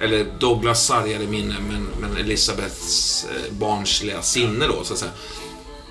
eller 0.00 0.26
Douglas 0.40 0.86
sargade 0.86 1.26
minne, 1.26 1.54
men, 1.70 1.88
men 2.00 2.16
Elizabeths 2.16 3.26
eh, 3.30 3.52
barnsliga 3.52 4.22
sinne 4.22 4.66
då, 4.66 4.84
så 4.84 4.92
att 4.92 4.98
säga. 4.98 5.12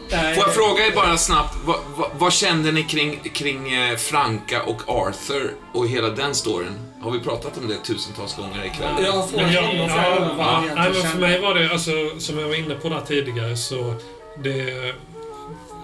Får 0.09 0.43
jag 0.45 0.53
fråga 0.53 0.87
er 0.87 0.91
bara 0.95 1.17
snabbt, 1.17 1.55
vad, 1.65 1.79
vad, 1.95 2.09
vad 2.17 2.33
kände 2.33 2.71
ni 2.71 2.83
kring, 2.83 3.19
kring 3.33 3.73
eh, 3.73 3.97
Franka 3.97 4.63
och 4.63 4.89
Arthur 4.89 5.53
och 5.73 5.87
hela 5.87 6.09
den 6.09 6.35
storyn? 6.35 6.79
Har 7.01 7.11
vi 7.11 7.19
pratat 7.19 7.57
om 7.57 7.67
det 7.67 7.77
tusentals 7.77 8.35
gånger 8.35 8.65
ikväll? 8.65 8.93
Men 8.95 9.03
jag, 9.03 9.15
ja, 9.15 9.27
för 9.27 9.37
ja, 9.53 10.33
vad 10.37 10.45
han 10.45 10.65
nej, 10.75 10.91
men 10.93 11.11
för 11.11 11.19
mig 11.19 11.41
var 11.41 11.55
det, 11.55 11.71
alltså, 11.71 11.91
som 12.19 12.37
jag 12.39 12.47
var 12.47 12.55
inne 12.55 12.75
på 12.75 12.89
där 12.89 13.01
tidigare, 13.07 13.57
så 13.57 13.93
det, 14.43 14.93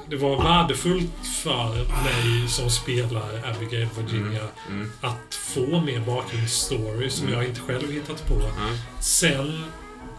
det 0.09 0.15
var 0.15 0.43
värdefullt 0.43 1.27
för 1.43 1.69
mig 1.73 2.47
som 2.49 2.69
spelar 2.69 3.41
Abigail 3.55 3.87
Virginia 3.97 4.47
Mm. 4.69 4.91
att 5.01 5.35
få 5.35 5.81
mer 5.81 5.99
bakgrundsstory 5.99 7.09
som 7.09 7.29
jag 7.29 7.45
inte 7.45 7.61
själv 7.61 7.91
hittat 7.91 8.27
på. 8.27 8.33
Mm. 8.33 8.77
Sen 8.99 9.63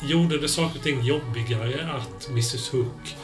gjorde 0.01 0.39
det 0.39 0.49
saker 0.49 0.79
och 0.79 0.85
ting 0.85 1.03
jobbigare 1.03 1.89
att 1.97 2.29
Mrs 2.29 2.73
Hook 2.73 3.17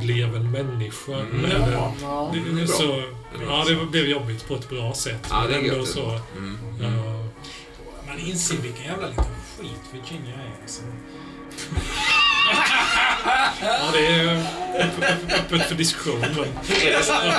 blev 0.00 0.36
en 0.36 0.50
människa. 0.50 1.12
Mm. 1.12 1.44
Eller, 1.44 1.72
Ja. 2.02 2.30
det, 2.34 2.60
det 2.60 2.66
så, 2.68 2.96
Det 3.32 3.38
bra. 3.46 3.64
ja, 3.68 3.74
det 3.74 3.86
blev 3.86 4.06
jobbigt 4.06 4.48
på 4.48 4.54
ett 4.54 4.68
bra 4.68 4.94
sätt. 4.94 5.26
Ja, 5.30 5.36
det 5.48 5.54
är 5.54 5.60
Men 5.60 5.70
ändå 5.70 5.80
gött. 5.80 5.88
så. 5.88 6.20
Mm. 6.36 6.58
Ja, 6.80 6.88
Man 8.06 8.18
inser 8.18 8.56
vilken 8.56 8.84
jävla 8.84 9.06
liten 9.06 9.24
skit 9.58 9.70
Virginia 9.92 10.34
är. 10.34 10.62
Alltså. 10.62 10.82
ja, 13.62 13.90
det 13.92 14.06
är 14.06 14.24
öpp- 14.78 15.00
öpp- 15.02 15.32
öppet 15.38 15.62
för 15.68 15.74
diskussion. 15.74 16.20
Det? 16.20 16.90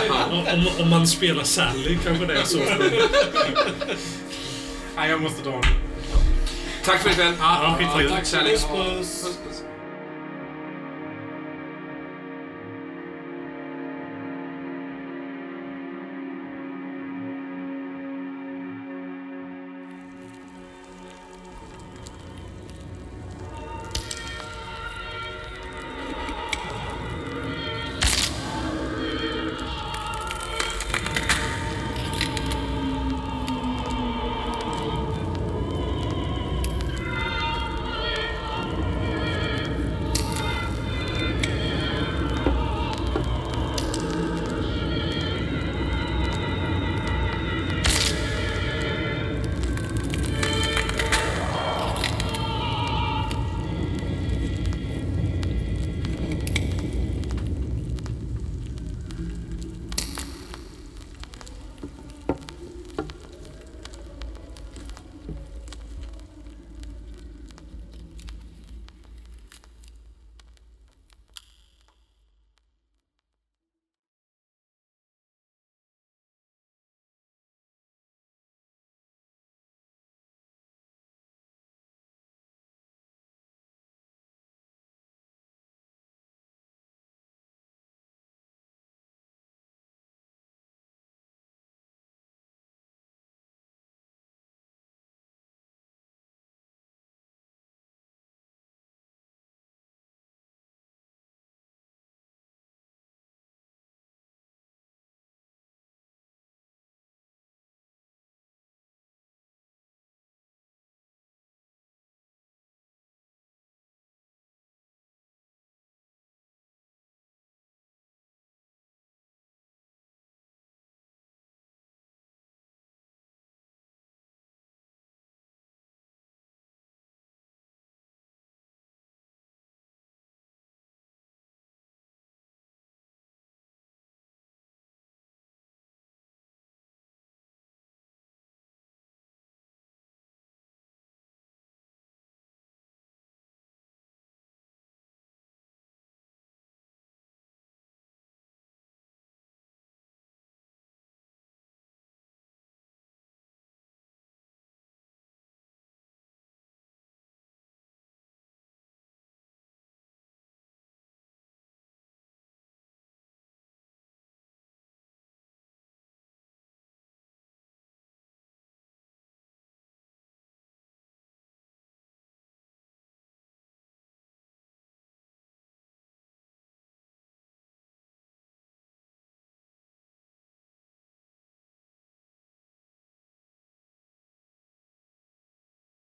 Ja. 0.08 0.26
om, 0.54 0.68
om 0.84 0.90
man 0.90 1.08
spelar 1.08 1.44
Sally 1.44 1.98
kanske 2.06 2.26
det 2.26 2.34
är 2.40 2.44
så. 2.44 2.60
Nej, 4.96 5.10
jag 5.10 5.22
måste 5.22 5.42
dra. 5.50 5.62
Tack 6.86 7.02
för 7.02 7.10
ikväll. 7.10 7.34
Ja, 7.40 7.78
Tack, 8.10 8.28
kärlek. 8.28 8.60
Puss, 8.60 9.24
puss. 9.24 9.26